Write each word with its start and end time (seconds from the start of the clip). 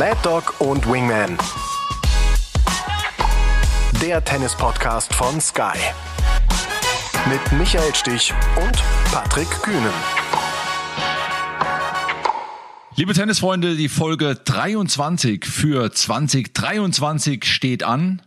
Mad 0.00 0.16
Dog 0.22 0.58
und 0.62 0.90
Wingman. 0.90 1.36
Der 4.00 4.24
Tennis-Podcast 4.24 5.12
von 5.12 5.38
Sky. 5.42 5.76
Mit 7.28 7.58
Michael 7.58 7.94
Stich 7.94 8.32
und 8.56 8.82
Patrick 9.12 9.50
Kühnen. 9.60 9.92
Liebe 12.96 13.12
Tennisfreunde, 13.12 13.76
die 13.76 13.90
Folge 13.90 14.36
23 14.36 15.44
für 15.44 15.92
2023 15.92 17.44
steht 17.44 17.82
an. 17.82 18.22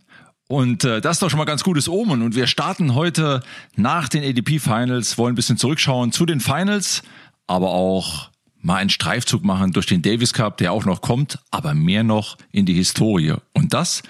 Und 0.46 0.84
äh, 0.84 1.00
das 1.00 1.16
ist 1.16 1.22
doch 1.22 1.30
schon 1.30 1.38
mal 1.38 1.44
ganz 1.44 1.64
gutes 1.64 1.88
Omen. 1.88 2.22
Und 2.22 2.36
wir 2.36 2.46
starten 2.46 2.94
heute 2.94 3.42
nach 3.74 4.08
den 4.08 4.22
ADP 4.22 4.60
Finals, 4.60 5.18
wollen 5.18 5.32
ein 5.32 5.34
bisschen 5.34 5.56
zurückschauen 5.56 6.12
zu 6.12 6.24
den 6.24 6.38
Finals, 6.38 7.02
aber 7.48 7.70
auch 7.70 8.30
mal 8.64 8.76
einen 8.76 8.90
Streifzug 8.90 9.44
machen 9.44 9.72
durch 9.72 9.86
den 9.86 10.02
Davis 10.02 10.32
Cup, 10.32 10.56
der 10.56 10.72
auch 10.72 10.86
noch 10.86 11.02
kommt, 11.02 11.38
aber 11.50 11.74
mehr 11.74 12.02
noch 12.02 12.38
in 12.50 12.66
die 12.66 12.74
Historie. 12.74 13.34
Und 13.52 13.74
das, 13.74 14.02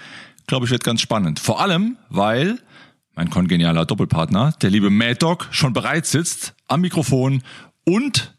glaube 0.47 0.65
ich, 0.65 0.71
wird 0.71 0.83
ganz 0.83 1.01
spannend. 1.01 1.39
Vor 1.39 1.61
allem, 1.61 1.97
weil 2.09 2.59
mein 3.15 3.29
kongenialer 3.29 3.85
Doppelpartner, 3.85 4.53
der 4.61 4.69
liebe 4.69 4.89
Mad 4.89 5.15
Dog, 5.15 5.47
schon 5.51 5.73
bereit 5.73 6.05
sitzt 6.05 6.55
am 6.67 6.81
Mikrofon 6.81 7.43
und 7.83 8.33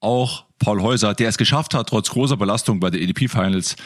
auch 0.00 0.46
Paul 0.58 0.80
Häuser, 0.80 1.14
der 1.14 1.28
es 1.28 1.38
geschafft 1.38 1.74
hat, 1.74 1.88
trotz 1.88 2.10
großer 2.10 2.36
Belastung 2.36 2.80
bei 2.80 2.90
der 2.90 3.00
EDP 3.00 3.28
Finals, 3.28 3.76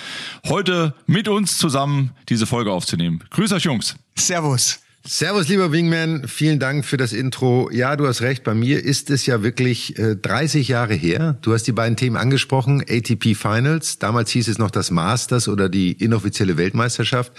heute 0.47 0.95
mit 1.07 1.29
uns 1.29 1.59
zusammen 1.59 2.13
diese 2.29 2.47
Folge 2.47 2.73
aufzunehmen. 2.73 3.25
Grüß 3.31 3.53
euch, 3.53 3.65
Jungs. 3.65 3.97
Servus. 4.17 4.82
Servus, 5.05 5.49
lieber 5.49 5.73
Wingman. 5.73 6.29
Vielen 6.29 6.61
Dank 6.61 6.85
für 6.85 6.97
das 6.97 7.13
Intro. 7.13 7.69
Ja, 7.73 7.97
du 7.97 8.07
hast 8.07 8.23
recht. 8.23 8.45
Bei 8.45 8.55
mir 8.55 8.85
ist 8.85 9.11
es 9.11 9.27
ja 9.27 9.43
wirklich 9.43 9.99
äh, 9.99 10.15
30 10.15 10.69
Jahre 10.69 10.95
her. 10.95 11.37
Du 11.43 11.53
hast 11.53 11.65
die 11.65 11.73
beiden 11.73 11.97
Themen 11.97 12.17
angesprochen. 12.17 12.85
ATP 12.89 13.35
Finals. 13.35 13.99
Damals 13.99 14.31
hieß 14.31 14.47
es 14.47 14.59
noch 14.59 14.71
das 14.71 14.93
Masters 14.93 15.49
oder 15.49 15.69
die 15.69 15.91
inoffizielle 15.91 16.57
Weltmeisterschaft. 16.57 17.33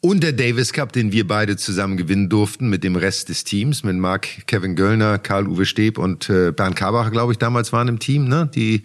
Und 0.00 0.22
der 0.22 0.32
Davis 0.32 0.72
Cup, 0.72 0.92
den 0.92 1.10
wir 1.10 1.26
beide 1.26 1.56
zusammen 1.56 1.96
gewinnen 1.96 2.28
durften 2.28 2.68
mit 2.68 2.84
dem 2.84 2.94
Rest 2.94 3.30
des 3.30 3.42
Teams, 3.42 3.82
mit 3.82 3.96
Marc 3.96 4.46
Kevin 4.46 4.76
Göllner, 4.76 5.18
Karl-Uwe 5.18 5.66
Steb 5.66 5.98
und 5.98 6.30
äh, 6.30 6.52
Bernd 6.52 6.76
Karbacher, 6.76 7.10
glaube 7.10 7.32
ich, 7.32 7.38
damals 7.38 7.72
waren 7.72 7.88
im 7.88 7.98
Team. 7.98 8.28
Ne? 8.28 8.48
Die 8.54 8.84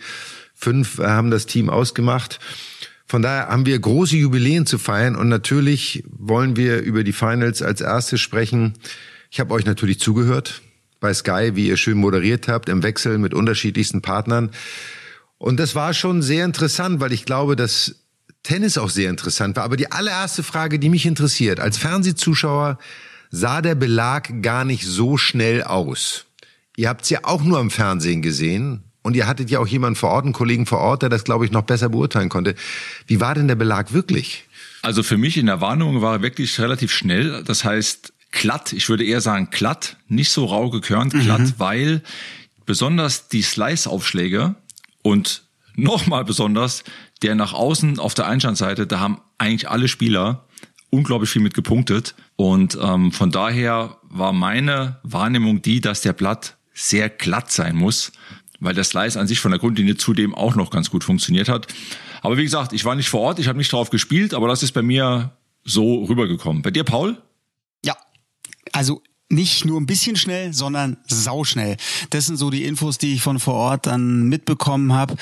fünf 0.56 0.98
haben 0.98 1.30
das 1.30 1.46
Team 1.46 1.70
ausgemacht. 1.70 2.40
Von 3.12 3.24
daher 3.24 3.50
haben 3.50 3.66
wir 3.66 3.78
große 3.78 4.16
Jubiläen 4.16 4.66
zu 4.66 4.78
feiern 4.78 5.18
und 5.18 5.28
natürlich 5.28 6.06
wollen 6.08 6.56
wir 6.56 6.80
über 6.80 7.04
die 7.04 7.12
Finals 7.12 7.62
als 7.62 7.82
erstes 7.82 8.22
sprechen. 8.22 8.76
Ich 9.30 9.42
habe 9.42 9.54
euch 9.54 9.66
natürlich 9.66 10.00
zugehört 10.00 10.62
bei 11.02 11.14
Sky, 11.14 11.52
wie 11.56 11.68
ihr 11.68 11.76
schön 11.76 11.98
moderiert 11.98 12.48
habt, 12.48 12.70
im 12.70 12.84
Wechsel 12.84 13.18
mit 13.18 13.34
unterschiedlichsten 13.34 14.02
Partnern. 14.02 14.52
Und 15.38 15.60
das 15.60 15.76
war 15.76 15.94
schon 15.94 16.22
sehr 16.22 16.46
interessant, 16.46 17.02
weil 17.02 17.12
ich 17.12 17.26
glaube, 17.26 17.58
dass 17.58 18.06
Tennis 18.44 18.78
auch 18.78 18.90
sehr 18.90 19.10
interessant 19.10 19.58
war. 19.58 19.66
Aber 19.66 19.76
die 19.76 19.92
allererste 19.92 20.42
Frage, 20.42 20.80
die 20.80 20.88
mich 20.88 21.06
interessiert, 21.06 21.60
als 21.60 21.78
Fernsehzuschauer 21.78 22.80
sah 23.30 23.62
der 23.62 23.76
Belag 23.76 24.42
gar 24.42 24.64
nicht 24.64 24.86
so 24.86 25.18
schnell 25.18 25.64
aus. 25.64 26.28
Ihr 26.78 26.88
habt 26.88 27.02
es 27.02 27.10
ja 27.10 27.20
auch 27.24 27.44
nur 27.44 27.60
im 27.60 27.72
Fernsehen 27.72 28.22
gesehen. 28.22 28.86
Und 29.04 29.16
ihr 29.16 29.28
hattet 29.28 29.50
ja 29.50 29.60
auch 29.60 29.68
jemanden 29.68 29.96
vor 29.96 30.10
Ort, 30.10 30.26
einen 30.26 30.34
Kollegen 30.34 30.66
vor 30.66 30.80
Ort, 30.80 31.02
der 31.02 31.10
das, 31.10 31.24
glaube 31.24 31.46
ich, 31.46 31.52
noch 31.52 31.64
besser 31.64 31.90
beurteilen 31.90 32.30
konnte. 32.30 32.56
Wie 33.08 33.20
war 33.20 33.34
denn 33.34 33.48
der 33.48 33.56
Belag 33.56 33.94
wirklich? 33.94 34.46
Also 34.84 35.04
für 35.04 35.18
mich 35.18 35.38
in 35.38 35.48
der 35.48 35.62
Warnung 35.62 36.02
war 36.02 36.16
er 36.16 36.22
wirklich 36.22 36.60
relativ 36.60 36.92
schnell. 36.92 37.44
Das 37.44 37.64
heißt 37.64 38.14
glatt, 38.32 38.74
ich 38.74 38.90
würde 38.90 39.04
eher 39.04 39.22
sagen 39.22 39.50
glatt, 39.52 39.98
nicht 40.08 40.32
so 40.32 40.46
rau 40.46 40.70
gekörnt, 40.70 41.14
glatt, 41.14 41.42
mhm. 41.42 41.54
weil 41.58 42.02
besonders 42.66 43.28
die 43.28 43.42
Slice-Aufschläge 43.42 44.56
und 45.02 45.44
nochmal 45.76 46.24
besonders 46.24 46.84
der 47.22 47.36
nach 47.36 47.54
außen 47.54 48.00
auf 48.00 48.14
der 48.14 48.28
Einstandseite, 48.28 48.88
da 48.88 49.00
haben 49.00 49.22
eigentlich 49.38 49.70
alle 49.70 49.88
Spieler 49.88 50.46
unglaublich 50.90 51.30
viel 51.30 51.42
mit 51.42 51.54
gepunktet. 51.54 52.16
Und 52.36 52.78
ähm, 52.82 53.12
von 53.12 53.32
daher 53.32 53.98
war 54.04 54.34
meine 54.34 55.00
Wahrnehmung 55.04 55.62
die, 55.62 55.82
dass 55.82 56.02
der 56.02 56.14
Blatt 56.14 56.58
sehr 56.74 57.10
glatt 57.10 57.52
sein 57.52 57.76
muss 57.76 58.12
weil 58.62 58.74
der 58.74 58.86
Slice 58.86 59.20
an 59.20 59.28
sich 59.28 59.42
von 59.42 59.52
der 59.52 59.60
Grundlinie 59.60 59.98
zudem 59.98 60.34
auch 60.34 60.56
noch 60.56 60.70
ganz 60.70 60.90
gut 60.90 61.04
funktioniert 61.04 61.50
hat. 61.50 61.68
Aber 62.22 62.38
wie 62.38 62.44
gesagt, 62.44 62.72
ich 62.72 62.86
war 62.86 62.96
nicht 62.96 63.10
vor 63.10 63.22
Ort, 63.22 63.40
ich 63.40 63.48
habe 63.48 63.58
nicht 63.58 63.74
drauf 63.74 63.90
gespielt, 63.90 64.34
aber 64.34 64.48
das 64.48 64.64
ist 64.64 64.72
bei 64.72 64.82
mir 64.82 65.32
so 65.66 66.06
rübergekommen. 66.06 66.62
Bei 66.62 66.72
dir, 66.72 66.84
Paul? 66.84 67.22
Ja, 67.84 67.98
also 68.72 69.02
nicht 69.30 69.66
nur 69.66 69.80
ein 69.80 69.86
bisschen 69.86 70.16
schnell, 70.16 70.54
sondern 70.54 70.98
sauschnell. 71.08 71.78
Das 72.10 72.28
sind 72.28 72.38
so 72.38 72.50
die 72.50 72.66
Infos, 72.66 72.98
die 72.98 73.14
ich 73.14 73.22
von 73.22 73.40
vor 73.40 73.56
Ort 73.56 73.88
dann 73.88 74.24
mitbekommen 74.24 74.94
habe. 74.94 75.16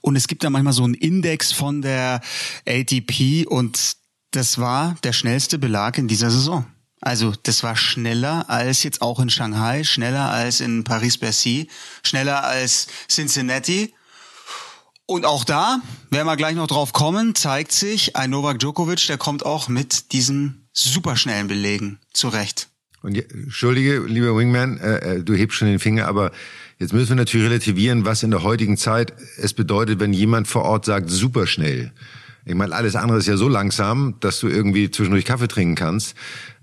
Und 0.00 0.16
es 0.16 0.28
gibt 0.28 0.44
da 0.44 0.50
manchmal 0.50 0.72
so 0.72 0.84
einen 0.84 0.94
Index 0.94 1.52
von 1.52 1.82
der 1.82 2.20
ATP 2.66 3.46
und 3.46 3.96
das 4.30 4.58
war 4.58 4.96
der 5.02 5.12
schnellste 5.12 5.58
Belag 5.58 5.98
in 5.98 6.08
dieser 6.08 6.30
Saison. 6.30 6.66
Also 7.06 7.32
das 7.44 7.62
war 7.62 7.76
schneller 7.76 8.50
als 8.50 8.82
jetzt 8.82 9.00
auch 9.00 9.20
in 9.20 9.30
Shanghai, 9.30 9.84
schneller 9.84 10.32
als 10.32 10.58
in 10.58 10.82
Paris-Bercy, 10.82 11.68
schneller 12.02 12.42
als 12.42 12.88
Cincinnati. 13.08 13.94
Und 15.06 15.24
auch 15.24 15.44
da, 15.44 15.80
werden 16.10 16.26
wir 16.26 16.36
gleich 16.36 16.56
noch 16.56 16.66
drauf 16.66 16.92
kommen, 16.92 17.36
zeigt 17.36 17.70
sich, 17.70 18.16
ein 18.16 18.30
Novak 18.30 18.58
Djokovic, 18.58 19.06
der 19.06 19.18
kommt 19.18 19.46
auch 19.46 19.68
mit 19.68 20.10
diesen 20.10 20.66
superschnellen 20.72 21.46
Belegen 21.46 22.00
zurecht. 22.12 22.70
Und 23.02 23.16
ja, 23.16 23.22
entschuldige, 23.32 24.00
lieber 24.00 24.36
Wingman, 24.36 24.78
äh, 24.78 25.18
äh, 25.18 25.22
du 25.22 25.34
hebst 25.34 25.58
schon 25.58 25.68
den 25.68 25.78
Finger, 25.78 26.08
aber 26.08 26.32
jetzt 26.80 26.92
müssen 26.92 27.10
wir 27.10 27.14
natürlich 27.14 27.46
relativieren, 27.46 28.04
was 28.04 28.24
in 28.24 28.32
der 28.32 28.42
heutigen 28.42 28.76
Zeit 28.76 29.12
es 29.36 29.54
bedeutet, 29.54 30.00
wenn 30.00 30.12
jemand 30.12 30.48
vor 30.48 30.64
Ort 30.64 30.86
sagt, 30.86 31.08
superschnell. 31.08 31.92
Ich 32.48 32.54
meine, 32.54 32.72
alles 32.76 32.94
andere 32.94 33.18
ist 33.18 33.26
ja 33.26 33.36
so 33.36 33.48
langsam, 33.48 34.14
dass 34.20 34.38
du 34.38 34.46
irgendwie 34.46 34.88
zwischendurch 34.88 35.24
Kaffee 35.24 35.48
trinken 35.48 35.74
kannst. 35.74 36.14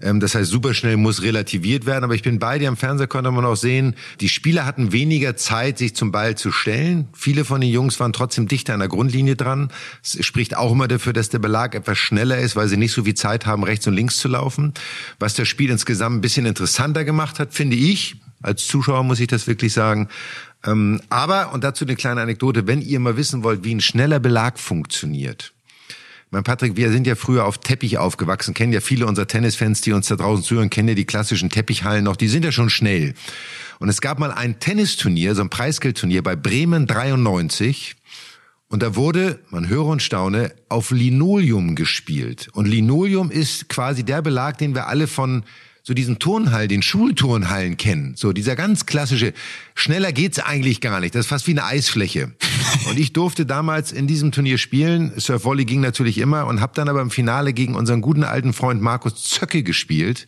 Ähm, 0.01 0.21
das 0.21 0.33
heißt, 0.33 0.49
superschnell 0.49 0.95
muss 0.95 1.21
relativiert 1.23 1.85
werden. 1.85 2.05
Aber 2.05 2.15
ich 2.15 2.23
bin 2.23 2.39
bei 2.39 2.57
dir. 2.57 2.69
Am 2.69 2.77
Fernseher 2.77 3.07
konnte 3.07 3.29
man 3.31 3.43
auch 3.43 3.57
sehen, 3.57 3.95
die 4.21 4.29
Spieler 4.29 4.65
hatten 4.65 4.93
weniger 4.93 5.35
Zeit, 5.35 5.77
sich 5.77 5.93
zum 5.93 6.13
Ball 6.13 6.35
zu 6.35 6.53
stellen. 6.53 7.09
Viele 7.11 7.43
von 7.43 7.59
den 7.59 7.69
Jungs 7.69 7.99
waren 7.99 8.13
trotzdem 8.13 8.47
dichter 8.47 8.73
an 8.73 8.79
der 8.79 8.87
Grundlinie 8.87 9.35
dran. 9.35 9.71
Es 10.01 10.25
spricht 10.25 10.55
auch 10.55 10.71
immer 10.71 10.87
dafür, 10.87 11.11
dass 11.11 11.27
der 11.27 11.39
Belag 11.39 11.75
etwas 11.75 11.97
schneller 11.97 12.37
ist, 12.37 12.55
weil 12.55 12.69
sie 12.69 12.77
nicht 12.77 12.93
so 12.93 13.03
viel 13.03 13.15
Zeit 13.15 13.45
haben, 13.45 13.65
rechts 13.65 13.85
und 13.85 13.93
links 13.93 14.15
zu 14.17 14.29
laufen. 14.29 14.73
Was 15.19 15.33
das 15.33 15.49
Spiel 15.49 15.69
insgesamt 15.69 16.15
ein 16.15 16.21
bisschen 16.21 16.45
interessanter 16.45 17.03
gemacht 17.03 17.39
hat, 17.39 17.53
finde 17.53 17.75
ich. 17.75 18.15
Als 18.41 18.67
Zuschauer 18.67 19.03
muss 19.03 19.19
ich 19.19 19.27
das 19.27 19.47
wirklich 19.47 19.73
sagen. 19.73 20.07
Ähm, 20.65 21.01
aber, 21.09 21.51
und 21.53 21.65
dazu 21.65 21.83
eine 21.83 21.97
kleine 21.97 22.21
Anekdote, 22.21 22.67
wenn 22.67 22.81
ihr 22.81 23.01
mal 23.01 23.17
wissen 23.17 23.43
wollt, 23.43 23.65
wie 23.65 23.75
ein 23.75 23.81
schneller 23.81 24.19
Belag 24.19 24.59
funktioniert, 24.59 25.52
mein 26.33 26.43
Patrick, 26.43 26.75
wir 26.75 26.91
sind 26.91 27.05
ja 27.05 27.13
früher 27.13 27.45
auf 27.45 27.59
Teppich 27.59 27.99
aufgewachsen, 27.99 28.55
kennen 28.55 28.73
ja 28.73 28.81
viele 28.81 29.05
unserer 29.05 29.27
Tennisfans, 29.27 29.81
die 29.81 29.93
uns 29.93 30.07
da 30.07 30.15
draußen 30.15 30.43
zuhören, 30.43 30.71
kennen 30.71 30.89
ja 30.89 30.95
die 30.95 31.05
klassischen 31.05 31.51
Teppichhallen 31.51 32.03
noch, 32.03 32.15
die 32.15 32.27
sind 32.27 32.43
ja 32.43 32.51
schon 32.51 32.71
schnell. 32.71 33.13
Und 33.77 33.87
es 33.87 34.01
gab 34.01 34.17
mal 34.17 34.31
ein 34.31 34.59
Tennisturnier, 34.59 35.35
so 35.35 35.43
ein 35.43 35.51
Preisgeldturnier 35.51 36.23
bei 36.23 36.35
Bremen 36.35 36.87
93. 36.87 37.95
Und 38.67 38.81
da 38.81 38.95
wurde, 38.95 39.41
man 39.51 39.69
höre 39.69 39.85
und 39.85 40.01
staune, 40.01 40.51
auf 40.69 40.89
Linoleum 40.89 41.75
gespielt. 41.75 42.49
Und 42.53 42.65
Linoleum 42.65 43.29
ist 43.29 43.69
quasi 43.69 44.03
der 44.03 44.23
Belag, 44.23 44.57
den 44.57 44.73
wir 44.73 44.87
alle 44.87 45.05
von 45.05 45.43
so 45.85 45.93
diesen 45.93 46.17
Turnhall, 46.17 46.69
den 46.69 46.81
Schulturnhallen 46.81 47.75
kennen. 47.75 48.13
So 48.15 48.31
dieser 48.31 48.55
ganz 48.55 48.85
klassische, 48.85 49.33
schneller 49.75 50.13
geht's 50.13 50.39
eigentlich 50.39 50.79
gar 50.79 51.01
nicht. 51.01 51.13
Das 51.13 51.25
ist 51.25 51.29
fast 51.29 51.45
wie 51.45 51.51
eine 51.51 51.65
Eisfläche. 51.65 52.31
Und 52.89 52.97
ich 52.97 53.11
durfte 53.11 53.45
damals 53.45 53.91
in 53.91 54.07
diesem 54.07 54.31
Turnier 54.31 54.57
spielen. 54.57 55.11
Surf 55.17 55.43
Volley 55.43 55.65
ging 55.65 55.81
natürlich 55.81 56.19
immer 56.19 56.47
und 56.47 56.59
habe 56.59 56.73
dann 56.75 56.89
aber 56.89 57.01
im 57.01 57.11
Finale 57.11 57.53
gegen 57.53 57.75
unseren 57.75 58.01
guten 58.01 58.23
alten 58.23 58.53
Freund 58.53 58.81
Markus 58.81 59.23
Zöcke 59.23 59.63
gespielt. 59.63 60.25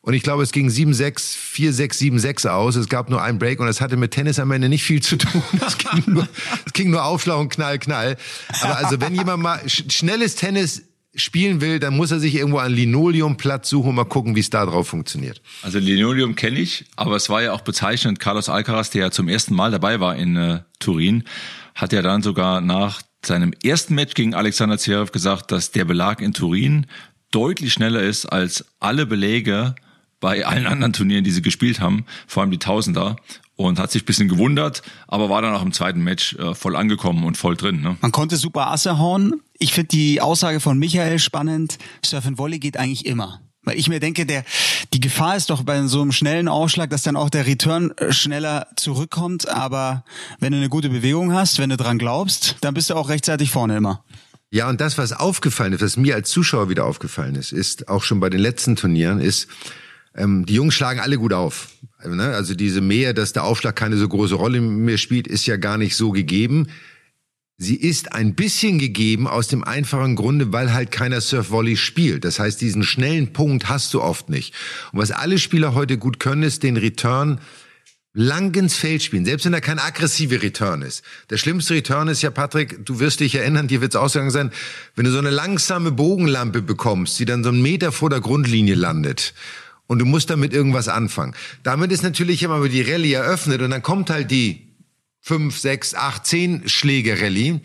Und 0.00 0.14
ich 0.14 0.22
glaube, 0.22 0.44
es 0.44 0.52
ging 0.52 0.68
7-6, 0.68 1.36
4-6, 1.52 2.20
7-6 2.20 2.48
aus. 2.48 2.76
Es 2.76 2.88
gab 2.88 3.10
nur 3.10 3.20
einen 3.22 3.38
Break 3.40 3.58
und 3.58 3.66
es 3.66 3.80
hatte 3.80 3.96
mit 3.96 4.12
Tennis 4.12 4.38
am 4.38 4.52
Ende 4.52 4.68
nicht 4.68 4.84
viel 4.84 5.02
zu 5.02 5.16
tun. 5.16 5.42
Es 5.66 5.78
ging 5.78 6.14
nur, 6.14 6.28
es 6.64 6.72
ging 6.72 6.90
nur 6.90 7.04
Aufschlag 7.04 7.38
und 7.38 7.48
Knall, 7.48 7.78
Knall. 7.80 8.16
Aber 8.60 8.76
also 8.76 9.00
wenn 9.00 9.14
jemand 9.14 9.42
mal 9.42 9.60
schnelles 9.66 10.36
Tennis 10.36 10.82
spielen 11.16 11.60
will, 11.60 11.78
dann 11.78 11.96
muss 11.96 12.10
er 12.10 12.20
sich 12.20 12.34
irgendwo 12.34 12.58
einen 12.58 12.74
Linoleumplatz 12.74 13.68
suchen 13.68 13.90
und 13.90 13.94
mal 13.96 14.04
gucken, 14.04 14.36
wie 14.36 14.40
es 14.40 14.50
da 14.50 14.64
drauf 14.66 14.88
funktioniert. 14.88 15.42
Also 15.62 15.78
Linoleum 15.78 16.36
kenne 16.36 16.58
ich, 16.58 16.84
aber 16.96 17.16
es 17.16 17.28
war 17.28 17.42
ja 17.42 17.52
auch 17.52 17.62
bezeichnend. 17.62 18.20
Carlos 18.20 18.48
Alcaraz, 18.48 18.90
der 18.90 19.02
ja 19.02 19.10
zum 19.10 19.28
ersten 19.28 19.54
Mal 19.54 19.70
dabei 19.70 20.00
war 20.00 20.16
in 20.16 20.36
äh, 20.36 20.60
Turin, 20.78 21.24
hat 21.74 21.92
ja 21.92 22.02
dann 22.02 22.22
sogar 22.22 22.60
nach 22.60 23.02
seinem 23.24 23.52
ersten 23.62 23.94
Match 23.94 24.14
gegen 24.14 24.34
Alexander 24.34 24.78
Zverev 24.78 25.10
gesagt, 25.10 25.50
dass 25.50 25.72
der 25.72 25.84
Belag 25.84 26.20
in 26.20 26.32
Turin 26.32 26.86
deutlich 27.30 27.72
schneller 27.72 28.02
ist 28.02 28.26
als 28.26 28.64
alle 28.78 29.06
Beläge 29.06 29.74
bei 30.20 30.46
allen 30.46 30.66
anderen 30.66 30.92
Turnieren, 30.92 31.24
die 31.24 31.30
sie 31.30 31.42
gespielt 31.42 31.80
haben, 31.80 32.06
vor 32.26 32.42
allem 32.42 32.50
die 32.50 32.58
Tausender 32.58 33.16
und 33.56 33.78
hat 33.78 33.90
sich 33.90 34.02
ein 34.02 34.06
bisschen 34.06 34.28
gewundert, 34.28 34.82
aber 35.08 35.28
war 35.30 35.42
dann 35.42 35.54
auch 35.54 35.62
im 35.62 35.72
zweiten 35.72 36.02
Match 36.02 36.34
äh, 36.36 36.54
voll 36.54 36.76
angekommen 36.76 37.24
und 37.24 37.36
voll 37.36 37.56
drin. 37.56 37.80
Ne? 37.80 37.96
Man 38.00 38.12
konnte 38.12 38.36
super 38.36 38.68
Asse 38.68 38.98
hauen. 38.98 39.40
Ich 39.58 39.72
finde 39.72 39.88
die 39.88 40.20
Aussage 40.20 40.60
von 40.60 40.78
Michael 40.78 41.18
spannend. 41.18 41.78
Surf 42.04 42.26
and 42.26 42.38
Volley 42.38 42.58
geht 42.58 42.76
eigentlich 42.76 43.06
immer. 43.06 43.40
Weil 43.66 43.78
ich 43.78 43.88
mir 43.88 43.98
denke, 43.98 44.26
der, 44.26 44.44
die 44.92 45.00
Gefahr 45.00 45.36
ist 45.36 45.50
doch 45.50 45.64
bei 45.64 45.84
so 45.86 46.00
einem 46.00 46.12
schnellen 46.12 46.46
Aufschlag, 46.46 46.88
dass 46.88 47.02
dann 47.02 47.16
auch 47.16 47.30
der 47.30 47.46
Return 47.46 47.90
äh, 47.96 48.12
schneller 48.12 48.68
zurückkommt. 48.76 49.48
Aber 49.48 50.04
wenn 50.38 50.52
du 50.52 50.58
eine 50.58 50.68
gute 50.68 50.88
Bewegung 50.88 51.32
hast, 51.32 51.58
wenn 51.58 51.70
du 51.70 51.76
dran 51.76 51.98
glaubst, 51.98 52.56
dann 52.60 52.74
bist 52.74 52.90
du 52.90 52.94
auch 52.94 53.08
rechtzeitig 53.08 53.50
vorne 53.50 53.76
immer. 53.76 54.04
Ja, 54.50 54.68
und 54.68 54.80
das, 54.80 54.96
was 54.98 55.12
aufgefallen 55.12 55.72
ist, 55.72 55.82
was 55.82 55.96
mir 55.96 56.14
als 56.14 56.30
Zuschauer 56.30 56.68
wieder 56.68 56.84
aufgefallen 56.84 57.34
ist, 57.34 57.50
ist 57.50 57.88
auch 57.88 58.04
schon 58.04 58.20
bei 58.20 58.30
den 58.30 58.40
letzten 58.40 58.76
Turnieren, 58.76 59.20
ist, 59.20 59.48
ähm, 60.14 60.46
die 60.46 60.54
Jungs 60.54 60.74
schlagen 60.74 61.00
alle 61.00 61.18
gut 61.18 61.32
auf. 61.32 61.70
Ne? 62.04 62.28
Also 62.28 62.54
diese 62.54 62.80
mehr, 62.80 63.14
dass 63.14 63.32
der 63.32 63.42
Aufschlag 63.42 63.74
keine 63.74 63.96
so 63.96 64.08
große 64.08 64.36
Rolle 64.36 64.60
mehr 64.60 64.98
spielt, 64.98 65.26
ist 65.26 65.46
ja 65.46 65.56
gar 65.56 65.76
nicht 65.76 65.96
so 65.96 66.12
gegeben. 66.12 66.68
Sie 67.58 67.76
ist 67.76 68.12
ein 68.12 68.34
bisschen 68.34 68.78
gegeben 68.78 69.26
aus 69.26 69.48
dem 69.48 69.64
einfachen 69.64 70.14
Grunde, 70.14 70.52
weil 70.52 70.74
halt 70.74 70.90
keiner 70.90 71.22
Surf-Volley 71.22 71.78
spielt. 71.78 72.24
Das 72.24 72.38
heißt, 72.38 72.60
diesen 72.60 72.82
schnellen 72.82 73.32
Punkt 73.32 73.70
hast 73.70 73.94
du 73.94 74.02
oft 74.02 74.28
nicht. 74.28 74.54
Und 74.92 74.98
was 74.98 75.10
alle 75.10 75.38
Spieler 75.38 75.74
heute 75.74 75.96
gut 75.96 76.20
können, 76.20 76.42
ist 76.42 76.62
den 76.62 76.76
Return 76.76 77.40
lang 78.12 78.54
ins 78.54 78.76
Feld 78.76 79.02
spielen, 79.02 79.24
selbst 79.24 79.44
wenn 79.44 79.52
er 79.54 79.60
kein 79.60 79.78
aggressiver 79.78 80.42
Return 80.42 80.82
ist. 80.82 81.02
Der 81.28 81.36
schlimmste 81.36 81.74
Return 81.74 82.08
ist 82.08 82.22
ja, 82.22 82.30
Patrick, 82.30 82.84
du 82.84 82.98
wirst 82.98 83.20
dich 83.20 83.34
erinnern, 83.34 83.68
dir 83.68 83.82
wird 83.82 83.92
es 83.92 83.96
ausgegangen 84.00 84.30
sein, 84.30 84.52
wenn 84.94 85.04
du 85.04 85.10
so 85.10 85.18
eine 85.18 85.30
langsame 85.30 85.92
Bogenlampe 85.92 86.62
bekommst, 86.62 87.18
die 87.18 87.26
dann 87.26 87.44
so 87.44 87.50
einen 87.50 87.60
Meter 87.60 87.92
vor 87.92 88.08
der 88.08 88.20
Grundlinie 88.20 88.74
landet 88.74 89.34
und 89.86 89.98
du 89.98 90.06
musst 90.06 90.30
damit 90.30 90.54
irgendwas 90.54 90.88
anfangen. 90.88 91.34
Damit 91.62 91.92
ist 91.92 92.02
natürlich 92.02 92.42
immer 92.42 92.66
die 92.68 92.82
Rallye 92.82 93.12
eröffnet 93.12 93.60
und 93.60 93.70
dann 93.70 93.82
kommt 93.82 94.08
halt 94.08 94.30
die 94.30 94.65
fünf, 95.26 95.58
sechs, 95.58 95.92
acht, 95.92 96.24
zehn 96.24 96.68
Schläge 96.68 97.20
Rallye, 97.20 97.60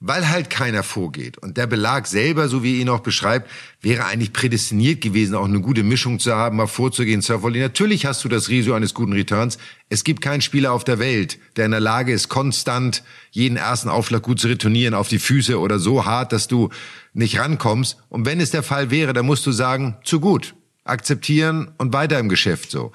weil 0.00 0.30
halt 0.30 0.48
keiner 0.48 0.82
vorgeht. 0.82 1.36
Und 1.36 1.58
der 1.58 1.66
Belag 1.66 2.06
selber, 2.06 2.48
so 2.48 2.62
wie 2.62 2.76
ihr 2.76 2.80
ihn 2.80 2.88
auch 2.88 3.00
beschreibt, 3.00 3.50
wäre 3.82 4.06
eigentlich 4.06 4.32
prädestiniert 4.32 5.02
gewesen, 5.02 5.34
auch 5.34 5.44
eine 5.44 5.60
gute 5.60 5.82
Mischung 5.82 6.20
zu 6.20 6.34
haben, 6.34 6.56
mal 6.56 6.66
vorzugehen, 6.66 7.20
Surfvolley. 7.20 7.60
Natürlich 7.60 8.06
hast 8.06 8.24
du 8.24 8.30
das 8.30 8.48
Risiko 8.48 8.74
eines 8.74 8.94
guten 8.94 9.12
Returns. 9.12 9.58
Es 9.90 10.04
gibt 10.04 10.22
keinen 10.22 10.40
Spieler 10.40 10.72
auf 10.72 10.84
der 10.84 10.98
Welt, 10.98 11.38
der 11.56 11.66
in 11.66 11.72
der 11.72 11.80
Lage 11.80 12.14
ist, 12.14 12.30
konstant 12.30 13.04
jeden 13.30 13.58
ersten 13.58 13.90
Aufschlag 13.90 14.22
gut 14.22 14.40
zu 14.40 14.48
retournieren 14.48 14.94
auf 14.94 15.08
die 15.08 15.18
Füße 15.18 15.60
oder 15.60 15.78
so 15.78 16.06
hart, 16.06 16.32
dass 16.32 16.48
du 16.48 16.70
nicht 17.12 17.38
rankommst. 17.38 17.98
Und 18.08 18.24
wenn 18.24 18.40
es 18.40 18.52
der 18.52 18.62
Fall 18.62 18.90
wäre, 18.90 19.12
dann 19.12 19.26
musst 19.26 19.44
du 19.44 19.52
sagen, 19.52 19.98
zu 20.02 20.18
gut 20.18 20.54
akzeptieren 20.84 21.70
und 21.78 21.92
weiter 21.92 22.18
im 22.18 22.28
Geschäft 22.28 22.70
so. 22.70 22.92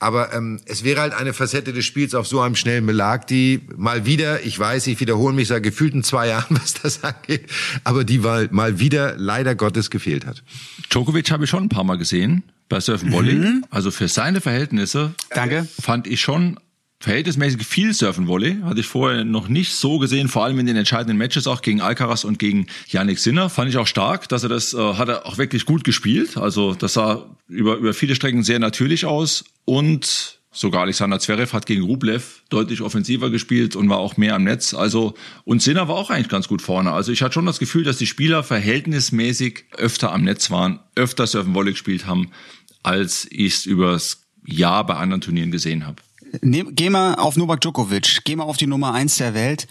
Aber 0.00 0.32
ähm, 0.32 0.58
es 0.64 0.82
wäre 0.82 1.02
halt 1.02 1.12
eine 1.12 1.34
Facette 1.34 1.74
des 1.74 1.84
Spiels 1.84 2.14
auf 2.14 2.26
so 2.26 2.40
einem 2.40 2.56
schnellen 2.56 2.86
Belag, 2.86 3.26
die 3.26 3.60
mal 3.76 4.06
wieder, 4.06 4.42
ich 4.44 4.58
weiß, 4.58 4.86
ich 4.86 4.98
wiederhole 4.98 5.34
mich 5.34 5.48
seit 5.48 5.62
gefühlten 5.62 6.02
zwei 6.02 6.28
Jahren, 6.28 6.56
was 6.60 6.74
das 6.74 7.04
angeht, 7.04 7.44
aber 7.84 8.02
die 8.04 8.18
mal, 8.18 8.48
mal 8.50 8.80
wieder 8.80 9.14
leider 9.18 9.54
Gottes 9.54 9.90
gefehlt 9.90 10.26
hat. 10.26 10.42
Djokovic 10.90 11.30
habe 11.30 11.44
ich 11.44 11.50
schon 11.50 11.64
ein 11.64 11.68
paar 11.68 11.84
Mal 11.84 11.98
gesehen 11.98 12.42
bei 12.70 12.80
Surfen 12.80 13.12
Volley. 13.12 13.34
Mhm. 13.34 13.64
Also 13.68 13.90
für 13.90 14.08
seine 14.08 14.40
Verhältnisse 14.40 15.12
Danke. 15.34 15.68
fand 15.80 16.06
ich 16.06 16.22
schon 16.22 16.58
verhältnismäßig 17.00 17.66
viel 17.66 17.94
Surfen 17.94 18.28
Volley. 18.28 18.58
Hatte 18.62 18.80
ich 18.80 18.86
vorher 18.86 19.24
noch 19.24 19.48
nicht 19.48 19.74
so 19.74 19.98
gesehen, 19.98 20.28
vor 20.28 20.44
allem 20.44 20.58
in 20.58 20.66
den 20.66 20.76
entscheidenden 20.76 21.16
Matches 21.16 21.46
auch 21.46 21.62
gegen 21.62 21.80
Alcaraz 21.80 22.24
und 22.24 22.38
gegen 22.38 22.66
Yannick 22.88 23.18
Sinner. 23.18 23.48
Fand 23.48 23.70
ich 23.70 23.78
auch 23.78 23.86
stark, 23.86 24.28
dass 24.28 24.42
er 24.42 24.50
das, 24.50 24.74
äh, 24.74 24.94
hat 24.94 25.08
er 25.08 25.26
auch 25.26 25.38
wirklich 25.38 25.64
gut 25.64 25.82
gespielt. 25.82 26.36
Also 26.36 26.74
das 26.74 26.92
sah 26.92 27.24
über, 27.48 27.76
über 27.76 27.94
viele 27.94 28.14
Strecken 28.14 28.42
sehr 28.42 28.58
natürlich 28.58 29.06
aus 29.06 29.44
und 29.64 30.38
Sogar 30.52 30.82
Alexander 30.82 31.20
Zverev 31.20 31.52
hat 31.52 31.64
gegen 31.64 31.84
Rublev 31.84 32.42
deutlich 32.48 32.82
offensiver 32.82 33.30
gespielt 33.30 33.76
und 33.76 33.88
war 33.88 33.98
auch 33.98 34.16
mehr 34.16 34.34
am 34.34 34.42
Netz. 34.42 34.74
Also 34.74 35.14
und 35.44 35.62
Sinner 35.62 35.86
war 35.86 35.94
auch 35.94 36.10
eigentlich 36.10 36.28
ganz 36.28 36.48
gut 36.48 36.60
vorne. 36.60 36.90
Also 36.90 37.12
ich 37.12 37.22
hatte 37.22 37.34
schon 37.34 37.46
das 37.46 37.60
Gefühl, 37.60 37.84
dass 37.84 37.98
die 37.98 38.08
Spieler 38.08 38.42
verhältnismäßig 38.42 39.66
öfter 39.76 40.10
am 40.10 40.24
Netz 40.24 40.50
waren, 40.50 40.80
öfter 40.96 41.28
Surfen 41.28 41.54
Volley 41.54 41.70
gespielt 41.70 42.06
haben, 42.06 42.32
als 42.82 43.28
ich 43.30 43.54
es 43.54 43.66
übers 43.66 44.22
Jahr 44.44 44.84
bei 44.84 44.94
anderen 44.94 45.20
Turnieren 45.20 45.52
gesehen 45.52 45.86
habe. 45.86 46.02
Nehm, 46.42 46.74
geh 46.74 46.90
mal 46.90 47.14
auf 47.14 47.36
Novak 47.36 47.60
Djokovic, 47.60 48.20
geh 48.24 48.36
mal 48.36 48.44
auf 48.44 48.56
die 48.56 48.66
Nummer 48.66 48.92
eins 48.94 49.16
der 49.16 49.34
Welt. 49.34 49.66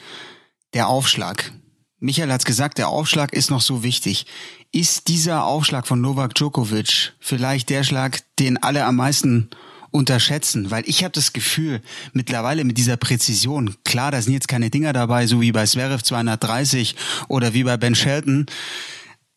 Der 0.74 0.88
Aufschlag. 0.88 1.52
Michael 2.00 2.32
hat's 2.32 2.46
gesagt, 2.46 2.78
der 2.78 2.90
Aufschlag 2.90 3.34
ist 3.34 3.50
noch 3.50 3.62
so 3.62 3.84
wichtig. 3.84 4.26
Ist 4.72 5.08
dieser 5.08 5.46
Aufschlag 5.46 5.88
von 5.88 6.00
Novak 6.00 6.36
Djokovic 6.36 7.14
vielleicht 7.20 7.70
der 7.70 7.84
Schlag, 7.84 8.22
den 8.40 8.62
alle 8.62 8.86
am 8.86 8.98
meisten 8.98 9.50
unterschätzen? 9.92 10.70
Weil 10.70 10.84
ich 10.86 11.04
habe 11.04 11.12
das 11.12 11.34
Gefühl, 11.34 11.82
mittlerweile 12.14 12.64
mit 12.64 12.78
dieser 12.78 12.98
Präzision, 12.98 13.76
klar, 13.84 14.12
da 14.12 14.22
sind 14.22 14.34
jetzt 14.34 14.48
keine 14.48 14.70
Dinger 14.70 14.94
dabei, 14.94 15.28
so 15.28 15.42
wie 15.42 15.52
bei 15.52 15.66
Zverev 15.66 16.04
230 16.04 16.96
oder 17.28 17.54
wie 17.54 17.64
bei 17.64 17.78
Ben 17.78 17.96
Shelton, 17.96 18.46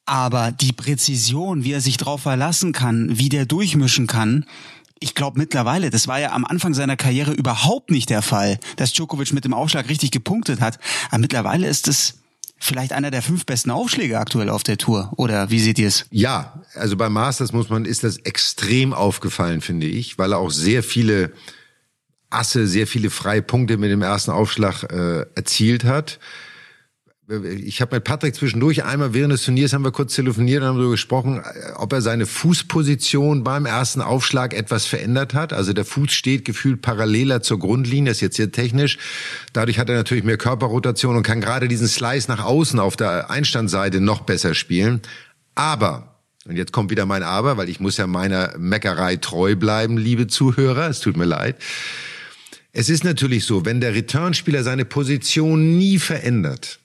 aber 0.04 0.52
die 0.52 0.72
Präzision, 0.72 1.64
wie 1.64 1.72
er 1.72 1.80
sich 1.80 1.96
drauf 1.96 2.22
verlassen 2.22 2.72
kann, 2.72 3.18
wie 3.18 3.28
der 3.28 3.46
durchmischen 3.46 4.06
kann, 4.06 4.44
ich 5.02 5.14
glaube 5.14 5.38
mittlerweile, 5.38 5.90
das 5.90 6.08
war 6.08 6.20
ja 6.20 6.32
am 6.32 6.44
Anfang 6.44 6.74
seiner 6.74 6.96
Karriere 6.96 7.32
überhaupt 7.32 7.90
nicht 7.90 8.10
der 8.10 8.22
Fall, 8.22 8.58
dass 8.76 8.92
Djokovic 8.92 9.32
mit 9.32 9.44
dem 9.44 9.54
Aufschlag 9.54 9.88
richtig 9.88 10.10
gepunktet 10.10 10.60
hat. 10.60 10.78
Aber 11.10 11.18
mittlerweile 11.18 11.68
ist 11.68 11.88
es 11.88 12.18
vielleicht 12.58 12.92
einer 12.92 13.10
der 13.10 13.22
fünf 13.22 13.44
besten 13.44 13.70
Aufschläge 13.70 14.18
aktuell 14.18 14.48
auf 14.48 14.62
der 14.62 14.78
Tour. 14.78 15.12
Oder 15.16 15.50
wie 15.50 15.58
seht 15.58 15.78
ihr 15.78 15.88
es? 15.88 16.06
Ja, 16.10 16.62
also 16.74 16.96
beim 16.96 17.12
Masters 17.12 17.52
muss 17.52 17.68
man, 17.68 17.84
ist 17.84 18.04
das 18.04 18.18
extrem 18.18 18.92
aufgefallen, 18.92 19.60
finde 19.60 19.86
ich, 19.86 20.18
weil 20.18 20.32
er 20.32 20.38
auch 20.38 20.50
sehr 20.50 20.82
viele 20.82 21.32
Asse, 22.30 22.66
sehr 22.66 22.86
viele 22.86 23.10
freie 23.10 23.42
Punkte 23.42 23.76
mit 23.76 23.90
dem 23.90 24.02
ersten 24.02 24.30
Aufschlag 24.30 24.84
äh, 24.84 25.26
erzielt 25.34 25.84
hat 25.84 26.18
ich 27.64 27.80
habe 27.80 27.96
mit 27.96 28.04
Patrick 28.04 28.34
zwischendurch 28.34 28.84
einmal 28.84 29.14
während 29.14 29.32
des 29.32 29.44
Turniers 29.44 29.72
haben 29.72 29.84
wir 29.84 29.92
kurz 29.92 30.14
telefoniert 30.14 30.62
und 30.62 30.68
haben 30.68 30.82
so 30.82 30.90
gesprochen, 30.90 31.42
ob 31.76 31.92
er 31.92 32.02
seine 32.02 32.26
Fußposition 32.26 33.44
beim 33.44 33.66
ersten 33.66 34.00
Aufschlag 34.00 34.54
etwas 34.54 34.86
verändert 34.86 35.34
hat. 35.34 35.52
Also 35.52 35.72
der 35.72 35.84
Fuß 35.84 36.12
steht 36.12 36.44
gefühlt 36.44 36.82
paralleler 36.82 37.42
zur 37.42 37.58
Grundlinie, 37.58 38.12
ist 38.12 38.20
jetzt 38.20 38.36
hier 38.36 38.52
technisch. 38.52 38.98
Dadurch 39.52 39.78
hat 39.78 39.88
er 39.88 39.96
natürlich 39.96 40.24
mehr 40.24 40.36
Körperrotation 40.36 41.16
und 41.16 41.22
kann 41.22 41.40
gerade 41.40 41.68
diesen 41.68 41.88
Slice 41.88 42.28
nach 42.28 42.44
außen 42.44 42.78
auf 42.78 42.96
der 42.96 43.30
Einstandseite 43.30 44.00
noch 44.00 44.20
besser 44.20 44.54
spielen. 44.54 45.00
Aber 45.54 46.08
und 46.44 46.56
jetzt 46.56 46.72
kommt 46.72 46.90
wieder 46.90 47.06
mein 47.06 47.22
Aber, 47.22 47.56
weil 47.56 47.68
ich 47.68 47.78
muss 47.78 47.96
ja 47.98 48.08
meiner 48.08 48.58
Meckerei 48.58 49.16
treu 49.16 49.54
bleiben, 49.54 49.96
liebe 49.96 50.26
Zuhörer. 50.26 50.88
Es 50.88 50.98
tut 51.00 51.16
mir 51.16 51.24
leid. 51.24 51.56
Es 52.72 52.88
ist 52.88 53.04
natürlich 53.04 53.44
so, 53.44 53.64
wenn 53.64 53.80
der 53.80 53.94
Returnspieler 53.94 54.64
seine 54.64 54.84
Position 54.84 55.76
nie 55.76 55.98
verändert, 55.98 56.80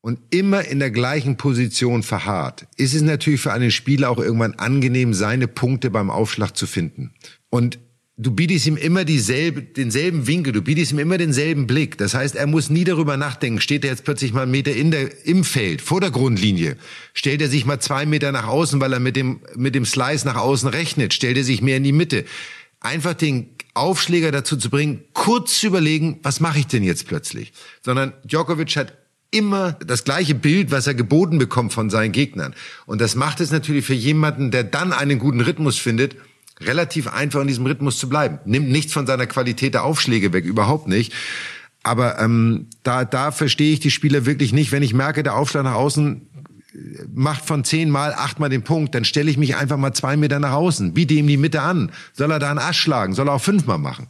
und 0.00 0.18
immer 0.30 0.64
in 0.64 0.78
der 0.78 0.90
gleichen 0.90 1.36
Position 1.36 2.02
verharrt, 2.02 2.66
ist 2.76 2.94
es 2.94 3.02
natürlich 3.02 3.40
für 3.40 3.52
einen 3.52 3.70
Spieler 3.70 4.10
auch 4.10 4.18
irgendwann 4.18 4.54
angenehm, 4.54 5.12
seine 5.12 5.48
Punkte 5.48 5.90
beim 5.90 6.10
Aufschlag 6.10 6.56
zu 6.56 6.66
finden. 6.66 7.12
Und 7.50 7.78
du 8.18 8.32
bietest 8.32 8.66
ihm 8.66 8.76
immer 8.76 9.04
dieselbe, 9.04 9.62
denselben 9.62 10.26
Winkel, 10.26 10.52
du 10.52 10.62
bietest 10.62 10.92
ihm 10.92 10.98
immer 10.98 11.18
denselben 11.18 11.66
Blick. 11.66 11.98
Das 11.98 12.14
heißt, 12.14 12.36
er 12.36 12.46
muss 12.46 12.70
nie 12.70 12.84
darüber 12.84 13.16
nachdenken, 13.16 13.60
steht 13.60 13.84
er 13.84 13.90
jetzt 13.90 14.04
plötzlich 14.04 14.32
mal 14.32 14.42
einen 14.42 14.50
Meter 14.50 14.72
in 14.72 14.90
der, 14.90 15.26
im 15.26 15.44
Feld, 15.44 15.80
vor 15.80 16.00
der 16.00 16.10
Grundlinie, 16.10 16.76
stellt 17.14 17.40
er 17.40 17.48
sich 17.48 17.64
mal 17.64 17.80
zwei 17.80 18.06
Meter 18.06 18.32
nach 18.32 18.46
außen, 18.46 18.80
weil 18.80 18.92
er 18.92 19.00
mit 19.00 19.16
dem, 19.16 19.40
mit 19.56 19.74
dem 19.74 19.84
Slice 19.84 20.26
nach 20.26 20.36
außen 20.36 20.68
rechnet, 20.68 21.14
stellt 21.14 21.36
er 21.36 21.44
sich 21.44 21.62
mehr 21.62 21.76
in 21.76 21.84
die 21.84 21.92
Mitte. 21.92 22.24
Einfach 22.80 23.14
den 23.14 23.50
Aufschläger 23.74 24.32
dazu 24.32 24.56
zu 24.56 24.70
bringen, 24.70 25.04
kurz 25.12 25.60
zu 25.60 25.68
überlegen, 25.68 26.18
was 26.22 26.40
mache 26.40 26.58
ich 26.58 26.66
denn 26.66 26.82
jetzt 26.82 27.06
plötzlich? 27.06 27.52
Sondern 27.82 28.12
Djokovic 28.24 28.76
hat 28.76 28.96
immer 29.30 29.72
das 29.84 30.04
gleiche 30.04 30.34
Bild, 30.34 30.70
was 30.70 30.86
er 30.86 30.94
geboten 30.94 31.38
bekommt 31.38 31.72
von 31.72 31.90
seinen 31.90 32.12
Gegnern. 32.12 32.54
Und 32.86 33.00
das 33.00 33.14
macht 33.14 33.40
es 33.40 33.50
natürlich 33.50 33.84
für 33.84 33.94
jemanden, 33.94 34.50
der 34.50 34.64
dann 34.64 34.92
einen 34.92 35.18
guten 35.18 35.40
Rhythmus 35.40 35.78
findet, 35.78 36.16
relativ 36.60 37.08
einfach 37.08 37.40
in 37.40 37.46
diesem 37.46 37.66
Rhythmus 37.66 37.98
zu 37.98 38.08
bleiben. 38.08 38.38
Nimmt 38.44 38.70
nichts 38.70 38.92
von 38.92 39.06
seiner 39.06 39.26
Qualität 39.26 39.74
der 39.74 39.84
Aufschläge 39.84 40.32
weg, 40.32 40.44
überhaupt 40.44 40.88
nicht. 40.88 41.12
Aber 41.82 42.18
ähm, 42.18 42.66
da, 42.82 43.04
da 43.04 43.30
verstehe 43.30 43.72
ich 43.72 43.80
die 43.80 43.90
Spieler 43.90 44.26
wirklich 44.26 44.52
nicht. 44.52 44.72
Wenn 44.72 44.82
ich 44.82 44.94
merke, 44.94 45.22
der 45.22 45.36
Aufschlag 45.36 45.64
nach 45.64 45.74
außen 45.74 46.28
macht 47.12 47.44
von 47.44 47.64
zehn 47.64 47.90
Mal 47.90 48.12
achtmal 48.14 48.50
den 48.50 48.62
Punkt, 48.62 48.94
dann 48.94 49.04
stelle 49.04 49.30
ich 49.30 49.36
mich 49.36 49.56
einfach 49.56 49.76
mal 49.76 49.92
zwei 49.92 50.16
Meter 50.16 50.38
nach 50.38 50.52
außen, 50.52 50.94
biete 50.94 51.14
ihm 51.14 51.26
die 51.26 51.36
Mitte 51.36 51.62
an. 51.62 51.92
Soll 52.12 52.30
er 52.30 52.38
da 52.38 52.50
einen 52.50 52.58
Asch 52.58 52.80
schlagen? 52.80 53.14
Soll 53.14 53.28
er 53.28 53.34
auch 53.34 53.42
fünfmal 53.42 53.78
machen? 53.78 54.08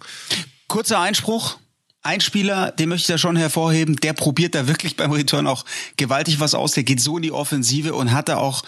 Kurzer 0.67 1.01
Einspruch 1.01 1.59
ein 2.03 2.21
Spieler, 2.21 2.71
den 2.73 2.89
möchte 2.89 3.03
ich 3.03 3.15
da 3.15 3.19
schon 3.19 3.37
hervorheben, 3.37 3.97
der 3.97 4.13
probiert 4.13 4.55
da 4.55 4.69
wirklich 4.69 4.97
beim 4.97 5.11
Return 5.11 5.47
auch 5.47 5.65
gewaltig 5.97 6.41
was 6.41 6.55
aus. 6.55 6.73
Der 6.73 6.85
geht 6.85 7.01
so 7.01 7.17
in 7.17 7.23
die 7.23 7.33
Offensive 7.33 7.95
und 7.95 8.13
hat 8.13 8.29
da 8.29 8.37
auch 8.37 8.63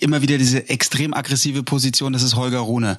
immer 0.00 0.22
wieder 0.22 0.38
diese 0.38 0.68
extrem 0.68 1.14
aggressive 1.14 1.62
Position. 1.62 2.12
Das 2.12 2.22
ist 2.22 2.36
Holger 2.36 2.58
Rune. 2.58 2.96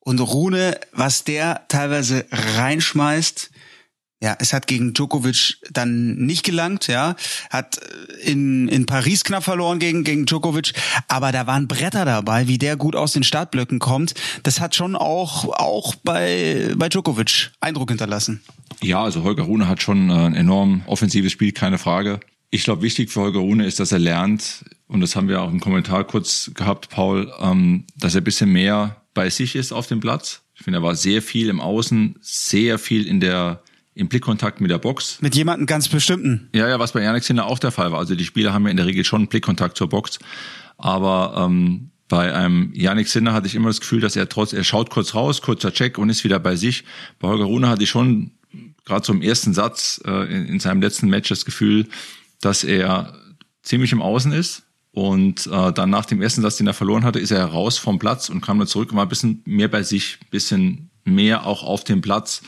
Und 0.00 0.20
Rune, 0.20 0.78
was 0.92 1.24
der 1.24 1.64
teilweise 1.68 2.26
reinschmeißt, 2.30 3.50
ja, 4.22 4.34
es 4.38 4.52
hat 4.52 4.66
gegen 4.66 4.94
Djokovic 4.94 5.58
dann 5.70 6.16
nicht 6.16 6.42
gelangt, 6.42 6.86
ja, 6.86 7.16
hat 7.50 7.78
in, 8.22 8.66
in 8.68 8.86
Paris 8.86 9.24
knapp 9.24 9.44
verloren 9.44 9.78
gegen, 9.78 10.04
gegen 10.04 10.24
Djokovic, 10.24 10.72
aber 11.08 11.32
da 11.32 11.46
waren 11.46 11.68
Bretter 11.68 12.04
dabei, 12.04 12.48
wie 12.48 12.56
der 12.56 12.76
gut 12.76 12.96
aus 12.96 13.12
den 13.12 13.24
Startblöcken 13.24 13.78
kommt. 13.78 14.14
Das 14.42 14.60
hat 14.60 14.74
schon 14.74 14.96
auch, 14.96 15.44
auch 15.58 15.94
bei, 15.96 16.72
bei 16.76 16.88
Djokovic 16.88 17.50
Eindruck 17.60 17.90
hinterlassen. 17.90 18.42
Ja, 18.82 19.02
also 19.02 19.22
Holger 19.22 19.44
Rune 19.44 19.68
hat 19.68 19.82
schon 19.82 20.10
ein 20.10 20.34
enorm 20.34 20.82
offensives 20.86 21.32
Spiel, 21.32 21.52
keine 21.52 21.78
Frage. 21.78 22.20
Ich 22.50 22.64
glaube, 22.64 22.82
wichtig 22.82 23.10
für 23.10 23.20
Holger 23.20 23.40
Rune 23.40 23.66
ist, 23.66 23.80
dass 23.80 23.92
er 23.92 23.98
lernt, 23.98 24.64
und 24.88 25.00
das 25.00 25.14
haben 25.14 25.28
wir 25.28 25.42
auch 25.42 25.50
im 25.50 25.60
Kommentar 25.60 26.04
kurz 26.04 26.50
gehabt, 26.54 26.88
Paul, 26.88 27.32
ähm, 27.40 27.84
dass 27.96 28.14
er 28.14 28.22
ein 28.22 28.24
bisschen 28.24 28.50
mehr 28.50 29.02
bei 29.12 29.28
sich 29.28 29.56
ist 29.56 29.72
auf 29.72 29.88
dem 29.88 30.00
Platz. 30.00 30.42
Ich 30.54 30.62
finde, 30.62 30.78
er 30.78 30.82
war 30.82 30.94
sehr 30.94 31.20
viel 31.20 31.48
im 31.50 31.60
Außen, 31.60 32.16
sehr 32.20 32.78
viel 32.78 33.06
in 33.06 33.20
der 33.20 33.62
im 33.96 34.08
Blickkontakt 34.08 34.60
mit 34.60 34.70
der 34.70 34.78
Box. 34.78 35.18
Mit 35.22 35.34
jemandem 35.34 35.66
ganz 35.66 35.88
bestimmten. 35.88 36.50
Ja, 36.54 36.68
ja, 36.68 36.78
was 36.78 36.92
bei 36.92 37.02
Janik 37.02 37.24
Sinner 37.24 37.46
auch 37.46 37.58
der 37.58 37.72
Fall 37.72 37.90
war. 37.92 37.98
Also 37.98 38.14
die 38.14 38.26
Spieler 38.26 38.52
haben 38.52 38.64
ja 38.64 38.70
in 38.70 38.76
der 38.76 38.86
Regel 38.86 39.04
schon 39.04 39.26
Blickkontakt 39.26 39.76
zur 39.76 39.88
Box. 39.88 40.18
Aber 40.76 41.46
ähm, 41.46 41.90
bei 42.08 42.32
einem 42.32 42.72
Janik 42.74 43.08
Sinner 43.08 43.32
hatte 43.32 43.46
ich 43.46 43.54
immer 43.54 43.68
das 43.68 43.80
Gefühl, 43.80 44.00
dass 44.00 44.14
er 44.14 44.28
trotz, 44.28 44.52
er 44.52 44.64
schaut 44.64 44.90
kurz 44.90 45.14
raus, 45.14 45.40
kurzer 45.40 45.72
Check 45.72 45.96
und 45.96 46.10
ist 46.10 46.24
wieder 46.24 46.38
bei 46.38 46.56
sich. 46.56 46.84
Bei 47.18 47.28
Holger 47.28 47.44
Rune 47.44 47.68
hatte 47.70 47.84
ich 47.84 47.90
schon 47.90 48.32
gerade 48.84 49.02
zum 49.02 49.22
ersten 49.22 49.54
Satz 49.54 50.00
äh, 50.04 50.24
in, 50.32 50.46
in 50.46 50.60
seinem 50.60 50.82
letzten 50.82 51.08
Match 51.08 51.30
das 51.30 51.46
Gefühl, 51.46 51.88
dass 52.42 52.64
er 52.64 53.14
ziemlich 53.62 53.92
im 53.92 54.02
Außen 54.02 54.32
ist. 54.32 54.64
Und 54.92 55.46
äh, 55.46 55.72
dann 55.72 55.88
nach 55.90 56.04
dem 56.04 56.20
ersten 56.20 56.42
Satz, 56.42 56.56
den 56.56 56.66
er 56.66 56.74
verloren 56.74 57.04
hatte, 57.04 57.18
ist 57.18 57.30
er 57.30 57.46
raus 57.46 57.78
vom 57.78 57.98
Platz 57.98 58.28
und 58.28 58.42
kam 58.42 58.58
dann 58.58 58.68
zurück 58.68 58.90
und 58.90 58.96
war 58.98 59.06
ein 59.06 59.10
bisschen 59.10 59.42
mehr 59.46 59.68
bei 59.68 59.82
sich, 59.82 60.18
bisschen 60.30 60.90
mehr 61.04 61.46
auch 61.46 61.62
auf 61.62 61.84
dem 61.84 62.02
Platz. 62.02 62.42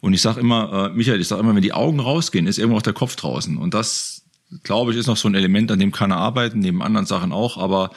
Und 0.00 0.14
ich 0.14 0.22
sage 0.22 0.40
immer, 0.40 0.90
äh, 0.90 0.96
Michael, 0.96 1.20
ich 1.20 1.28
sage 1.28 1.42
immer, 1.42 1.54
wenn 1.54 1.62
die 1.62 1.72
Augen 1.72 2.00
rausgehen, 2.00 2.46
ist 2.46 2.58
irgendwo 2.58 2.78
auch 2.78 2.82
der 2.82 2.92
Kopf 2.92 3.16
draußen. 3.16 3.56
Und 3.56 3.74
das, 3.74 4.24
glaube 4.62 4.92
ich, 4.92 4.98
ist 4.98 5.06
noch 5.06 5.16
so 5.16 5.28
ein 5.28 5.34
Element, 5.34 5.70
an 5.70 5.78
dem 5.78 5.92
kann 5.92 6.10
er 6.10 6.18
arbeiten, 6.18 6.60
neben 6.60 6.82
anderen 6.82 7.06
Sachen 7.06 7.32
auch, 7.32 7.58
aber 7.58 7.90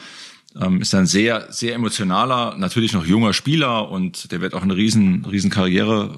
ähm, 0.60 0.80
ist 0.80 0.94
ein 0.94 1.06
sehr, 1.06 1.50
sehr 1.50 1.74
emotionaler, 1.74 2.56
natürlich 2.56 2.92
noch 2.92 3.06
junger 3.06 3.32
Spieler 3.32 3.90
und 3.90 4.30
der 4.30 4.40
wird 4.40 4.54
auch 4.54 4.62
eine 4.62 4.76
riesen, 4.76 5.24
riesen 5.24 5.50
Karriere 5.50 6.14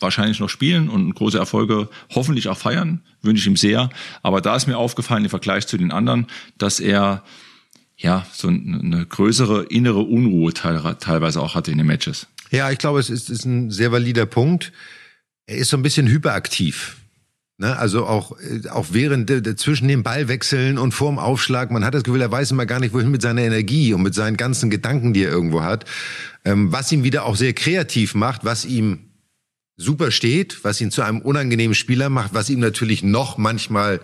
wahrscheinlich 0.00 0.40
noch 0.40 0.48
spielen 0.48 0.88
und 0.88 1.14
große 1.14 1.38
Erfolge 1.38 1.88
hoffentlich 2.14 2.48
auch 2.48 2.58
feiern, 2.58 3.02
wünsche 3.22 3.40
ich 3.40 3.46
ihm 3.46 3.56
sehr. 3.56 3.90
Aber 4.22 4.40
da 4.40 4.54
ist 4.54 4.66
mir 4.66 4.76
aufgefallen 4.76 5.24
im 5.24 5.30
Vergleich 5.30 5.66
zu 5.66 5.76
den 5.76 5.90
anderen, 5.90 6.26
dass 6.56 6.80
er 6.80 7.24
ja 7.96 8.24
so 8.32 8.46
eine 8.48 9.06
größere 9.06 9.64
innere 9.64 10.00
Unruhe 10.00 10.52
teilweise 10.52 11.40
auch 11.40 11.54
hatte 11.56 11.72
in 11.72 11.78
den 11.78 11.86
Matches. 11.86 12.28
Ja, 12.50 12.70
ich 12.70 12.78
glaube, 12.78 13.00
es 13.00 13.10
ist, 13.10 13.28
ist 13.28 13.44
ein 13.44 13.70
sehr 13.70 13.90
valider 13.90 14.24
Punkt 14.24 14.72
er 15.48 15.56
ist 15.56 15.70
so 15.70 15.76
ein 15.76 15.82
bisschen 15.82 16.06
hyperaktiv. 16.06 16.96
Ne, 17.60 17.76
also 17.76 18.06
auch, 18.06 18.38
äh, 18.38 18.68
auch 18.68 18.86
während 18.92 19.28
de, 19.28 19.56
zwischen 19.56 19.88
den 19.88 20.04
Ballwechseln 20.04 20.78
und 20.78 20.92
vorm 20.92 21.18
Aufschlag, 21.18 21.72
man 21.72 21.84
hat 21.84 21.92
das 21.92 22.04
Gefühl, 22.04 22.20
er 22.20 22.30
weiß 22.30 22.52
immer 22.52 22.66
gar 22.66 22.78
nicht, 22.78 22.94
wohin 22.94 23.10
mit 23.10 23.20
seiner 23.20 23.42
Energie 23.42 23.92
und 23.94 24.02
mit 24.02 24.14
seinen 24.14 24.36
ganzen 24.36 24.70
Gedanken, 24.70 25.12
die 25.12 25.24
er 25.24 25.32
irgendwo 25.32 25.62
hat. 25.62 25.84
Ähm, 26.44 26.70
was 26.70 26.92
ihn 26.92 27.02
wieder 27.02 27.24
auch 27.24 27.34
sehr 27.34 27.54
kreativ 27.54 28.14
macht, 28.14 28.44
was 28.44 28.64
ihm 28.64 29.10
super 29.76 30.12
steht, 30.12 30.62
was 30.62 30.80
ihn 30.80 30.92
zu 30.92 31.02
einem 31.02 31.20
unangenehmen 31.20 31.74
Spieler 31.74 32.10
macht, 32.10 32.32
was 32.32 32.48
ihm 32.48 32.60
natürlich 32.60 33.02
noch 33.02 33.38
manchmal 33.38 34.00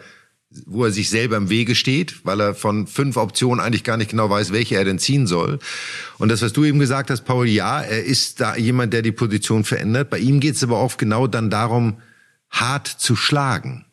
wo 0.67 0.85
er 0.85 0.91
sich 0.91 1.11
selber 1.11 1.37
im 1.37 1.51
Wege 1.51 1.75
steht, 1.75 2.25
weil 2.25 2.41
er 2.41 2.55
von 2.55 2.87
fünf 2.87 3.17
Optionen 3.17 3.65
eigentlich 3.65 3.85
gar 3.85 3.97
nicht 3.97 4.11
genau 4.11 4.31
weiß, 4.31 4.53
welche 4.53 4.77
er 4.77 4.85
denn 4.85 4.99
ziehen 4.99 5.27
soll. 5.27 5.59
Und 6.19 6.29
das, 6.31 6.43
was 6.43 6.53
du 6.53 6.65
eben 6.65 6.79
gesagt 6.79 7.11
hast, 7.11 7.23
Paul, 7.23 7.49
ja, 7.49 7.81
er 7.81 8.05
ist 8.05 8.41
da 8.41 8.57
jemand, 8.57 8.93
der 8.93 9.03
die 9.03 9.13
Position 9.13 9.65
verändert. 9.65 10.11
Bei 10.11 10.19
ihm 10.19 10.41
geht 10.41 10.55
es 10.55 10.63
aber 10.63 10.81
oft 10.81 10.99
genau 10.99 11.27
dann 11.27 11.51
darum, 11.51 11.99
hart 12.51 12.87
zu 12.87 13.17
schlagen. 13.17 13.84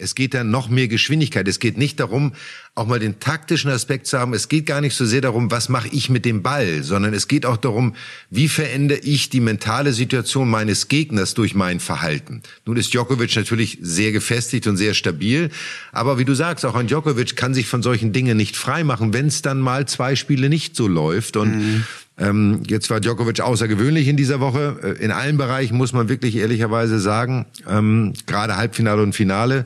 Es 0.00 0.14
geht 0.14 0.34
dann 0.34 0.50
noch 0.50 0.68
mehr 0.68 0.88
Geschwindigkeit. 0.88 1.46
Es 1.46 1.58
geht 1.58 1.78
nicht 1.78 2.00
darum, 2.00 2.32
auch 2.74 2.86
mal 2.86 2.98
den 2.98 3.20
taktischen 3.20 3.70
Aspekt 3.70 4.06
zu 4.06 4.18
haben. 4.18 4.32
Es 4.32 4.48
geht 4.48 4.66
gar 4.66 4.80
nicht 4.80 4.96
so 4.96 5.04
sehr 5.04 5.20
darum, 5.20 5.50
was 5.50 5.68
mache 5.68 5.88
ich 5.88 6.08
mit 6.08 6.24
dem 6.24 6.42
Ball, 6.42 6.82
sondern 6.82 7.12
es 7.14 7.28
geht 7.28 7.44
auch 7.44 7.56
darum, 7.56 7.94
wie 8.30 8.48
verändere 8.48 9.00
ich 9.00 9.28
die 9.28 9.40
mentale 9.40 9.92
Situation 9.92 10.48
meines 10.48 10.88
Gegners 10.88 11.34
durch 11.34 11.54
mein 11.54 11.80
Verhalten. 11.80 12.42
Nun 12.64 12.76
ist 12.76 12.92
Djokovic 12.92 13.36
natürlich 13.36 13.78
sehr 13.82 14.12
gefestigt 14.12 14.66
und 14.66 14.76
sehr 14.76 14.94
stabil, 14.94 15.50
aber 15.92 16.18
wie 16.18 16.24
du 16.24 16.34
sagst, 16.34 16.64
auch 16.64 16.74
ein 16.74 16.86
Djokovic 16.86 17.36
kann 17.36 17.54
sich 17.54 17.66
von 17.66 17.82
solchen 17.82 18.12
Dingen 18.12 18.36
nicht 18.36 18.56
freimachen, 18.56 19.12
wenn 19.12 19.26
es 19.26 19.42
dann 19.42 19.60
mal 19.60 19.86
zwei 19.86 20.16
Spiele 20.16 20.48
nicht 20.48 20.76
so 20.76 20.88
läuft 20.88 21.36
und 21.36 21.56
mhm. 21.56 21.84
Ähm, 22.20 22.62
jetzt 22.66 22.90
war 22.90 23.00
Djokovic 23.00 23.40
außergewöhnlich 23.40 24.06
in 24.06 24.16
dieser 24.16 24.40
Woche. 24.40 24.76
Äh, 24.82 25.04
in 25.04 25.10
allen 25.10 25.38
Bereichen 25.38 25.76
muss 25.76 25.92
man 25.92 26.08
wirklich 26.08 26.36
ehrlicherweise 26.36 27.00
sagen, 27.00 27.46
ähm, 27.66 28.12
gerade 28.26 28.56
Halbfinale 28.56 29.02
und 29.02 29.14
Finale. 29.14 29.64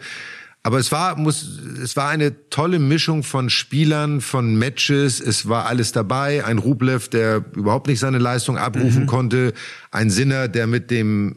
Aber 0.62 0.78
es 0.78 0.90
war, 0.92 1.18
muss, 1.18 1.61
es 1.82 1.94
war 1.94 2.08
eine 2.08 2.49
tolle 2.49 2.78
Mischung 2.78 3.23
von 3.23 3.50
Spielern, 3.50 4.23
von 4.23 4.56
Matches. 4.56 5.20
Es 5.20 5.46
war 5.46 5.66
alles 5.66 5.92
dabei. 5.92 6.44
Ein 6.44 6.56
Rublev, 6.56 7.08
der 7.08 7.44
überhaupt 7.54 7.88
nicht 7.88 7.99
seine 7.99 8.18
Leistung 8.18 8.56
abrufen 8.56 9.02
mhm. 9.02 9.06
konnte. 9.06 9.52
Ein 9.90 10.08
Sinner, 10.08 10.49
der 10.49 10.66
mit 10.66 10.90
dem, 10.90 11.37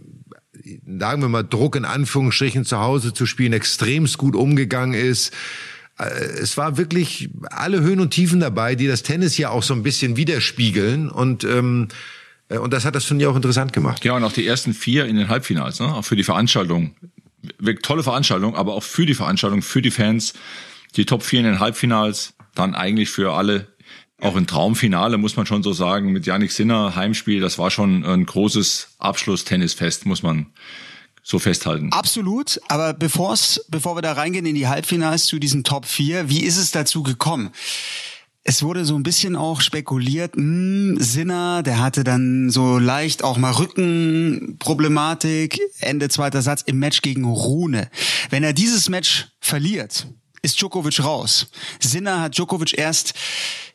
sagen 0.85 1.21
wir 1.21 1.27
mal, 1.27 1.43
Druck 1.43 1.75
in 1.75 1.83
Anführungsstrichen 1.83 2.63
zu 2.63 2.79
Hause 2.79 3.13
zu 3.13 3.25
spielen, 3.25 3.51
extremst 3.51 4.17
gut 4.17 4.35
umgegangen 4.35 4.93
ist. 4.93 5.33
Äh, 5.99 6.03
es 6.03 6.57
war 6.57 6.77
wirklich 6.77 7.29
alle 7.49 7.81
Höhen 7.81 7.99
und 7.99 8.11
Tiefen 8.11 8.39
dabei, 8.39 8.75
die 8.75 8.87
das 8.87 9.03
Tennis 9.03 9.37
ja 9.37 9.49
auch 9.49 9.63
so 9.63 9.73
ein 9.73 9.83
bisschen 9.83 10.17
widerspiegeln. 10.17 11.09
Und, 11.09 11.43
ähm, 11.43 11.87
äh, 12.49 12.57
und 12.57 12.73
das 12.73 12.85
hat 12.85 12.95
das 12.95 13.09
ja 13.09 13.29
auch 13.29 13.35
interessant 13.35 13.73
gemacht. 13.73 14.03
Ja, 14.05 14.15
und 14.15 14.23
auch 14.23 14.33
die 14.33 14.45
ersten 14.45 14.73
vier 14.73 15.05
in 15.05 15.15
den 15.15 15.29
Halbfinals, 15.29 15.79
ne? 15.79 15.93
auch 15.93 16.05
für 16.05 16.15
die 16.15 16.23
Veranstaltung 16.23 16.95
tolle 17.81 18.03
Veranstaltung, 18.03 18.55
aber 18.55 18.73
auch 18.73 18.83
für 18.83 19.05
die 19.05 19.13
Veranstaltung, 19.13 19.61
für 19.61 19.81
die 19.81 19.91
Fans, 19.91 20.33
die 20.95 21.05
Top 21.05 21.23
4 21.23 21.39
in 21.39 21.45
den 21.45 21.59
Halbfinals, 21.59 22.33
dann 22.55 22.75
eigentlich 22.75 23.09
für 23.09 23.33
alle 23.33 23.67
auch 24.19 24.35
ein 24.35 24.47
Traumfinale, 24.47 25.17
muss 25.17 25.35
man 25.35 25.45
schon 25.45 25.61
so 25.61 25.73
sagen, 25.73 26.11
mit 26.11 26.25
Yannick 26.25 26.51
Sinner, 26.51 26.95
Heimspiel, 26.95 27.39
das 27.39 27.59
war 27.59 27.69
schon 27.69 28.03
ein 28.03 28.25
großes 28.25 28.95
Abschluss-Tennisfest, 28.97 30.07
muss 30.07 30.23
man 30.23 30.47
so 31.27 31.39
festhalten. 31.39 31.91
Absolut, 31.91 32.61
aber 32.69 32.93
bevor's, 32.93 33.59
bevor 33.67 33.97
wir 33.97 34.01
da 34.01 34.13
reingehen 34.13 34.45
in 34.45 34.55
die 34.55 34.69
Halbfinals 34.69 35.25
zu 35.25 35.39
diesen 35.39 35.65
Top 35.65 35.85
4, 35.85 36.29
wie 36.29 36.43
ist 36.43 36.55
es 36.55 36.71
dazu 36.71 37.03
gekommen? 37.03 37.49
Es 38.45 38.63
wurde 38.63 38.85
so 38.85 38.95
ein 38.95 39.03
bisschen 39.03 39.35
auch 39.35 39.59
spekuliert, 39.59 40.37
mh, 40.37 40.43
hm, 40.43 40.95
Sinner, 41.01 41.63
der 41.63 41.79
hatte 41.79 42.05
dann 42.05 42.49
so 42.49 42.77
leicht 42.77 43.25
auch 43.25 43.37
mal 43.37 43.51
Rückenproblematik, 43.51 45.59
Ende 45.79 46.07
zweiter 46.07 46.41
Satz 46.41 46.61
im 46.61 46.79
Match 46.79 47.01
gegen 47.01 47.25
Rune. 47.25 47.89
Wenn 48.29 48.45
er 48.45 48.53
dieses 48.53 48.87
Match 48.87 49.27
verliert, 49.41 50.07
ist 50.43 50.61
Djokovic 50.61 51.03
raus. 51.03 51.47
Sinner 51.81 52.21
hat 52.21 52.37
Djokovic 52.37 52.77
erst 52.77 53.15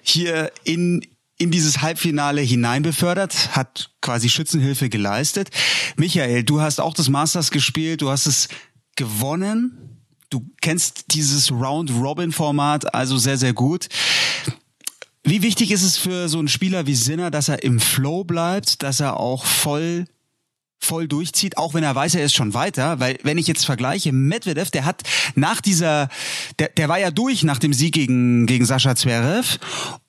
hier 0.00 0.50
in 0.64 1.04
in 1.38 1.50
dieses 1.50 1.82
Halbfinale 1.82 2.40
hineinbefördert, 2.40 3.56
hat 3.56 3.90
quasi 4.00 4.28
Schützenhilfe 4.28 4.88
geleistet. 4.88 5.50
Michael, 5.96 6.44
du 6.44 6.60
hast 6.60 6.80
auch 6.80 6.94
das 6.94 7.08
Masters 7.08 7.50
gespielt, 7.50 8.02
du 8.02 8.10
hast 8.10 8.26
es 8.26 8.48
gewonnen. 8.96 9.98
Du 10.30 10.48
kennst 10.60 11.14
dieses 11.14 11.50
Round-Robin-Format 11.50 12.94
also 12.94 13.18
sehr, 13.18 13.36
sehr 13.36 13.52
gut. 13.52 13.88
Wie 15.24 15.42
wichtig 15.42 15.70
ist 15.70 15.82
es 15.82 15.98
für 15.98 16.28
so 16.28 16.38
einen 16.38 16.48
Spieler 16.48 16.86
wie 16.86 16.94
Sinner, 16.94 17.30
dass 17.30 17.48
er 17.48 17.62
im 17.62 17.80
Flow 17.80 18.24
bleibt, 18.24 18.82
dass 18.82 19.00
er 19.00 19.20
auch 19.20 19.44
voll 19.44 20.06
voll 20.84 21.08
durchzieht, 21.08 21.56
auch 21.58 21.74
wenn 21.74 21.84
er 21.84 21.94
weiß, 21.94 22.14
er 22.14 22.24
ist 22.24 22.34
schon 22.34 22.54
weiter, 22.54 23.00
weil 23.00 23.18
wenn 23.22 23.38
ich 23.38 23.46
jetzt 23.46 23.64
vergleiche, 23.64 24.12
Medvedev, 24.12 24.70
der 24.70 24.84
hat 24.84 25.02
nach 25.34 25.60
dieser, 25.60 26.08
der, 26.58 26.68
der 26.68 26.88
war 26.88 26.98
ja 26.98 27.10
durch 27.10 27.42
nach 27.42 27.58
dem 27.58 27.72
Sieg 27.72 27.94
gegen, 27.94 28.46
gegen 28.46 28.64
Sascha 28.64 28.96
Zverev. 28.96 29.58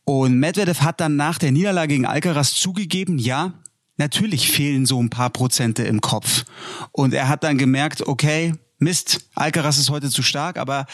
Und 0.05 0.37
Medvedev 0.39 0.81
hat 0.81 0.99
dann 0.99 1.15
nach 1.15 1.37
der 1.37 1.51
Niederlage 1.51 1.93
gegen 1.93 2.05
Alcaraz 2.05 2.53
zugegeben, 2.53 3.17
ja, 3.17 3.53
natürlich 3.97 4.51
fehlen 4.51 4.85
so 4.85 5.01
ein 5.01 5.09
paar 5.09 5.29
Prozente 5.29 5.83
im 5.83 6.01
Kopf. 6.01 6.45
Und 6.91 7.13
er 7.13 7.29
hat 7.29 7.43
dann 7.43 7.57
gemerkt, 7.57 8.05
okay, 8.07 8.53
Mist, 8.79 9.29
Alcaraz 9.33 9.77
ist 9.77 9.89
heute 9.89 10.09
zu 10.09 10.23
stark, 10.23 10.57
aber 10.57 10.85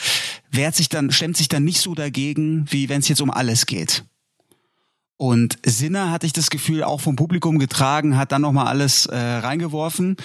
wehrt 0.52 0.76
sich 0.76 0.90
dann, 0.90 1.12
stemmt 1.12 1.38
sich 1.38 1.48
dann 1.48 1.64
nicht 1.64 1.82
so 1.82 1.96
dagegen, 1.96 2.66
wie 2.70 2.88
wenn 2.88 3.00
es 3.00 3.08
jetzt 3.08 3.22
um 3.22 3.32
alles 3.32 3.66
geht. 3.66 4.04
Und 5.22 5.60
Sinner 5.66 6.12
hatte 6.12 6.26
ich 6.26 6.32
das 6.32 6.50
Gefühl 6.50 6.82
auch 6.82 7.02
vom 7.02 7.18
Publikum 7.18 7.60
getragen, 7.60 8.16
hat 8.16 8.32
dann 8.32 8.42
nochmal 8.42 8.68
alles 8.68 9.06
äh, 9.06 9.18
reingeworfen. 9.18 10.16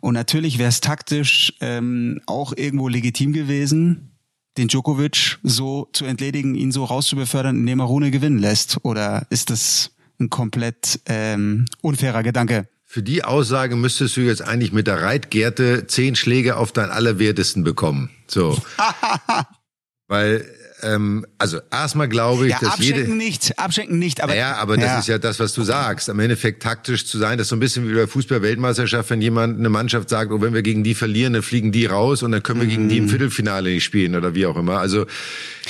Und 0.00 0.14
natürlich 0.14 0.58
wäre 0.58 0.68
es 0.68 0.80
taktisch 0.80 1.52
ähm, 1.60 2.20
auch 2.26 2.52
irgendwo 2.56 2.86
legitim 2.86 3.32
gewesen, 3.32 4.12
den 4.56 4.68
Djokovic 4.68 5.40
so 5.42 5.88
zu 5.92 6.04
entledigen, 6.04 6.54
ihn 6.54 6.70
so 6.70 6.84
rauszubefördern, 6.84 7.56
indem 7.56 7.80
er 7.80 7.86
Rune 7.86 8.12
gewinnen 8.12 8.38
lässt. 8.38 8.78
Oder 8.84 9.26
ist 9.30 9.50
das 9.50 9.90
ein 10.20 10.30
komplett 10.30 11.00
ähm, 11.06 11.64
unfairer 11.82 12.22
Gedanke? 12.22 12.68
Für 12.84 13.02
die 13.02 13.24
Aussage 13.24 13.74
müsstest 13.74 14.16
du 14.16 14.20
jetzt 14.20 14.42
eigentlich 14.42 14.72
mit 14.72 14.86
der 14.86 15.02
Reitgerte 15.02 15.88
zehn 15.88 16.14
Schläge 16.14 16.56
auf 16.56 16.70
deinen 16.70 16.92
Allerwertesten 16.92 17.64
bekommen. 17.64 18.10
So. 18.28 18.56
Weil 20.08 20.46
ähm, 20.82 21.26
also 21.38 21.58
erstmal 21.72 22.08
glaube 22.08 22.44
ich, 22.46 22.52
ja, 22.52 22.58
dass 22.60 22.74
abschenken 22.74 22.96
jede 23.04 23.14
nicht, 23.16 23.58
abschenken 23.58 23.98
nicht, 23.98 24.22
aber 24.22 24.36
ja, 24.36 24.56
aber 24.56 24.76
das 24.76 24.86
ja. 24.86 24.98
ist 24.98 25.08
ja 25.08 25.18
das, 25.18 25.40
was 25.40 25.54
du 25.54 25.62
sagst. 25.62 26.10
Am 26.10 26.20
Endeffekt 26.20 26.62
taktisch 26.62 27.06
zu 27.06 27.18
sein, 27.18 27.38
das 27.38 27.46
ist 27.46 27.48
so 27.48 27.56
ein 27.56 27.60
bisschen 27.60 27.88
wie 27.88 27.94
bei 27.94 28.06
Fußball-Weltmeisterschaft, 28.06 29.10
wenn 29.10 29.22
jemand 29.22 29.58
eine 29.58 29.68
Mannschaft 29.70 30.10
sagt, 30.10 30.30
oh, 30.32 30.40
wenn 30.40 30.52
wir 30.54 30.62
gegen 30.62 30.84
die 30.84 30.94
verlieren, 30.94 31.32
dann 31.32 31.42
fliegen 31.42 31.72
die 31.72 31.86
raus 31.86 32.22
und 32.22 32.32
dann 32.32 32.42
können 32.42 32.60
wir 32.60 32.68
gegen 32.68 32.88
die 32.88 33.00
Mhm. 33.00 33.04
im 33.04 33.08
Viertelfinale 33.08 33.70
nicht 33.70 33.84
spielen 33.84 34.14
oder 34.14 34.34
wie 34.34 34.46
auch 34.46 34.56
immer. 34.56 34.78
Also 34.78 35.06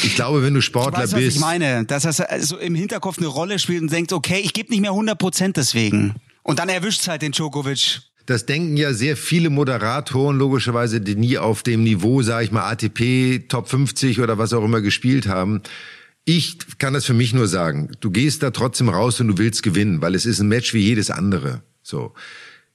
ich 0.02 0.16
glaube, 0.16 0.42
wenn 0.42 0.54
du 0.54 0.60
Sportler 0.60 1.04
weißt, 1.04 1.12
was 1.12 1.20
bist, 1.20 1.36
ich 1.36 1.40
meine, 1.40 1.84
dass 1.84 2.02
das 2.02 2.20
also 2.20 2.58
im 2.58 2.74
Hinterkopf 2.74 3.18
eine 3.18 3.28
Rolle 3.28 3.58
spielt 3.58 3.82
und 3.82 3.92
denkt, 3.92 4.12
okay, 4.12 4.40
ich 4.42 4.52
gebe 4.52 4.70
nicht 4.70 4.80
mehr 4.80 4.90
100 4.90 5.16
Prozent 5.18 5.56
deswegen. 5.56 6.14
Und 6.42 6.58
dann 6.58 6.68
erwischt's 6.68 7.08
halt 7.08 7.22
den 7.22 7.32
Djokovic. 7.32 8.00
Das 8.26 8.44
denken 8.44 8.76
ja 8.76 8.92
sehr 8.92 9.16
viele 9.16 9.50
Moderatoren 9.50 10.36
logischerweise, 10.36 11.00
die 11.00 11.14
nie 11.14 11.38
auf 11.38 11.62
dem 11.62 11.84
Niveau, 11.84 12.22
sage 12.22 12.44
ich 12.44 12.52
mal, 12.52 12.68
ATP, 12.70 13.48
Top 13.48 13.68
50 13.68 14.20
oder 14.20 14.36
was 14.36 14.52
auch 14.52 14.64
immer 14.64 14.80
gespielt 14.80 15.28
haben. 15.28 15.62
Ich 16.24 16.58
kann 16.78 16.92
das 16.92 17.04
für 17.04 17.14
mich 17.14 17.32
nur 17.32 17.46
sagen. 17.46 17.92
Du 18.00 18.10
gehst 18.10 18.42
da 18.42 18.50
trotzdem 18.50 18.88
raus 18.88 19.20
und 19.20 19.28
du 19.28 19.38
willst 19.38 19.62
gewinnen, 19.62 20.02
weil 20.02 20.16
es 20.16 20.26
ist 20.26 20.40
ein 20.40 20.48
Match 20.48 20.74
wie 20.74 20.80
jedes 20.80 21.10
andere. 21.10 21.62
So. 21.82 22.14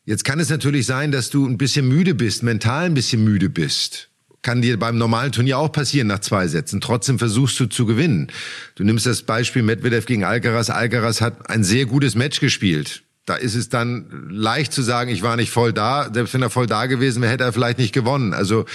Jetzt 0.05 0.23
kann 0.23 0.39
es 0.39 0.49
natürlich 0.49 0.85
sein, 0.85 1.11
dass 1.11 1.29
du 1.29 1.45
ein 1.45 1.57
bisschen 1.57 1.87
müde 1.87 2.15
bist, 2.15 2.43
mental 2.43 2.85
ein 2.85 2.93
bisschen 2.93 3.23
müde 3.23 3.49
bist. 3.49 4.09
Kann 4.41 4.61
dir 4.61 4.79
beim 4.79 4.97
normalen 4.97 5.33
Turnier 5.33 5.59
auch 5.59 5.71
passieren 5.71 6.07
nach 6.07 6.19
zwei 6.19 6.47
Sätzen. 6.47 6.79
Trotzdem 6.81 7.19
versuchst 7.19 7.59
du 7.59 7.65
zu 7.67 7.85
gewinnen. 7.85 8.31
Du 8.75 8.85
nimmst 8.85 9.05
das 9.05 9.21
Beispiel 9.21 9.63
Medvedev 9.63 10.05
gegen 10.05 10.23
Alcaraz. 10.23 10.69
Alcaraz 10.69 11.19
hat 11.19 11.49
ein 11.49 11.63
sehr 11.63 11.85
gutes 11.85 12.15
Match 12.15 12.39
gespielt. 12.39 13.03
Da 13.31 13.37
ist 13.37 13.55
es 13.55 13.69
dann 13.69 14.27
leicht 14.29 14.73
zu 14.73 14.81
sagen, 14.81 15.09
ich 15.09 15.21
war 15.21 15.37
nicht 15.37 15.51
voll 15.51 15.71
da. 15.71 16.09
Selbst 16.13 16.33
wenn 16.33 16.41
er 16.41 16.49
voll 16.49 16.67
da 16.67 16.87
gewesen 16.87 17.21
wäre, 17.21 17.31
hätte 17.31 17.45
er 17.45 17.53
vielleicht 17.53 17.77
nicht 17.77 17.93
gewonnen. 17.93 18.33
Also 18.33 18.65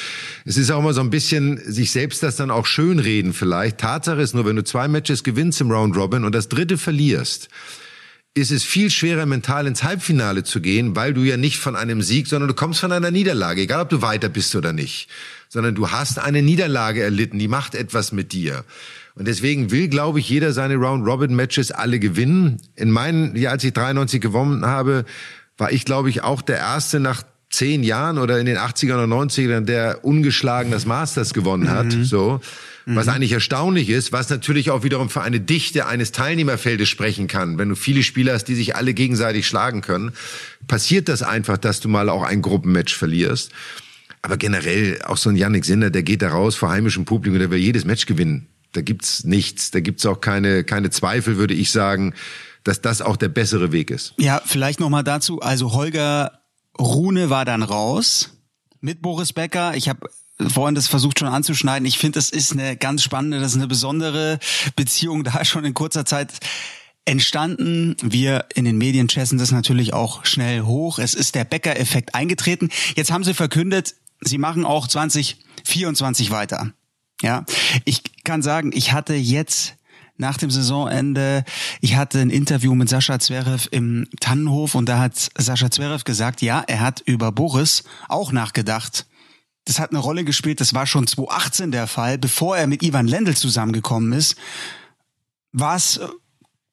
es 0.47 0.57
ist 0.57 0.71
auch 0.71 0.79
immer 0.79 0.95
so 0.95 1.03
ein 1.03 1.11
bisschen 1.11 1.61
sich 1.71 1.91
selbst 1.91 2.23
das 2.23 2.37
dann 2.37 2.51
auch 2.51 2.65
schönreden 2.65 3.35
vielleicht. 3.35 3.77
Tatsache 3.77 4.23
ist 4.23 4.35
nur, 4.35 4.47
wenn 4.47 4.57
du 4.57 4.65
zwei 4.65 4.89
Matches 4.89 5.25
gewinnst 5.25 5.61
im 5.61 5.71
Round 5.71 5.95
Robin 5.95 6.25
und 6.25 6.35
das 6.35 6.49
dritte 6.49 6.79
verlierst, 6.79 7.51
ist 8.33 8.51
es 8.51 8.65
viel 8.65 8.89
schwerer, 8.89 9.27
mental 9.27 9.67
ins 9.67 9.83
Halbfinale 9.83 10.43
zu 10.43 10.63
gehen, 10.63 10.97
weil 10.97 11.13
du 11.13 11.21
ja 11.21 11.37
nicht 11.37 11.59
von 11.59 11.77
einem 11.77 12.01
Sieg, 12.01 12.27
sondern 12.27 12.49
du 12.49 12.55
kommst 12.55 12.81
von 12.81 12.93
einer 12.93 13.11
Niederlage, 13.11 13.61
egal 13.61 13.83
ob 13.83 13.91
du 13.91 14.01
weiter 14.01 14.31
bist 14.31 14.57
oder 14.57 14.73
nicht, 14.73 15.11
sondern 15.51 15.75
du 15.75 15.91
hast 15.91 16.19
eine 16.19 16.41
Niederlage 16.41 17.03
erlitten, 17.03 17.39
die 17.39 17.49
macht 17.49 17.75
etwas 17.75 18.11
mit 18.11 18.33
dir. 18.33 18.65
Und 19.17 19.27
deswegen 19.27 19.71
will, 19.71 19.89
glaube 19.89 20.21
ich, 20.21 20.29
jeder 20.29 20.53
seine 20.53 20.77
Round-Robin-Matches 20.77 21.73
alle 21.73 21.99
gewinnen. 21.99 22.61
In 22.77 22.91
meinen, 22.91 23.35
ja, 23.35 23.51
als 23.51 23.65
ich 23.65 23.73
93 23.73 24.21
gewonnen 24.21 24.67
habe, 24.67 25.05
war 25.57 25.73
ich, 25.73 25.87
glaube 25.87 26.11
ich, 26.11 26.23
auch 26.23 26.43
der 26.43 26.59
Erste 26.59 27.01
nach 27.01 27.23
zehn 27.49 27.83
Jahren 27.83 28.19
oder 28.19 28.39
in 28.39 28.47
den 28.47 28.59
80ern 28.59 28.95
oder 28.95 29.05
90ern, 29.05 29.63
der 29.63 30.05
ungeschlagen 30.05 30.71
das 30.71 30.85
Masters 30.85 31.33
gewonnen 31.33 31.71
hat, 31.71 31.91
so. 32.03 32.41
Was 32.89 33.09
eigentlich 33.09 33.33
erstaunlich 33.33 33.89
ist, 33.89 34.13
was 34.13 34.31
natürlich 34.31 34.71
auch 34.71 34.85
wiederum 34.85 35.11
für 35.11 35.23
eine 35.23 35.41
Dichte 35.41 35.87
eines 35.87 36.13
Teilnehmerfeldes 36.13 36.89
sprechen 36.89 37.27
kann. 37.27 37.59
Wenn 37.59 37.69
du 37.69 37.75
viele 37.75 38.05
Spieler 38.05 38.35
hast, 38.35 38.45
die 38.45 38.55
sich 38.55 38.77
alle 38.77 38.95
gegenseitig 38.95 39.49
schlagen 39.49 39.81
können, 39.81 40.13
passiert 40.69 41.09
das 41.09 41.25
einfach, 41.25 41.59
dass 41.59 41.81
du 41.81 41.89
mal 41.89 42.09
auch 42.09 42.23
ein 42.23 42.43
Gruppenmatch 42.43 42.95
verlierst. 42.95 43.51
Aber 44.23 44.37
generell, 44.37 45.01
auch 45.03 45.17
so 45.17 45.31
ein 45.31 45.37
Yannick 45.37 45.65
Sinner, 45.65 45.91
der 45.91 46.05
geht 46.05 46.23
da 46.23 46.29
raus 46.29 46.55
vor 46.55 46.69
heimischem 46.69 47.05
Publikum, 47.05 47.41
der 47.41 47.51
will 47.51 47.59
jedes 47.59 47.85
Match 47.85 48.07
gewinnen. 48.07 48.47
Da 48.77 48.83
gibt's 48.83 49.25
nichts, 49.25 49.71
da 49.71 49.81
gibt's 49.81 50.05
auch 50.05 50.21
keine, 50.21 50.65
keine 50.65 50.91
Zweifel, 50.91 51.37
würde 51.39 51.55
ich 51.55 51.71
sagen, 51.71 52.15
dass 52.65 52.83
das 52.83 53.01
auch 53.01 53.17
der 53.17 53.29
bessere 53.29 53.73
Weg 53.73 53.91
ist. 53.91 54.15
Ja, 54.19 54.43
vielleicht 54.45 54.81
noch 54.81 54.91
mal 54.91 55.03
dazu. 55.03 55.41
Also 55.41 55.73
Holger 55.73 56.43
Rune 56.79 57.31
war 57.31 57.45
dann 57.45 57.63
raus 57.63 58.31
mit 58.81 59.01
Boris 59.03 59.33
Becker. 59.33 59.75
Ich 59.77 59.89
habe 59.89 60.11
vorhin 60.49 60.75
das 60.75 60.89
versucht 60.89 61.19
schon 61.19 61.29
anzuschneiden. 61.29 61.87
Ich 61.87 61.99
finde, 61.99 62.19
das 62.19 62.31
ist 62.31 62.53
eine 62.53 62.77
ganz 62.77 63.03
spannende, 63.03 63.41
das 63.41 63.53
ist 63.53 63.57
eine 63.57 63.69
besondere 63.69 64.39
Beziehung 64.75 65.25
da 65.25 65.45
schon 65.45 65.65
in 65.65 65.75
kurzer 65.75 66.05
Zeit 66.05 66.33
entstanden. 67.05 67.97
Wir 68.03 68.47
in 68.55 68.65
den 68.65 68.77
Medien 68.77 69.09
chessen 69.09 69.39
das 69.39 69.53
natürlich 69.53 69.95
auch 69.95 70.27
schnell 70.27 70.63
hoch. 70.63 70.99
Es 70.99 71.15
ist 71.15 71.35
der 71.35 71.45
Becker-Effekt 71.45 72.15
eingetreten. 72.15 72.69
Jetzt 72.95 73.11
haben 73.11 73.25
sie 73.25 73.33
verkündet, 73.33 73.95
sie 74.21 74.39
machen 74.39 74.65
auch 74.65 74.89
2024 74.89 76.31
weiter. 76.31 76.73
Ja, 77.23 77.45
ich 77.85 78.03
kann 78.25 78.43
sagen, 78.43 78.73
ich 78.75 78.93
hatte 78.93 79.15
jetzt 79.15 79.77
nach 80.19 80.37
dem 80.37 80.51
Saisonende, 80.51 81.45
ich 81.81 81.97
hatte 81.97 82.21
ein 82.21 82.31
Interview 82.31 82.75
mit 82.75 82.89
Sascha 82.89 83.19
Zverev 83.19 83.69
im 83.71 84.09
Tannenhof 84.21 84.75
und 84.75 84.89
da 84.89 84.99
hat 84.99 85.31
Sascha 85.37 85.71
Zverev 85.71 86.05
gesagt, 86.05 86.43
ja, 86.43 86.63
er 86.67 86.81
hat 86.81 87.01
über 87.01 87.33
Boris 87.33 87.85
auch 88.09 88.33
nachgedacht. 88.33 89.07
Das 89.65 89.79
hat 89.79 89.91
eine 89.91 89.99
Rolle 89.99 90.25
gespielt, 90.25 90.61
das 90.61 90.75
war 90.75 90.87
schon 90.87 91.07
2018 91.07 91.71
der 91.71 91.87
Fall, 91.87 92.19
bevor 92.19 92.57
er 92.57 92.67
mit 92.67 92.83
Ivan 92.83 93.09
Lendl 93.09 93.37
zusammengekommen 93.37 94.13
ist. 94.13 94.37
War 95.53 95.77
es 95.77 96.01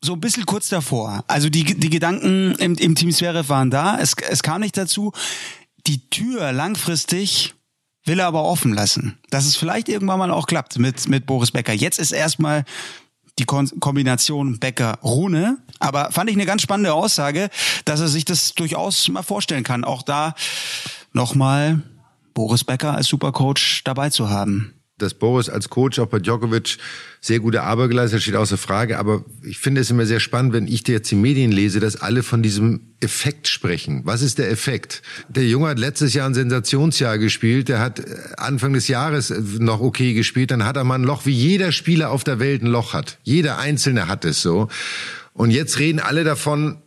so 0.01 0.13
ein 0.13 0.21
bisschen 0.21 0.45
kurz 0.45 0.69
davor. 0.69 1.23
Also 1.27 1.49
die, 1.49 1.63
die 1.63 1.89
Gedanken 1.89 2.53
im, 2.55 2.75
im 2.75 2.95
Team 2.95 3.11
Zverev 3.11 3.49
waren 3.49 3.71
da, 3.71 3.97
es, 3.99 4.13
es 4.29 4.43
kam 4.43 4.61
nicht 4.61 4.77
dazu. 4.77 5.11
Die 5.87 6.09
Tür 6.09 6.51
langfristig 6.51 7.55
will 8.05 8.19
er 8.19 8.27
aber 8.27 8.43
offen 8.43 8.73
lassen, 8.73 9.17
dass 9.29 9.45
es 9.45 9.55
vielleicht 9.55 9.89
irgendwann 9.89 10.19
mal 10.19 10.31
auch 10.31 10.47
klappt 10.47 10.77
mit, 10.77 11.07
mit 11.07 11.25
Boris 11.25 11.51
Becker. 11.51 11.73
Jetzt 11.73 11.99
ist 11.99 12.11
erstmal 12.11 12.65
die 13.39 13.45
Kon 13.45 13.69
Kombination 13.79 14.59
Becker-Rune, 14.59 15.57
aber 15.79 16.11
fand 16.11 16.29
ich 16.29 16.35
eine 16.35 16.45
ganz 16.45 16.61
spannende 16.61 16.93
Aussage, 16.93 17.49
dass 17.85 17.99
er 17.99 18.07
sich 18.07 18.25
das 18.25 18.53
durchaus 18.53 19.07
mal 19.09 19.23
vorstellen 19.23 19.63
kann, 19.63 19.83
auch 19.83 20.03
da 20.03 20.35
nochmal 21.13 21.81
Boris 22.33 22.63
Becker 22.63 22.95
als 22.95 23.07
Supercoach 23.07 23.81
dabei 23.83 24.09
zu 24.09 24.29
haben 24.29 24.73
dass 25.03 25.13
Boris 25.13 25.49
als 25.49 25.69
Coach 25.69 25.99
auch 25.99 26.07
bei 26.07 26.19
Djokovic 26.19 26.77
sehr 27.21 27.39
gute 27.39 27.63
Arbeit 27.63 27.89
geleistet 27.89 28.17
hat, 28.17 28.23
steht 28.23 28.35
außer 28.35 28.57
Frage. 28.57 28.97
Aber 28.97 29.23
ich 29.43 29.59
finde 29.59 29.81
es 29.81 29.89
immer 29.91 30.05
sehr 30.05 30.19
spannend, 30.19 30.53
wenn 30.53 30.67
ich 30.67 30.83
dir 30.83 30.93
jetzt 30.93 31.11
die 31.11 31.15
Medien 31.15 31.51
lese, 31.51 31.79
dass 31.79 32.01
alle 32.01 32.23
von 32.23 32.41
diesem 32.41 32.81
Effekt 32.99 33.47
sprechen. 33.47 34.01
Was 34.05 34.21
ist 34.21 34.39
der 34.39 34.49
Effekt? 34.49 35.01
Der 35.29 35.45
Junge 35.45 35.67
hat 35.67 35.79
letztes 35.79 36.13
Jahr 36.13 36.27
ein 36.27 36.33
Sensationsjahr 36.33 37.17
gespielt. 37.17 37.69
Der 37.69 37.79
hat 37.79 38.01
Anfang 38.37 38.73
des 38.73 38.87
Jahres 38.87 39.33
noch 39.59 39.81
okay 39.81 40.13
gespielt. 40.13 40.51
Dann 40.51 40.65
hat 40.65 40.77
er 40.77 40.83
mal 40.83 40.95
ein 40.95 41.03
Loch, 41.03 41.25
wie 41.25 41.31
jeder 41.31 41.71
Spieler 41.71 42.09
auf 42.09 42.23
der 42.23 42.39
Welt 42.39 42.63
ein 42.63 42.67
Loch 42.67 42.93
hat. 42.93 43.19
Jeder 43.23 43.59
Einzelne 43.59 44.07
hat 44.07 44.25
es 44.25 44.41
so. 44.41 44.67
Und 45.33 45.51
jetzt 45.51 45.79
reden 45.79 45.99
alle 45.99 46.23
davon, 46.23 46.77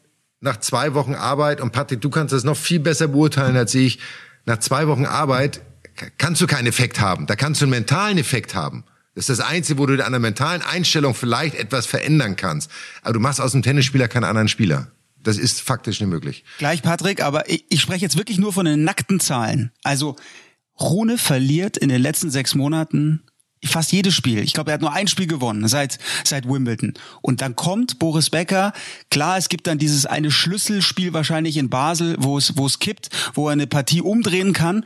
nach 0.40 0.58
zwei 0.58 0.94
Wochen 0.94 1.14
Arbeit, 1.14 1.60
und 1.60 1.72
Patrick, 1.72 2.00
du 2.00 2.10
kannst 2.10 2.32
das 2.32 2.44
noch 2.44 2.56
viel 2.56 2.78
besser 2.78 3.08
beurteilen 3.08 3.56
als 3.56 3.74
ich, 3.74 3.98
nach 4.44 4.58
zwei 4.58 4.86
Wochen 4.86 5.04
Arbeit 5.04 5.60
kannst 6.18 6.40
du 6.40 6.46
keinen 6.46 6.66
Effekt 6.66 7.00
haben. 7.00 7.26
Da 7.26 7.36
kannst 7.36 7.60
du 7.60 7.64
einen 7.64 7.70
mentalen 7.70 8.18
Effekt 8.18 8.54
haben. 8.54 8.84
Das 9.14 9.28
ist 9.28 9.38
das 9.38 9.46
Einzige, 9.46 9.78
wo 9.78 9.86
du 9.86 10.04
an 10.04 10.12
der 10.12 10.20
mentalen 10.20 10.62
Einstellung 10.62 11.14
vielleicht 11.14 11.54
etwas 11.54 11.86
verändern 11.86 12.36
kannst. 12.36 12.70
Aber 13.02 13.14
du 13.14 13.20
machst 13.20 13.40
aus 13.40 13.52
dem 13.52 13.62
Tennisspieler 13.62 14.08
keinen 14.08 14.24
anderen 14.24 14.48
Spieler. 14.48 14.88
Das 15.22 15.38
ist 15.38 15.62
faktisch 15.62 16.00
nicht 16.00 16.10
möglich. 16.10 16.44
Gleich, 16.58 16.82
Patrick, 16.82 17.22
aber 17.22 17.48
ich, 17.48 17.64
ich 17.70 17.80
spreche 17.80 18.02
jetzt 18.02 18.16
wirklich 18.16 18.38
nur 18.38 18.52
von 18.52 18.66
den 18.66 18.84
nackten 18.84 19.18
Zahlen. 19.18 19.72
Also, 19.82 20.16
Rune 20.78 21.16
verliert 21.16 21.78
in 21.78 21.88
den 21.88 22.02
letzten 22.02 22.30
sechs 22.30 22.54
Monaten 22.54 23.22
fast 23.64 23.92
jedes 23.92 24.14
Spiel. 24.14 24.38
Ich 24.40 24.52
glaube, 24.52 24.70
er 24.70 24.74
hat 24.74 24.80
nur 24.80 24.92
ein 24.92 25.08
Spiel 25.08 25.26
gewonnen 25.26 25.68
seit 25.68 25.98
seit 26.24 26.48
Wimbledon. 26.48 26.94
Und 27.22 27.40
dann 27.40 27.56
kommt 27.56 27.98
Boris 27.98 28.30
Becker. 28.30 28.72
Klar, 29.10 29.38
es 29.38 29.48
gibt 29.48 29.66
dann 29.66 29.78
dieses 29.78 30.06
eine 30.06 30.30
Schlüsselspiel 30.30 31.12
wahrscheinlich 31.12 31.56
in 31.56 31.70
Basel, 31.70 32.16
wo 32.18 32.38
es 32.38 32.56
wo 32.56 32.66
es 32.66 32.78
kippt, 32.78 33.08
wo 33.34 33.48
er 33.48 33.52
eine 33.52 33.66
Partie 33.66 34.00
umdrehen 34.00 34.52
kann. 34.52 34.84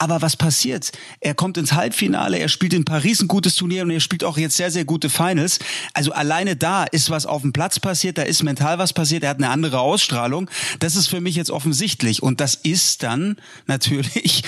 Aber 0.00 0.22
was 0.22 0.34
passiert? 0.34 0.92
Er 1.20 1.34
kommt 1.34 1.58
ins 1.58 1.74
Halbfinale, 1.74 2.38
er 2.38 2.48
spielt 2.48 2.72
in 2.72 2.86
Paris 2.86 3.20
ein 3.20 3.28
gutes 3.28 3.54
Turnier 3.54 3.82
und 3.82 3.90
er 3.90 4.00
spielt 4.00 4.24
auch 4.24 4.38
jetzt 4.38 4.56
sehr, 4.56 4.70
sehr 4.70 4.86
gute 4.86 5.10
Finals. 5.10 5.58
Also 5.92 6.12
alleine 6.12 6.56
da 6.56 6.84
ist 6.84 7.10
was 7.10 7.26
auf 7.26 7.42
dem 7.42 7.52
Platz 7.52 7.78
passiert, 7.78 8.16
da 8.16 8.22
ist 8.22 8.42
mental 8.42 8.78
was 8.78 8.94
passiert, 8.94 9.24
er 9.24 9.28
hat 9.28 9.36
eine 9.36 9.50
andere 9.50 9.78
Ausstrahlung. 9.80 10.50
Das 10.78 10.96
ist 10.96 11.08
für 11.08 11.20
mich 11.20 11.36
jetzt 11.36 11.50
offensichtlich. 11.50 12.22
Und 12.22 12.40
das 12.40 12.54
ist 12.54 13.02
dann 13.02 13.36
natürlich 13.66 14.42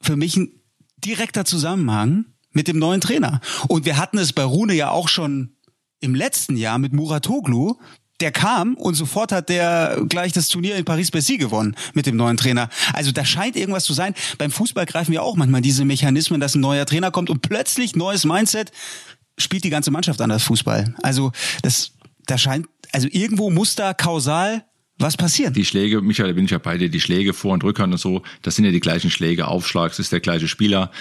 für 0.00 0.16
mich 0.16 0.38
ein 0.38 0.48
direkter 0.96 1.44
Zusammenhang 1.44 2.24
mit 2.52 2.66
dem 2.66 2.78
neuen 2.78 3.02
Trainer. 3.02 3.42
Und 3.68 3.84
wir 3.84 3.98
hatten 3.98 4.16
es 4.16 4.32
bei 4.32 4.44
Rune 4.44 4.72
ja 4.72 4.90
auch 4.90 5.08
schon 5.08 5.54
im 6.00 6.14
letzten 6.14 6.56
Jahr 6.56 6.78
mit 6.78 6.94
Muratoglu, 6.94 7.76
der 8.22 8.32
kam 8.32 8.74
und 8.74 8.94
sofort 8.94 9.32
hat 9.32 9.48
der 9.48 10.00
gleich 10.08 10.32
das 10.32 10.48
Turnier 10.48 10.76
in 10.76 10.84
Paris-Bercy 10.84 11.38
gewonnen 11.38 11.74
mit 11.92 12.06
dem 12.06 12.16
neuen 12.16 12.36
Trainer. 12.36 12.70
Also 12.92 13.10
da 13.10 13.24
scheint 13.24 13.56
irgendwas 13.56 13.84
zu 13.84 13.92
sein. 13.92 14.14
Beim 14.38 14.50
Fußball 14.50 14.86
greifen 14.86 15.12
wir 15.12 15.22
auch 15.22 15.36
manchmal 15.36 15.60
diese 15.60 15.84
Mechanismen, 15.84 16.40
dass 16.40 16.54
ein 16.54 16.60
neuer 16.60 16.86
Trainer 16.86 17.10
kommt 17.10 17.28
und 17.28 17.42
plötzlich 17.42 17.96
neues 17.96 18.24
Mindset 18.24 18.70
spielt 19.36 19.64
die 19.64 19.70
ganze 19.70 19.90
Mannschaft 19.90 20.20
an 20.20 20.30
das 20.30 20.44
Fußball. 20.44 20.94
Also 21.02 21.32
das, 21.62 21.92
da 22.26 22.38
scheint, 22.38 22.68
also 22.92 23.08
irgendwo 23.10 23.50
muss 23.50 23.74
da 23.74 23.92
kausal 23.92 24.64
was 24.98 25.16
passieren. 25.16 25.52
Die 25.52 25.64
Schläge, 25.64 26.00
Michael, 26.00 26.28
da 26.28 26.34
bin 26.34 26.44
ich 26.44 26.52
ja 26.52 26.58
bei 26.58 26.78
dir, 26.78 26.88
die 26.88 27.00
Schläge 27.00 27.32
vor 27.32 27.54
und 27.54 27.64
Rückhand 27.64 27.92
und 27.92 27.98
so, 27.98 28.22
das 28.42 28.54
sind 28.54 28.64
ja 28.64 28.70
die 28.70 28.80
gleichen 28.80 29.10
Schläge, 29.10 29.48
Aufschlag, 29.48 29.90
es 29.90 29.98
ist 29.98 30.12
der 30.12 30.20
gleiche 30.20 30.46
Spieler. 30.46 30.92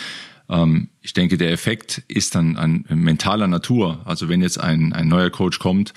Ähm, 0.49 0.89
ich 1.01 1.13
denke, 1.13 1.37
der 1.37 1.51
Effekt 1.51 2.01
ist 2.07 2.33
dann 2.33 2.57
an 2.57 2.85
mentaler 2.89 3.47
Natur. 3.47 4.01
Also 4.05 4.27
wenn 4.27 4.41
jetzt 4.41 4.59
ein, 4.59 4.91
ein 4.93 5.07
neuer 5.07 5.29
Coach 5.29 5.59
kommt 5.59 5.93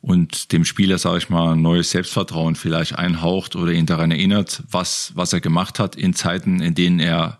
und 0.00 0.52
dem 0.52 0.64
Spieler, 0.64 0.98
sage 0.98 1.18
ich 1.18 1.28
mal, 1.28 1.56
neues 1.56 1.90
Selbstvertrauen 1.90 2.56
vielleicht 2.56 2.96
einhaucht 2.96 3.54
oder 3.54 3.72
ihn 3.72 3.86
daran 3.86 4.10
erinnert, 4.10 4.62
was, 4.70 5.12
was 5.14 5.32
er 5.32 5.40
gemacht 5.40 5.78
hat 5.78 5.96
in 5.96 6.14
Zeiten, 6.14 6.60
in 6.60 6.74
denen 6.74 7.00
er 7.00 7.38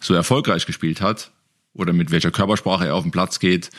so 0.00 0.14
erfolgreich 0.14 0.66
gespielt 0.66 1.00
hat 1.00 1.32
oder 1.72 1.92
mit 1.92 2.10
welcher 2.10 2.30
Körpersprache 2.30 2.86
er 2.86 2.94
auf 2.94 3.02
den 3.02 3.10
Platz 3.10 3.40
geht 3.40 3.70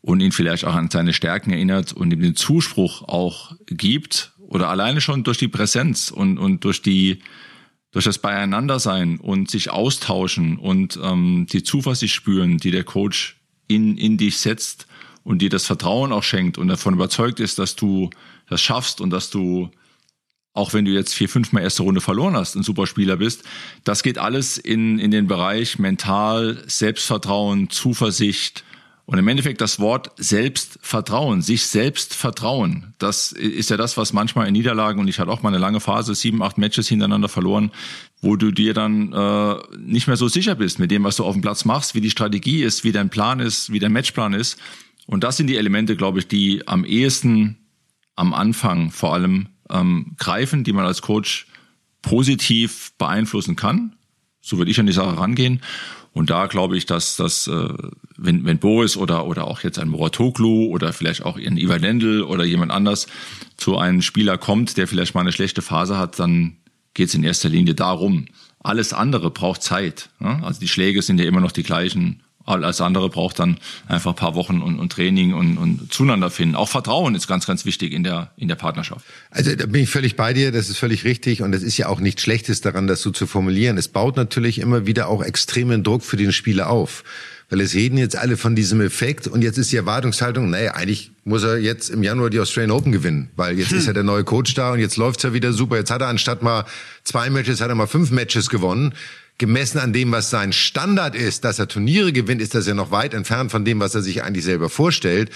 und 0.00 0.20
ihn 0.20 0.32
vielleicht 0.32 0.64
auch 0.64 0.74
an 0.74 0.90
seine 0.90 1.12
Stärken 1.12 1.50
erinnert 1.50 1.92
und 1.92 2.12
ihm 2.12 2.22
den 2.22 2.36
Zuspruch 2.36 3.02
auch 3.02 3.54
gibt 3.66 4.32
oder 4.38 4.68
alleine 4.68 5.00
schon 5.00 5.24
durch 5.24 5.38
die 5.38 5.48
Präsenz 5.48 6.10
und, 6.10 6.38
und 6.38 6.64
durch 6.64 6.80
die 6.80 7.18
durch 7.92 8.04
das 8.04 8.18
Beieinandersein 8.18 9.18
und 9.18 9.48
sich 9.50 9.70
austauschen 9.70 10.58
und 10.58 10.98
ähm, 11.02 11.46
die 11.50 11.62
Zuversicht 11.62 12.14
spüren, 12.14 12.58
die 12.58 12.70
der 12.70 12.84
Coach 12.84 13.40
in, 13.68 13.96
in 13.96 14.18
dich 14.18 14.36
setzt 14.38 14.86
und 15.26 15.42
dir 15.42 15.50
das 15.50 15.66
Vertrauen 15.66 16.12
auch 16.12 16.22
schenkt 16.22 16.56
und 16.56 16.68
davon 16.68 16.94
überzeugt 16.94 17.40
ist, 17.40 17.58
dass 17.58 17.74
du 17.74 18.10
das 18.48 18.62
schaffst 18.62 19.00
und 19.00 19.10
dass 19.10 19.28
du, 19.28 19.70
auch 20.52 20.72
wenn 20.72 20.84
du 20.84 20.92
jetzt 20.92 21.14
vier, 21.14 21.28
fünfmal 21.28 21.64
erste 21.64 21.82
Runde 21.82 22.00
verloren 22.00 22.36
hast, 22.36 22.54
ein 22.54 22.62
super 22.62 22.86
Spieler 22.86 23.16
bist, 23.16 23.42
das 23.82 24.04
geht 24.04 24.18
alles 24.18 24.56
in, 24.56 25.00
in 25.00 25.10
den 25.10 25.26
Bereich 25.26 25.80
mental, 25.80 26.62
Selbstvertrauen, 26.68 27.70
Zuversicht, 27.70 28.62
und 29.08 29.18
im 29.18 29.28
Endeffekt 29.28 29.60
das 29.60 29.78
Wort 29.78 30.10
Selbstvertrauen, 30.16 31.40
sich 31.40 31.66
selbst 31.68 32.12
vertrauen, 32.12 32.94
das 32.98 33.30
ist 33.30 33.70
ja 33.70 33.76
das, 33.76 33.96
was 33.96 34.12
manchmal 34.12 34.48
in 34.48 34.52
Niederlagen, 34.52 35.00
und 35.00 35.06
ich 35.06 35.20
hatte 35.20 35.30
auch 35.30 35.42
mal 35.42 35.50
eine 35.50 35.58
lange 35.58 35.78
Phase, 35.78 36.14
sieben, 36.14 36.42
acht 36.42 36.58
Matches 36.58 36.88
hintereinander 36.88 37.28
verloren, 37.28 37.70
wo 38.20 38.34
du 38.34 38.50
dir 38.50 38.74
dann 38.74 39.12
äh, 39.12 39.56
nicht 39.78 40.08
mehr 40.08 40.16
so 40.16 40.26
sicher 40.26 40.56
bist 40.56 40.80
mit 40.80 40.90
dem, 40.90 41.04
was 41.04 41.16
du 41.16 41.24
auf 41.24 41.34
dem 41.34 41.42
Platz 41.42 41.64
machst, 41.64 41.94
wie 41.94 42.00
die 42.00 42.10
Strategie 42.10 42.64
ist, 42.64 42.82
wie 42.82 42.90
dein 42.92 43.08
Plan 43.08 43.38
ist, 43.38 43.72
wie 43.72 43.78
dein 43.78 43.92
Matchplan 43.92 44.34
ist. 44.34 44.58
Und 45.06 45.24
das 45.24 45.36
sind 45.36 45.46
die 45.46 45.56
Elemente, 45.56 45.96
glaube 45.96 46.18
ich, 46.18 46.28
die 46.28 46.66
am 46.66 46.84
ehesten 46.84 47.58
am 48.16 48.34
Anfang 48.34 48.90
vor 48.90 49.14
allem 49.14 49.48
ähm, 49.70 50.14
greifen, 50.18 50.64
die 50.64 50.72
man 50.72 50.86
als 50.86 51.02
Coach 51.02 51.46
positiv 52.02 52.92
beeinflussen 52.98 53.56
kann. 53.56 53.96
So 54.40 54.58
würde 54.58 54.70
ich 54.70 54.80
an 54.80 54.86
die 54.86 54.92
Sache 54.92 55.18
rangehen. 55.18 55.60
Und 56.12 56.30
da 56.30 56.46
glaube 56.46 56.78
ich, 56.78 56.86
dass 56.86 57.16
das, 57.16 57.46
äh, 57.46 57.68
wenn, 58.16 58.44
wenn 58.46 58.58
Boris 58.58 58.96
oder, 58.96 59.26
oder 59.26 59.46
auch 59.46 59.60
jetzt 59.60 59.78
ein 59.78 59.88
Moratoglu 59.88 60.66
oder 60.68 60.92
vielleicht 60.92 61.24
auch 61.24 61.36
ein 61.36 61.58
Ivan 61.58 61.82
Lendl 61.82 62.22
oder 62.22 62.44
jemand 62.44 62.72
anders 62.72 63.06
zu 63.58 63.76
einem 63.76 64.00
Spieler 64.00 64.38
kommt, 64.38 64.78
der 64.78 64.88
vielleicht 64.88 65.14
mal 65.14 65.20
eine 65.20 65.32
schlechte 65.32 65.60
Phase 65.60 65.98
hat, 65.98 66.18
dann 66.18 66.56
geht 66.94 67.08
es 67.08 67.14
in 67.14 67.22
erster 67.22 67.50
Linie 67.50 67.74
darum. 67.74 68.26
Alles 68.60 68.94
andere 68.94 69.30
braucht 69.30 69.62
Zeit. 69.62 70.08
Ne? 70.18 70.40
Also 70.42 70.58
die 70.58 70.68
Schläge 70.68 71.02
sind 71.02 71.20
ja 71.20 71.26
immer 71.26 71.40
noch 71.40 71.52
die 71.52 71.62
gleichen 71.62 72.22
alles 72.46 72.80
andere 72.80 73.10
braucht 73.10 73.38
dann 73.38 73.58
einfach 73.88 74.12
ein 74.12 74.16
paar 74.16 74.34
Wochen 74.34 74.62
und, 74.62 74.78
und 74.78 74.92
Training 74.92 75.34
und, 75.34 75.58
und 75.58 75.92
zueinander 75.92 76.30
finden. 76.30 76.54
Auch 76.54 76.68
Vertrauen 76.68 77.14
ist 77.14 77.26
ganz, 77.26 77.46
ganz 77.46 77.64
wichtig 77.64 77.92
in 77.92 78.04
der, 78.04 78.30
in 78.36 78.48
der 78.48 78.54
Partnerschaft. 78.54 79.04
Also 79.30 79.54
da 79.54 79.66
bin 79.66 79.82
ich 79.82 79.90
völlig 79.90 80.16
bei 80.16 80.32
dir, 80.32 80.52
das 80.52 80.68
ist 80.68 80.78
völlig 80.78 81.04
richtig 81.04 81.42
und 81.42 81.54
es 81.54 81.62
ist 81.62 81.76
ja 81.76 81.88
auch 81.88 82.00
nichts 82.00 82.22
Schlechtes 82.22 82.60
daran, 82.60 82.86
das 82.86 83.02
so 83.02 83.10
zu 83.10 83.26
formulieren. 83.26 83.76
Es 83.76 83.88
baut 83.88 84.16
natürlich 84.16 84.60
immer 84.60 84.86
wieder 84.86 85.08
auch 85.08 85.22
extremen 85.22 85.82
Druck 85.82 86.04
für 86.04 86.16
den 86.16 86.32
Spieler 86.32 86.70
auf. 86.70 87.02
Weil 87.48 87.60
es 87.60 87.74
reden 87.74 87.96
jetzt 87.96 88.16
alle 88.16 88.36
von 88.36 88.56
diesem 88.56 88.80
Effekt 88.80 89.28
und 89.28 89.42
jetzt 89.42 89.56
ist 89.56 89.70
die 89.70 89.76
Erwartungshaltung, 89.76 90.50
naja, 90.50 90.74
eigentlich 90.74 91.12
muss 91.22 91.44
er 91.44 91.58
jetzt 91.58 91.90
im 91.90 92.02
Januar 92.02 92.28
die 92.28 92.40
Australian 92.40 92.72
Open 92.72 92.90
gewinnen, 92.90 93.30
weil 93.36 93.56
jetzt 93.56 93.70
hm. 93.70 93.78
ist 93.78 93.86
ja 93.86 93.92
der 93.92 94.02
neue 94.02 94.24
Coach 94.24 94.54
da 94.54 94.72
und 94.72 94.80
jetzt 94.80 94.96
läuft's 94.96 95.22
ja 95.22 95.32
wieder 95.32 95.52
super. 95.52 95.76
Jetzt 95.76 95.92
hat 95.92 96.00
er 96.00 96.08
anstatt 96.08 96.42
mal 96.42 96.64
zwei 97.04 97.30
Matches, 97.30 97.60
hat 97.60 97.68
er 97.68 97.76
mal 97.76 97.86
fünf 97.86 98.10
Matches 98.10 98.50
gewonnen 98.50 98.94
gemessen 99.38 99.78
an 99.78 99.92
dem, 99.92 100.12
was 100.12 100.30
sein 100.30 100.52
Standard 100.52 101.14
ist, 101.14 101.44
dass 101.44 101.58
er 101.58 101.68
Turniere 101.68 102.12
gewinnt, 102.12 102.40
ist 102.40 102.54
das 102.54 102.66
ja 102.66 102.74
noch 102.74 102.90
weit 102.90 103.14
entfernt 103.14 103.50
von 103.50 103.64
dem, 103.64 103.80
was 103.80 103.94
er 103.94 104.02
sich 104.02 104.22
eigentlich 104.22 104.44
selber 104.44 104.70
vorstellt. 104.70 105.30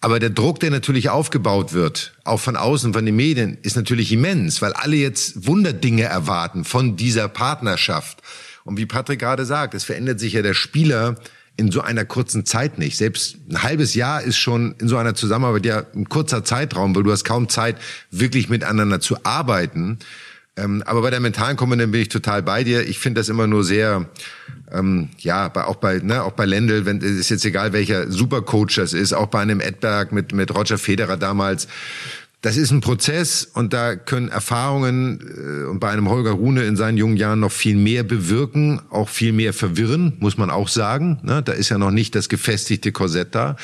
Aber 0.00 0.18
der 0.20 0.30
Druck, 0.30 0.60
der 0.60 0.70
natürlich 0.70 1.08
aufgebaut 1.08 1.72
wird, 1.72 2.12
auch 2.24 2.40
von 2.40 2.56
außen, 2.56 2.92
von 2.92 3.04
den 3.04 3.16
Medien, 3.16 3.58
ist 3.62 3.76
natürlich 3.76 4.12
immens, 4.12 4.60
weil 4.62 4.72
alle 4.74 4.96
jetzt 4.96 5.46
Wunderdinge 5.46 6.04
erwarten 6.04 6.64
von 6.64 6.96
dieser 6.96 7.28
Partnerschaft. 7.28 8.22
Und 8.64 8.76
wie 8.78 8.86
Patrick 8.86 9.20
gerade 9.20 9.44
sagt, 9.44 9.74
es 9.74 9.84
verändert 9.84 10.20
sich 10.20 10.34
ja 10.34 10.42
der 10.42 10.54
Spieler 10.54 11.16
in 11.56 11.70
so 11.72 11.80
einer 11.80 12.04
kurzen 12.04 12.44
Zeit 12.44 12.78
nicht. 12.78 12.98
Selbst 12.98 13.38
ein 13.48 13.62
halbes 13.62 13.94
Jahr 13.94 14.22
ist 14.22 14.36
schon 14.36 14.74
in 14.78 14.88
so 14.88 14.98
einer 14.98 15.14
Zusammenarbeit 15.14 15.64
ja 15.64 15.84
ein 15.94 16.08
kurzer 16.08 16.44
Zeitraum, 16.44 16.94
weil 16.94 17.02
du 17.02 17.12
hast 17.12 17.24
kaum 17.24 17.48
Zeit, 17.48 17.76
wirklich 18.10 18.48
miteinander 18.50 19.00
zu 19.00 19.24
arbeiten. 19.24 19.98
Ähm, 20.56 20.82
aber 20.86 21.02
bei 21.02 21.10
der 21.10 21.20
mentalen 21.20 21.56
Komponente 21.56 21.92
bin 21.92 22.00
ich 22.00 22.08
total 22.08 22.42
bei 22.42 22.64
dir. 22.64 22.88
Ich 22.88 22.98
finde 22.98 23.20
das 23.20 23.28
immer 23.28 23.46
nur 23.46 23.62
sehr, 23.62 24.08
ähm, 24.72 25.10
ja, 25.18 25.48
bei, 25.48 25.64
auch 25.64 25.76
bei, 25.76 25.98
ne, 25.98 26.22
auch 26.22 26.32
bei 26.32 26.46
Lendl, 26.46 26.86
wenn 26.86 27.00
ist 27.00 27.28
jetzt 27.28 27.44
egal 27.44 27.72
welcher 27.72 28.10
Supercoach 28.10 28.76
das 28.76 28.92
ist, 28.92 29.12
auch 29.12 29.26
bei 29.26 29.40
einem 29.40 29.60
Edberg 29.60 30.12
mit 30.12 30.32
mit 30.32 30.54
Roger 30.54 30.78
Federer 30.78 31.16
damals. 31.16 31.68
Das 32.42 32.56
ist 32.56 32.70
ein 32.70 32.80
Prozess 32.80 33.44
und 33.44 33.72
da 33.72 33.96
können 33.96 34.28
Erfahrungen 34.28 35.20
äh, 35.20 35.68
und 35.68 35.80
bei 35.80 35.90
einem 35.90 36.08
Holger 36.08 36.30
Rune 36.30 36.64
in 36.64 36.76
seinen 36.76 36.96
jungen 36.96 37.16
Jahren 37.16 37.40
noch 37.40 37.52
viel 37.52 37.76
mehr 37.76 38.02
bewirken, 38.02 38.80
auch 38.90 39.08
viel 39.08 39.32
mehr 39.32 39.52
verwirren, 39.52 40.16
muss 40.20 40.38
man 40.38 40.50
auch 40.50 40.68
sagen. 40.68 41.18
Ne? 41.22 41.42
Da 41.42 41.52
ist 41.52 41.70
ja 41.70 41.78
noch 41.78 41.90
nicht 41.90 42.14
das 42.14 42.28
gefestigte 42.28 42.92
Korsett 42.92 43.34
da. 43.34 43.56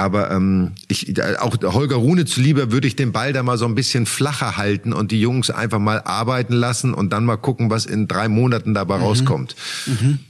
Aber 0.00 0.30
ähm, 0.30 0.72
ich, 0.88 1.22
auch 1.40 1.58
Holger 1.62 1.96
Rune 1.96 2.24
zuliebe 2.24 2.72
würde 2.72 2.88
ich 2.88 2.96
den 2.96 3.12
Ball 3.12 3.34
da 3.34 3.42
mal 3.42 3.58
so 3.58 3.66
ein 3.66 3.74
bisschen 3.74 4.06
flacher 4.06 4.56
halten 4.56 4.94
und 4.94 5.10
die 5.10 5.20
Jungs 5.20 5.50
einfach 5.50 5.78
mal 5.78 6.00
arbeiten 6.00 6.54
lassen 6.54 6.94
und 6.94 7.12
dann 7.12 7.26
mal 7.26 7.36
gucken, 7.36 7.68
was 7.68 7.84
in 7.84 8.08
drei 8.08 8.28
Monaten 8.28 8.72
dabei 8.72 8.96
mhm. 8.96 9.04
rauskommt. 9.04 9.56
Mhm. 9.84 10.20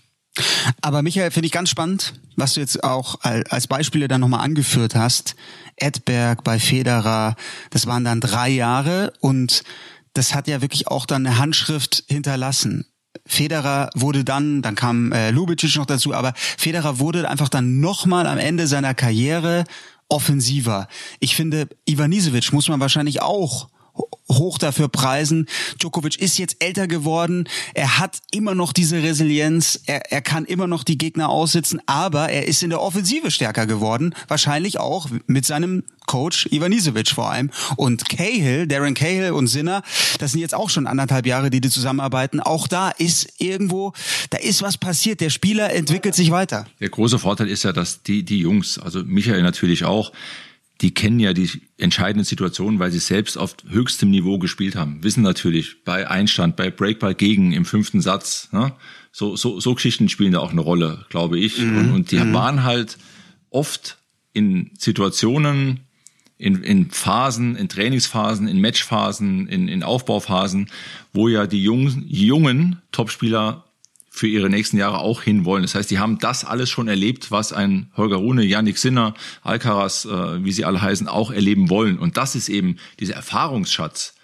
Aber 0.80 1.02
Michael, 1.02 1.30
finde 1.30 1.46
ich 1.46 1.52
ganz 1.52 1.70
spannend, 1.70 2.14
was 2.34 2.54
du 2.54 2.60
jetzt 2.60 2.82
auch 2.82 3.20
als 3.22 3.68
Beispiele 3.68 4.08
dann 4.08 4.20
nochmal 4.20 4.44
angeführt 4.44 4.96
hast. 4.96 5.36
Edberg 5.76 6.42
bei 6.42 6.58
Federer, 6.58 7.36
das 7.70 7.86
waren 7.86 8.04
dann 8.04 8.20
drei 8.20 8.48
Jahre 8.48 9.12
und 9.20 9.62
das 10.14 10.34
hat 10.34 10.48
ja 10.48 10.62
wirklich 10.62 10.88
auch 10.88 11.06
dann 11.06 11.24
eine 11.24 11.38
Handschrift 11.38 12.02
hinterlassen. 12.08 12.86
Federer 13.30 13.90
wurde 13.94 14.24
dann, 14.24 14.60
dann 14.60 14.74
kam 14.74 15.12
äh, 15.12 15.30
Lubicic 15.30 15.76
noch 15.76 15.86
dazu, 15.86 16.12
aber 16.12 16.32
Federer 16.34 16.98
wurde 16.98 17.30
einfach 17.30 17.48
dann 17.48 17.78
nochmal 17.78 18.26
am 18.26 18.38
Ende 18.38 18.66
seiner 18.66 18.92
Karriere 18.92 19.64
offensiver. 20.08 20.88
Ich 21.20 21.36
finde, 21.36 21.68
Ivanisevic 21.88 22.52
muss 22.52 22.68
man 22.68 22.80
wahrscheinlich 22.80 23.22
auch 23.22 23.68
hoch 24.28 24.58
dafür 24.58 24.88
preisen. 24.88 25.46
Djokovic 25.80 26.16
ist 26.16 26.38
jetzt 26.38 26.56
älter 26.60 26.86
geworden. 26.86 27.48
Er 27.74 27.98
hat 27.98 28.18
immer 28.30 28.54
noch 28.54 28.72
diese 28.72 29.02
Resilienz. 29.02 29.80
Er, 29.86 30.12
er 30.12 30.22
kann 30.22 30.44
immer 30.44 30.66
noch 30.66 30.84
die 30.84 30.98
Gegner 30.98 31.28
aussitzen, 31.28 31.80
aber 31.86 32.28
er 32.30 32.46
ist 32.46 32.62
in 32.62 32.70
der 32.70 32.80
Offensive 32.80 33.30
stärker 33.30 33.66
geworden. 33.66 34.14
Wahrscheinlich 34.28 34.78
auch 34.78 35.08
mit 35.26 35.46
seinem 35.46 35.82
Coach 36.06 36.48
Ivanisevic 36.50 37.10
vor 37.10 37.30
allem. 37.30 37.50
Und 37.76 38.08
Cahill, 38.08 38.66
Darren 38.66 38.94
Cahill 38.94 39.30
und 39.30 39.46
Sinner, 39.46 39.82
das 40.18 40.32
sind 40.32 40.40
jetzt 40.40 40.54
auch 40.54 40.70
schon 40.70 40.86
anderthalb 40.86 41.26
Jahre, 41.26 41.50
die 41.50 41.60
die 41.60 41.70
zusammenarbeiten. 41.70 42.40
Auch 42.40 42.66
da 42.66 42.90
ist 42.90 43.34
irgendwo, 43.38 43.92
da 44.30 44.38
ist 44.38 44.62
was 44.62 44.76
passiert. 44.76 45.20
Der 45.20 45.30
Spieler 45.30 45.72
entwickelt 45.72 46.14
sich 46.14 46.30
weiter. 46.30 46.66
Der 46.80 46.88
große 46.88 47.18
Vorteil 47.18 47.48
ist 47.48 47.62
ja, 47.62 47.72
dass 47.72 48.02
die, 48.02 48.24
die 48.24 48.40
Jungs, 48.40 48.78
also 48.78 49.04
Michael 49.04 49.42
natürlich 49.42 49.84
auch, 49.84 50.12
die 50.80 50.94
kennen 50.94 51.20
ja 51.20 51.32
die 51.32 51.50
entscheidenden 51.76 52.24
Situationen, 52.24 52.78
weil 52.78 52.90
sie 52.90 52.98
selbst 52.98 53.36
auf 53.36 53.54
höchstem 53.68 54.10
Niveau 54.10 54.38
gespielt 54.38 54.76
haben. 54.76 55.02
Wissen 55.04 55.22
natürlich 55.22 55.84
bei 55.84 56.08
Einstand, 56.08 56.56
bei 56.56 56.70
Breakball 56.70 57.14
gegen 57.14 57.52
im 57.52 57.64
fünften 57.64 58.00
Satz. 58.00 58.48
Ne? 58.52 58.72
So, 59.12 59.36
so, 59.36 59.60
so 59.60 59.74
Geschichten 59.74 60.08
spielen 60.08 60.32
da 60.32 60.38
auch 60.38 60.52
eine 60.52 60.62
Rolle, 60.62 61.04
glaube 61.10 61.38
ich. 61.38 61.58
Mhm. 61.58 61.78
Und, 61.78 61.92
und, 61.92 62.10
die 62.10 62.18
mhm. 62.18 62.32
waren 62.32 62.64
halt 62.64 62.96
oft 63.50 63.98
in 64.32 64.70
Situationen, 64.78 65.80
in, 66.38 66.62
in 66.62 66.90
Phasen, 66.90 67.56
in 67.56 67.68
Trainingsphasen, 67.68 68.48
in 68.48 68.60
Matchphasen, 68.60 69.48
in, 69.48 69.68
in 69.68 69.82
Aufbauphasen, 69.82 70.70
wo 71.12 71.28
ja 71.28 71.46
die 71.46 71.62
jungen, 71.62 72.06
jungen 72.08 72.80
Topspieler 72.92 73.69
für 74.12 74.26
ihre 74.26 74.50
nächsten 74.50 74.76
Jahre 74.76 74.98
auch 74.98 75.22
hinwollen. 75.22 75.62
Das 75.62 75.76
heißt, 75.76 75.90
die 75.90 76.00
haben 76.00 76.18
das 76.18 76.44
alles 76.44 76.68
schon 76.68 76.88
erlebt, 76.88 77.30
was 77.30 77.52
ein 77.52 77.90
Holger 77.96 78.16
Rune, 78.16 78.44
Yannick 78.44 78.76
Sinner, 78.76 79.14
Alcaraz, 79.42 80.04
äh, 80.04 80.44
wie 80.44 80.52
sie 80.52 80.64
alle 80.64 80.82
heißen, 80.82 81.08
auch 81.08 81.30
erleben 81.30 81.70
wollen. 81.70 81.98
Und 81.98 82.16
das 82.16 82.34
ist 82.34 82.48
eben 82.48 82.76
dieser 82.98 83.14
Erfahrungsschatz, 83.14 84.14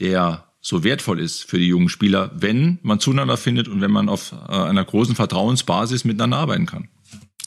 der 0.00 0.44
so 0.60 0.82
wertvoll 0.82 1.20
ist 1.20 1.44
für 1.44 1.58
die 1.58 1.68
jungen 1.68 1.88
Spieler, 1.88 2.32
wenn 2.34 2.78
man 2.82 2.98
zueinander 2.98 3.36
findet 3.36 3.68
und 3.68 3.80
wenn 3.80 3.92
man 3.92 4.08
auf 4.08 4.32
äh, 4.32 4.52
einer 4.52 4.84
großen 4.84 5.14
Vertrauensbasis 5.14 6.04
miteinander 6.04 6.38
arbeiten 6.38 6.66
kann. 6.66 6.88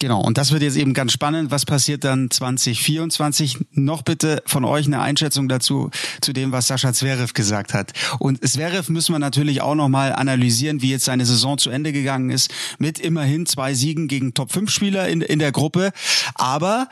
Genau, 0.01 0.19
und 0.19 0.39
das 0.39 0.51
wird 0.51 0.63
jetzt 0.63 0.77
eben 0.77 0.95
ganz 0.95 1.11
spannend. 1.11 1.51
Was 1.51 1.63
passiert 1.63 2.03
dann 2.03 2.31
2024? 2.31 3.67
Noch 3.73 4.01
bitte 4.01 4.41
von 4.47 4.65
euch 4.65 4.87
eine 4.87 4.99
Einschätzung 4.99 5.47
dazu, 5.47 5.91
zu 6.21 6.33
dem, 6.33 6.51
was 6.51 6.65
Sascha 6.65 6.91
Zverev 6.91 7.33
gesagt 7.33 7.75
hat. 7.75 7.93
Und 8.17 8.43
Zverev 8.43 8.91
müssen 8.91 9.13
wir 9.13 9.19
natürlich 9.19 9.61
auch 9.61 9.75
nochmal 9.75 10.13
analysieren, 10.13 10.81
wie 10.81 10.89
jetzt 10.89 11.05
seine 11.05 11.23
Saison 11.27 11.59
zu 11.59 11.69
Ende 11.69 11.93
gegangen 11.93 12.31
ist, 12.31 12.51
mit 12.79 12.97
immerhin 12.97 13.45
zwei 13.45 13.75
Siegen 13.75 14.07
gegen 14.07 14.33
Top-5-Spieler 14.33 15.07
in, 15.07 15.21
in 15.21 15.37
der 15.37 15.51
Gruppe. 15.51 15.91
Aber 16.33 16.89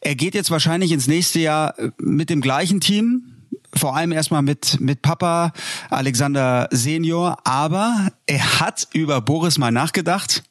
er 0.00 0.14
geht 0.14 0.36
jetzt 0.36 0.52
wahrscheinlich 0.52 0.92
ins 0.92 1.08
nächste 1.08 1.40
Jahr 1.40 1.74
mit 1.98 2.30
dem 2.30 2.40
gleichen 2.40 2.80
Team, 2.80 3.24
vor 3.74 3.96
allem 3.96 4.12
erstmal 4.12 4.42
mit, 4.42 4.80
mit 4.80 5.02
Papa 5.02 5.52
Alexander 5.90 6.68
Senior, 6.70 7.38
aber 7.42 8.12
er 8.26 8.60
hat 8.60 8.86
über 8.92 9.20
Boris 9.20 9.58
mal 9.58 9.72
nachgedacht 9.72 10.44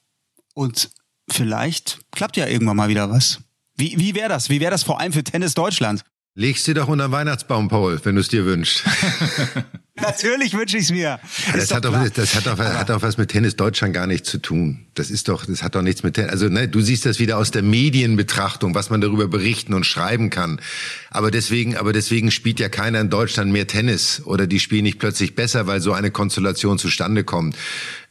und 0.54 0.92
vielleicht 1.34 2.00
klappt 2.12 2.38
ja 2.38 2.48
irgendwann 2.48 2.78
mal 2.78 2.90
wieder 2.90 3.10
was. 3.10 3.40
Wie, 3.76 3.98
wie 3.98 4.16
wäre 4.16 4.30
das? 4.30 4.50
Wie 4.50 4.60
wäre 4.60 4.72
das 4.72 4.84
vor 4.84 5.00
allem 5.00 5.14
für 5.14 5.24
Tennis 5.24 5.54
Deutschland? 5.54 6.04
Legst 6.34 6.66
dir 6.66 6.74
doch 6.74 6.88
unter 6.88 7.10
den 7.10 7.12
Weihnachtsbaum, 7.12 7.68
Paul, 7.68 8.00
wenn 8.04 8.16
du 8.16 8.22
es 8.22 8.30
dir 8.30 8.46
wünschst. 8.46 8.86
Natürlich 10.00 10.54
wünsche 10.54 10.78
ich 10.78 10.86
es 10.86 10.92
mir. 10.92 11.20
das, 11.54 11.74
hat 11.74 11.84
doch, 11.84 12.10
das 12.10 12.36
hat 12.36 12.46
doch, 12.48 12.58
hat 12.58 12.90
doch 12.90 13.02
was 13.02 13.18
mit 13.18 13.30
Tennis 13.30 13.58
Deutschland 13.58 13.94
gar 13.94 14.08
nichts 14.08 14.30
zu 14.30 14.38
tun. 14.38 14.86
Das 14.94 15.12
ist 15.12 15.28
doch, 15.28 15.46
das 15.46 15.62
hat 15.62 15.76
doch 15.76 15.82
nichts 15.82 16.04
mit 16.04 16.14
Tennis. 16.14 16.32
Also 16.32 16.48
ne, 16.48 16.70
du 16.70 16.80
siehst 16.80 17.06
das 17.06 17.20
wieder 17.20 17.38
aus 17.38 17.52
der 17.52 17.64
Medienbetrachtung, 17.64 18.74
was 18.74 18.90
man 18.90 19.02
darüber 19.02 19.28
berichten 19.28 19.74
und 19.74 19.86
schreiben 19.86 20.30
kann. 20.30 20.62
Aber 21.10 21.32
deswegen, 21.32 21.76
aber 21.76 21.92
deswegen 21.92 22.32
spielt 22.32 22.62
ja 22.62 22.70
keiner 22.70 23.02
in 23.02 23.10
Deutschland 23.10 23.52
mehr 23.52 23.68
Tennis 23.68 24.22
oder 24.24 24.48
die 24.48 24.62
spielen 24.62 24.84
nicht 24.84 25.00
plötzlich 25.00 25.36
besser, 25.36 25.68
weil 25.68 25.82
so 25.82 25.92
eine 25.92 26.12
Konstellation 26.12 26.80
zustande 26.80 27.26
kommt. 27.26 27.58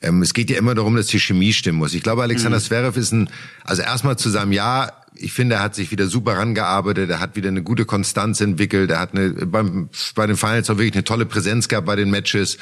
Ähm, 0.02 0.20
es 0.20 0.34
geht 0.34 0.50
ja 0.50 0.58
immer 0.58 0.74
darum, 0.74 0.94
dass 0.94 1.06
die 1.06 1.20
Chemie 1.20 1.54
stimmen 1.54 1.78
muss. 1.78 1.94
Ich 1.94 2.02
glaube, 2.02 2.22
Alexander 2.22 2.58
mhm. 2.58 2.62
Zverev 2.62 2.98
ist 3.00 3.12
ein, 3.12 3.30
also 3.64 3.80
erstmal 3.80 4.18
zu 4.18 4.28
seinem 4.28 4.52
Jahr 4.52 4.99
ich 5.22 5.32
finde, 5.32 5.56
er 5.56 5.62
hat 5.62 5.74
sich 5.74 5.90
wieder 5.90 6.06
super 6.06 6.32
rangearbeitet, 6.38 7.10
er 7.10 7.20
hat 7.20 7.36
wieder 7.36 7.48
eine 7.48 7.62
gute 7.62 7.84
Konstanz 7.84 8.40
entwickelt, 8.40 8.90
er 8.90 9.00
hat 9.00 9.14
eine, 9.14 9.30
beim, 9.30 9.90
bei 10.14 10.26
den 10.26 10.36
Finals 10.36 10.70
auch 10.70 10.78
wirklich 10.78 10.94
eine 10.94 11.04
tolle 11.04 11.26
Präsenz 11.26 11.68
gehabt 11.68 11.86
bei 11.86 11.96
den 11.96 12.10
Matches, 12.10 12.56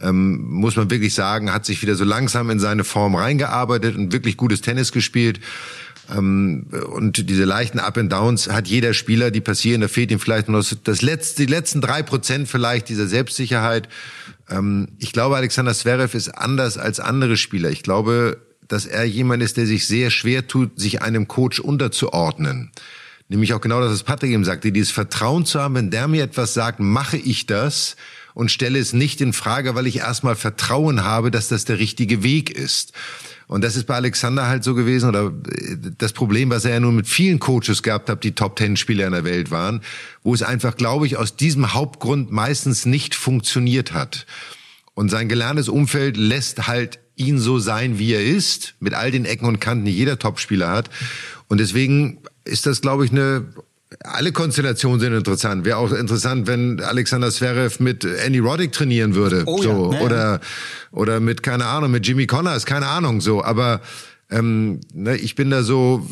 ähm, 0.00 0.42
muss 0.42 0.76
man 0.76 0.90
wirklich 0.90 1.14
sagen, 1.14 1.52
hat 1.52 1.64
sich 1.64 1.80
wieder 1.80 1.94
so 1.94 2.04
langsam 2.04 2.50
in 2.50 2.60
seine 2.60 2.84
Form 2.84 3.14
reingearbeitet 3.14 3.96
und 3.96 4.12
wirklich 4.12 4.36
gutes 4.36 4.60
Tennis 4.60 4.92
gespielt. 4.92 5.40
Ähm, 6.14 6.66
und 6.92 7.30
diese 7.30 7.44
leichten 7.44 7.78
Up 7.78 7.96
and 7.96 8.12
Downs 8.12 8.48
hat 8.50 8.68
jeder 8.68 8.92
Spieler, 8.92 9.30
die 9.30 9.40
passieren, 9.40 9.80
da 9.80 9.88
fehlt 9.88 10.10
ihm 10.10 10.20
vielleicht 10.20 10.48
noch 10.48 10.64
das 10.84 11.00
letzte, 11.00 11.46
die 11.46 11.52
letzten 11.52 11.80
drei 11.80 12.02
Prozent 12.02 12.48
vielleicht 12.48 12.90
dieser 12.90 13.06
Selbstsicherheit. 13.06 13.88
Ähm, 14.50 14.88
ich 14.98 15.12
glaube, 15.12 15.36
Alexander 15.36 15.72
Zverev 15.72 16.14
ist 16.14 16.28
anders 16.28 16.76
als 16.76 17.00
andere 17.00 17.38
Spieler. 17.38 17.70
Ich 17.70 17.82
glaube, 17.82 18.38
dass 18.72 18.86
er 18.86 19.04
jemand 19.04 19.42
ist, 19.42 19.58
der 19.58 19.66
sich 19.66 19.86
sehr 19.86 20.10
schwer 20.10 20.46
tut, 20.46 20.80
sich 20.80 21.02
einem 21.02 21.28
Coach 21.28 21.60
unterzuordnen. 21.60 22.70
Nämlich 23.28 23.52
auch 23.52 23.60
genau 23.60 23.82
das, 23.82 23.92
was 23.92 24.02
Patrick 24.02 24.32
eben 24.32 24.46
sagte, 24.46 24.72
dieses 24.72 24.90
Vertrauen 24.90 25.44
zu 25.44 25.60
haben, 25.60 25.74
wenn 25.74 25.90
der 25.90 26.08
mir 26.08 26.24
etwas 26.24 26.54
sagt, 26.54 26.80
mache 26.80 27.18
ich 27.18 27.44
das 27.44 27.96
und 28.32 28.50
stelle 28.50 28.78
es 28.78 28.94
nicht 28.94 29.20
in 29.20 29.34
Frage, 29.34 29.74
weil 29.74 29.86
ich 29.86 29.98
erstmal 29.98 30.36
Vertrauen 30.36 31.04
habe, 31.04 31.30
dass 31.30 31.48
das 31.48 31.66
der 31.66 31.78
richtige 31.78 32.22
Weg 32.22 32.50
ist. 32.50 32.94
Und 33.46 33.62
das 33.62 33.76
ist 33.76 33.86
bei 33.86 33.96
Alexander 33.96 34.46
halt 34.46 34.64
so 34.64 34.74
gewesen, 34.74 35.10
oder 35.10 35.26
äh, 35.26 35.76
das 35.98 36.14
Problem, 36.14 36.48
was 36.48 36.64
er 36.64 36.72
ja 36.72 36.80
nun 36.80 36.96
mit 36.96 37.06
vielen 37.06 37.40
Coaches 37.40 37.82
gehabt 37.82 38.08
hat, 38.08 38.24
die 38.24 38.32
Top 38.32 38.56
Ten 38.56 38.78
Spieler 38.78 39.06
in 39.06 39.12
der 39.12 39.24
Welt 39.24 39.50
waren, 39.50 39.82
wo 40.22 40.32
es 40.32 40.42
einfach, 40.42 40.76
glaube 40.78 41.06
ich, 41.06 41.18
aus 41.18 41.36
diesem 41.36 41.74
Hauptgrund 41.74 42.32
meistens 42.32 42.86
nicht 42.86 43.14
funktioniert 43.14 43.92
hat. 43.92 44.24
Und 44.94 45.10
sein 45.10 45.28
gelerntes 45.28 45.68
Umfeld 45.68 46.16
lässt 46.16 46.66
halt 46.66 47.01
ihn 47.16 47.38
so 47.38 47.58
sein, 47.58 47.98
wie 47.98 48.12
er 48.12 48.24
ist, 48.24 48.74
mit 48.80 48.94
all 48.94 49.10
den 49.10 49.24
Ecken 49.24 49.46
und 49.46 49.60
Kanten, 49.60 49.84
die 49.84 49.92
jeder 49.92 50.18
Topspieler 50.18 50.70
hat. 50.70 50.90
Und 51.48 51.58
deswegen 51.58 52.18
ist 52.44 52.66
das, 52.66 52.80
glaube 52.80 53.04
ich, 53.04 53.12
eine 53.12 53.46
alle 54.04 54.32
Konstellationen 54.32 55.00
sind 55.00 55.12
interessant. 55.12 55.64
Wäre 55.64 55.76
auch 55.76 55.92
interessant, 55.92 56.46
wenn 56.46 56.80
Alexander 56.80 57.30
Zverev 57.30 57.82
mit 57.82 58.04
Andy 58.04 58.38
Roddick 58.38 58.72
trainieren 58.72 59.14
würde. 59.14 59.44
Oh, 59.46 59.62
so. 59.62 59.92
Ja. 59.92 60.00
Oder, 60.00 60.40
oder 60.92 61.20
mit, 61.20 61.42
keine 61.42 61.66
Ahnung, 61.66 61.90
mit 61.90 62.06
Jimmy 62.06 62.26
Connors, 62.26 62.66
keine 62.66 62.86
Ahnung, 62.86 63.20
so. 63.20 63.44
Aber 63.44 63.80
ähm, 64.30 64.80
ne, 64.94 65.16
ich 65.16 65.34
bin 65.34 65.50
da 65.50 65.62
so, 65.62 66.08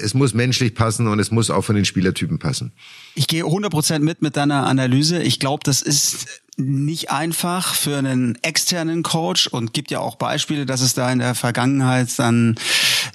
es 0.00 0.14
muss 0.14 0.34
menschlich 0.34 0.74
passen 0.74 1.06
und 1.06 1.18
es 1.18 1.30
muss 1.30 1.50
auch 1.50 1.62
von 1.62 1.76
den 1.76 1.84
Spielertypen 1.84 2.38
passen. 2.38 2.72
Ich 3.14 3.26
gehe 3.26 3.44
100% 3.44 4.00
mit 4.00 4.22
mit 4.22 4.36
deiner 4.36 4.66
Analyse. 4.66 5.22
Ich 5.22 5.38
glaube, 5.38 5.60
das 5.64 5.82
ist 5.82 6.26
nicht 6.58 7.10
einfach 7.10 7.74
für 7.74 7.96
einen 7.96 8.36
externen 8.42 9.02
Coach 9.02 9.46
und 9.46 9.72
gibt 9.72 9.90
ja 9.90 10.00
auch 10.00 10.16
Beispiele, 10.16 10.66
dass 10.66 10.80
es 10.80 10.94
da 10.94 11.10
in 11.10 11.20
der 11.20 11.34
Vergangenheit 11.34 12.08
dann 12.18 12.56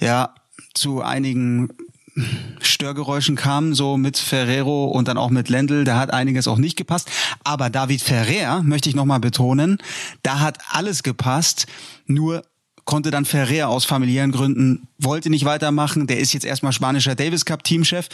ja 0.00 0.34
zu 0.72 1.02
einigen 1.02 1.68
Störgeräuschen 2.60 3.36
kam, 3.36 3.74
so 3.74 3.96
mit 3.96 4.16
Ferrero 4.16 4.86
und 4.86 5.08
dann 5.08 5.18
auch 5.18 5.30
mit 5.30 5.48
Lendl, 5.48 5.84
da 5.84 5.98
hat 5.98 6.12
einiges 6.12 6.48
auch 6.48 6.58
nicht 6.58 6.76
gepasst. 6.76 7.10
Aber 7.42 7.70
David 7.70 8.02
Ferrer, 8.02 8.62
möchte 8.62 8.88
ich 8.88 8.94
nochmal 8.94 9.20
betonen, 9.20 9.78
da 10.22 10.40
hat 10.40 10.58
alles 10.70 11.02
gepasst, 11.02 11.66
nur 12.06 12.42
konnte 12.84 13.10
dann 13.10 13.24
Ferrer 13.24 13.68
aus 13.68 13.84
familiären 13.84 14.30
Gründen, 14.30 14.88
wollte 14.98 15.30
nicht 15.30 15.44
weitermachen, 15.44 16.06
der 16.06 16.18
ist 16.18 16.32
jetzt 16.32 16.44
erstmal 16.44 16.72
spanischer 16.72 17.14
Davis 17.14 17.44
Cup 17.44 17.64
Teamchef. 17.64 18.08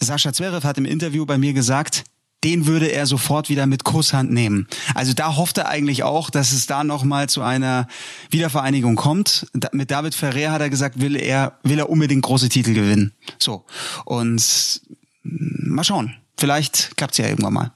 Sascha 0.00 0.32
Zverev 0.32 0.66
hat 0.66 0.78
im 0.78 0.84
Interview 0.84 1.24
bei 1.24 1.38
mir 1.38 1.52
gesagt, 1.52 2.04
den 2.44 2.66
würde 2.66 2.86
er 2.86 3.06
sofort 3.06 3.48
wieder 3.48 3.66
mit 3.66 3.84
Kusshand 3.84 4.30
nehmen. 4.30 4.66
Also 4.94 5.12
da 5.12 5.36
hofft 5.36 5.58
er 5.58 5.68
eigentlich 5.68 6.02
auch, 6.02 6.30
dass 6.30 6.52
es 6.52 6.66
da 6.66 6.84
nochmal 6.84 7.28
zu 7.28 7.42
einer 7.42 7.86
Wiedervereinigung 8.30 8.96
kommt. 8.96 9.46
Da, 9.52 9.68
mit 9.72 9.90
David 9.90 10.14
Ferrer 10.14 10.52
hat 10.52 10.60
er 10.60 10.70
gesagt, 10.70 11.00
will 11.00 11.16
er, 11.16 11.58
will 11.62 11.78
er 11.78 11.88
unbedingt 11.88 12.22
große 12.22 12.48
Titel 12.48 12.74
gewinnen. 12.74 13.12
So. 13.38 13.64
Und 14.04 14.80
mal 15.22 15.84
schauen. 15.84 16.16
Vielleicht 16.36 16.96
klappt's 16.96 17.18
ja 17.18 17.28
irgendwann 17.28 17.52
mal. 17.52 17.72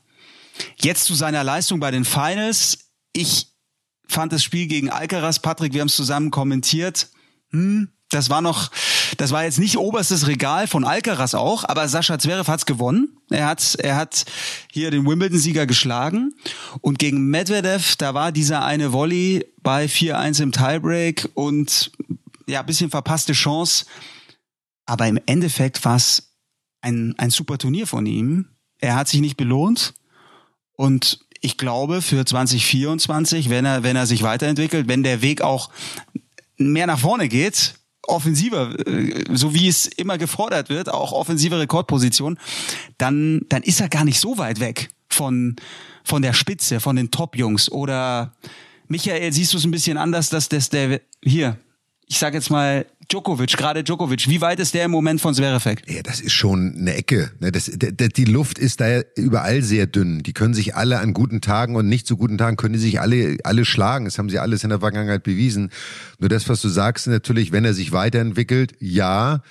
Jetzt 0.76 1.04
zu 1.04 1.14
seiner 1.14 1.44
Leistung 1.44 1.80
bei 1.80 1.90
den 1.90 2.04
Finals. 2.04 2.78
Ich 3.12 3.48
fand 4.08 4.32
das 4.32 4.42
Spiel 4.42 4.66
gegen 4.66 4.90
Alcaraz, 4.90 5.38
Patrick, 5.38 5.72
wir 5.72 5.80
haben 5.80 5.88
es 5.88 5.96
zusammen 5.96 6.30
kommentiert. 6.30 7.08
Hm, 7.50 7.88
das 8.10 8.30
war 8.30 8.40
noch, 8.40 8.70
das 9.16 9.32
war 9.32 9.44
jetzt 9.44 9.58
nicht 9.58 9.78
oberstes 9.78 10.28
Regal 10.28 10.68
von 10.68 10.84
Alcaraz 10.84 11.34
auch, 11.34 11.64
aber 11.64 11.88
Sascha 11.88 12.18
Zverev 12.18 12.50
hat's 12.50 12.66
gewonnen. 12.66 13.16
Er 13.30 13.46
hat, 13.46 13.74
er 13.76 13.96
hat 13.96 14.24
hier 14.70 14.90
den 14.90 15.06
Wimbledon-Sieger 15.06 15.66
geschlagen 15.66 16.32
und 16.80 16.98
gegen 16.98 17.26
Medvedev, 17.26 17.96
da 17.96 18.14
war 18.14 18.30
dieser 18.30 18.64
eine 18.64 18.92
Volley 18.92 19.44
bei 19.62 19.86
4-1 19.86 20.42
im 20.42 20.52
Tiebreak 20.52 21.28
und 21.34 21.90
ja, 22.46 22.62
bisschen 22.62 22.90
verpasste 22.90 23.32
Chance. 23.32 23.86
Aber 24.86 25.08
im 25.08 25.18
Endeffekt 25.26 25.84
war 25.84 25.96
es 25.96 26.34
ein, 26.80 27.14
ein 27.18 27.30
super 27.30 27.58
Turnier 27.58 27.88
von 27.88 28.06
ihm. 28.06 28.50
Er 28.78 28.94
hat 28.94 29.08
sich 29.08 29.20
nicht 29.20 29.36
belohnt 29.36 29.94
und 30.76 31.18
ich 31.40 31.58
glaube, 31.58 32.02
für 32.02 32.24
2024, 32.24 33.50
wenn 33.50 33.64
er, 33.64 33.82
wenn 33.82 33.96
er 33.96 34.06
sich 34.06 34.22
weiterentwickelt, 34.22 34.88
wenn 34.88 35.02
der 35.02 35.22
Weg 35.22 35.42
auch 35.42 35.70
mehr 36.56 36.86
nach 36.86 37.00
vorne 37.00 37.28
geht, 37.28 37.74
offensiver, 38.08 38.74
äh, 38.86 39.24
so 39.32 39.54
wie 39.54 39.68
es 39.68 39.86
immer 39.86 40.18
gefordert 40.18 40.68
wird, 40.68 40.92
auch 40.92 41.12
offensive 41.12 41.58
Rekordposition, 41.58 42.38
dann, 42.98 43.42
dann 43.48 43.62
ist 43.62 43.80
er 43.80 43.88
gar 43.88 44.04
nicht 44.04 44.20
so 44.20 44.38
weit 44.38 44.60
weg 44.60 44.88
von, 45.08 45.56
von 46.04 46.22
der 46.22 46.32
Spitze, 46.32 46.80
von 46.80 46.96
den 46.96 47.10
Top-Jungs. 47.10 47.70
Oder 47.70 48.32
Michael, 48.88 49.32
siehst 49.32 49.52
du 49.52 49.58
es 49.58 49.64
ein 49.64 49.70
bisschen 49.70 49.98
anders, 49.98 50.30
dass 50.30 50.48
das 50.48 50.70
der 50.70 51.00
hier, 51.22 51.58
ich 52.06 52.18
sag 52.18 52.34
jetzt 52.34 52.50
mal, 52.50 52.86
Djokovic, 53.08 53.56
gerade 53.56 53.84
Djokovic, 53.84 54.28
wie 54.28 54.40
weit 54.40 54.58
ist 54.58 54.74
der 54.74 54.84
im 54.84 54.90
Moment 54.90 55.20
von 55.20 55.32
Zverev? 55.34 55.76
Ja, 55.86 56.02
das 56.02 56.20
ist 56.20 56.32
schon 56.32 56.74
eine 56.76 56.94
Ecke. 56.94 57.30
Ne? 57.40 57.52
Das, 57.52 57.70
die 57.70 58.24
Luft 58.24 58.58
ist 58.58 58.80
da 58.80 59.00
überall 59.14 59.62
sehr 59.62 59.86
dünn. 59.86 60.22
Die 60.22 60.32
können 60.32 60.54
sich 60.54 60.74
alle 60.74 60.98
an 60.98 61.12
guten 61.12 61.40
Tagen 61.40 61.76
und 61.76 61.88
nicht 61.88 62.06
so 62.06 62.16
guten 62.16 62.36
Tagen 62.36 62.56
können 62.56 62.74
die 62.74 62.80
sich 62.80 63.00
alle, 63.00 63.38
alle 63.44 63.64
schlagen. 63.64 64.06
Das 64.06 64.18
haben 64.18 64.28
sie 64.28 64.38
alles 64.38 64.64
in 64.64 64.70
der 64.70 64.80
Vergangenheit 64.80 65.22
bewiesen. 65.22 65.70
Nur 66.18 66.28
das, 66.28 66.48
was 66.48 66.60
du 66.60 66.68
sagst, 66.68 67.06
natürlich, 67.06 67.52
wenn 67.52 67.64
er 67.64 67.74
sich 67.74 67.92
weiterentwickelt, 67.92 68.72
ja, 68.80 69.42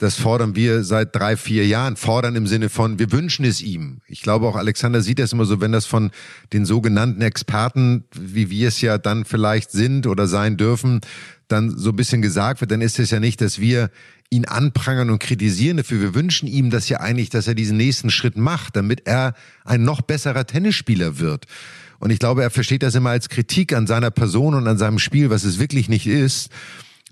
das 0.00 0.16
fordern 0.16 0.56
wir 0.56 0.82
seit 0.82 1.14
drei, 1.14 1.36
vier 1.36 1.66
Jahren. 1.66 1.94
Fordern 1.94 2.34
im 2.34 2.46
Sinne 2.46 2.70
von, 2.70 2.98
wir 2.98 3.12
wünschen 3.12 3.44
es 3.44 3.60
ihm. 3.60 4.00
Ich 4.08 4.22
glaube 4.22 4.46
auch 4.46 4.56
Alexander 4.56 5.02
sieht 5.02 5.18
das 5.18 5.34
immer 5.34 5.44
so, 5.44 5.60
wenn 5.60 5.72
das 5.72 5.84
von 5.84 6.10
den 6.54 6.64
sogenannten 6.64 7.20
Experten, 7.20 8.04
wie 8.18 8.48
wir 8.48 8.68
es 8.68 8.80
ja 8.80 8.96
dann 8.96 9.26
vielleicht 9.26 9.70
sind 9.70 10.06
oder 10.06 10.26
sein 10.26 10.56
dürfen, 10.56 11.02
dann 11.48 11.76
so 11.76 11.90
ein 11.90 11.96
bisschen 11.96 12.22
gesagt 12.22 12.62
wird, 12.62 12.70
dann 12.70 12.80
ist 12.80 12.98
es 12.98 13.10
ja 13.10 13.20
nicht, 13.20 13.42
dass 13.42 13.60
wir 13.60 13.90
ihn 14.30 14.46
anprangern 14.46 15.10
und 15.10 15.18
kritisieren 15.18 15.76
dafür. 15.76 16.00
Wir 16.00 16.14
wünschen 16.14 16.48
ihm 16.48 16.70
das 16.70 16.88
ja 16.88 17.00
eigentlich, 17.00 17.28
dass 17.28 17.46
er 17.46 17.54
diesen 17.54 17.76
nächsten 17.76 18.08
Schritt 18.08 18.38
macht, 18.38 18.76
damit 18.76 19.06
er 19.06 19.34
ein 19.66 19.82
noch 19.82 20.00
besserer 20.00 20.46
Tennisspieler 20.46 21.18
wird. 21.18 21.44
Und 21.98 22.08
ich 22.08 22.20
glaube, 22.20 22.42
er 22.42 22.50
versteht 22.50 22.82
das 22.82 22.94
immer 22.94 23.10
als 23.10 23.28
Kritik 23.28 23.74
an 23.74 23.86
seiner 23.86 24.10
Person 24.10 24.54
und 24.54 24.66
an 24.66 24.78
seinem 24.78 24.98
Spiel, 24.98 25.28
was 25.28 25.44
es 25.44 25.58
wirklich 25.58 25.90
nicht 25.90 26.06
ist. 26.06 26.48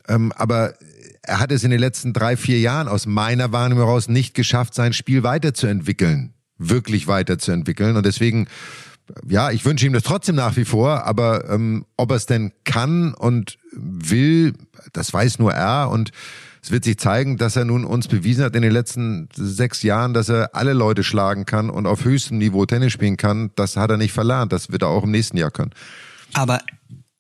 Ähm, 0.09 0.33
aber 0.33 0.73
er 1.29 1.41
hat 1.41 1.53
es 1.53 1.65
in 1.65 1.71
den 1.71 1.81
letzten 1.81 2.13
drei, 2.13 2.37
vier 2.37 2.59
Jahren 2.59 2.89
aus 2.89 3.07
meiner 3.07 3.53
Wahrnehmung 3.53 3.85
heraus 3.85 4.09
nicht 4.09 4.35
geschafft, 4.35 4.75
sein 4.75 4.93
Spiel 4.93 5.23
weiterzuentwickeln. 5.23 6.35
Wirklich 6.57 7.07
weiterzuentwickeln. 7.07 7.97
Und 7.97 8.07
deswegen 8.07 8.49
ja, 9.27 9.51
ich 9.51 9.65
wünsche 9.65 9.87
ihm 9.87 9.93
das 9.93 10.03
trotzdem 10.03 10.37
nach 10.37 10.57
wie 10.57 10.65
vor, 10.65 11.05
aber 11.05 11.49
ähm, 11.49 11.87
ob 11.97 12.11
er 12.11 12.17
es 12.17 12.27
denn 12.27 12.53
kann 12.65 13.15
und 13.15 13.59
will, 13.73 14.55
das 14.93 15.13
weiß 15.13 15.39
nur 15.39 15.53
er 15.55 15.91
und 15.91 16.11
es 16.63 16.71
wird 16.71 16.85
sich 16.85 16.99
zeigen, 16.99 17.39
dass 17.39 17.57
er 17.57 17.65
nun 17.65 17.85
uns 17.85 18.09
bewiesen 18.09 18.45
hat 18.45 18.57
in 18.57 18.63
den 18.63 18.73
letzten 18.73 19.29
sechs 19.35 19.83
Jahren, 19.83 20.13
dass 20.13 20.29
er 20.29 20.55
alle 20.55 20.73
Leute 20.73 21.05
schlagen 21.05 21.47
kann 21.47 21.71
und 21.71 21.87
auf 21.87 22.05
höchstem 22.05 22.39
Niveau 22.39 22.67
Tennis 22.67 22.93
spielen 22.93 23.17
kann. 23.17 23.51
Das 23.55 23.77
hat 23.77 23.91
er 23.91 23.97
nicht 23.97 24.13
verlernt. 24.13 24.53
Das 24.53 24.71
wird 24.71 24.83
er 24.83 24.89
auch 24.89 25.05
im 25.05 25.11
nächsten 25.11 25.37
Jahr 25.37 25.51
können. 25.51 25.71
Aber 26.35 26.59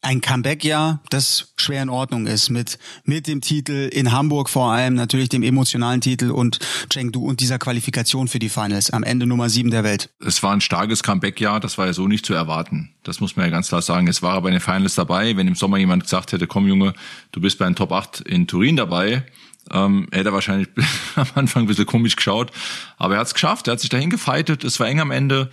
ein 0.00 0.20
Comeback 0.20 0.64
ja, 0.64 1.00
das 1.10 1.52
schwer 1.56 1.82
in 1.82 1.88
Ordnung 1.88 2.26
ist 2.26 2.50
mit 2.50 2.78
mit 3.04 3.26
dem 3.26 3.40
Titel 3.40 3.90
in 3.92 4.12
Hamburg 4.12 4.48
vor 4.48 4.72
allem 4.72 4.94
natürlich 4.94 5.28
dem 5.28 5.42
emotionalen 5.42 6.00
Titel 6.00 6.30
und 6.30 6.60
Chengdu 6.88 7.24
und 7.24 7.40
dieser 7.40 7.58
Qualifikation 7.58 8.28
für 8.28 8.38
die 8.38 8.48
Finals 8.48 8.90
am 8.90 9.02
Ende 9.02 9.26
Nummer 9.26 9.48
sieben 9.48 9.70
der 9.70 9.84
Welt. 9.84 10.10
Es 10.24 10.42
war 10.42 10.52
ein 10.52 10.60
starkes 10.60 11.02
Comeback-Jahr, 11.02 11.58
das 11.60 11.78
war 11.78 11.86
ja 11.86 11.92
so 11.92 12.06
nicht 12.06 12.24
zu 12.24 12.34
erwarten. 12.34 12.94
Das 13.02 13.20
muss 13.20 13.36
man 13.36 13.46
ja 13.46 13.50
ganz 13.50 13.68
klar 13.68 13.82
sagen. 13.82 14.06
Es 14.06 14.22
war 14.22 14.34
aber 14.34 14.48
in 14.48 14.54
den 14.54 14.60
Finals 14.60 14.94
dabei. 14.94 15.36
Wenn 15.36 15.48
im 15.48 15.54
Sommer 15.54 15.78
jemand 15.78 16.04
gesagt 16.04 16.32
hätte, 16.32 16.46
komm 16.46 16.68
Junge, 16.68 16.94
du 17.32 17.40
bist 17.40 17.58
bei 17.58 17.64
den 17.64 17.74
Top 17.74 17.92
8 17.92 18.20
in 18.20 18.46
Turin 18.46 18.76
dabei, 18.76 19.24
ähm, 19.72 20.08
hätte 20.12 20.30
er 20.30 20.32
wahrscheinlich 20.32 20.68
am 21.16 21.26
Anfang 21.34 21.64
ein 21.64 21.66
bisschen 21.66 21.86
komisch 21.86 22.16
geschaut. 22.16 22.52
Aber 22.96 23.14
er 23.14 23.20
hat 23.20 23.26
es 23.26 23.34
geschafft, 23.34 23.66
er 23.66 23.72
hat 23.72 23.80
sich 23.80 23.90
dahin 23.90 24.10
gefeitet, 24.10 24.62
es 24.62 24.78
war 24.78 24.86
eng 24.86 25.00
am 25.00 25.10
Ende 25.10 25.50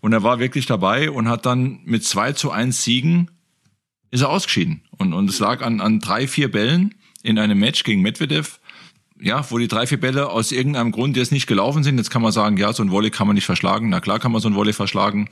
und 0.00 0.12
er 0.12 0.22
war 0.22 0.38
wirklich 0.38 0.66
dabei 0.66 1.10
und 1.10 1.28
hat 1.28 1.46
dann 1.46 1.80
mit 1.84 2.04
2 2.04 2.32
zu 2.32 2.50
1 2.50 2.82
Siegen 2.82 3.30
ist 4.14 4.20
er 4.20 4.30
ausgeschieden. 4.30 4.80
Und, 4.96 5.12
und 5.12 5.28
es 5.28 5.40
lag 5.40 5.60
an, 5.60 5.80
an 5.80 5.98
drei, 5.98 6.28
vier 6.28 6.50
Bällen 6.50 6.94
in 7.24 7.36
einem 7.36 7.58
Match 7.58 7.82
gegen 7.82 8.00
Medvedev, 8.00 8.60
ja, 9.20 9.44
wo 9.50 9.58
die 9.58 9.66
drei, 9.66 9.88
vier 9.88 9.98
Bälle 9.98 10.30
aus 10.30 10.52
irgendeinem 10.52 10.92
Grund 10.92 11.16
jetzt 11.16 11.32
nicht 11.32 11.48
gelaufen 11.48 11.82
sind. 11.82 11.98
Jetzt 11.98 12.10
kann 12.10 12.22
man 12.22 12.30
sagen, 12.30 12.56
ja, 12.56 12.72
so 12.72 12.82
ein 12.84 12.92
Volley 12.92 13.10
kann 13.10 13.26
man 13.26 13.34
nicht 13.34 13.44
verschlagen. 13.46 13.88
Na 13.88 14.00
klar 14.00 14.20
kann 14.20 14.30
man 14.30 14.40
so 14.40 14.48
ein 14.48 14.54
Volley 14.54 14.72
verschlagen. 14.72 15.30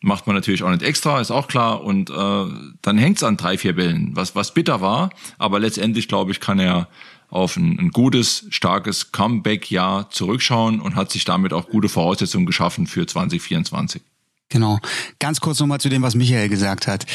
Macht 0.00 0.26
man 0.26 0.34
natürlich 0.34 0.62
auch 0.62 0.70
nicht 0.70 0.82
extra, 0.82 1.20
ist 1.20 1.30
auch 1.30 1.46
klar. 1.46 1.84
Und 1.84 2.08
äh, 2.08 2.44
dann 2.80 2.98
hängt's 2.98 3.22
an 3.22 3.36
drei, 3.36 3.58
vier 3.58 3.74
Bällen, 3.74 4.16
was, 4.16 4.34
was 4.34 4.54
bitter 4.54 4.80
war. 4.80 5.10
Aber 5.36 5.60
letztendlich, 5.60 6.08
glaube 6.08 6.32
ich, 6.32 6.40
kann 6.40 6.58
er 6.58 6.88
auf 7.28 7.56
ein, 7.56 7.78
ein 7.78 7.90
gutes, 7.90 8.46
starkes 8.48 9.12
Comeback-Jahr 9.12 10.08
zurückschauen 10.08 10.80
und 10.80 10.96
hat 10.96 11.10
sich 11.10 11.24
damit 11.24 11.52
auch 11.52 11.68
gute 11.68 11.90
Voraussetzungen 11.90 12.46
geschaffen 12.46 12.86
für 12.86 13.06
2024. 13.06 14.00
Genau. 14.48 14.78
Ganz 15.18 15.40
kurz 15.40 15.60
nochmal 15.60 15.80
zu 15.80 15.88
dem, 15.88 16.02
was 16.02 16.14
Michael 16.14 16.48
gesagt 16.48 16.86
hat. 16.86 17.06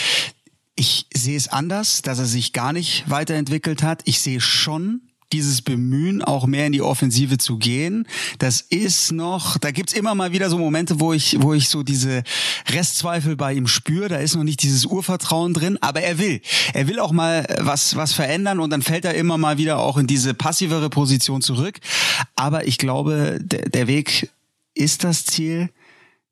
Ich 0.80 1.08
sehe 1.12 1.36
es 1.36 1.48
anders, 1.48 2.04
dass 2.04 2.20
er 2.20 2.28
sich 2.28 2.54
gar 2.54 2.72
nicht 2.72 3.10
weiterentwickelt 3.10 3.82
hat. 3.82 4.04
Ich 4.06 4.20
sehe 4.20 4.40
schon 4.40 5.02
dieses 5.34 5.64
Bemühen, 5.64 6.22
auch 6.22 6.46
mehr 6.46 6.68
in 6.68 6.72
die 6.72 6.84
Offensive 6.84 7.40
zu 7.40 7.58
gehen. 7.58 8.08
Das 8.38 8.62
ist 8.62 9.12
noch, 9.12 9.58
da 9.58 9.72
gibt's 9.72 9.94
immer 9.94 10.14
mal 10.14 10.34
wieder 10.34 10.52
so 10.52 10.60
Momente, 10.60 11.00
wo 11.00 11.14
ich, 11.14 11.42
wo 11.42 11.56
ich 11.56 11.68
so 11.68 11.82
diese 11.82 12.24
Restzweifel 12.70 13.36
bei 13.36 13.54
ihm 13.54 13.66
spüre. 13.66 14.08
Da 14.08 14.18
ist 14.18 14.36
noch 14.36 14.44
nicht 14.44 14.62
dieses 14.62 14.86
Urvertrauen 14.86 15.56
drin, 15.56 15.80
aber 15.82 16.02
er 16.02 16.20
will. 16.20 16.42
Er 16.76 16.88
will 16.88 17.00
auch 17.00 17.12
mal 17.12 17.46
was, 17.60 17.96
was 17.96 18.14
verändern 18.14 18.60
und 18.60 18.70
dann 18.70 18.84
fällt 18.84 19.04
er 19.04 19.16
immer 19.16 19.40
mal 19.40 19.58
wieder 19.58 19.80
auch 19.80 19.98
in 19.98 20.06
diese 20.06 20.36
passivere 20.36 20.92
Position 20.92 21.42
zurück. 21.42 21.80
Aber 22.36 22.68
ich 22.68 22.78
glaube, 22.78 23.40
der, 23.42 23.68
der 23.70 23.88
Weg 23.88 24.30
ist 24.76 25.04
das 25.04 25.26
Ziel. 25.26 25.72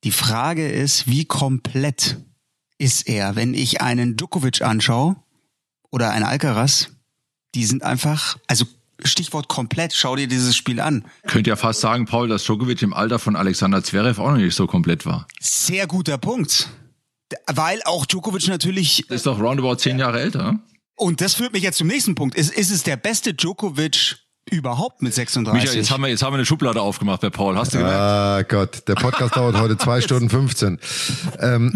Die 0.03 0.11
Frage 0.11 0.69
ist, 0.69 1.07
wie 1.07 1.25
komplett 1.25 2.17
ist 2.77 3.07
er. 3.07 3.35
Wenn 3.35 3.53
ich 3.53 3.81
einen 3.81 4.17
Djokovic 4.17 4.61
anschaue 4.61 5.15
oder 5.91 6.11
einen 6.11 6.25
Alcaraz, 6.25 6.89
die 7.53 7.65
sind 7.65 7.83
einfach, 7.83 8.37
also 8.47 8.65
Stichwort 9.03 9.47
komplett, 9.47 9.93
schau 9.93 10.15
dir 10.15 10.27
dieses 10.27 10.55
Spiel 10.55 10.79
an. 10.79 11.05
Könnt 11.27 11.47
ja 11.47 11.55
fast 11.55 11.81
sagen, 11.81 12.05
Paul, 12.05 12.27
dass 12.27 12.43
Djokovic 12.43 12.81
im 12.81 12.93
Alter 12.93 13.19
von 13.19 13.35
Alexander 13.35 13.83
Zverev 13.83 14.21
auch 14.21 14.31
noch 14.31 14.37
nicht 14.37 14.55
so 14.55 14.67
komplett 14.67 15.05
war. 15.05 15.27
Sehr 15.39 15.87
guter 15.87 16.17
Punkt. 16.17 16.69
Weil 17.47 17.81
auch 17.85 18.05
Djokovic 18.05 18.47
natürlich. 18.47 19.09
Ist 19.09 19.25
doch 19.25 19.39
roundabout 19.39 19.75
zehn 19.75 19.99
Jahre 19.99 20.21
älter. 20.21 20.59
Und 20.95 21.21
das 21.21 21.33
führt 21.33 21.53
mich 21.53 21.63
jetzt 21.63 21.77
zum 21.77 21.87
nächsten 21.87 22.15
Punkt. 22.15 22.35
Ist, 22.35 22.53
ist 22.53 22.71
es 22.71 22.83
der 22.83 22.95
beste 22.97 23.33
Djokovic 23.33 24.17
überhaupt 24.49 25.01
mit 25.01 25.13
36. 25.13 25.61
Michael, 25.61 25.77
jetzt 25.77 25.91
haben 25.91 26.03
wir, 26.03 26.09
jetzt 26.09 26.21
haben 26.23 26.33
wir 26.33 26.37
eine 26.37 26.45
Schublade 26.45 26.81
aufgemacht 26.81 27.21
bei 27.21 27.29
Paul. 27.29 27.57
Hast 27.57 27.73
du 27.73 27.79
gemerkt? 27.79 27.97
Ah 27.97 28.41
Gott, 28.43 28.87
der 28.87 28.95
Podcast 28.95 29.35
dauert 29.35 29.57
heute 29.57 29.77
zwei 29.79 30.01
Stunden 30.01 30.29
15. 30.29 30.79
Ähm, 31.39 31.73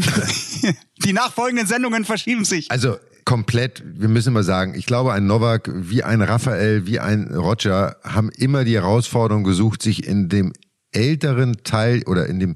Die 1.05 1.13
nachfolgenden 1.13 1.67
Sendungen 1.67 2.05
verschieben 2.05 2.45
sich. 2.45 2.69
Also 2.69 2.97
komplett, 3.25 3.83
wir 3.85 4.07
müssen 4.07 4.33
mal 4.33 4.43
sagen, 4.43 4.75
ich 4.75 4.85
glaube, 4.85 5.13
ein 5.13 5.25
Novak 5.25 5.69
wie 5.73 6.03
ein 6.03 6.21
Raphael, 6.21 6.85
wie 6.85 6.99
ein 6.99 7.33
Roger 7.33 7.97
haben 8.03 8.29
immer 8.29 8.63
die 8.63 8.75
Herausforderung 8.75 9.43
gesucht, 9.43 9.81
sich 9.81 10.07
in 10.07 10.29
dem 10.29 10.53
älteren 10.91 11.63
Teil 11.63 12.03
oder 12.05 12.27
in 12.27 12.39
dem 12.39 12.55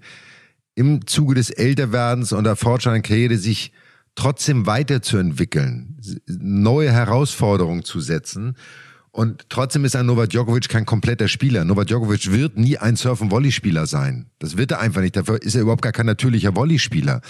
im 0.76 1.06
Zuge 1.06 1.36
des 1.36 1.52
Älterwerdens 1.52 2.34
und 2.34 2.46
der 2.46 2.56
fortschreitenden 2.56 3.04
Karriere 3.04 3.38
sich 3.38 3.72
trotzdem 4.16 4.66
weiterzuentwickeln, 4.66 6.00
neue 6.28 6.92
Herausforderungen 6.92 7.84
zu 7.84 8.00
setzen. 8.00 8.56
Und 9.14 9.46
trotzdem 9.50 9.86
ist 9.86 9.96
ein 9.96 10.08
Novak 10.08 10.32
Djokovic 10.32 10.70
kein 10.70 10.88
kompletter 10.88 11.28
Spieler. 11.28 11.64
Novak 11.66 11.86
Djokovic 11.86 12.32
wird 12.32 12.58
nie 12.58 12.80
ein 12.80 12.96
Surf- 12.96 13.22
und 13.22 13.30
Volleyspieler 13.30 13.86
sein. 13.86 14.26
Das 14.40 14.58
wird 14.58 14.72
er 14.72 14.80
einfach 14.80 15.02
nicht. 15.02 15.16
Dafür 15.16 15.40
ist 15.40 15.54
er 15.54 15.62
überhaupt 15.62 15.84
gar 15.84 15.92
kein 15.92 16.08
natürlicher 16.08 16.56
Volleyspieler. 16.56 17.22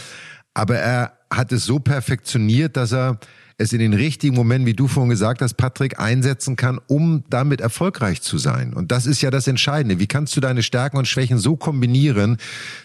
Aber 0.53 0.77
er 0.77 1.17
hat 1.29 1.51
es 1.51 1.65
so 1.65 1.79
perfektioniert, 1.79 2.77
dass 2.77 2.93
er 2.93 3.19
es 3.57 3.73
in 3.73 3.79
den 3.79 3.93
richtigen 3.93 4.33
Momenten, 4.33 4.65
wie 4.65 4.73
du 4.73 4.87
vorhin 4.87 5.09
gesagt 5.09 5.41
hast, 5.41 5.55
Patrick, 5.55 5.99
einsetzen 5.99 6.55
kann, 6.55 6.79
um 6.87 7.25
damit 7.29 7.59
erfolgreich 7.59 8.21
zu 8.21 8.37
sein. 8.37 8.73
Und 8.73 8.93
das 8.93 9.05
ist 9.05 9.21
ja 9.21 9.29
das 9.29 9.47
Entscheidende. 9.47 9.99
Wie 9.99 10.07
kannst 10.07 10.37
du 10.37 10.39
deine 10.39 10.63
Stärken 10.63 10.95
und 10.95 11.07
Schwächen 11.07 11.37
so 11.37 11.57
kombinieren, 11.57 12.37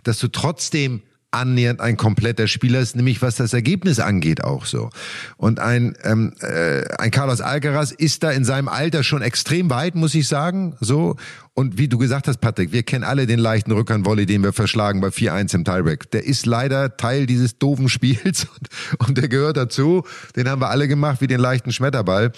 dass 0.03 0.19
du 0.19 0.27
trotzdem 0.27 1.03
annähernd 1.31 1.81
ein 1.81 1.97
kompletter 1.97 2.47
Spieler 2.47 2.81
ist, 2.81 2.97
nämlich 2.97 3.21
was 3.21 3.37
das 3.37 3.53
Ergebnis 3.53 4.01
angeht 4.01 4.43
auch 4.43 4.65
so. 4.65 4.91
Und 5.37 5.61
ein, 5.61 5.95
ähm, 6.03 6.33
äh, 6.41 6.85
ein 6.99 7.11
Carlos 7.11 7.41
Alcaraz 7.41 7.91
ist 7.91 8.23
da 8.23 8.31
in 8.31 8.45
seinem 8.45 8.69
Alter 8.69 9.03
schon 9.03 9.21
extrem 9.21 9.69
weit, 9.69 9.95
muss 9.95 10.15
ich 10.15 10.27
sagen. 10.27 10.77
So 10.81 11.17
und 11.59 11.77
wie 11.77 11.89
du 11.89 11.99
gesagt 11.99 12.29
hast, 12.29 12.39
Patrick, 12.39 12.73
wir 12.73 12.85
kennen 12.85 13.03
alle 13.03 13.27
den 13.27 13.41
leichten 13.41 13.73
Rückhandvolley, 13.73 14.27
den 14.27 14.45
wir 14.45 14.53
verschlagen 14.53 15.01
bei 15.01 15.09
4-1 15.09 15.57
im 15.57 15.65
Tiebreak. 15.65 16.09
Der 16.13 16.25
ist 16.25 16.47
leider 16.47 16.97
Teil 16.97 17.27
dieses 17.27 17.59
doofen 17.59 17.89
Spiels 17.89 18.47
und, 18.99 19.09
und 19.09 19.19
der 19.19 19.29
gehört 19.29 19.57
dazu. 19.57 20.05
Den 20.37 20.49
haben 20.49 20.63
wir 20.63 20.71
alle 20.71 20.89
gemacht 20.89 21.21
wie 21.21 21.27
den 21.27 21.41
leichten 21.41 21.73
Schmetterball. 21.73 22.33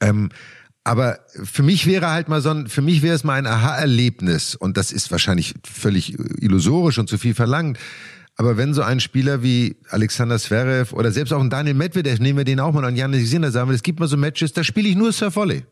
Ähm, 0.00 0.30
aber 0.84 1.20
für 1.42 1.62
mich 1.62 1.86
wäre 1.86 2.10
halt 2.10 2.28
mal 2.28 2.40
so 2.40 2.50
ein, 2.50 2.66
für 2.66 2.82
mich 2.82 3.02
wäre 3.02 3.14
es 3.14 3.22
mal 3.22 3.34
ein 3.34 3.46
Aha-Erlebnis 3.46 4.54
und 4.56 4.76
das 4.76 4.90
ist 4.90 5.10
wahrscheinlich 5.10 5.54
völlig 5.64 6.18
illusorisch 6.42 6.98
und 6.98 7.08
zu 7.08 7.18
viel 7.18 7.34
verlangt. 7.34 7.78
Aber 8.36 8.56
wenn 8.56 8.74
so 8.74 8.82
ein 8.82 8.98
Spieler 8.98 9.42
wie 9.42 9.76
Alexander 9.90 10.38
Zverev 10.38 10.94
oder 10.94 11.12
selbst 11.12 11.32
auch 11.32 11.40
ein 11.40 11.50
Daniel 11.50 11.74
Medvedev, 11.74 12.18
nehmen 12.18 12.38
wir 12.38 12.44
den 12.44 12.60
auch 12.60 12.72
mal 12.72 12.84
an 12.84 12.96
Janis 12.96 13.30
Sinner, 13.30 13.50
sagen 13.50 13.68
wir, 13.68 13.74
es 13.74 13.82
gibt 13.82 14.00
mal 14.00 14.08
so 14.08 14.16
Matches, 14.16 14.52
da 14.52 14.64
spiele 14.64 14.88
ich 14.88 14.96
nur 14.96 15.12
Surf 15.12 15.36
Volley. 15.36 15.64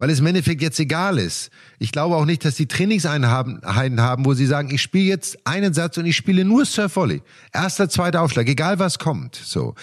Weil 0.00 0.10
es 0.10 0.20
im 0.20 0.26
Endeffekt 0.26 0.62
jetzt 0.62 0.78
egal 0.78 1.18
ist. 1.18 1.50
Ich 1.80 1.90
glaube 1.90 2.14
auch 2.14 2.24
nicht, 2.24 2.44
dass 2.44 2.54
die 2.54 2.68
Trainingseinheiten 2.68 4.00
haben, 4.00 4.24
wo 4.24 4.34
sie 4.34 4.46
sagen, 4.46 4.72
ich 4.72 4.80
spiele 4.80 5.06
jetzt 5.06 5.44
einen 5.44 5.74
Satz 5.74 5.96
und 5.96 6.06
ich 6.06 6.16
spiele 6.16 6.44
nur 6.44 6.64
Surf 6.66 6.94
Volley. 6.94 7.22
Erster, 7.52 7.88
zweiter 7.88 8.22
Aufschlag, 8.22 8.46
egal 8.48 8.78
was 8.78 9.00
kommt. 9.00 9.34
So. 9.34 9.74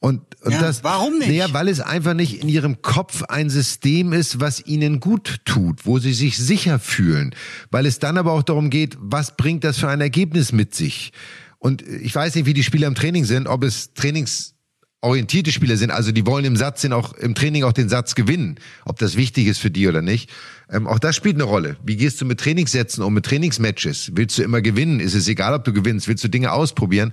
Und, 0.00 0.22
und 0.42 0.52
Ja, 0.52 0.60
das, 0.60 0.82
warum 0.82 1.18
nicht? 1.18 1.28
Naja, 1.28 1.52
weil 1.52 1.68
es 1.68 1.80
einfach 1.80 2.14
nicht 2.14 2.42
in 2.42 2.48
ihrem 2.48 2.80
Kopf 2.80 3.22
ein 3.24 3.50
System 3.50 4.14
ist, 4.14 4.40
was 4.40 4.66
ihnen 4.66 4.98
gut 4.98 5.40
tut, 5.44 5.84
wo 5.84 5.98
sie 5.98 6.14
sich 6.14 6.38
sicher 6.38 6.78
fühlen. 6.78 7.34
Weil 7.70 7.84
es 7.84 7.98
dann 7.98 8.16
aber 8.16 8.32
auch 8.32 8.42
darum 8.42 8.70
geht, 8.70 8.96
was 8.98 9.36
bringt 9.36 9.62
das 9.62 9.78
für 9.78 9.88
ein 9.88 10.00
Ergebnis 10.00 10.52
mit 10.52 10.74
sich? 10.74 11.12
Und 11.58 11.82
ich 11.82 12.14
weiß 12.14 12.34
nicht, 12.34 12.46
wie 12.46 12.54
die 12.54 12.62
Spieler 12.62 12.86
im 12.86 12.94
Training 12.94 13.26
sind, 13.26 13.46
ob 13.46 13.62
es 13.62 13.92
Trainings 13.92 14.54
orientierte 15.02 15.50
Spieler 15.50 15.76
sind, 15.76 15.90
also 15.90 16.12
die 16.12 16.26
wollen 16.26 16.44
im 16.44 16.56
Satz 16.56 16.82
sind 16.82 16.92
auch 16.92 17.14
im 17.14 17.34
Training 17.34 17.64
auch 17.64 17.72
den 17.72 17.88
Satz 17.88 18.14
gewinnen, 18.14 18.56
ob 18.84 18.98
das 18.98 19.16
wichtig 19.16 19.46
ist 19.46 19.58
für 19.58 19.70
die 19.70 19.88
oder 19.88 20.02
nicht. 20.02 20.30
Ähm, 20.70 20.86
auch 20.86 20.98
das 20.98 21.16
spielt 21.16 21.36
eine 21.36 21.44
Rolle. 21.44 21.76
Wie 21.82 21.96
gehst 21.96 22.20
du 22.20 22.26
mit 22.26 22.38
Trainingssätzen 22.38 23.02
um, 23.02 23.14
mit 23.14 23.24
Trainingsmatches? 23.24 24.12
Willst 24.14 24.36
du 24.36 24.42
immer 24.42 24.60
gewinnen? 24.60 25.00
Ist 25.00 25.14
es 25.14 25.26
egal, 25.26 25.54
ob 25.54 25.64
du 25.64 25.72
gewinnst? 25.72 26.06
Willst 26.06 26.22
du 26.22 26.28
Dinge 26.28 26.52
ausprobieren? 26.52 27.12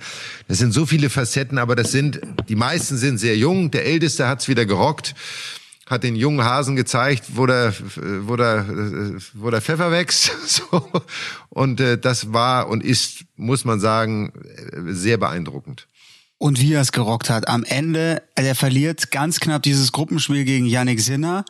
Das 0.50 0.58
sind 0.58 0.74
so 0.74 0.86
viele 0.86 1.10
Facetten, 1.10 1.58
aber 1.58 1.76
das 1.76 1.92
sind, 1.92 2.20
die 2.50 2.56
meisten 2.56 2.98
sind 2.98 3.20
sehr 3.20 3.38
jung. 3.38 3.72
Der 3.72 3.86
Älteste 3.86 4.28
hat's 4.28 4.50
wieder 4.50 4.66
gerockt, 4.66 5.16
hat 5.86 6.04
den 6.04 6.18
jungen 6.18 6.44
Hasen 6.44 6.76
gezeigt, 6.76 7.24
wo 7.36 7.46
der, 7.46 7.74
wo 7.96 8.36
der, 8.36 8.66
wo 9.34 9.50
der 9.50 9.62
Pfeffer 9.62 9.92
wächst. 9.92 10.32
So. 10.46 10.86
Und 11.50 11.80
äh, 11.80 11.98
das 11.98 12.34
war 12.34 12.68
und 12.68 12.84
ist, 12.84 13.26
muss 13.38 13.64
man 13.64 13.80
sagen, 13.80 14.34
äh, 14.36 14.94
sehr 14.94 15.18
beeindruckend. 15.18 15.88
Und 16.40 16.62
wie 16.62 16.74
er 16.74 16.82
es 16.82 16.92
gerockt 16.92 17.30
hat. 17.30 17.48
Am 17.48 17.64
Ende, 17.64 18.22
er 18.36 18.56
verliert 18.56 19.12
ganz 19.12 19.40
knapp 19.40 19.64
dieses 19.64 19.92
Gruppenspiel 19.92 20.44
gegen 20.46 20.68
Yannick 20.68 21.02
Sinner. 21.02 21.46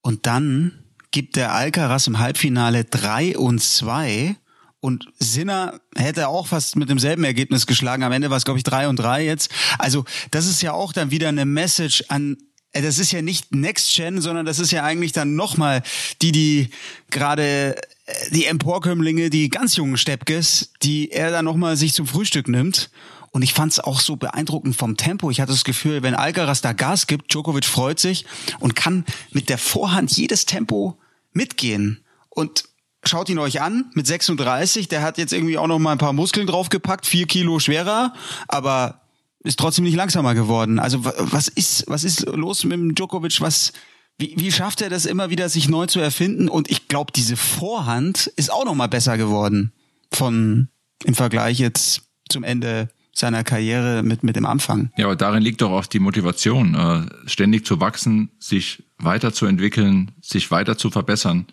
Und 0.00 0.26
dann 0.26 0.84
gibt 1.10 1.36
der 1.36 1.52
Alcaraz 1.52 2.06
im 2.06 2.18
Halbfinale 2.18 2.84
drei 2.84 3.36
und 3.36 3.62
zwei. 3.62 4.36
Und 4.80 5.06
Sinner 5.18 5.80
hätte 5.94 6.28
auch 6.28 6.46
fast 6.46 6.76
mit 6.76 6.90
demselben 6.90 7.24
Ergebnis 7.24 7.66
geschlagen. 7.66 8.02
Am 8.02 8.12
Ende 8.12 8.30
war 8.30 8.36
es, 8.36 8.44
glaube 8.44 8.58
ich, 8.58 8.64
drei 8.64 8.88
und 8.88 8.96
drei 8.96 9.24
jetzt. 9.24 9.50
Also 9.78 10.04
das 10.30 10.46
ist 10.46 10.62
ja 10.62 10.72
auch 10.72 10.92
dann 10.92 11.10
wieder 11.10 11.28
eine 11.28 11.44
Message 11.44 12.04
an 12.08 12.36
äh, 12.74 12.82
das 12.82 12.98
ist 12.98 13.12
ja 13.12 13.22
nicht 13.22 13.54
Next 13.54 13.94
Gen, 13.94 14.20
sondern 14.20 14.44
das 14.44 14.58
ist 14.58 14.72
ja 14.72 14.82
eigentlich 14.82 15.12
dann 15.12 15.36
nochmal 15.36 15.82
die, 16.20 16.32
die 16.32 16.68
gerade 17.10 17.76
äh, 18.06 18.30
die 18.30 18.44
Emporkömmlinge, 18.44 19.30
die 19.30 19.48
ganz 19.48 19.76
jungen 19.76 19.96
Steppkes, 19.96 20.72
die 20.82 21.10
er 21.10 21.30
dann 21.30 21.46
nochmal 21.46 21.76
sich 21.76 21.94
zum 21.94 22.06
Frühstück 22.06 22.48
nimmt. 22.48 22.90
Und 23.34 23.42
ich 23.42 23.52
fand 23.52 23.72
es 23.72 23.80
auch 23.80 23.98
so 23.98 24.14
beeindruckend 24.14 24.76
vom 24.76 24.96
Tempo. 24.96 25.28
Ich 25.28 25.40
hatte 25.40 25.50
das 25.50 25.64
Gefühl, 25.64 26.04
wenn 26.04 26.14
Alcaraz 26.14 26.60
da 26.60 26.72
Gas 26.72 27.08
gibt, 27.08 27.32
Djokovic 27.32 27.64
freut 27.64 27.98
sich 27.98 28.26
und 28.60 28.76
kann 28.76 29.04
mit 29.32 29.48
der 29.48 29.58
Vorhand 29.58 30.16
jedes 30.16 30.46
Tempo 30.46 30.96
mitgehen. 31.32 32.04
Und 32.28 32.68
schaut 33.02 33.28
ihn 33.28 33.40
euch 33.40 33.60
an, 33.60 33.90
mit 33.94 34.06
36, 34.06 34.86
der 34.86 35.02
hat 35.02 35.18
jetzt 35.18 35.32
irgendwie 35.32 35.58
auch 35.58 35.66
noch 35.66 35.80
mal 35.80 35.90
ein 35.90 35.98
paar 35.98 36.12
Muskeln 36.12 36.46
draufgepackt, 36.46 37.06
vier 37.06 37.26
Kilo 37.26 37.58
schwerer, 37.58 38.14
aber 38.46 39.00
ist 39.40 39.58
trotzdem 39.58 39.82
nicht 39.82 39.96
langsamer 39.96 40.36
geworden. 40.36 40.78
Also 40.78 41.04
was 41.04 41.48
ist, 41.48 41.88
was 41.88 42.04
ist 42.04 42.24
los 42.26 42.62
mit 42.62 42.74
dem 42.74 42.94
Djokovic? 42.94 43.40
Was, 43.40 43.72
wie, 44.16 44.34
wie 44.36 44.52
schafft 44.52 44.80
er 44.80 44.90
das 44.90 45.06
immer 45.06 45.30
wieder, 45.30 45.48
sich 45.48 45.68
neu 45.68 45.86
zu 45.86 45.98
erfinden? 45.98 46.48
Und 46.48 46.70
ich 46.70 46.86
glaube, 46.86 47.10
diese 47.10 47.36
Vorhand 47.36 48.28
ist 48.36 48.52
auch 48.52 48.64
noch 48.64 48.76
mal 48.76 48.86
besser 48.86 49.18
geworden 49.18 49.72
von 50.12 50.68
im 51.02 51.16
Vergleich 51.16 51.58
jetzt 51.58 52.02
zum 52.28 52.44
Ende 52.44 52.90
seiner 53.14 53.44
Karriere 53.44 54.02
mit, 54.02 54.22
mit 54.22 54.36
dem 54.36 54.44
Anfang. 54.44 54.90
Ja, 54.96 55.06
aber 55.06 55.16
darin 55.16 55.42
liegt 55.42 55.62
doch 55.62 55.70
auch 55.70 55.86
die 55.86 56.00
Motivation, 56.00 56.74
äh, 56.74 57.28
ständig 57.28 57.64
zu 57.64 57.80
wachsen, 57.80 58.30
sich 58.38 58.82
weiterzuentwickeln, 58.98 60.12
sich 60.20 60.50
weiter 60.50 60.76
zu 60.76 60.90
verbessern. 60.90 61.46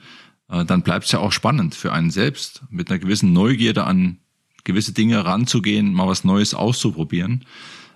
Äh, 0.50 0.66
dann 0.66 0.82
bleibt 0.82 1.06
es 1.06 1.12
ja 1.12 1.20
auch 1.20 1.32
spannend 1.32 1.76
für 1.76 1.94
einen 1.94 2.10
selbst, 2.10 2.64
mit 2.70 2.90
einer 2.90 3.00
gewissen 3.00 3.32
Neugierde 3.32 3.84
an 3.86 4.18
gewisse 4.64 4.94
Dinge 4.94 5.24
ranzugehen, 5.26 5.94
mal 5.94 6.08
was 6.08 6.24
Neues 6.24 6.54
auszuprobieren. 6.54 7.46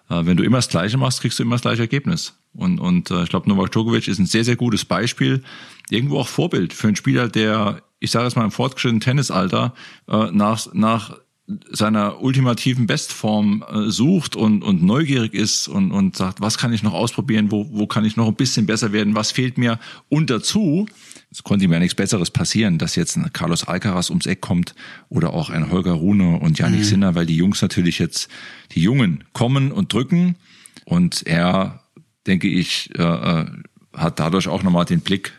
Äh, 0.10 0.26
wenn 0.26 0.38
du 0.38 0.44
immer 0.44 0.58
das 0.58 0.70
Gleiche 0.70 0.98
machst, 0.98 1.22
kriegst 1.22 1.40
du 1.40 1.44
immer 1.44 1.56
das 1.56 1.62
gleiche 1.62 1.82
Ergebnis. 1.82 2.34
Und, 2.54 2.80
und 2.80 3.12
äh, 3.12 3.24
ich 3.24 3.30
glaube, 3.30 3.50
Novak 3.50 3.72
Djokovic 3.72 4.08
ist 4.08 4.20
ein 4.20 4.26
sehr, 4.26 4.44
sehr 4.44 4.56
gutes 4.56 4.86
Beispiel, 4.86 5.44
irgendwo 5.90 6.20
auch 6.20 6.28
Vorbild 6.28 6.74
für 6.74 6.88
einen 6.88 6.96
Spieler, 6.96 7.28
der, 7.28 7.82
ich 8.00 8.12
sage 8.12 8.28
es 8.28 8.36
mal 8.36 8.46
im 8.46 8.52
fortgeschrittenen 8.52 9.02
Tennisalter, 9.02 9.74
äh, 10.08 10.32
nach, 10.32 10.68
nach 10.74 11.18
seiner 11.72 12.22
ultimativen 12.24 12.88
Bestform 12.88 13.64
äh, 13.70 13.92
sucht 13.92 14.36
und, 14.36 14.64
und 14.64 14.82
neugierig 14.82 15.34
ist 15.36 15.68
und, 15.68 15.92
und 15.92 16.16
sagt, 16.16 16.42
was 16.42 16.58
kann 16.58 16.74
ich 16.74 16.82
noch 16.82 16.94
ausprobieren, 16.94 17.52
wo, 17.52 17.68
wo 17.72 17.86
kann 17.86 18.04
ich 18.04 18.16
noch 18.16 18.28
ein 18.28 18.36
bisschen 18.36 18.66
besser 18.66 18.92
werden, 18.94 19.14
was 19.14 19.32
fehlt 19.32 19.60
mir. 19.60 19.80
Und 20.10 20.32
dazu, 20.32 20.88
es 21.30 21.44
konnte 21.44 21.66
ihm 21.66 21.72
ja 21.72 21.80
nichts 21.80 21.94
Besseres 21.94 22.32
passieren, 22.32 22.80
dass 22.80 22.96
jetzt 22.96 23.16
ein 23.16 23.32
Carlos 23.32 23.66
Alcaraz 23.66 24.10
ums 24.10 24.26
Eck 24.26 24.42
kommt 24.42 24.74
oder 25.10 25.34
auch 25.34 25.52
ein 25.52 25.70
Holger 25.70 25.94
Rune 25.94 26.40
und 26.40 26.58
Janik 26.58 26.80
mhm. 26.80 26.86
Sinner, 26.86 27.16
weil 27.16 27.28
die 27.28 27.38
Jungs 27.38 27.62
natürlich 27.62 28.00
jetzt, 28.00 28.28
die 28.72 28.82
Jungen 28.82 29.24
kommen 29.34 29.72
und 29.72 29.94
drücken 29.94 30.38
und 30.86 31.28
er, 31.28 31.84
denke 32.26 32.48
ich, 32.48 32.90
äh, 32.98 33.04
äh 33.04 33.46
hat 33.94 34.20
dadurch 34.20 34.50
auch 34.50 34.62
nochmal 34.62 34.84
den 34.84 35.00
Blick 35.00 35.32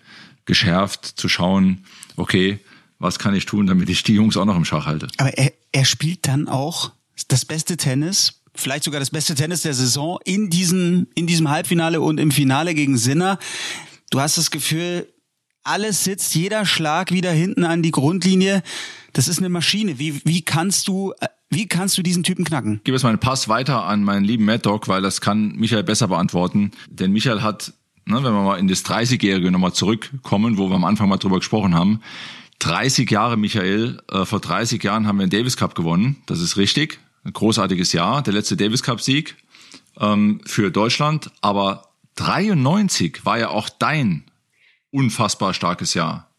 geschärft 0.46 1.04
zu 1.04 1.28
schauen, 1.28 1.84
okay, 2.16 2.58
was 2.98 3.18
kann 3.18 3.34
ich 3.34 3.46
tun, 3.46 3.66
damit 3.66 3.88
ich 3.88 4.02
die 4.02 4.14
Jungs 4.14 4.36
auch 4.36 4.44
noch 4.44 4.56
im 4.56 4.64
Schach 4.64 4.86
halte. 4.86 5.08
Aber 5.18 5.36
er, 5.36 5.52
er 5.72 5.84
spielt 5.84 6.26
dann 6.26 6.48
auch 6.48 6.92
das 7.28 7.44
beste 7.44 7.76
Tennis, 7.76 8.40
vielleicht 8.54 8.84
sogar 8.84 9.00
das 9.00 9.10
beste 9.10 9.34
Tennis 9.34 9.62
der 9.62 9.74
Saison 9.74 10.18
in 10.24 10.50
diesem, 10.50 11.08
in 11.14 11.26
diesem 11.26 11.50
Halbfinale 11.50 12.00
und 12.00 12.18
im 12.18 12.30
Finale 12.30 12.74
gegen 12.74 12.96
Sinner. 12.96 13.38
Du 14.10 14.20
hast 14.20 14.38
das 14.38 14.50
Gefühl, 14.50 15.08
alles 15.66 16.04
sitzt, 16.04 16.34
jeder 16.34 16.64
Schlag 16.64 17.12
wieder 17.12 17.32
hinten 17.32 17.64
an 17.64 17.82
die 17.82 17.90
Grundlinie. 17.90 18.62
Das 19.12 19.28
ist 19.28 19.38
eine 19.38 19.48
Maschine. 19.48 19.98
Wie, 19.98 20.20
wie 20.24 20.42
kannst 20.42 20.88
du, 20.88 21.12
wie 21.50 21.66
kannst 21.66 21.98
du 21.98 22.02
diesen 22.02 22.22
Typen 22.22 22.44
knacken? 22.44 22.74
Ich 22.76 22.84
gebe 22.84 22.96
jetzt 22.96 23.02
meinen 23.02 23.18
Pass 23.18 23.48
weiter 23.48 23.84
an 23.84 24.04
meinen 24.04 24.24
lieben 24.24 24.44
Mad 24.44 24.60
Dog, 24.60 24.88
weil 24.88 25.02
das 25.02 25.20
kann 25.20 25.56
Michael 25.56 25.82
besser 25.82 26.08
beantworten. 26.08 26.70
Denn 26.88 27.12
Michael 27.12 27.42
hat, 27.42 27.72
ne, 28.04 28.16
wenn 28.16 28.32
wir 28.32 28.42
mal 28.42 28.58
in 28.58 28.68
das 28.68 28.84
30-Jährige 28.84 29.50
nochmal 29.50 29.72
zurückkommen, 29.72 30.56
wo 30.56 30.68
wir 30.68 30.76
am 30.76 30.84
Anfang 30.84 31.08
mal 31.08 31.16
drüber 31.16 31.38
gesprochen 31.38 31.74
haben, 31.74 32.00
30 32.60 33.10
Jahre, 33.10 33.36
Michael. 33.36 34.00
Äh, 34.10 34.24
vor 34.24 34.40
30 34.40 34.82
Jahren 34.82 35.06
haben 35.06 35.18
wir 35.18 35.26
den 35.26 35.38
Davis 35.38 35.56
Cup 35.56 35.74
gewonnen. 35.74 36.22
Das 36.26 36.40
ist 36.40 36.56
richtig. 36.56 36.98
Ein 37.24 37.32
großartiges 37.32 37.92
Jahr. 37.92 38.22
Der 38.22 38.32
letzte 38.32 38.56
Davis 38.56 38.82
Cup 38.82 39.00
Sieg 39.00 39.36
ähm, 39.98 40.40
für 40.46 40.70
Deutschland. 40.70 41.30
Aber 41.40 41.88
93 42.16 43.24
war 43.24 43.38
ja 43.38 43.48
auch 43.50 43.68
dein 43.68 44.24
unfassbar 44.90 45.54
starkes 45.54 45.94
Jahr. 45.94 46.30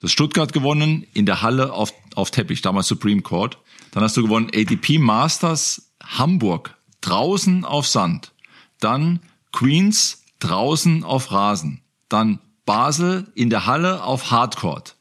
Das 0.00 0.12
Stuttgart 0.12 0.52
gewonnen 0.52 1.06
in 1.12 1.26
der 1.26 1.42
Halle 1.42 1.72
auf, 1.72 1.92
auf 2.14 2.30
Teppich, 2.30 2.62
damals 2.62 2.88
Supreme 2.88 3.22
Court. 3.22 3.58
Dann 3.92 4.02
hast 4.02 4.16
du 4.16 4.22
gewonnen 4.22 4.50
ADP 4.54 4.98
Masters 4.98 5.90
Hamburg 6.02 6.76
draußen 7.00 7.64
auf 7.64 7.86
Sand. 7.86 8.32
Dann 8.78 9.20
Queens 9.52 10.22
draußen 10.38 11.04
auf 11.04 11.32
Rasen. 11.32 11.82
Dann 12.08 12.38
Basel 12.64 13.30
in 13.34 13.50
der 13.50 13.66
Halle 13.66 14.04
auf 14.04 14.30
Hardcourt. 14.30 14.96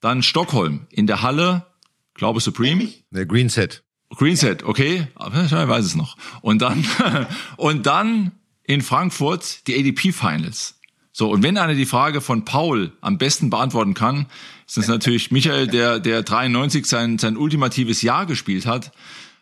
Dann 0.00 0.22
Stockholm 0.22 0.86
in 0.90 1.06
der 1.06 1.22
Halle, 1.22 1.66
glaube 2.14 2.40
Supreme. 2.40 2.88
Der 3.10 3.26
Green 3.26 3.48
Set. 3.48 3.82
Green 4.10 4.36
Set, 4.36 4.62
okay, 4.62 5.06
ich 5.16 5.52
weiß 5.52 5.84
es 5.84 5.94
noch. 5.94 6.16
Und 6.40 6.62
dann 6.62 6.84
und 7.56 7.86
dann 7.86 8.32
in 8.64 8.80
Frankfurt 8.82 9.66
die 9.66 9.78
ADP 9.78 10.12
Finals. 10.12 10.78
So, 11.12 11.30
und 11.30 11.42
wenn 11.42 11.58
einer 11.58 11.74
die 11.74 11.86
Frage 11.86 12.20
von 12.20 12.44
Paul 12.44 12.92
am 13.00 13.18
besten 13.18 13.50
beantworten 13.50 13.94
kann, 13.94 14.26
ist 14.66 14.78
es 14.78 14.88
natürlich 14.88 15.30
Michael, 15.30 15.66
der 15.66 15.98
der 15.98 16.22
93 16.22 16.86
sein 16.86 17.18
sein 17.18 17.36
ultimatives 17.36 18.02
Jahr 18.02 18.24
gespielt 18.24 18.66
hat. 18.66 18.92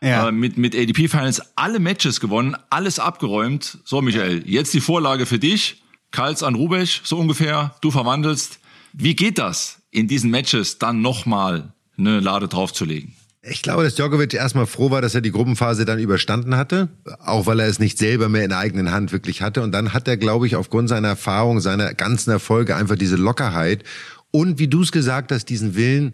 Ja. 0.01 0.29
Äh, 0.29 0.33
mit 0.33 0.57
mit 0.57 0.75
ADP 0.75 1.09
Finals 1.09 1.43
alle 1.57 1.79
Matches 1.79 2.21
gewonnen, 2.21 2.57
alles 2.71 2.99
abgeräumt. 2.99 3.79
So 3.85 4.01
Michael, 4.03 4.43
jetzt 4.47 4.75
die 4.75 4.81
Vorlage 4.81 5.27
für 5.27 5.39
dich. 5.39 5.83
Kals 6.13 6.43
an 6.43 6.55
Rubesch, 6.55 7.03
so 7.05 7.19
ungefähr. 7.19 7.75
Du 7.83 7.91
verwandelst. 7.91 8.59
Wie 8.93 9.15
geht 9.15 9.39
das? 9.39 9.83
In 9.97 10.09
diesen 10.09 10.31
Matches 10.31 10.79
dann 10.79 11.01
nochmal 11.01 11.73
eine 11.97 12.21
Lade 12.21 12.49
draufzulegen? 12.49 13.15
Ich 13.41 13.63
glaube, 13.63 13.83
dass 13.83 13.95
Djokovic 13.95 14.35
erstmal 14.35 14.67
froh 14.67 14.91
war, 14.91 15.01
dass 15.01 15.15
er 15.15 15.23
die 15.23 15.31
Gruppenphase 15.31 15.85
dann 15.87 15.99
überstanden 15.99 16.57
hatte, 16.57 16.89
auch 17.25 17.47
weil 17.47 17.61
er 17.61 17.69
es 17.69 17.79
nicht 17.79 17.97
selber 17.97 18.29
mehr 18.29 18.43
in 18.43 18.51
der 18.51 18.59
eigenen 18.59 18.91
Hand 18.91 19.13
wirklich 19.13 19.41
hatte. 19.41 19.63
Und 19.63 19.73
dann 19.73 19.95
hat 19.95 20.07
er, 20.07 20.17
glaube 20.17 20.47
ich, 20.47 20.57
aufgrund 20.57 20.91
seiner 20.91 21.09
Erfahrung, 21.09 21.61
seiner 21.61 21.95
ganzen 21.95 22.31
Erfolge 22.31 22.77
einfach 22.77 22.97
diese 22.97 23.17
Lockerheit 23.17 23.85
und, 24.33 24.59
wie 24.59 24.69
du 24.69 24.83
es 24.83 24.93
gesagt 24.93 25.33
hast, 25.33 25.47
diesen 25.47 25.77
Willen, 25.77 26.13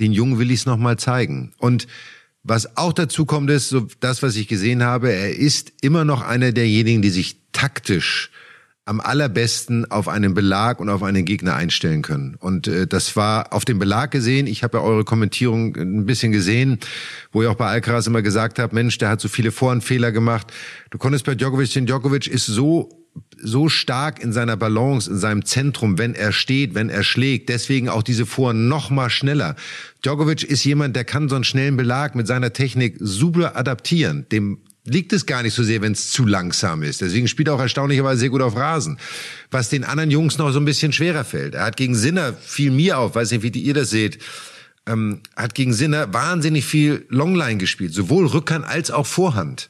den 0.00 0.12
Jungen 0.12 0.38
will 0.38 0.50
ich 0.50 0.60
es 0.60 0.66
nochmal 0.66 0.98
zeigen. 0.98 1.52
Und 1.58 1.86
was 2.42 2.76
auch 2.76 2.94
dazu 2.94 3.26
kommt, 3.26 3.50
ist, 3.50 3.68
so 3.68 3.86
das, 4.00 4.24
was 4.24 4.34
ich 4.34 4.48
gesehen 4.48 4.82
habe, 4.82 5.12
er 5.12 5.36
ist 5.36 5.72
immer 5.82 6.04
noch 6.04 6.22
einer 6.22 6.50
derjenigen, 6.50 7.02
die 7.02 7.10
sich 7.10 7.36
taktisch 7.52 8.30
am 8.90 9.00
allerbesten 9.00 9.88
auf 9.88 10.08
einen 10.08 10.34
Belag 10.34 10.80
und 10.80 10.88
auf 10.88 11.04
einen 11.04 11.24
Gegner 11.24 11.54
einstellen 11.54 12.02
können. 12.02 12.34
Und 12.40 12.66
äh, 12.66 12.88
das 12.88 13.14
war 13.14 13.52
auf 13.52 13.64
dem 13.64 13.78
Belag 13.78 14.10
gesehen. 14.10 14.48
Ich 14.48 14.64
habe 14.64 14.78
ja 14.78 14.84
eure 14.84 15.04
Kommentierung 15.04 15.76
ein 15.76 16.06
bisschen 16.06 16.32
gesehen, 16.32 16.80
wo 17.30 17.40
ihr 17.40 17.52
auch 17.52 17.54
bei 17.54 17.68
Alcaraz 17.68 18.08
immer 18.08 18.20
gesagt 18.20 18.58
habt, 18.58 18.72
Mensch, 18.72 18.98
der 18.98 19.10
hat 19.10 19.20
so 19.20 19.28
viele 19.28 19.52
Vorhandfehler 19.52 20.10
gemacht. 20.10 20.52
Du 20.90 20.98
konntest 20.98 21.24
bei 21.24 21.36
Djokovic, 21.36 21.72
den 21.72 21.86
Djokovic 21.86 22.26
ist 22.26 22.46
so 22.46 22.88
so 23.42 23.68
stark 23.68 24.22
in 24.22 24.32
seiner 24.32 24.56
Balance, 24.56 25.10
in 25.10 25.18
seinem 25.18 25.44
Zentrum, 25.44 25.98
wenn 25.98 26.14
er 26.14 26.32
steht, 26.32 26.74
wenn 26.74 26.90
er 26.90 27.02
schlägt. 27.02 27.48
Deswegen 27.48 27.88
auch 27.88 28.02
diese 28.02 28.26
Vor 28.26 28.52
noch 28.54 28.90
mal 28.90 29.08
schneller. 29.08 29.56
Djokovic 30.02 30.42
ist 30.44 30.64
jemand, 30.64 30.94
der 30.96 31.04
kann 31.04 31.28
so 31.28 31.36
einen 31.36 31.44
schnellen 31.44 31.76
Belag 31.76 32.14
mit 32.14 32.26
seiner 32.26 32.52
Technik 32.52 32.96
super 32.98 33.56
adaptieren. 33.56 34.26
Dem 34.30 34.58
liegt 34.92 35.12
es 35.12 35.26
gar 35.26 35.42
nicht 35.42 35.54
so 35.54 35.62
sehr, 35.62 35.80
wenn 35.82 35.92
es 35.92 36.10
zu 36.10 36.26
langsam 36.26 36.82
ist. 36.82 37.00
Deswegen 37.00 37.28
spielt 37.28 37.48
er 37.48 37.54
auch 37.54 37.60
erstaunlicherweise 37.60 38.20
sehr 38.20 38.30
gut 38.30 38.42
auf 38.42 38.56
Rasen. 38.56 38.98
Was 39.50 39.68
den 39.68 39.84
anderen 39.84 40.10
Jungs 40.10 40.38
noch 40.38 40.50
so 40.52 40.58
ein 40.58 40.64
bisschen 40.64 40.92
schwerer 40.92 41.24
fällt. 41.24 41.54
Er 41.54 41.64
hat 41.64 41.76
gegen 41.76 41.94
Sinner 41.94 42.34
viel 42.34 42.70
mir 42.70 42.98
auf, 42.98 43.14
weiß 43.14 43.30
nicht, 43.30 43.42
wie 43.42 43.58
ihr 43.58 43.74
das 43.74 43.90
seht, 43.90 44.18
ähm, 44.86 45.20
hat 45.36 45.54
gegen 45.54 45.72
Sinner 45.72 46.12
wahnsinnig 46.12 46.64
viel 46.64 47.06
Longline 47.08 47.58
gespielt, 47.58 47.94
sowohl 47.94 48.26
Rückhand 48.26 48.64
als 48.64 48.90
auch 48.90 49.06
Vorhand 49.06 49.68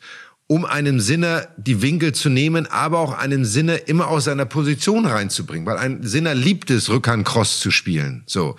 um 0.51 0.64
einem 0.64 0.98
Sinner 0.98 1.46
die 1.57 1.80
Winkel 1.80 2.12
zu 2.12 2.28
nehmen, 2.28 2.66
aber 2.66 2.98
auch 2.98 3.16
einem 3.16 3.44
Sinner 3.44 3.86
immer 3.86 4.09
aus 4.09 4.24
seiner 4.24 4.46
Position 4.46 5.07
reinzubringen, 5.07 5.64
weil 5.64 5.76
ein 5.76 6.03
Sinner 6.03 6.34
liebt 6.34 6.72
es, 6.72 6.88
Rückhand-Cross 6.88 7.61
zu 7.61 7.70
spielen. 7.70 8.24
So, 8.26 8.57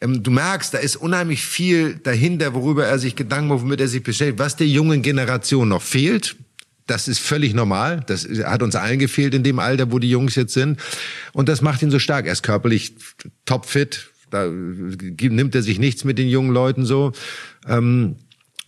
ähm, 0.00 0.22
du 0.22 0.30
merkst, 0.30 0.72
da 0.72 0.78
ist 0.78 0.94
unheimlich 0.94 1.44
viel 1.44 1.96
dahinter, 1.96 2.54
worüber 2.54 2.86
er 2.86 3.00
sich 3.00 3.16
Gedanken 3.16 3.48
macht, 3.48 3.62
womit 3.62 3.80
er 3.80 3.88
sich 3.88 4.04
beschäftigt, 4.04 4.38
was 4.38 4.54
der 4.54 4.68
jungen 4.68 5.02
Generation 5.02 5.68
noch 5.68 5.82
fehlt. 5.82 6.36
Das 6.86 7.08
ist 7.08 7.18
völlig 7.18 7.54
normal. 7.54 8.04
Das 8.06 8.24
hat 8.44 8.62
uns 8.62 8.76
allen 8.76 9.00
gefehlt 9.00 9.34
in 9.34 9.42
dem 9.42 9.58
Alter, 9.58 9.90
wo 9.90 9.98
die 9.98 10.10
Jungs 10.10 10.36
jetzt 10.36 10.54
sind. 10.54 10.78
Und 11.32 11.48
das 11.48 11.60
macht 11.60 11.82
ihn 11.82 11.90
so 11.90 11.98
stark. 11.98 12.26
Er 12.26 12.34
ist 12.34 12.44
körperlich 12.44 12.94
topfit. 13.46 14.12
Da 14.30 14.46
nimmt 14.46 15.56
er 15.56 15.62
sich 15.62 15.80
nichts 15.80 16.04
mit 16.04 16.18
den 16.18 16.28
jungen 16.28 16.52
Leuten 16.52 16.86
so. 16.86 17.10
Ähm, 17.66 18.14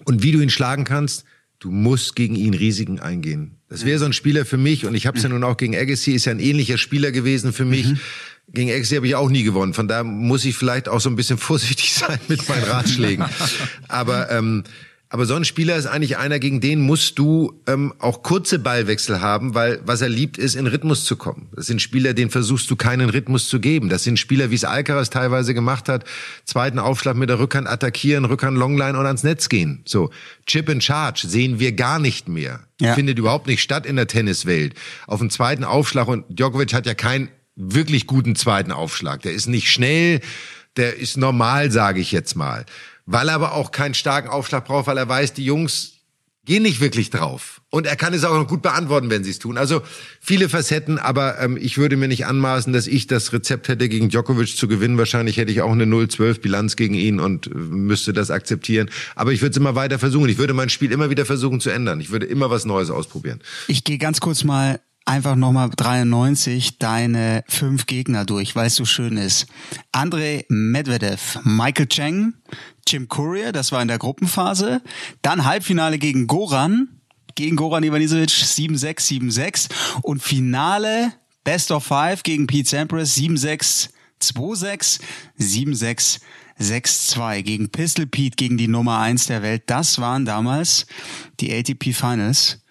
und 0.07 0.25
wie 0.25 0.33
du 0.33 0.41
ihn 0.41 0.51
schlagen 0.51 0.83
kannst, 0.83 1.25
Du 1.59 1.71
musst 1.71 2.17
gegen 2.17 2.35
ihn 2.35 2.55
Risiken 2.55 3.01
eingehen. 3.01 3.57
Das 3.69 3.85
wäre 3.85 3.99
so 3.99 4.05
ein 4.05 4.13
Spieler 4.13 4.45
für 4.45 4.57
mich 4.57 4.87
und 4.87 4.95
ich 4.95 5.07
habe 5.07 5.17
es 5.17 5.23
ja 5.23 5.29
nun 5.29 5.43
auch 5.45 5.57
gegen 5.57 5.77
Agassi, 5.77 6.13
ist 6.13 6.27
ja 6.27 6.33
ein 6.33 6.41
ähnlicher 6.41 6.79
Spieler 6.79 7.11
gewesen 7.11 7.53
für 7.53 7.65
mich. 7.65 7.87
Mhm. 7.87 8.01
Gegen 8.49 8.71
Agassi 8.71 8.97
habe 8.97 9.07
ich 9.07 9.15
auch 9.15 9.31
nie 9.31 9.43
gewonnen. 9.43 9.75
Von 9.75 9.89
da 9.89 10.05
muss 10.05 10.45
ich 10.45 10.57
vielleicht 10.57 10.89
auch 10.89 11.01
so 11.01 11.09
ein 11.09 11.17
bisschen 11.17 11.39
vorsichtig 11.51 11.95
sein 11.95 12.19
mit 12.29 12.49
meinen 12.49 12.65
Ratschlägen. 12.65 13.25
Aber 13.89 14.31
ähm, 14.31 14.65
aber 15.11 15.27
so 15.27 15.35
ein 15.35 15.45
Spieler 15.45 15.77
ist 15.77 15.87
eigentlich 15.87 16.17
einer, 16.17 16.39
gegen 16.39 16.61
den 16.61 16.81
musst 16.81 17.19
du 17.19 17.61
ähm, 17.69 17.95
auch 17.99 18.23
kurze 18.23 18.59
Ballwechsel 18.59 19.21
haben, 19.21 19.55
weil 19.55 19.81
was 19.85 20.01
er 20.01 20.09
liebt, 20.09 20.39
ist 20.39 20.57
in 20.57 20.67
Rhythmus 20.67 21.05
zu 21.05 21.17
kommen. 21.17 21.49
Das 21.55 21.67
sind 21.67 21.81
Spieler, 21.81 22.15
denen 22.15 22.31
versuchst 22.31 22.71
du 22.71 22.75
keinen 22.75 23.11
Rhythmus 23.11 23.49
zu 23.49 23.61
geben. 23.61 23.89
Das 23.89 24.03
sind 24.03 24.19
Spieler, 24.19 24.51
wie 24.51 24.57
es 24.57 24.65
Alcaraz 24.65 25.11
teilweise 25.11 25.55
gemacht 25.55 25.89
hat, 25.89 26.05
zweiten 26.45 26.79
Aufschlag 26.79 27.17
mit 27.17 27.29
der 27.29 27.39
Rückhand 27.39 27.69
attackieren, 27.69 28.25
Rückhand 28.25 28.57
Longline 28.57 28.99
und 28.99 29.07
ans 29.07 29.23
Netz 29.23 29.49
gehen. 29.49 29.83
So 29.85 30.11
Chip 30.47 30.69
and 30.69 30.83
Charge 30.83 31.29
sehen 31.29 31.61
wir 31.61 31.73
gar 31.73 31.99
nicht 31.99 32.29
mehr. 32.29 32.61
Ja. 32.81 32.95
Findet 32.95 33.19
überhaupt 33.19 33.47
nicht 33.47 33.63
statt 33.63 33.87
in 33.87 33.97
der 33.97 34.09
Tenniswelt. 34.09 34.75
Auf 35.07 35.21
dem 35.21 35.31
zweiten 35.31 35.65
Aufschlag 35.65 36.09
und 36.09 36.25
Djokovic 36.29 36.73
hat 36.75 36.87
ja 36.87 36.95
keinen 36.95 37.29
wirklich 37.55 38.07
guten 38.07 38.35
zweiten 38.35 38.73
Aufschlag. 38.73 39.23
Der 39.23 39.33
ist 39.33 39.47
nicht 39.47 39.71
schnell, 39.71 40.21
der 40.77 40.97
ist 40.97 41.17
normal, 41.17 41.71
sage 41.71 42.01
ich 42.01 42.11
jetzt 42.11 42.35
mal 42.35 42.65
weil 43.07 43.29
er 43.29 43.35
aber 43.35 43.53
auch 43.53 43.71
keinen 43.71 43.95
starken 43.95 44.29
Aufschlag 44.29 44.65
braucht, 44.65 44.87
weil 44.87 44.99
er 44.99 45.09
weiß, 45.09 45.35
die 45.35 45.45
Jungs 45.45 45.95
gehen 46.45 46.63
nicht 46.63 46.81
wirklich 46.81 47.11
drauf. 47.11 47.63
Und 47.71 47.87
er 47.87 47.97
kann 47.97 48.13
es 48.13 48.25
auch 48.25 48.35
noch 48.35 48.47
gut 48.47 48.63
beantworten, 48.63 49.11
wenn 49.11 49.25
sie 49.25 49.31
es 49.31 49.39
tun. 49.39 49.57
Also 49.57 49.83
viele 50.21 50.49
Facetten, 50.49 50.99
aber 50.99 51.41
ähm, 51.41 51.57
ich 51.61 51.79
würde 51.79 51.97
mir 51.97 52.07
nicht 52.07 52.27
anmaßen, 52.27 52.73
dass 52.73 52.87
ich 52.87 53.07
das 53.07 53.33
Rezept 53.33 53.69
hätte, 53.69 53.89
gegen 53.89 54.11
Djokovic 54.11 54.57
zu 54.57 54.69
gewinnen. 54.69 54.99
Wahrscheinlich 54.99 55.39
hätte 55.39 55.51
ich 55.51 55.63
auch 55.63 55.73
eine 55.73 55.85
0-12 55.85 56.41
Bilanz 56.41 56.77
gegen 56.77 56.95
ihn 56.95 57.19
und 57.19 57.47
äh, 57.47 57.51
müsste 57.55 58.13
das 58.13 58.31
akzeptieren. 58.31 58.91
Aber 59.17 59.33
ich 59.33 59.41
würde 59.41 59.53
es 59.53 59.57
immer 59.57 59.75
weiter 59.75 59.99
versuchen. 59.99 60.29
Ich 60.29 60.39
würde 60.39 60.55
mein 60.55 60.69
Spiel 60.69 60.93
immer 60.93 61.11
wieder 61.11 61.25
versuchen 61.25 61.61
zu 61.61 61.71
ändern. 61.71 62.01
Ich 62.01 62.11
würde 62.11 62.27
immer 62.27 62.51
was 62.51 62.65
Neues 62.65 62.91
ausprobieren. 62.91 63.41
Ich 63.67 63.85
gehe 63.85 63.99
ganz 63.99 64.21
kurz 64.21 64.45
mal 64.45 64.81
einfach 65.05 65.37
nochmal 65.37 65.71
93 65.71 66.79
deine 66.79 67.45
fünf 67.49 67.87
Gegner 67.87 68.25
durch, 68.25 68.57
weil 68.57 68.67
es 68.67 68.77
so 68.77 68.85
schön 68.85 69.17
ist. 69.17 69.47
Andrei 69.93 70.45
Medvedev, 70.49 71.41
Michael 71.45 71.89
Cheng, 71.89 72.35
Jim 72.87 73.09
Courier, 73.09 73.53
das 73.53 73.73
war 73.73 73.83
in 73.83 73.89
der 73.89 73.99
Gruppenphase. 73.99 74.83
Dann 75.23 75.45
Halbfinale 75.45 75.99
gegen 75.99 76.27
Goran, 76.27 77.01
gegen 77.35 77.57
Goran 77.57 77.85
Ivanisevic 77.85 78.31
7-6, 78.31 79.31
7-6. 79.31 79.69
Und 80.03 80.23
Finale 80.23 81.13
Best 81.45 81.71
of 81.71 81.85
Five 81.85 82.23
gegen 82.23 82.47
Pete 82.47 82.69
Sampras 82.69 83.17
7-6, 83.17 83.91
2-6, 84.21 85.01
7-6, 85.39 86.21
6-2 86.59 87.43
gegen 87.43 87.69
Pistol 87.69 88.07
Pete, 88.07 88.37
gegen 88.37 88.57
die 88.57 88.69
Nummer 88.69 89.01
1 89.01 89.27
der 89.27 89.43
Welt. 89.43 89.65
Das 89.67 89.99
waren 89.99 90.25
damals 90.25 90.87
die 91.41 91.53
ATP 91.53 91.93
Finals. 91.93 92.64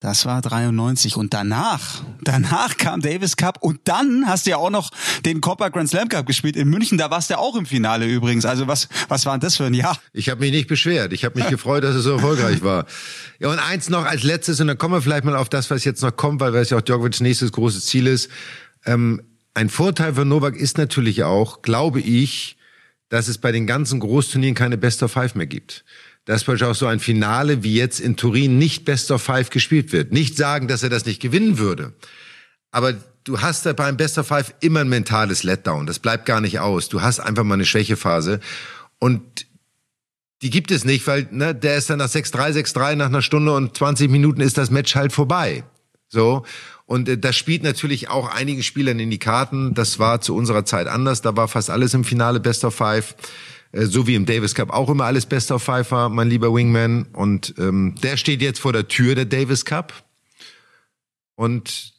Das 0.00 0.24
war 0.24 0.40
93 0.40 1.16
und 1.16 1.34
danach, 1.34 2.02
danach 2.22 2.78
kam 2.78 3.02
Davis 3.02 3.36
Cup 3.36 3.58
und 3.60 3.80
dann 3.84 4.24
hast 4.26 4.46
du 4.46 4.50
ja 4.52 4.56
auch 4.56 4.70
noch 4.70 4.88
den 5.26 5.42
Copper 5.42 5.70
Grand 5.70 5.90
Slam 5.90 6.08
Cup 6.08 6.24
gespielt 6.24 6.56
in 6.56 6.70
München. 6.70 6.96
Da 6.96 7.10
warst 7.10 7.28
du 7.28 7.38
auch 7.38 7.54
im 7.54 7.66
Finale 7.66 8.06
übrigens. 8.06 8.46
Also 8.46 8.66
was, 8.66 8.88
was 9.08 9.26
war 9.26 9.34
denn 9.34 9.42
das 9.42 9.58
für 9.58 9.64
ein 9.64 9.74
Jahr? 9.74 10.00
Ich 10.14 10.30
habe 10.30 10.40
mich 10.40 10.52
nicht 10.52 10.68
beschwert. 10.68 11.12
Ich 11.12 11.26
habe 11.26 11.38
mich 11.38 11.48
gefreut, 11.50 11.84
dass 11.84 11.94
es 11.94 12.04
so 12.04 12.12
erfolgreich 12.12 12.62
war. 12.62 12.86
Ja 13.40 13.50
und 13.50 13.58
eins 13.58 13.90
noch 13.90 14.06
als 14.06 14.22
letztes 14.22 14.58
und 14.62 14.68
dann 14.68 14.78
kommen 14.78 14.94
wir 14.94 15.02
vielleicht 15.02 15.24
mal 15.24 15.36
auf 15.36 15.50
das, 15.50 15.70
was 15.70 15.84
jetzt 15.84 16.02
noch 16.02 16.16
kommt, 16.16 16.40
weil 16.40 16.54
es 16.54 16.70
ja 16.70 16.78
auch 16.78 16.82
Djokovic's 16.82 17.20
nächstes 17.20 17.52
großes 17.52 17.84
Ziel 17.84 18.06
ist. 18.06 18.30
Ähm, 18.86 19.20
ein 19.52 19.68
Vorteil 19.68 20.14
von 20.14 20.26
Novak 20.26 20.56
ist 20.56 20.78
natürlich 20.78 21.24
auch, 21.24 21.60
glaube 21.60 22.00
ich, 22.00 22.56
dass 23.10 23.28
es 23.28 23.36
bei 23.36 23.52
den 23.52 23.66
ganzen 23.66 24.00
Großturnieren 24.00 24.54
keine 24.54 24.78
Best 24.78 25.02
of 25.02 25.12
Five 25.12 25.34
mehr 25.34 25.46
gibt 25.46 25.84
dass 26.30 26.44
beispielsweise 26.44 26.70
auch 26.70 26.76
so 26.76 26.86
ein 26.86 27.00
Finale 27.00 27.64
wie 27.64 27.74
jetzt 27.74 27.98
in 27.98 28.16
Turin 28.16 28.56
nicht 28.56 28.84
Best 28.84 29.10
of 29.10 29.20
Five 29.20 29.50
gespielt 29.50 29.90
wird. 29.90 30.12
Nicht 30.12 30.36
sagen, 30.36 30.68
dass 30.68 30.84
er 30.84 30.88
das 30.88 31.04
nicht 31.04 31.20
gewinnen 31.20 31.58
würde. 31.58 31.92
Aber 32.70 32.94
du 33.24 33.40
hast 33.40 33.66
da 33.66 33.72
beim 33.72 33.96
Best 33.96 34.16
of 34.16 34.28
Five 34.28 34.54
immer 34.60 34.78
ein 34.82 34.88
mentales 34.88 35.42
Letdown. 35.42 35.88
Das 35.88 35.98
bleibt 35.98 36.26
gar 36.26 36.40
nicht 36.40 36.60
aus. 36.60 36.88
Du 36.88 37.02
hast 37.02 37.18
einfach 37.18 37.42
mal 37.42 37.54
eine 37.54 37.64
Schwächephase. 37.64 38.38
Und 39.00 39.44
die 40.42 40.50
gibt 40.50 40.70
es 40.70 40.84
nicht, 40.84 41.04
weil 41.08 41.26
ne, 41.32 41.52
der 41.52 41.76
ist 41.76 41.90
dann 41.90 41.98
nach 41.98 42.08
6-3, 42.08 42.52
6-3, 42.52 42.94
nach 42.94 43.06
einer 43.06 43.22
Stunde 43.22 43.52
und 43.52 43.76
20 43.76 44.08
Minuten 44.08 44.40
ist 44.40 44.56
das 44.56 44.70
Match 44.70 44.94
halt 44.94 45.12
vorbei. 45.12 45.64
So. 46.06 46.44
Und 46.86 47.08
äh, 47.08 47.18
das 47.18 47.34
spielt 47.34 47.64
natürlich 47.64 48.08
auch 48.08 48.32
einigen 48.32 48.62
Spielern 48.62 49.00
in 49.00 49.10
die 49.10 49.18
Karten. 49.18 49.74
Das 49.74 49.98
war 49.98 50.20
zu 50.20 50.36
unserer 50.36 50.64
Zeit 50.64 50.86
anders. 50.86 51.22
Da 51.22 51.36
war 51.36 51.48
fast 51.48 51.70
alles 51.70 51.92
im 51.92 52.04
Finale 52.04 52.38
Best 52.38 52.64
of 52.64 52.76
Five. 52.76 53.16
Äh, 53.72 53.86
so 53.86 54.06
wie 54.06 54.14
im 54.14 54.26
Davis 54.26 54.54
Cup 54.54 54.70
auch 54.70 54.88
immer 54.88 55.04
alles 55.04 55.26
Best 55.26 55.50
of 55.50 55.62
Five 55.62 55.90
war, 55.90 56.08
mein 56.08 56.28
lieber 56.28 56.52
Wingman. 56.54 57.06
Und 57.12 57.54
ähm, 57.58 57.94
der 58.02 58.16
steht 58.16 58.42
jetzt 58.42 58.60
vor 58.60 58.72
der 58.72 58.88
Tür, 58.88 59.14
der 59.14 59.26
Davis 59.26 59.64
Cup. 59.64 59.92
Und 61.34 61.94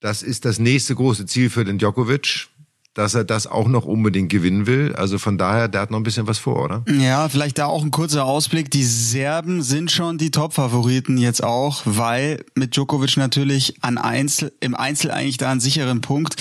das 0.00 0.22
ist 0.22 0.44
das 0.44 0.58
nächste 0.58 0.94
große 0.94 1.26
Ziel 1.26 1.50
für 1.50 1.64
den 1.64 1.78
Djokovic 1.78 2.48
dass 2.94 3.14
er 3.14 3.24
das 3.24 3.46
auch 3.46 3.68
noch 3.68 3.84
unbedingt 3.84 4.30
gewinnen 4.30 4.66
will. 4.66 4.94
Also 4.94 5.18
von 5.18 5.38
daher, 5.38 5.68
der 5.68 5.80
hat 5.80 5.90
noch 5.90 5.98
ein 5.98 6.02
bisschen 6.02 6.26
was 6.26 6.38
vor, 6.38 6.62
oder? 6.62 6.84
Ja, 6.88 7.28
vielleicht 7.28 7.58
da 7.58 7.66
auch 7.66 7.82
ein 7.82 7.90
kurzer 7.90 8.24
Ausblick. 8.24 8.70
Die 8.70 8.84
Serben 8.84 9.62
sind 9.62 9.90
schon 9.90 10.18
die 10.18 10.30
Top-Favoriten 10.30 11.16
jetzt 11.16 11.42
auch, 11.42 11.82
weil 11.84 12.44
mit 12.54 12.76
Djokovic 12.76 13.16
natürlich 13.16 13.82
an 13.82 13.96
Einzel, 13.96 14.52
im 14.60 14.74
Einzel 14.74 15.10
eigentlich 15.10 15.38
da 15.38 15.50
einen 15.50 15.60
sicheren 15.60 16.00
Punkt. 16.02 16.36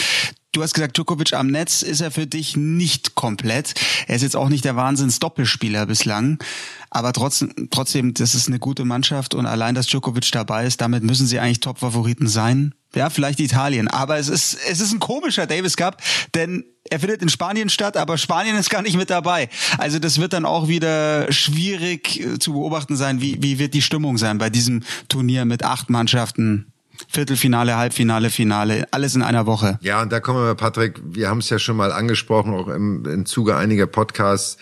Du 0.53 0.61
hast 0.61 0.73
gesagt, 0.73 0.97
Djokovic 0.97 1.31
am 1.31 1.47
Netz 1.47 1.81
ist 1.81 2.01
er 2.01 2.11
für 2.11 2.27
dich 2.27 2.57
nicht 2.57 3.15
komplett. 3.15 3.73
Er 4.07 4.17
ist 4.17 4.21
jetzt 4.21 4.35
auch 4.35 4.49
nicht 4.49 4.65
der 4.65 4.75
Wahnsinns-Doppelspieler 4.75 5.85
bislang. 5.85 6.43
Aber 6.89 7.13
trotzdem, 7.13 7.69
trotzdem, 7.71 8.13
das 8.13 8.35
ist 8.35 8.49
eine 8.49 8.59
gute 8.59 8.83
Mannschaft 8.83 9.33
und 9.33 9.45
allein, 9.45 9.75
dass 9.75 9.87
Djokovic 9.87 10.29
dabei 10.33 10.65
ist, 10.65 10.81
damit 10.81 11.03
müssen 11.03 11.25
sie 11.25 11.39
eigentlich 11.39 11.61
Top-Favoriten 11.61 12.27
sein. 12.27 12.75
Ja, 12.93 13.09
vielleicht 13.09 13.39
Italien. 13.39 13.87
Aber 13.87 14.17
es 14.17 14.27
ist, 14.27 14.57
es 14.69 14.81
ist 14.81 14.91
ein 14.91 14.99
komischer 14.99 15.47
Davis 15.47 15.77
Cup, 15.77 16.01
denn 16.35 16.65
er 16.89 16.99
findet 16.99 17.21
in 17.21 17.29
Spanien 17.29 17.69
statt, 17.69 17.95
aber 17.95 18.17
Spanien 18.17 18.57
ist 18.57 18.69
gar 18.69 18.81
nicht 18.81 18.97
mit 18.97 19.09
dabei. 19.09 19.47
Also 19.77 19.99
das 19.99 20.19
wird 20.19 20.33
dann 20.33 20.45
auch 20.45 20.67
wieder 20.67 21.31
schwierig 21.31 22.19
äh, 22.19 22.39
zu 22.39 22.51
beobachten 22.51 22.97
sein. 22.97 23.21
Wie, 23.21 23.41
wie 23.41 23.57
wird 23.57 23.73
die 23.73 23.81
Stimmung 23.81 24.17
sein 24.17 24.37
bei 24.37 24.49
diesem 24.49 24.83
Turnier 25.07 25.45
mit 25.45 25.63
acht 25.63 25.89
Mannschaften? 25.89 26.70
Viertelfinale, 27.07 27.77
Halbfinale, 27.77 28.29
Finale, 28.29 28.87
alles 28.91 29.15
in 29.15 29.21
einer 29.21 29.45
Woche. 29.45 29.79
Ja, 29.81 30.01
und 30.01 30.11
da 30.11 30.19
kommen 30.19 30.45
wir, 30.45 30.55
Patrick, 30.55 31.01
wir 31.03 31.29
haben 31.29 31.39
es 31.39 31.49
ja 31.49 31.59
schon 31.59 31.77
mal 31.77 31.91
angesprochen, 31.91 32.53
auch 32.53 32.67
im, 32.67 33.05
im 33.05 33.25
Zuge 33.25 33.55
einiger 33.55 33.87
Podcasts. 33.87 34.57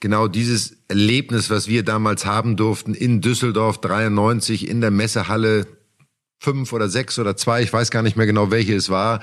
Genau 0.00 0.28
dieses 0.28 0.76
Erlebnis, 0.88 1.50
was 1.50 1.68
wir 1.68 1.82
damals 1.82 2.26
haben 2.26 2.56
durften 2.56 2.94
in 2.94 3.20
Düsseldorf 3.20 3.80
93 3.80 4.68
in 4.68 4.80
der 4.80 4.90
Messehalle 4.90 5.66
fünf 6.40 6.72
oder 6.72 6.88
sechs 6.88 7.18
oder 7.18 7.36
zwei, 7.36 7.62
ich 7.62 7.72
weiß 7.72 7.90
gar 7.90 8.02
nicht 8.02 8.16
mehr 8.16 8.26
genau, 8.26 8.50
welche 8.50 8.74
es 8.74 8.90
war, 8.90 9.20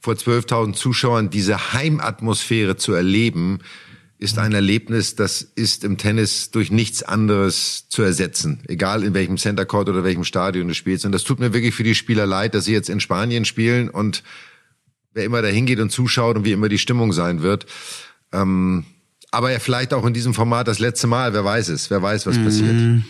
vor 0.00 0.14
12.000 0.14 0.74
Zuschauern 0.74 1.30
diese 1.30 1.72
Heimatmosphäre 1.72 2.76
zu 2.76 2.92
erleben, 2.92 3.60
ist 4.18 4.38
ein 4.38 4.52
Erlebnis, 4.52 5.16
das 5.16 5.42
ist 5.42 5.84
im 5.84 5.98
Tennis 5.98 6.50
durch 6.50 6.70
nichts 6.70 7.02
anderes 7.02 7.88
zu 7.88 8.02
ersetzen. 8.02 8.60
Egal 8.68 9.02
in 9.02 9.12
welchem 9.14 9.36
Center 9.36 9.66
Court 9.66 9.88
oder 9.88 10.04
welchem 10.04 10.24
Stadion 10.24 10.68
du 10.68 10.74
spielst. 10.74 11.04
Und 11.04 11.12
das 11.12 11.24
tut 11.24 11.40
mir 11.40 11.52
wirklich 11.52 11.74
für 11.74 11.82
die 11.82 11.94
Spieler 11.94 12.26
leid, 12.26 12.54
dass 12.54 12.64
sie 12.64 12.72
jetzt 12.72 12.88
in 12.88 13.00
Spanien 13.00 13.44
spielen 13.44 13.90
und 13.90 14.22
wer 15.12 15.24
immer 15.24 15.42
da 15.42 15.48
hingeht 15.48 15.80
und 15.80 15.90
zuschaut 15.90 16.36
und 16.36 16.44
wie 16.44 16.52
immer 16.52 16.68
die 16.68 16.78
Stimmung 16.78 17.12
sein 17.12 17.42
wird. 17.42 17.66
Ähm, 18.32 18.84
aber 19.30 19.50
ja, 19.50 19.58
vielleicht 19.58 19.92
auch 19.92 20.06
in 20.06 20.14
diesem 20.14 20.32
Format 20.32 20.68
das 20.68 20.78
letzte 20.78 21.06
Mal, 21.06 21.34
wer 21.34 21.44
weiß 21.44 21.68
es, 21.68 21.90
wer 21.90 22.00
weiß, 22.00 22.26
was 22.26 22.38
mhm. 22.38 22.44
passiert. 22.44 23.04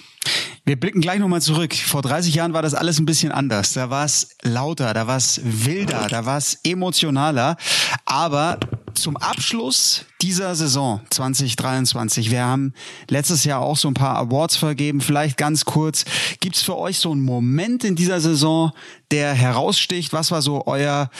Wir 0.67 0.81
blicken 0.81 1.03
gleich 1.03 1.19
nochmal 1.19 1.43
zurück. 1.43 1.75
Vor 1.75 2.01
30 2.01 2.35
Jahren 2.35 2.55
war 2.55 2.63
das 2.63 2.73
alles 2.73 2.99
ein 2.99 3.05
bisschen 3.05 3.33
anders. 3.33 3.75
Da 3.75 3.91
war 3.91 4.07
es 4.07 4.31
lauter, 4.41 4.95
da 4.95 5.07
war 5.07 5.19
es 5.19 5.39
wilder, 5.45 6.07
da 6.09 6.25
war 6.25 6.39
es 6.39 6.59
emotionaler. 6.65 7.59
Aber 8.07 8.59
zum 8.95 9.19
Abschluss 9.19 10.07
dieser 10.23 10.55
Saison 10.55 11.03
2023, 11.11 12.31
wir 12.31 12.45
haben 12.45 12.73
letztes 13.11 13.45
Jahr 13.45 13.61
auch 13.61 13.77
so 13.77 13.89
ein 13.89 13.95
paar 13.95 14.17
Awards 14.17 14.57
vergeben. 14.57 15.03
Vielleicht 15.03 15.37
ganz 15.37 15.67
kurz, 15.67 16.07
gibt's 16.41 16.63
für 16.63 16.79
euch 16.79 16.99
so 16.99 17.13
einen 17.13 17.21
Moment 17.21 17.85
in 17.85 17.95
dieser 17.95 18.23
Saison, 18.23 18.73
der 19.11 19.35
heraussticht? 19.35 20.15
Was 20.15 20.31
war 20.31 20.41
so 20.41 20.67
euer, 20.67 21.11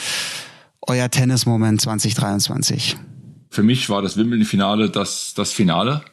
euer 0.81 1.11
Tennismoment 1.11 1.81
2023? 1.81 2.97
Für 3.51 3.61
mich 3.61 3.89
war 3.91 4.01
das 4.01 4.17
Wimbledon-Finale 4.17 4.89
das, 4.89 5.35
das 5.35 5.53
Finale 5.53 6.03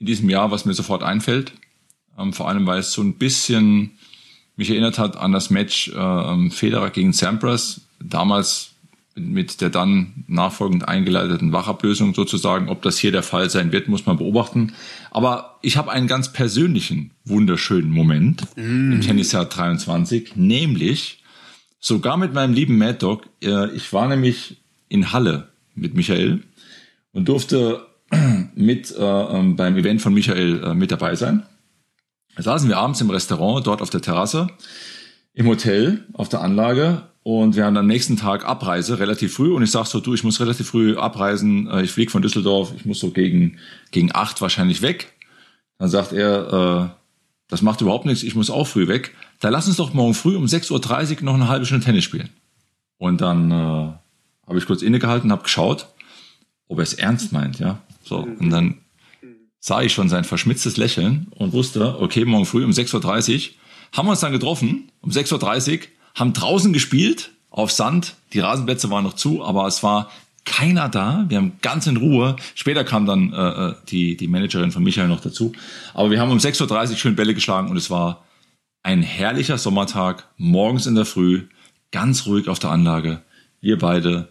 in 0.00 0.04
diesem 0.04 0.28
Jahr, 0.28 0.50
was 0.50 0.66
mir 0.66 0.74
sofort 0.74 1.02
einfällt. 1.02 1.54
Ähm, 2.18 2.32
vor 2.32 2.48
allem, 2.48 2.66
weil 2.66 2.80
es 2.80 2.92
so 2.92 3.02
ein 3.02 3.14
bisschen 3.14 3.92
mich 4.56 4.70
erinnert 4.70 4.98
hat 4.98 5.16
an 5.16 5.32
das 5.32 5.50
Match 5.50 5.88
äh, 5.88 6.50
Federer 6.50 6.90
gegen 6.90 7.12
Sampras. 7.12 7.82
Damals 8.00 8.74
mit 9.16 9.60
der 9.60 9.70
dann 9.70 10.24
nachfolgend 10.26 10.88
eingeleiteten 10.88 11.52
Wachablösung 11.52 12.14
sozusagen. 12.14 12.68
Ob 12.68 12.82
das 12.82 12.98
hier 12.98 13.12
der 13.12 13.22
Fall 13.22 13.48
sein 13.48 13.70
wird, 13.72 13.88
muss 13.88 14.06
man 14.06 14.16
beobachten. 14.16 14.72
Aber 15.10 15.58
ich 15.62 15.76
habe 15.76 15.92
einen 15.92 16.08
ganz 16.08 16.32
persönlichen, 16.32 17.12
wunderschönen 17.24 17.90
Moment 17.90 18.44
mm. 18.56 18.92
im 18.92 19.00
Tennisjahr 19.00 19.44
23, 19.44 20.34
nämlich 20.36 21.22
sogar 21.78 22.16
mit 22.16 22.34
meinem 22.34 22.54
lieben 22.54 22.76
Mad 22.76 22.98
Dog. 22.98 23.28
Äh, 23.42 23.70
ich 23.74 23.92
war 23.92 24.08
nämlich 24.08 24.56
in 24.88 25.12
Halle 25.12 25.48
mit 25.76 25.94
Michael 25.94 26.42
und 27.12 27.28
durfte 27.28 27.86
mit 28.56 28.94
äh, 28.96 29.02
ähm, 29.02 29.54
beim 29.54 29.76
Event 29.76 30.02
von 30.02 30.12
Michael 30.12 30.62
äh, 30.64 30.74
mit 30.74 30.90
dabei 30.90 31.14
sein. 31.14 31.44
Da 32.36 32.42
saßen 32.42 32.68
wir 32.68 32.78
abends 32.78 33.00
im 33.00 33.10
Restaurant, 33.10 33.66
dort 33.66 33.82
auf 33.82 33.90
der 33.90 34.00
Terrasse, 34.00 34.48
im 35.34 35.46
Hotel, 35.46 36.04
auf 36.14 36.28
der 36.28 36.40
Anlage 36.40 37.02
und 37.24 37.56
wir 37.56 37.64
haben 37.64 37.76
am 37.78 37.86
nächsten 37.86 38.18
Tag 38.18 38.44
Abreise, 38.44 38.98
relativ 38.98 39.34
früh. 39.34 39.50
Und 39.52 39.62
ich 39.62 39.70
sag 39.70 39.86
so, 39.86 39.98
du, 39.98 40.12
ich 40.12 40.24
muss 40.24 40.40
relativ 40.40 40.68
früh 40.68 40.94
abreisen. 40.96 41.66
Äh, 41.68 41.82
ich 41.82 41.90
fliege 41.90 42.10
von 42.10 42.20
Düsseldorf, 42.20 42.74
ich 42.76 42.84
muss 42.84 43.00
so 43.00 43.10
gegen, 43.10 43.58
gegen 43.90 44.14
acht 44.14 44.42
wahrscheinlich 44.42 44.82
weg. 44.82 45.14
Dann 45.78 45.88
sagt 45.88 46.12
er, 46.12 46.92
äh, 46.92 47.00
das 47.48 47.62
macht 47.62 47.80
überhaupt 47.80 48.04
nichts, 48.04 48.22
ich 48.22 48.34
muss 48.34 48.50
auch 48.50 48.66
früh 48.66 48.88
weg. 48.88 49.14
Da 49.40 49.48
lass 49.48 49.66
uns 49.66 49.78
doch 49.78 49.94
morgen 49.94 50.12
früh 50.12 50.36
um 50.36 50.44
6.30 50.44 51.16
Uhr 51.18 51.22
noch 51.22 51.34
eine 51.34 51.48
halbe 51.48 51.64
Stunde 51.64 51.84
Tennis 51.84 52.04
spielen. 52.04 52.28
Und 52.98 53.22
dann 53.22 53.50
äh, 53.50 53.54
habe 54.46 54.58
ich 54.58 54.66
kurz 54.66 54.82
innegehalten, 54.82 55.32
habe 55.32 55.44
geschaut, 55.44 55.88
ob 56.68 56.78
er 56.78 56.82
es 56.82 56.92
ernst 56.92 57.32
meint, 57.32 57.58
ja. 57.58 57.78
So, 58.02 58.18
und 58.18 58.50
dann 58.50 58.80
sah 59.64 59.80
ich 59.80 59.94
schon 59.94 60.10
sein 60.10 60.24
verschmitztes 60.24 60.76
Lächeln 60.76 61.28
und 61.36 61.54
wusste, 61.54 61.98
okay, 61.98 62.26
morgen 62.26 62.44
früh 62.44 62.62
um 62.66 62.70
6.30 62.70 63.34
Uhr 63.34 63.54
haben 63.94 64.06
wir 64.06 64.10
uns 64.10 64.20
dann 64.20 64.32
getroffen, 64.32 64.90
um 65.00 65.10
6.30 65.10 65.72
Uhr, 65.72 65.78
haben 66.14 66.34
draußen 66.34 66.74
gespielt, 66.74 67.30
auf 67.48 67.72
Sand, 67.72 68.16
die 68.34 68.40
Rasenplätze 68.40 68.90
waren 68.90 69.04
noch 69.04 69.14
zu, 69.14 69.42
aber 69.42 69.66
es 69.66 69.82
war 69.82 70.10
keiner 70.44 70.90
da. 70.90 71.24
Wir 71.28 71.38
haben 71.38 71.52
ganz 71.62 71.86
in 71.86 71.96
Ruhe. 71.96 72.36
Später 72.54 72.84
kam 72.84 73.06
dann 73.06 73.32
äh, 73.32 73.68
äh 73.70 73.74
die, 73.88 74.18
die 74.18 74.28
Managerin 74.28 74.70
von 74.70 74.82
Michael 74.82 75.08
noch 75.08 75.20
dazu. 75.20 75.52
Aber 75.94 76.10
wir 76.10 76.20
haben 76.20 76.30
um 76.30 76.36
6.30 76.36 76.90
Uhr 76.90 76.96
schön 76.96 77.16
Bälle 77.16 77.32
geschlagen 77.32 77.70
und 77.70 77.78
es 77.78 77.88
war 77.88 78.22
ein 78.82 79.02
herrlicher 79.02 79.56
Sommertag, 79.56 80.28
morgens 80.36 80.84
in 80.84 80.94
der 80.94 81.06
Früh, 81.06 81.44
ganz 81.90 82.26
ruhig 82.26 82.48
auf 82.48 82.58
der 82.58 82.68
Anlage. 82.68 83.22
Wir 83.62 83.78
beide, 83.78 84.28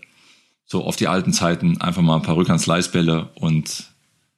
so 0.64 0.84
auf 0.84 0.96
die 0.96 1.08
alten 1.08 1.34
Zeiten, 1.34 1.82
einfach 1.82 2.04
mal 2.04 2.18
ein 2.18 2.22
paar 2.22 2.36
Rückhands-Leisbälle 2.36 3.32
und 3.34 3.86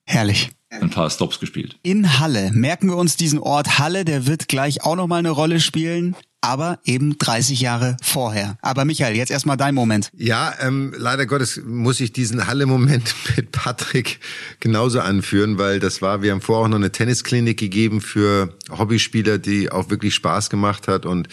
Herrlich. 0.06 0.55
Ein 0.82 0.90
paar 0.90 1.10
Stops 1.10 1.40
gespielt. 1.40 1.78
In 1.84 2.20
Halle. 2.20 2.52
Merken 2.54 2.88
wir 2.90 2.98
uns 2.98 3.18
diesen 3.18 3.40
Ort 3.40 3.80
Halle, 3.80 4.06
der 4.06 4.28
wird 4.28 4.48
gleich 4.48 4.84
auch 4.84 4.96
nochmal 4.96 5.20
eine 5.20 5.30
Rolle 5.32 5.60
spielen 5.60 6.16
aber 6.46 6.78
eben 6.86 7.18
30 7.18 7.60
Jahre 7.60 7.98
vorher. 8.04 8.58
Aber 8.62 8.86
Michael, 8.86 9.16
jetzt 9.16 9.32
erstmal 9.32 9.58
dein 9.58 9.74
Moment. 9.74 10.12
Ja, 10.16 10.54
ähm, 10.62 10.94
leider 10.96 11.26
Gottes 11.26 11.60
muss 11.66 12.00
ich 12.00 12.14
diesen 12.14 12.46
Halle-Moment 12.46 13.16
mit 13.36 13.52
Patrick 13.52 14.20
genauso 14.60 15.00
anführen, 15.00 15.58
weil 15.58 15.80
das 15.80 16.04
war, 16.04 16.22
wir 16.22 16.32
haben 16.32 16.42
vorher 16.42 16.66
auch 16.66 16.70
noch 16.70 16.78
eine 16.78 16.92
Tennisklinik 16.92 17.58
gegeben 17.58 18.00
für 18.00 18.56
Hobbyspieler, 18.70 19.40
die 19.40 19.72
auch 19.72 19.90
wirklich 19.90 20.14
Spaß 20.14 20.52
gemacht 20.52 20.88
hat 20.88 21.08
und 21.08 21.30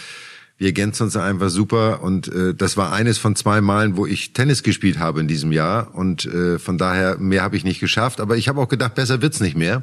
wir 0.63 0.69
ergänzen 0.69 1.03
uns 1.03 1.17
einfach 1.17 1.51
super 1.51 2.05
und 2.05 2.29
äh, 2.29 2.55
das 2.55 2.77
war 2.77 2.93
eines 2.93 3.19
von 3.19 3.35
zwei 3.35 3.61
Malen, 3.61 3.97
wo 3.97 4.07
ich 4.07 4.33
Tennis 4.33 4.63
gespielt 4.63 5.01
habe 5.01 5.19
in 5.19 5.27
diesem 5.27 5.51
Jahr 5.51 5.93
und 5.93 6.25
äh, 6.25 6.61
von 6.61 6.79
daher 6.79 7.19
mehr 7.19 7.43
habe 7.43 7.57
ich 7.57 7.65
nicht 7.65 7.81
geschafft, 7.81 8.21
aber 8.21 8.37
ich 8.37 8.47
habe 8.47 8.61
auch 8.61 8.69
gedacht, 8.69 8.95
besser 8.95 9.21
wird's 9.23 9.41
nicht 9.41 9.57
mehr. 9.57 9.83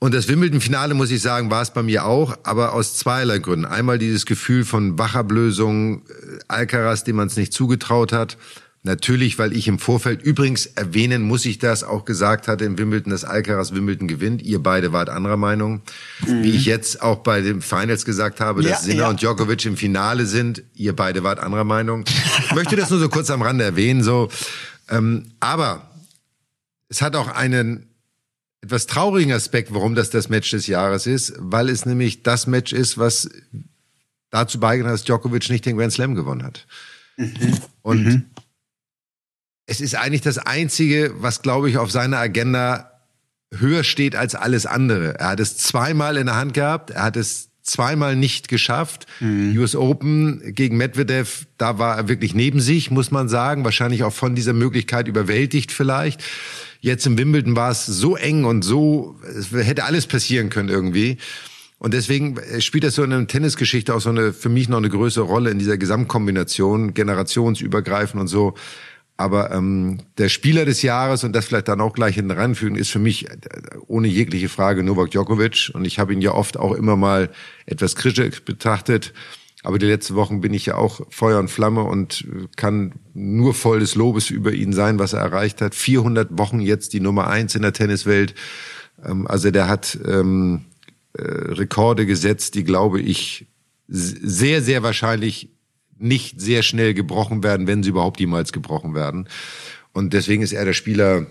Und 0.00 0.12
das 0.12 0.26
Wimbledon-Finale, 0.26 0.94
muss 0.94 1.12
ich 1.12 1.22
sagen, 1.22 1.52
war 1.52 1.62
es 1.62 1.70
bei 1.70 1.84
mir 1.84 2.04
auch, 2.04 2.36
aber 2.42 2.72
aus 2.72 2.96
zweierlei 2.96 3.38
Gründen. 3.38 3.64
Einmal 3.64 3.98
dieses 3.98 4.26
Gefühl 4.26 4.64
von 4.64 4.98
Wachablösung, 4.98 5.98
äh, 5.98 6.38
Alcaraz, 6.48 7.04
dem 7.04 7.14
man 7.14 7.28
es 7.28 7.36
nicht 7.36 7.52
zugetraut 7.52 8.12
hat. 8.12 8.38
Natürlich, 8.82 9.38
weil 9.38 9.54
ich 9.54 9.68
im 9.68 9.78
Vorfeld, 9.78 10.22
übrigens 10.22 10.64
erwähnen 10.64 11.20
muss 11.20 11.44
ich 11.44 11.58
das, 11.58 11.84
auch 11.84 12.06
gesagt 12.06 12.48
hatte 12.48 12.64
in 12.64 12.78
Wimbledon, 12.78 13.10
dass 13.10 13.24
Alcaraz 13.24 13.72
Wimbledon 13.72 14.08
gewinnt. 14.08 14.40
Ihr 14.40 14.62
beide 14.62 14.92
wart 14.94 15.10
anderer 15.10 15.36
Meinung. 15.36 15.82
Mhm. 16.26 16.42
Wie 16.42 16.50
ich 16.52 16.64
jetzt 16.64 17.02
auch 17.02 17.18
bei 17.18 17.42
den 17.42 17.60
Finals 17.60 18.06
gesagt 18.06 18.40
habe, 18.40 18.62
dass 18.62 18.70
ja, 18.70 18.78
Sinner 18.78 19.02
ja. 19.02 19.08
und 19.10 19.20
Djokovic 19.20 19.66
im 19.66 19.76
Finale 19.76 20.24
sind. 20.24 20.62
Ihr 20.74 20.96
beide 20.96 21.22
wart 21.22 21.40
anderer 21.40 21.64
Meinung. 21.64 22.04
Ich 22.46 22.54
möchte 22.54 22.74
das 22.74 22.88
nur 22.88 22.98
so 22.98 23.10
kurz 23.10 23.28
am 23.28 23.42
Rande 23.42 23.64
erwähnen, 23.64 24.02
so. 24.02 24.30
Ähm, 24.88 25.26
aber 25.40 25.90
es 26.88 27.02
hat 27.02 27.16
auch 27.16 27.28
einen 27.28 27.86
etwas 28.62 28.86
traurigen 28.86 29.32
Aspekt, 29.32 29.74
warum 29.74 29.94
das 29.94 30.08
das 30.08 30.30
Match 30.30 30.50
des 30.50 30.66
Jahres 30.66 31.06
ist, 31.06 31.34
weil 31.38 31.68
es 31.68 31.84
nämlich 31.84 32.22
das 32.22 32.46
Match 32.46 32.72
ist, 32.72 32.96
was 32.96 33.28
dazu 34.30 34.58
beigetragen 34.58 34.92
hat, 34.92 35.00
dass 35.00 35.04
Djokovic 35.04 35.50
nicht 35.50 35.66
den 35.66 35.76
Grand 35.76 35.92
Slam 35.92 36.14
gewonnen 36.14 36.42
hat. 36.42 36.66
Mhm. 37.18 37.58
Und 37.82 38.04
mhm. 38.04 38.24
Es 39.70 39.80
ist 39.80 39.94
eigentlich 39.94 40.20
das 40.20 40.38
Einzige, 40.38 41.12
was, 41.18 41.42
glaube 41.42 41.70
ich, 41.70 41.78
auf 41.78 41.92
seiner 41.92 42.18
Agenda 42.18 42.90
höher 43.56 43.84
steht 43.84 44.16
als 44.16 44.34
alles 44.34 44.66
andere. 44.66 45.20
Er 45.20 45.28
hat 45.28 45.40
es 45.40 45.58
zweimal 45.58 46.16
in 46.16 46.26
der 46.26 46.34
Hand 46.34 46.54
gehabt, 46.54 46.90
er 46.90 47.04
hat 47.04 47.16
es 47.16 47.50
zweimal 47.62 48.16
nicht 48.16 48.48
geschafft. 48.48 49.06
Mhm. 49.20 49.56
US 49.56 49.76
Open 49.76 50.42
gegen 50.56 50.76
Medvedev, 50.76 51.46
da 51.56 51.78
war 51.78 51.96
er 51.96 52.08
wirklich 52.08 52.34
neben 52.34 52.60
sich, 52.60 52.90
muss 52.90 53.12
man 53.12 53.28
sagen. 53.28 53.64
Wahrscheinlich 53.64 54.02
auch 54.02 54.12
von 54.12 54.34
dieser 54.34 54.54
Möglichkeit 54.54 55.06
überwältigt 55.06 55.70
vielleicht. 55.70 56.20
Jetzt 56.80 57.06
im 57.06 57.16
Wimbledon 57.16 57.54
war 57.54 57.70
es 57.70 57.86
so 57.86 58.16
eng 58.16 58.44
und 58.44 58.62
so, 58.62 59.20
es 59.24 59.52
hätte 59.52 59.84
alles 59.84 60.08
passieren 60.08 60.50
können 60.50 60.68
irgendwie. 60.68 61.18
Und 61.78 61.94
deswegen 61.94 62.36
äh, 62.36 62.60
spielt 62.60 62.84
das 62.84 62.96
so 62.96 63.04
in 63.04 63.12
einer 63.12 63.26
Tennisgeschichte 63.26 63.94
auch 63.94 64.00
so 64.00 64.10
eine, 64.10 64.32
für 64.32 64.48
mich 64.48 64.68
noch 64.68 64.78
eine 64.78 64.88
größere 64.88 65.24
Rolle 65.24 65.50
in 65.50 65.60
dieser 65.60 65.78
Gesamtkombination, 65.78 66.92
generationsübergreifend 66.92 68.20
und 68.20 68.26
so. 68.26 68.54
Aber 69.20 69.50
ähm, 69.50 69.98
der 70.16 70.30
Spieler 70.30 70.64
des 70.64 70.80
Jahres, 70.80 71.24
und 71.24 71.34
das 71.34 71.44
vielleicht 71.44 71.68
dann 71.68 71.82
auch 71.82 71.92
gleich 71.92 72.14
hinten 72.14 72.30
ranfügen, 72.30 72.78
ist 72.78 72.88
für 72.88 72.98
mich 72.98 73.28
äh, 73.28 73.36
ohne 73.86 74.08
jegliche 74.08 74.48
Frage 74.48 74.82
Novak 74.82 75.10
Djokovic. 75.10 75.70
Und 75.74 75.84
ich 75.84 75.98
habe 75.98 76.14
ihn 76.14 76.22
ja 76.22 76.32
oft 76.32 76.56
auch 76.56 76.72
immer 76.72 76.96
mal 76.96 77.28
etwas 77.66 77.96
kritisch 77.96 78.42
betrachtet. 78.42 79.12
Aber 79.62 79.78
die 79.78 79.84
letzten 79.84 80.14
Wochen 80.14 80.40
bin 80.40 80.54
ich 80.54 80.64
ja 80.64 80.76
auch 80.76 81.02
Feuer 81.10 81.38
und 81.38 81.50
Flamme 81.50 81.82
und 81.82 82.26
kann 82.56 82.94
nur 83.12 83.52
voll 83.52 83.80
des 83.80 83.94
Lobes 83.94 84.30
über 84.30 84.52
ihn 84.52 84.72
sein, 84.72 84.98
was 84.98 85.12
er 85.12 85.20
erreicht 85.20 85.60
hat. 85.60 85.74
400 85.74 86.38
Wochen 86.38 86.60
jetzt 86.60 86.94
die 86.94 87.00
Nummer 87.00 87.26
eins 87.26 87.54
in 87.54 87.60
der 87.60 87.74
Tenniswelt. 87.74 88.34
Ähm, 89.04 89.26
also 89.26 89.50
der 89.50 89.68
hat 89.68 89.98
ähm, 90.06 90.64
äh, 91.12 91.24
Rekorde 91.24 92.06
gesetzt, 92.06 92.54
die 92.54 92.64
glaube 92.64 93.02
ich 93.02 93.48
sehr, 93.86 94.62
sehr 94.62 94.82
wahrscheinlich 94.82 95.50
nicht 96.00 96.40
sehr 96.40 96.62
schnell 96.62 96.94
gebrochen 96.94 97.42
werden, 97.42 97.66
wenn 97.66 97.82
sie 97.82 97.90
überhaupt 97.90 98.20
jemals 98.20 98.52
gebrochen 98.52 98.94
werden. 98.94 99.28
Und 99.92 100.12
deswegen 100.12 100.42
ist 100.42 100.52
er 100.52 100.64
der 100.64 100.72
Spieler 100.72 101.26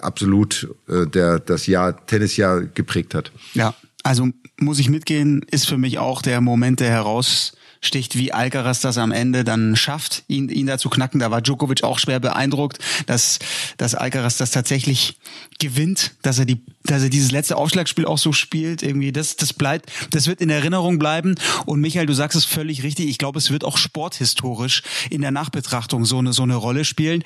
absolut, 0.00 0.68
äh, 0.88 1.06
der 1.06 1.38
das 1.38 1.66
Jahr 1.66 2.04
Tennisjahr 2.06 2.62
geprägt 2.62 3.14
hat. 3.14 3.32
Ja, 3.54 3.74
also 4.02 4.28
muss 4.60 4.78
ich 4.78 4.90
mitgehen, 4.90 5.44
ist 5.50 5.66
für 5.66 5.78
mich 5.78 5.98
auch 5.98 6.22
der 6.22 6.40
Moment, 6.40 6.80
der 6.80 6.90
heraus 6.90 7.52
sticht, 7.86 8.16
wie 8.16 8.32
Alcaraz 8.32 8.80
das 8.80 8.98
am 8.98 9.12
Ende 9.12 9.44
dann 9.44 9.76
schafft, 9.76 10.24
ihn, 10.28 10.48
ihn 10.48 10.66
da 10.66 10.78
zu 10.78 10.90
knacken. 10.90 11.20
Da 11.20 11.30
war 11.30 11.42
Djokovic 11.42 11.82
auch 11.82 11.98
schwer 11.98 12.20
beeindruckt, 12.20 12.78
dass, 13.06 13.38
dass 13.76 13.94
Alcaraz 13.94 14.36
das 14.36 14.50
tatsächlich 14.50 15.18
gewinnt, 15.58 16.12
dass 16.22 16.38
er 16.38 16.44
die, 16.44 16.64
dass 16.84 17.02
er 17.02 17.10
dieses 17.10 17.30
letzte 17.30 17.56
Aufschlagspiel 17.56 18.06
auch 18.06 18.18
so 18.18 18.32
spielt. 18.32 18.82
Irgendwie, 18.82 19.12
das, 19.12 19.36
das 19.36 19.52
bleibt, 19.52 19.90
das 20.10 20.26
wird 20.26 20.40
in 20.40 20.50
Erinnerung 20.50 20.98
bleiben. 20.98 21.34
Und 21.66 21.80
Michael, 21.80 22.06
du 22.06 22.14
sagst 22.14 22.36
es 22.36 22.44
völlig 22.44 22.82
richtig. 22.82 23.08
Ich 23.08 23.18
glaube, 23.18 23.38
es 23.38 23.50
wird 23.50 23.64
auch 23.64 23.76
sporthistorisch 23.76 24.82
in 25.10 25.20
der 25.20 25.30
Nachbetrachtung 25.30 26.04
so 26.04 26.18
eine, 26.18 26.32
so 26.32 26.42
eine 26.42 26.56
Rolle 26.56 26.84
spielen. 26.84 27.22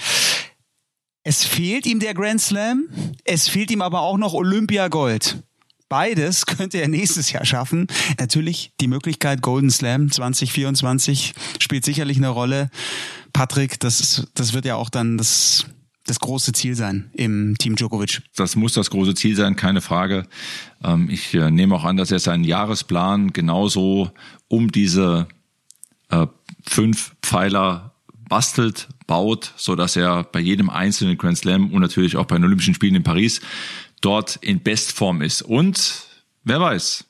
Es 1.23 1.45
fehlt 1.45 1.87
ihm 1.87 2.01
der 2.01 2.15
Grand 2.15 2.41
Slam. 2.41 2.89
Es 3.25 3.49
fehlt 3.49 3.71
ihm 3.71 3.83
aber 3.83 4.01
auch 4.01 4.17
noch 4.17 4.33
Olympia 4.33 4.89
Gold. 4.89 5.43
Beides 5.89 6.47
könnte 6.47 6.79
er 6.79 6.89
nächstes 6.89 7.33
Jahr 7.33 7.45
schaffen. 7.45 7.87
Natürlich 8.19 8.73
die 8.81 8.89
Möglichkeit 8.89 9.43
Golden 9.43 9.71
Slam 9.71 10.11
2024 10.11 11.35
spielt 11.59 11.85
sicherlich 11.85 12.19
eine 12.19 12.29
Rolle. 12.29 12.71
Patrick, 13.33 13.81
das, 13.81 14.27
das 14.35 14.53
wird 14.53 14.65
ja 14.65 14.77
auch 14.77 14.91
dann 14.91 15.19
das, 15.19 15.67
das 16.07 16.21
große 16.21 16.53
Ziel 16.53 16.75
sein 16.75 17.11
im 17.15 17.57
Team 17.59 17.77
Djokovic. 17.77 18.23
Das 18.37 18.57
muss 18.57 18.73
das 18.73 18.91
große 18.91 19.15
Ziel 19.15 19.37
sein, 19.37 19.57
keine 19.57 19.81
Frage. 19.81 20.27
Ähm, 20.83 21.09
ich 21.11 21.35
äh, 21.35 21.51
nehme 21.51 21.75
auch 21.75 21.85
an, 21.85 21.97
dass 21.97 22.11
er 22.11 22.19
seinen 22.19 22.45
Jahresplan 22.45 23.33
genauso 23.33 24.11
um 24.49 24.73
diese 24.73 25.29
äh, 26.11 26.27
fünf 26.67 27.15
Pfeiler 27.23 27.95
bastelt, 28.29 28.89
baut, 29.07 29.55
so 29.57 29.75
dass 29.75 29.97
er 29.97 30.25
bei 30.25 30.41
jedem 30.41 30.69
einzelnen 30.69 31.17
Grand 31.17 31.39
Slam 31.39 31.73
und 31.73 31.81
natürlich 31.81 32.17
auch 32.17 32.27
bei 32.27 32.37
den 32.37 32.45
Olympischen 32.45 32.75
Spielen 32.75 32.95
in 32.95 33.03
Paris 33.03 33.41
dort 34.01 34.37
in 34.37 34.63
Bestform 34.63 35.23
ist. 35.23 35.43
Und 35.43 36.07
wer 36.45 36.61
weiß, 36.61 37.05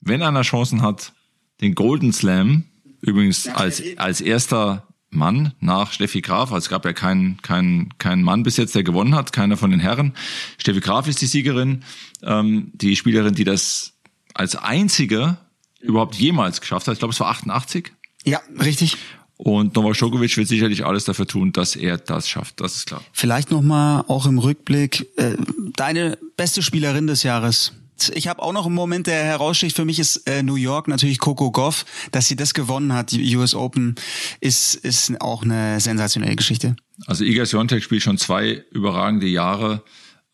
wenn 0.00 0.22
einer 0.22 0.42
Chancen 0.42 0.82
hat, 0.82 1.12
den 1.60 1.74
Golden 1.74 2.12
Slam, 2.12 2.64
übrigens 3.00 3.48
als, 3.48 3.82
als 3.96 4.20
erster 4.20 4.86
Mann 5.10 5.54
nach 5.60 5.92
Steffi 5.92 6.20
Graf, 6.20 6.52
also 6.52 6.64
es 6.64 6.68
gab 6.68 6.84
ja 6.84 6.92
keinen 6.92 7.40
keinen 7.42 7.96
keinen 7.98 8.22
Mann 8.22 8.42
bis 8.42 8.56
jetzt, 8.56 8.74
der 8.74 8.82
gewonnen 8.82 9.14
hat, 9.14 9.32
keiner 9.32 9.56
von 9.56 9.70
den 9.70 9.80
Herren. 9.80 10.14
Steffi 10.58 10.80
Graf 10.80 11.06
ist 11.06 11.20
die 11.20 11.26
Siegerin, 11.26 11.84
ähm, 12.22 12.72
die 12.74 12.96
Spielerin, 12.96 13.34
die 13.34 13.44
das 13.44 13.92
als 14.34 14.56
einzige 14.56 15.38
überhaupt 15.80 16.16
jemals 16.16 16.60
geschafft 16.60 16.88
hat. 16.88 16.94
Ich 16.94 16.98
glaube, 16.98 17.12
es 17.12 17.20
war 17.20 17.28
88. 17.28 17.92
Ja, 18.24 18.40
richtig. 18.60 18.96
Und 19.36 19.74
Novak 19.74 19.94
Djokovic 19.94 20.36
wird 20.36 20.48
sicherlich 20.48 20.84
alles 20.84 21.04
dafür 21.04 21.26
tun, 21.26 21.52
dass 21.52 21.74
er 21.74 21.98
das 21.98 22.28
schafft. 22.28 22.60
Das 22.60 22.76
ist 22.76 22.86
klar. 22.86 23.02
Vielleicht 23.12 23.50
nochmal 23.50 24.04
auch 24.06 24.26
im 24.26 24.38
Rückblick 24.38 25.08
äh, 25.16 25.36
deine 25.76 26.18
beste 26.36 26.62
Spielerin 26.62 27.06
des 27.06 27.24
Jahres. 27.24 27.72
Ich 28.12 28.28
habe 28.28 28.42
auch 28.42 28.52
noch 28.52 28.66
einen 28.66 28.74
Moment, 28.74 29.06
der 29.06 29.24
heraussticht. 29.24 29.76
Für 29.76 29.84
mich 29.84 29.98
ist 29.98 30.28
äh, 30.28 30.42
New 30.42 30.56
York 30.56 30.88
natürlich 30.88 31.18
Coco 31.18 31.50
Goff. 31.50 31.84
Dass 32.10 32.28
sie 32.28 32.36
das 32.36 32.54
gewonnen 32.54 32.92
hat, 32.92 33.12
die 33.12 33.36
US 33.36 33.54
Open, 33.54 33.94
ist, 34.40 34.74
ist 34.74 35.20
auch 35.20 35.42
eine 35.42 35.80
sensationelle 35.80 36.36
Geschichte. 36.36 36.76
Also 37.06 37.24
Iga 37.24 37.46
Swiatek 37.46 37.82
spielt 37.82 38.02
schon 38.02 38.18
zwei 38.18 38.64
überragende 38.70 39.26
Jahre. 39.26 39.82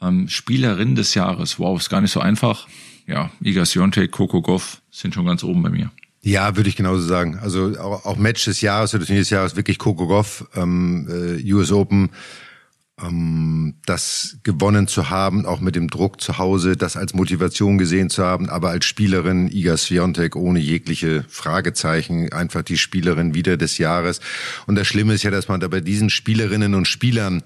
Ähm, 0.01 0.29
Spielerin 0.29 0.95
des 0.95 1.15
Jahres. 1.15 1.59
Wow, 1.59 1.79
ist 1.79 1.91
gar 1.91 2.01
nicht 2.01 2.13
so 2.13 2.21
einfach. 2.21 2.67
Ja, 3.07 3.31
Iga 3.43 3.65
Swiatek, 3.67 4.11
Coco 4.11 4.41
Goff 4.41 4.83
sind 4.91 5.15
schon 5.15 5.27
ganz 5.27 5.43
oben 5.43 5.63
bei 5.63 5.71
mir. 5.71 5.91
Ja, 6.23 6.57
würde 6.57 6.69
ich 6.69 6.77
genauso 6.77 7.07
sagen. 7.07 7.39
Also 7.41 7.79
auch, 7.79 8.05
auch 8.05 8.17
Match 8.17 8.45
des 8.45 8.61
Jahres 8.61 8.95
oder 8.95 9.05
des 9.07 9.31
Jahres 9.31 9.57
wirklich 9.57 9.79
Coco 9.79 10.07
Goff, 10.07 10.47
ähm, 10.55 11.09
äh, 11.09 11.53
US 11.53 11.73
Open, 11.73 12.11
ähm, 13.03 13.77
das 13.87 14.39
gewonnen 14.43 14.87
zu 14.87 15.09
haben, 15.09 15.47
auch 15.47 15.61
mit 15.61 15.77
dem 15.77 15.89
Druck 15.89 16.21
zu 16.21 16.37
Hause, 16.37 16.77
das 16.77 16.97
als 16.97 17.15
Motivation 17.15 17.79
gesehen 17.79 18.11
zu 18.11 18.23
haben, 18.23 18.51
aber 18.51 18.69
als 18.69 18.85
Spielerin 18.85 19.49
Iga 19.49 19.79
Swiatek 19.79 20.37
ohne 20.37 20.61
jegliche 20.61 21.25
Fragezeichen 21.29 22.33
einfach 22.33 22.63
die 22.63 22.77
Spielerin 22.77 23.35
wieder 23.35 23.57
des 23.57 23.79
Jahres. 23.79 24.21
Und 24.67 24.77
das 24.77 24.87
Schlimme 24.87 25.15
ist 25.15 25.23
ja, 25.23 25.31
dass 25.31 25.49
man 25.49 25.61
da 25.61 25.69
bei 25.69 25.81
diesen 25.81 26.11
Spielerinnen 26.11 26.75
und 26.75 26.87
Spielern 26.87 27.43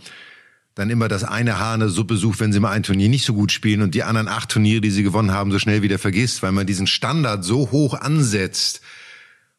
dann 0.75 0.91
immer 0.91 1.09
das 1.09 1.23
eine 1.25 1.59
Haar 1.59 1.75
in 1.75 1.81
der 1.81 1.89
Suppe 1.89 2.17
sucht, 2.17 2.41
wenn 2.41 2.53
sie 2.53 2.61
mal 2.61 2.73
ein 2.73 2.83
Turnier 2.83 3.09
nicht 3.09 3.25
so 3.25 3.35
gut 3.35 3.53
spielen 3.53 3.83
und 3.83 3.95
die 3.95 4.03
anderen 4.03 4.29
acht 4.29 4.49
Turniere, 4.49 4.81
die 4.81 4.91
sie 4.91 5.05
gewonnen 5.05 5.31
haben, 5.31 5.53
so 5.53 5.59
schnell 5.59 5.83
wieder 5.83 5.99
vergisst, 5.99 6.43
weil 6.43 6.53
man 6.53 6.67
diesen 6.67 6.87
Standard 6.87 7.45
so 7.45 7.71
hoch 7.71 7.95
ansetzt 7.95 8.81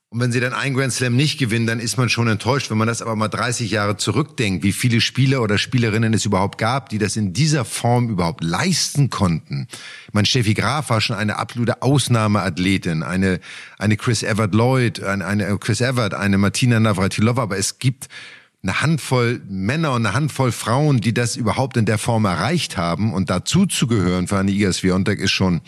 Und 0.10 0.22
wenn 0.22 0.32
sie 0.32 0.40
dann 0.40 0.54
einen 0.54 0.76
Grand 0.76 0.94
Slam 0.94 1.16
nicht 1.16 1.40
gewinnen, 1.40 1.68
dann 1.68 1.80
ist 1.80 1.98
man 1.98 2.10
schon 2.10 2.28
enttäuscht. 2.28 2.70
Wenn 2.70 2.78
man 2.78 2.88
das 2.88 3.02
aber 3.02 3.16
mal 3.16 3.28
30 3.28 3.72
Jahre 3.72 3.98
zurückdenkt, 3.98 4.64
wie 4.64 4.72
viele 4.72 5.02
Spieler 5.02 5.42
oder 5.42 5.58
Spielerinnen 5.58 6.14
es 6.14 6.26
überhaupt 6.26 6.58
gab, 6.58 6.90
die 6.90 7.00
das 7.00 7.18
in 7.18 7.34
dieser 7.34 7.66
Form 7.66 8.10
überhaupt 8.10 8.44
leisten 8.44 9.10
konnten. 9.10 9.68
Ich 10.08 10.14
meine, 10.14 10.26
Steffi 10.26 10.54
Graf 10.54 10.90
war 10.90 11.02
schon 11.02 11.16
eine 11.16 11.38
absolute 11.38 11.82
Ausnahmeathletin, 11.82 13.04
eine, 13.04 13.40
eine 13.78 13.98
Chris 13.98 14.24
Evert 14.24 14.54
Lloyd, 14.54 15.04
eine, 15.04 15.26
eine 15.26 15.58
Chris 15.58 15.82
Evert, 15.82 16.14
eine 16.14 16.38
Martina 16.38 16.80
Navratilova, 16.80 17.44
aber 17.44 17.58
es 17.58 17.80
gibt 17.80 18.08
eine 18.66 18.82
Handvoll 18.82 19.42
Männer 19.48 19.94
und 19.94 20.06
eine 20.06 20.16
Handvoll 20.16 20.52
Frauen, 20.52 21.00
die 21.00 21.14
das 21.14 21.36
überhaupt 21.36 21.78
in 21.78 21.86
der 21.86 22.00
Form 22.00 22.26
erreicht 22.26 22.78
haben 22.78 23.14
und 23.14 23.30
dazu 23.30 23.66
zu 23.68 23.86
gehören 23.86 24.28
für 24.28 24.38
eine 24.38 24.52
Iga 24.52 24.74
Swiatek 24.74 25.20
ist 25.20 25.32
schon 25.32 25.62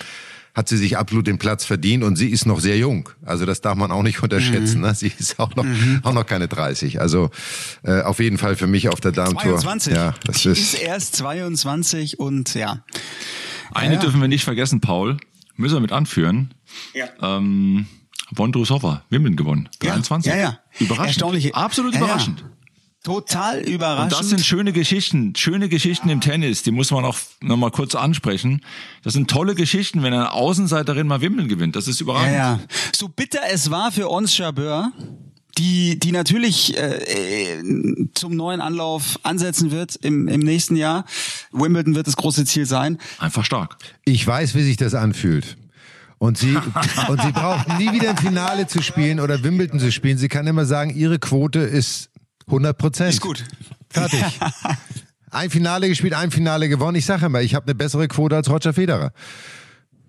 hat 0.55 0.67
sie 0.69 0.77
sich 0.77 0.97
absolut 0.97 1.27
den 1.27 1.37
Platz 1.37 1.65
verdient 1.65 2.03
und 2.03 2.15
sie 2.15 2.29
ist 2.29 2.47
noch 2.47 2.59
sehr 2.59 2.79
jung. 2.79 3.09
Also 3.23 3.45
das 3.45 3.61
darf 3.61 3.75
man 3.75 3.91
auch 3.91 4.01
nicht 4.01 4.23
unterschätzen. 4.23 4.79
Mhm. 4.79 4.87
Ne? 4.87 4.95
Sie 4.95 5.11
ist 5.15 5.39
auch 5.39 5.55
noch, 5.55 5.63
mhm. 5.63 5.99
auch 6.01 6.13
noch 6.13 6.25
keine 6.25 6.47
30. 6.47 6.99
Also 6.99 7.29
äh, 7.83 8.01
auf 8.01 8.19
jeden 8.19 8.39
Fall 8.39 8.55
für 8.55 8.65
mich 8.65 8.89
auf 8.89 8.99
der 8.99 9.11
Damentour. 9.11 9.59
22. 9.59 9.93
Ja, 9.93 10.15
das 10.25 10.47
ist, 10.47 10.73
ist 10.73 10.81
erst 10.81 11.15
22 11.17 12.19
und 12.19 12.55
ja. 12.55 12.83
Eine 13.71 13.95
ja. 13.95 13.99
dürfen 13.99 14.19
wir 14.19 14.27
nicht 14.27 14.45
vergessen, 14.45 14.81
Paul. 14.81 15.17
Müssen 15.57 15.75
wir 15.75 15.81
mit 15.81 15.91
anführen. 15.91 16.55
Ja. 16.95 17.05
Ähm, 17.21 17.85
Vondrusova, 18.33 19.03
Wimbledon 19.11 19.35
gewonnen. 19.35 19.69
23. 19.81 20.31
Ja, 20.31 20.39
ja. 20.39 20.59
Überraschend. 20.79 21.07
Erstaunlich. 21.09 21.53
Absolut 21.53 21.93
Ja, 21.93 22.07
ja. 22.07 22.56
Überraschend. 23.07 23.29
Total 23.29 23.61
überraschend. 23.61 24.13
Und 24.13 24.19
das 24.19 24.29
sind 24.29 24.45
schöne 24.45 24.73
Geschichten, 24.73 25.33
schöne 25.35 25.69
Geschichten 25.69 26.09
im 26.09 26.21
Tennis, 26.21 26.63
die 26.63 26.71
muss 26.71 26.91
man 26.91 27.05
auch 27.05 27.17
noch 27.41 27.57
mal 27.57 27.71
kurz 27.71 27.95
ansprechen. 27.95 28.61
Das 29.03 29.13
sind 29.13 29.29
tolle 29.29 29.55
Geschichten, 29.55 30.03
wenn 30.03 30.13
eine 30.13 30.31
Außenseiterin 30.31 31.07
mal 31.07 31.21
Wimbledon 31.21 31.49
gewinnt. 31.49 31.75
Das 31.75 31.87
ist 31.87 31.99
ja, 31.99 32.03
überragend. 32.03 32.35
ja. 32.35 32.59
So 32.95 33.07
bitter 33.07 33.41
es 33.51 33.71
war 33.71 33.91
für 33.91 34.09
uns 34.09 34.37
Jabeur, 34.37 34.91
die, 35.57 35.97
die 35.99 36.11
natürlich 36.11 36.77
äh, 36.77 37.55
äh, 37.57 38.07
zum 38.13 38.35
neuen 38.35 38.61
Anlauf 38.61 39.19
ansetzen 39.23 39.71
wird 39.71 39.95
im, 39.95 40.27
im 40.27 40.41
nächsten 40.41 40.75
Jahr. 40.75 41.05
Wimbledon 41.51 41.95
wird 41.95 42.07
das 42.07 42.15
große 42.15 42.45
Ziel 42.45 42.65
sein. 42.65 42.99
Einfach 43.17 43.43
stark. 43.43 43.77
Ich 44.05 44.25
weiß, 44.25 44.53
wie 44.55 44.63
sich 44.63 44.77
das 44.77 44.93
anfühlt. 44.93 45.57
Und 46.19 46.37
sie, 46.37 46.57
und 47.07 47.21
sie 47.21 47.31
braucht 47.31 47.67
nie 47.79 47.91
wieder 47.91 48.09
ein 48.09 48.17
Finale 48.17 48.67
zu 48.67 48.81
spielen 48.81 49.19
oder 49.19 49.43
Wimbledon 49.43 49.79
zu 49.79 49.91
spielen. 49.91 50.17
Sie 50.17 50.29
kann 50.29 50.47
immer 50.47 50.65
sagen, 50.65 50.95
ihre 50.95 51.19
Quote 51.19 51.59
ist 51.59 52.09
100 52.47 52.77
Prozent. 52.77 53.09
Ist 53.13 53.21
gut. 53.21 53.43
Fertig. 53.89 54.23
Ein 55.31 55.49
Finale 55.49 55.89
gespielt, 55.89 56.13
ein 56.13 56.31
Finale 56.31 56.69
gewonnen. 56.69 56.95
Ich 56.95 57.05
sage 57.05 57.25
immer, 57.25 57.41
ich 57.41 57.53
habe 57.53 57.65
eine 57.65 57.75
bessere 57.75 58.07
Quote 58.07 58.35
als 58.35 58.49
Roger 58.49 58.73
Federer. 58.73 59.11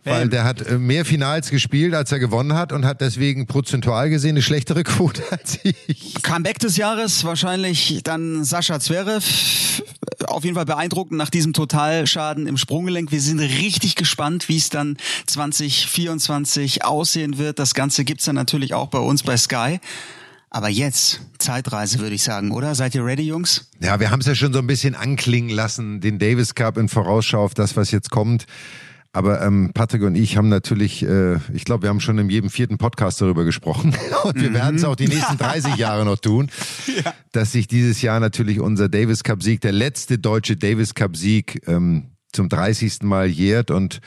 Weil 0.04 0.20
Bam. 0.22 0.30
der 0.30 0.44
hat 0.44 0.62
äh, 0.62 0.78
mehr 0.78 1.04
Finals 1.04 1.50
gespielt, 1.50 1.92
als 1.92 2.12
er 2.12 2.20
gewonnen 2.20 2.54
hat 2.54 2.72
und 2.72 2.84
hat 2.86 3.00
deswegen 3.00 3.46
prozentual 3.46 4.10
gesehen 4.10 4.30
eine 4.30 4.42
schlechtere 4.42 4.84
Quote 4.84 5.22
als 5.30 5.58
ich. 5.64 6.14
Comeback 6.22 6.60
des 6.60 6.76
Jahres 6.76 7.24
wahrscheinlich 7.24 8.00
dann 8.04 8.44
Sascha 8.44 8.78
Zverev. 8.78 9.82
Auf 10.26 10.44
jeden 10.44 10.54
Fall 10.54 10.66
beeindruckend 10.66 11.18
nach 11.18 11.30
diesem 11.30 11.52
Totalschaden 11.52 12.46
im 12.46 12.56
Sprunggelenk. 12.56 13.10
Wir 13.10 13.20
sind 13.20 13.40
richtig 13.40 13.96
gespannt, 13.96 14.48
wie 14.48 14.56
es 14.56 14.70
dann 14.70 14.96
2024 15.26 16.84
aussehen 16.84 17.38
wird. 17.38 17.58
Das 17.58 17.74
Ganze 17.74 18.04
gibt's 18.04 18.24
dann 18.24 18.36
natürlich 18.36 18.74
auch 18.74 18.88
bei 18.88 18.98
uns 18.98 19.24
bei 19.24 19.36
Sky. 19.36 19.80
Aber 20.50 20.68
jetzt 20.68 21.20
Zeitreise, 21.38 21.98
würde 21.98 22.14
ich 22.14 22.22
sagen, 22.22 22.52
oder? 22.52 22.74
Seid 22.74 22.94
ihr 22.94 23.04
ready, 23.04 23.22
Jungs? 23.22 23.68
Ja, 23.80 24.00
wir 24.00 24.10
haben 24.10 24.20
es 24.20 24.26
ja 24.26 24.34
schon 24.34 24.52
so 24.52 24.58
ein 24.58 24.66
bisschen 24.66 24.94
anklingen 24.94 25.50
lassen, 25.50 26.00
den 26.00 26.18
Davis 26.18 26.54
Cup 26.54 26.78
in 26.78 26.88
Vorausschau 26.88 27.44
auf 27.44 27.54
das, 27.54 27.76
was 27.76 27.90
jetzt 27.90 28.10
kommt. 28.10 28.46
Aber 29.12 29.42
ähm, 29.42 29.72
Patrick 29.74 30.02
und 30.02 30.14
ich 30.14 30.36
haben 30.36 30.48
natürlich, 30.48 31.02
äh, 31.02 31.36
ich 31.52 31.64
glaube, 31.64 31.82
wir 31.82 31.88
haben 31.88 32.00
schon 32.00 32.18
in 32.18 32.28
jedem 32.28 32.50
vierten 32.50 32.78
Podcast 32.78 33.20
darüber 33.20 33.44
gesprochen 33.44 33.96
und 34.24 34.40
wir 34.40 34.52
werden 34.52 34.76
es 34.76 34.84
auch 34.84 34.96
die 34.96 35.08
nächsten 35.08 35.36
30 35.38 35.76
Jahre 35.76 36.04
noch 36.04 36.18
tun, 36.18 36.50
dass 37.32 37.52
sich 37.52 37.66
dieses 37.66 38.02
Jahr 38.02 38.20
natürlich 38.20 38.60
unser 38.60 38.88
Davis 38.88 39.24
Cup 39.24 39.42
Sieg, 39.42 39.60
der 39.62 39.72
letzte 39.72 40.18
deutsche 40.18 40.56
Davis 40.56 40.94
Cup 40.94 41.16
Sieg 41.16 41.62
ähm, 41.66 42.10
zum 42.32 42.48
30. 42.48 43.02
Mal 43.02 43.26
jährt 43.26 43.70
und 43.70 44.00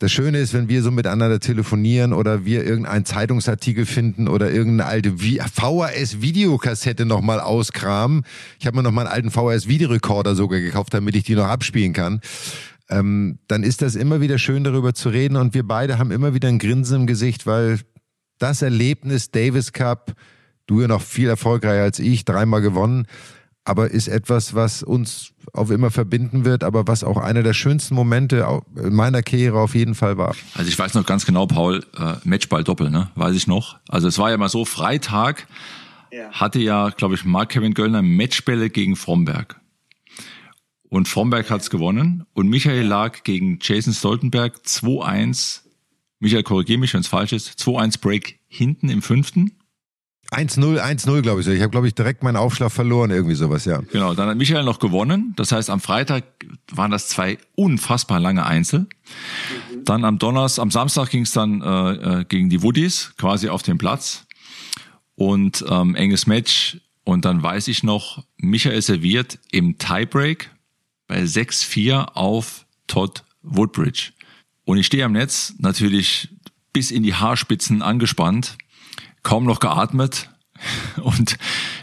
das 0.00 0.10
Schöne 0.10 0.38
ist, 0.38 0.54
wenn 0.54 0.70
wir 0.70 0.82
so 0.82 0.90
miteinander 0.90 1.40
telefonieren 1.40 2.14
oder 2.14 2.46
wir 2.46 2.64
irgendeinen 2.64 3.04
Zeitungsartikel 3.04 3.84
finden 3.84 4.28
oder 4.28 4.50
irgendeine 4.50 4.88
alte 4.88 5.10
Vi- 5.20 5.40
VHS-Videokassette 5.40 7.04
nochmal 7.04 7.38
auskramen. 7.38 8.24
Ich 8.58 8.66
habe 8.66 8.78
mir 8.78 8.82
noch 8.82 8.92
mal 8.92 9.06
einen 9.06 9.12
alten 9.12 9.30
VHS-Videorekorder 9.30 10.34
sogar 10.34 10.58
gekauft, 10.58 10.94
damit 10.94 11.16
ich 11.16 11.24
die 11.24 11.34
noch 11.34 11.44
abspielen 11.46 11.92
kann. 11.92 12.22
Ähm, 12.88 13.40
dann 13.46 13.62
ist 13.62 13.82
das 13.82 13.94
immer 13.94 14.22
wieder 14.22 14.38
schön, 14.38 14.64
darüber 14.64 14.94
zu 14.94 15.10
reden. 15.10 15.36
Und 15.36 15.52
wir 15.52 15.68
beide 15.68 15.98
haben 15.98 16.12
immer 16.12 16.32
wieder 16.32 16.48
ein 16.48 16.58
Grinsen 16.58 17.02
im 17.02 17.06
Gesicht, 17.06 17.46
weil 17.46 17.80
das 18.38 18.62
Erlebnis 18.62 19.30
Davis 19.30 19.74
Cup, 19.74 20.14
du 20.66 20.80
ja 20.80 20.88
noch 20.88 21.02
viel 21.02 21.28
erfolgreicher 21.28 21.82
als 21.82 21.98
ich, 21.98 22.24
dreimal 22.24 22.62
gewonnen, 22.62 23.06
aber 23.70 23.90
ist 23.90 24.08
etwas, 24.08 24.54
was 24.54 24.82
uns 24.82 25.32
auf 25.52 25.70
immer 25.70 25.90
verbinden 25.90 26.44
wird, 26.44 26.64
aber 26.64 26.86
was 26.86 27.04
auch 27.04 27.16
einer 27.16 27.42
der 27.42 27.54
schönsten 27.54 27.94
Momente 27.94 28.46
meiner 28.74 29.22
Karriere 29.22 29.60
auf 29.60 29.74
jeden 29.74 29.94
Fall 29.94 30.18
war. 30.18 30.34
Also 30.54 30.68
ich 30.68 30.78
weiß 30.78 30.94
noch 30.94 31.06
ganz 31.06 31.24
genau, 31.24 31.46
Paul, 31.46 31.84
äh, 31.96 32.14
Matchball 32.24 32.64
Doppel, 32.64 32.90
ne? 32.90 33.10
Weiß 33.14 33.34
ich 33.34 33.46
noch. 33.46 33.78
Also 33.88 34.08
es 34.08 34.18
war 34.18 34.30
ja 34.30 34.36
mal 34.36 34.48
so, 34.48 34.64
Freitag 34.64 35.46
hatte 36.32 36.58
ja, 36.58 36.90
glaube 36.90 37.14
ich, 37.14 37.24
Mark 37.24 37.50
Kevin 37.50 37.74
Göllner 37.74 38.02
Matchbälle 38.02 38.70
gegen 38.70 38.96
Fromberg. 38.96 39.60
Und 40.88 41.06
Fromberg 41.06 41.48
hat's 41.50 41.70
gewonnen 41.70 42.26
und 42.32 42.48
Michael 42.48 42.84
lag 42.84 43.22
gegen 43.22 43.60
Jason 43.62 43.94
Stoltenberg 43.94 44.56
2-1. 44.66 45.60
Michael, 46.18 46.42
korrigier 46.42 46.78
mich, 46.78 46.92
wenn 46.94 47.00
es 47.00 47.06
falsch 47.06 47.32
ist. 47.32 47.60
2-1 47.60 48.00
Break 48.00 48.40
hinten 48.48 48.88
im 48.88 49.00
fünften. 49.00 49.52
1-0, 50.30 50.80
1-0, 50.80 51.22
glaube 51.22 51.40
ich. 51.40 51.46
Ich 51.48 51.60
habe, 51.60 51.70
glaube 51.70 51.88
ich, 51.88 51.94
direkt 51.94 52.22
meinen 52.22 52.36
Aufschlag 52.36 52.70
verloren, 52.70 53.10
irgendwie 53.10 53.34
sowas, 53.34 53.64
ja. 53.64 53.80
Genau, 53.92 54.14
dann 54.14 54.28
hat 54.28 54.36
Michael 54.36 54.64
noch 54.64 54.78
gewonnen. 54.78 55.32
Das 55.36 55.50
heißt, 55.50 55.70
am 55.70 55.80
Freitag 55.80 56.24
waren 56.70 56.92
das 56.92 57.08
zwei 57.08 57.38
unfassbar 57.56 58.20
lange 58.20 58.46
Einzel. 58.46 58.86
Dann 59.84 60.04
am 60.04 60.18
Donnerstag, 60.18 60.62
am 60.62 60.70
Samstag 60.70 61.10
ging 61.10 61.22
es 61.22 61.32
dann 61.32 61.62
äh, 61.62 62.20
äh, 62.20 62.24
gegen 62.24 62.48
die 62.48 62.62
Woodies, 62.62 63.12
quasi 63.18 63.48
auf 63.48 63.62
dem 63.62 63.78
Platz. 63.78 64.26
Und 65.16 65.64
ähm, 65.68 65.96
enges 65.96 66.26
Match. 66.26 66.80
Und 67.02 67.24
dann 67.24 67.42
weiß 67.42 67.66
ich 67.68 67.82
noch, 67.82 68.24
Michael 68.36 68.80
serviert 68.82 69.38
im 69.50 69.78
Tiebreak 69.78 70.50
bei 71.08 71.22
6-4 71.22 72.12
auf 72.14 72.66
Todd 72.86 73.24
Woodbridge. 73.42 74.12
Und 74.64 74.78
ich 74.78 74.86
stehe 74.86 75.04
am 75.04 75.12
Netz, 75.12 75.54
natürlich 75.58 76.28
bis 76.72 76.92
in 76.92 77.02
die 77.02 77.14
Haarspitzen 77.14 77.82
angespannt, 77.82 78.56
kaum 79.22 79.44
noch 79.44 79.60
geatmet. 79.60 80.30
Und 81.02 81.38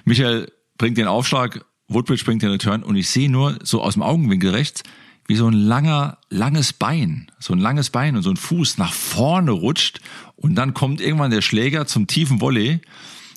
Michael 0.06 0.52
bringt 0.78 0.98
den 0.98 1.08
Aufschlag, 1.08 1.66
Woodbridge 1.88 2.24
bringt 2.26 2.42
den 2.42 2.52
Return 2.52 2.84
und 2.84 2.96
ich 2.96 3.10
sehe 3.10 3.30
nur 3.30 3.58
so 3.64 3.82
aus 3.82 3.94
dem 3.94 4.04
Augenwinkel 4.04 4.52
rechts, 4.52 4.84
wie 5.28 5.36
so 5.36 5.48
ein 5.48 5.54
langer, 5.54 6.20
langes 6.30 6.74
Bein, 6.74 7.32
so 7.40 7.54
ein 7.54 7.60
langes 7.60 7.90
Bein 7.90 8.16
und 8.16 8.24
so 8.24 8.30
ein 8.30 8.38
Fuß 8.38 8.78
nach 8.78 8.94
vorne 8.94 9.52
rutscht 9.52 10.00
und 10.36 10.56
dann 10.56 10.74
kommt 10.74 11.02
irgendwann 11.02 11.32
der 11.32 11.42
Schläger 11.42 11.86
zum 11.86 12.08
tiefen 12.08 12.40
Volley 12.42 12.82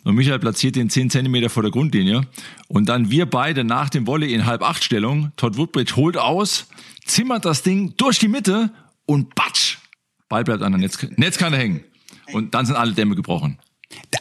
und 0.05 0.15
Michael 0.15 0.39
platziert 0.39 0.77
den 0.77 0.91
10 0.91 1.11
Zentimeter 1.11 1.51
vor 1.51 1.63
der 1.63 1.73
Grundlinie 1.73 2.23
und 2.69 2.89
dann 2.89 3.11
wir 3.11 3.27
beide 3.27 3.65
nach 3.65 3.89
dem 3.89 4.07
Volley 4.07 4.33
in 4.33 4.47
Halb-Acht-Stellung, 4.47 5.33
Todd 5.37 5.57
Woodbridge 5.57 5.97
holt 5.97 6.17
aus, 6.17 6.69
zimmert 7.05 7.45
das 7.45 7.63
Ding 7.63 7.95
durch 7.97 8.19
die 8.19 8.29
Mitte 8.29 8.73
und 9.07 9.35
batsch, 9.35 9.79
Ball 10.29 10.45
bleibt 10.45 10.63
an 10.63 10.73
der 10.73 10.81
Netz 10.81 10.99
Netzkante 11.17 11.59
hängen 11.59 11.85
und 12.33 12.55
dann 12.55 12.67
sind 12.67 12.77
alle 12.77 12.93
Dämme 12.93 13.17
gebrochen. 13.17 13.59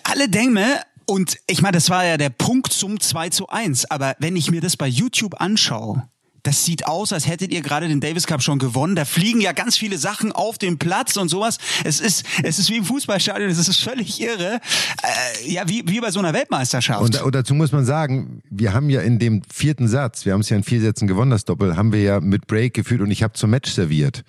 Alle 0.04 0.30
Dämme 0.30 0.82
und 1.06 1.38
ich 1.48 1.64
meine, 1.64 1.74
das 1.74 1.90
war 1.90 2.06
ja 2.06 2.18
der 2.18 2.30
Punkt 2.30 2.72
zum 2.72 3.00
2 3.00 3.30
zu 3.30 3.50
1. 3.50 3.90
Aber 3.90 4.16
wenn 4.20 4.36
ich 4.36 4.52
mir 4.52 4.62
das 4.62 4.78
bei 4.78 4.88
YouTube 4.88 5.42
anschaue, 5.42 6.08
das 6.44 6.66
sieht 6.66 6.88
aus, 6.88 7.12
als 7.14 7.28
hättet 7.28 7.52
ihr 7.52 7.62
gerade 7.62 7.88
den 7.88 8.00
Davis 8.00 8.28
Cup 8.28 8.42
schon 8.42 8.60
gewonnen. 8.60 8.96
Da 8.96 9.06
fliegen 9.06 9.42
ja 9.42 9.52
ganz 9.52 9.78
viele 9.78 9.98
Sachen 9.98 10.32
auf 10.32 10.58
den 10.58 10.78
Platz 10.78 11.18
und 11.18 11.30
sowas. 11.30 11.58
Es 11.84 12.00
ist, 12.00 12.26
es 12.44 12.60
ist 12.60 12.70
wie 12.70 12.78
im 12.78 12.86
Fußballstadion, 12.86 13.50
es 13.50 13.58
ist 13.58 13.82
völlig 13.82 14.22
irre. 14.22 14.62
Äh, 15.04 15.52
ja, 15.52 15.68
wie, 15.68 15.84
wie 15.88 16.00
bei 16.00 16.12
so 16.12 16.20
einer 16.20 16.34
Weltmeisterschaft. 16.34 17.02
Und, 17.02 17.22
und 17.22 17.36
dazu 17.36 17.54
muss 17.56 17.72
man 17.72 17.86
sagen, 17.86 18.42
wir 18.50 18.74
haben 18.74 18.90
ja 18.90 19.02
in 19.02 19.20
dem 19.20 19.42
vierten 19.52 19.88
Satz, 19.88 20.26
wir 20.26 20.34
haben 20.34 20.42
es 20.42 20.50
ja 20.50 20.58
in 20.58 20.64
vier 20.64 20.82
Sätzen 20.82 21.08
gewonnen, 21.08 21.32
das 21.32 21.46
Doppel, 21.46 21.76
haben 21.76 21.92
wir 21.92 22.02
ja 22.02 22.20
mit 22.20 22.48
Break 22.48 22.74
geführt 22.74 23.02
und 23.02 23.12
ich 23.12 23.24
habe 23.24 23.34
zum 23.34 23.50
Match 23.50 23.72
serviert. 23.72 24.24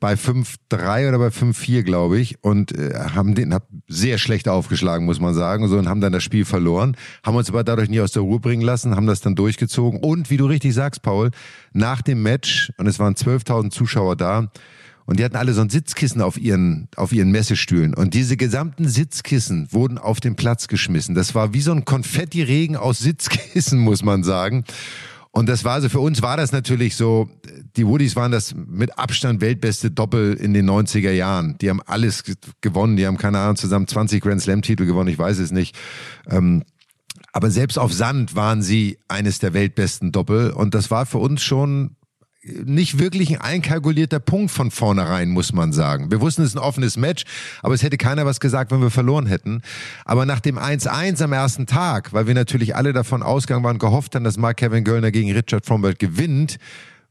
Bei 0.00 0.14
5-3 0.14 1.08
oder 1.08 1.18
bei 1.18 1.28
5-4, 1.28 1.82
glaube 1.82 2.18
ich, 2.18 2.42
und 2.42 2.72
äh, 2.72 2.94
haben 3.14 3.34
den 3.34 3.52
hab 3.52 3.68
sehr 3.86 4.16
schlecht 4.18 4.48
aufgeschlagen, 4.48 5.04
muss 5.04 5.20
man 5.20 5.34
sagen, 5.34 5.68
so, 5.68 5.76
und 5.76 5.88
haben 5.88 6.00
dann 6.00 6.12
das 6.12 6.22
Spiel 6.22 6.46
verloren, 6.46 6.96
haben 7.22 7.36
uns 7.36 7.50
aber 7.50 7.62
dadurch 7.64 7.90
nicht 7.90 8.00
aus 8.00 8.12
der 8.12 8.22
Ruhe 8.22 8.40
bringen 8.40 8.62
lassen, 8.62 8.96
haben 8.96 9.06
das 9.06 9.20
dann 9.20 9.36
durchgezogen. 9.36 10.00
Und 10.00 10.30
wie 10.30 10.38
du 10.38 10.46
richtig 10.46 10.74
sagst, 10.74 11.02
Paul, 11.02 11.30
nach 11.72 12.00
dem 12.00 12.22
Match, 12.22 12.72
und 12.78 12.86
es 12.86 12.98
waren 12.98 13.14
12.000 13.14 13.70
Zuschauer 13.70 14.16
da, 14.16 14.50
und 15.10 15.18
die 15.18 15.24
hatten 15.24 15.34
alle 15.34 15.52
so 15.54 15.60
ein 15.60 15.70
Sitzkissen 15.70 16.22
auf 16.22 16.38
ihren, 16.38 16.88
auf 16.94 17.12
ihren 17.12 17.32
Messestühlen. 17.32 17.94
Und 17.94 18.14
diese 18.14 18.36
gesamten 18.36 18.88
Sitzkissen 18.88 19.66
wurden 19.72 19.98
auf 19.98 20.20
den 20.20 20.36
Platz 20.36 20.68
geschmissen. 20.68 21.16
Das 21.16 21.34
war 21.34 21.52
wie 21.52 21.60
so 21.60 21.72
ein 21.72 21.84
Konfettiregen 21.84 22.76
aus 22.76 23.00
Sitzkissen, 23.00 23.78
muss 23.80 24.04
man 24.04 24.22
sagen. 24.22 24.64
Und 25.32 25.48
das 25.48 25.64
war 25.64 25.80
so, 25.80 25.88
für 25.88 26.00
uns 26.00 26.22
war 26.22 26.36
das 26.36 26.50
natürlich 26.50 26.96
so, 26.96 27.30
die 27.76 27.86
Woodies 27.86 28.16
waren 28.16 28.32
das 28.32 28.54
mit 28.54 28.98
Abstand 28.98 29.40
weltbeste 29.40 29.90
Doppel 29.90 30.34
in 30.34 30.54
den 30.54 30.68
90er 30.68 31.12
Jahren. 31.12 31.56
Die 31.58 31.70
haben 31.70 31.80
alles 31.86 32.24
gewonnen, 32.60 32.96
die 32.96 33.06
haben 33.06 33.16
keine 33.16 33.38
Ahnung, 33.38 33.56
zusammen 33.56 33.86
20 33.86 34.22
Grand 34.22 34.42
Slam 34.42 34.62
Titel 34.62 34.86
gewonnen, 34.86 35.08
ich 35.08 35.18
weiß 35.18 35.38
es 35.38 35.52
nicht. 35.52 35.76
Ähm, 36.28 36.64
aber 37.32 37.50
selbst 37.50 37.78
auf 37.78 37.92
Sand 37.92 38.34
waren 38.34 38.60
sie 38.60 38.98
eines 39.06 39.38
der 39.38 39.54
weltbesten 39.54 40.10
Doppel 40.10 40.50
und 40.50 40.74
das 40.74 40.90
war 40.90 41.06
für 41.06 41.18
uns 41.18 41.42
schon 41.42 41.96
nicht 42.42 42.98
wirklich 42.98 43.30
ein 43.30 43.40
einkalkulierter 43.40 44.18
Punkt 44.18 44.50
von 44.50 44.70
vornherein, 44.70 45.28
muss 45.30 45.52
man 45.52 45.72
sagen. 45.72 46.10
Wir 46.10 46.20
wussten, 46.20 46.42
es 46.42 46.50
ist 46.50 46.56
ein 46.56 46.62
offenes 46.62 46.96
Match, 46.96 47.24
aber 47.62 47.74
es 47.74 47.82
hätte 47.82 47.98
keiner 47.98 48.24
was 48.24 48.40
gesagt, 48.40 48.70
wenn 48.70 48.80
wir 48.80 48.90
verloren 48.90 49.26
hätten. 49.26 49.62
Aber 50.04 50.24
nach 50.24 50.40
dem 50.40 50.58
1-1 50.58 51.22
am 51.22 51.32
ersten 51.32 51.66
Tag, 51.66 52.12
weil 52.12 52.26
wir 52.26 52.34
natürlich 52.34 52.74
alle 52.74 52.92
davon 52.92 53.22
ausgegangen 53.22 53.64
waren, 53.64 53.78
gehofft 53.78 54.14
haben, 54.14 54.24
dass 54.24 54.38
Mark 54.38 54.56
Kevin 54.56 54.84
Göllner 54.84 55.10
gegen 55.10 55.30
Richard 55.32 55.66
Fromberg 55.66 55.98
gewinnt, 55.98 56.58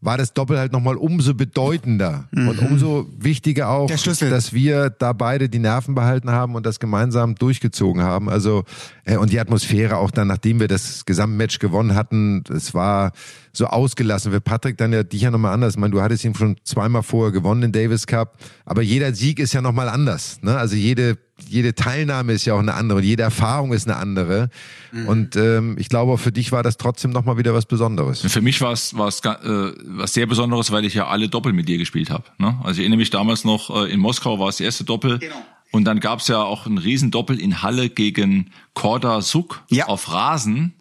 war 0.01 0.17
das 0.17 0.33
Doppel 0.33 0.57
halt 0.57 0.71
nochmal 0.71 0.95
umso 0.95 1.33
bedeutender 1.33 2.27
mhm. 2.31 2.47
und 2.47 2.59
umso 2.59 3.07
wichtiger 3.17 3.69
auch, 3.69 3.89
dass 3.89 4.53
wir 4.53 4.89
da 4.89 5.13
beide 5.13 5.49
die 5.49 5.59
Nerven 5.59 5.93
behalten 5.93 6.31
haben 6.31 6.55
und 6.55 6.65
das 6.65 6.79
gemeinsam 6.79 7.35
durchgezogen 7.35 8.01
haben. 8.01 8.29
Also 8.29 8.63
äh, 9.03 9.17
und 9.17 9.33
die 9.33 9.39
Atmosphäre 9.39 9.97
auch 9.97 10.11
dann, 10.11 10.27
nachdem 10.27 10.59
wir 10.59 10.69
das 10.69 11.05
Gesamtmatch 11.05 11.59
gewonnen 11.59 11.95
hatten, 11.95 12.43
es 12.49 12.73
war 12.73 13.11
so 13.53 13.67
ausgelassen. 13.67 14.31
Für 14.31 14.41
Patrick 14.41 14.77
dann 14.77 14.93
ja 14.93 15.03
dich 15.03 15.21
ja 15.21 15.31
nochmal 15.31 15.53
anders. 15.53 15.73
Ich 15.73 15.79
meine, 15.79 15.91
du 15.91 16.01
hattest 16.01 16.23
ihn 16.23 16.35
schon 16.35 16.57
zweimal 16.63 17.03
vorher 17.03 17.31
gewonnen 17.31 17.63
in 17.63 17.71
Davis 17.71 18.07
Cup, 18.07 18.37
aber 18.65 18.81
jeder 18.81 19.13
Sieg 19.13 19.39
ist 19.39 19.53
ja 19.53 19.61
nochmal 19.61 19.89
anders. 19.89 20.41
Ne? 20.41 20.57
Also 20.57 20.75
jede 20.75 21.17
jede 21.47 21.73
Teilnahme 21.73 22.33
ist 22.33 22.45
ja 22.45 22.53
auch 22.53 22.59
eine 22.59 22.73
andere 22.73 22.99
und 22.99 23.05
jede 23.05 23.23
Erfahrung 23.23 23.73
ist 23.73 23.87
eine 23.87 23.97
andere. 23.97 24.49
Mhm. 24.91 25.07
Und 25.07 25.35
ähm, 25.35 25.77
ich 25.79 25.89
glaube, 25.89 26.17
für 26.17 26.31
dich 26.31 26.51
war 26.51 26.63
das 26.63 26.77
trotzdem 26.77 27.11
nochmal 27.11 27.37
wieder 27.37 27.53
was 27.53 27.65
Besonderes. 27.65 28.21
Für 28.21 28.41
mich 28.41 28.59
war 28.61 28.73
es 28.73 28.97
was, 28.97 29.21
äh, 29.21 29.71
was 29.85 30.13
sehr 30.13 30.25
Besonderes, 30.25 30.71
weil 30.71 30.85
ich 30.85 30.93
ja 30.93 31.07
alle 31.07 31.29
Doppel 31.29 31.53
mit 31.53 31.67
dir 31.69 31.77
gespielt 31.77 32.09
habe. 32.09 32.25
Ne? 32.37 32.57
Also 32.63 32.73
ich 32.73 32.79
erinnere 32.79 32.97
mich 32.97 33.09
damals 33.09 33.43
noch, 33.43 33.69
äh, 33.85 33.91
in 33.91 33.99
Moskau 33.99 34.39
war 34.39 34.49
es 34.49 34.57
die 34.57 34.63
erste 34.63 34.83
Doppel. 34.83 35.19
Genau. 35.19 35.35
Und 35.71 35.85
dann 35.85 35.99
gab 35.99 36.19
es 36.19 36.27
ja 36.27 36.41
auch 36.41 36.65
ein 36.65 36.77
Riesendoppel 36.77 37.39
in 37.39 37.61
Halle 37.61 37.89
gegen 37.89 38.51
Korda 38.73 39.21
Suk 39.21 39.63
ja. 39.69 39.85
auf 39.85 40.11
Rasen. 40.11 40.73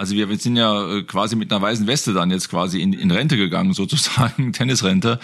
Also 0.00 0.14
wir 0.14 0.34
sind 0.38 0.56
ja 0.56 0.96
äh, 0.96 1.02
quasi 1.02 1.36
mit 1.36 1.52
einer 1.52 1.60
weißen 1.60 1.86
Weste 1.86 2.14
dann 2.14 2.30
jetzt 2.30 2.48
quasi 2.48 2.80
in, 2.80 2.94
in 2.94 3.10
Rente 3.10 3.36
gegangen, 3.36 3.74
sozusagen, 3.74 4.54
Tennisrente. 4.54 5.20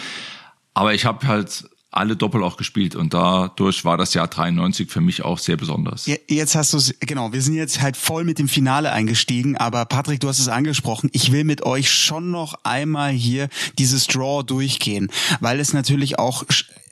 Aber 0.75 0.93
ich 0.93 1.07
habe 1.07 1.27
halt 1.27 1.65
alle 1.91 2.15
Doppel 2.15 2.45
auch 2.45 2.59
gespielt 2.59 2.95
und 2.95 3.15
dadurch 3.15 3.87
war 3.87 3.97
das 3.97 4.13
Jahr 4.13 4.29
93 4.29 4.91
für 4.91 5.01
mich 5.01 5.25
auch 5.25 5.39
sehr 5.39 5.57
besonders. 5.57 6.05
Jetzt 6.29 6.55
hast 6.55 6.75
du 6.75 6.77
es, 6.77 6.95
genau, 7.01 7.33
wir 7.33 7.41
sind 7.41 7.55
jetzt 7.55 7.81
halt 7.81 7.97
voll 7.97 8.25
mit 8.25 8.39
dem 8.39 8.49
Finale 8.49 8.93
eingestiegen, 8.93 9.57
aber 9.57 9.87
Patrick, 9.87 10.21
du 10.21 10.29
hast 10.29 10.41
es 10.41 10.49
angesprochen, 10.49 11.09
ich 11.15 11.33
will 11.33 11.45
mit 11.45 11.63
euch 11.63 11.91
schon 11.91 12.31
noch 12.31 12.53
einmal 12.65 13.13
hier 13.13 13.49
dieses 13.79 14.07
Draw 14.09 14.43
durchgehen, 14.43 15.11
weil 15.41 15.59
es 15.59 15.73
natürlich 15.73 16.19
auch 16.19 16.45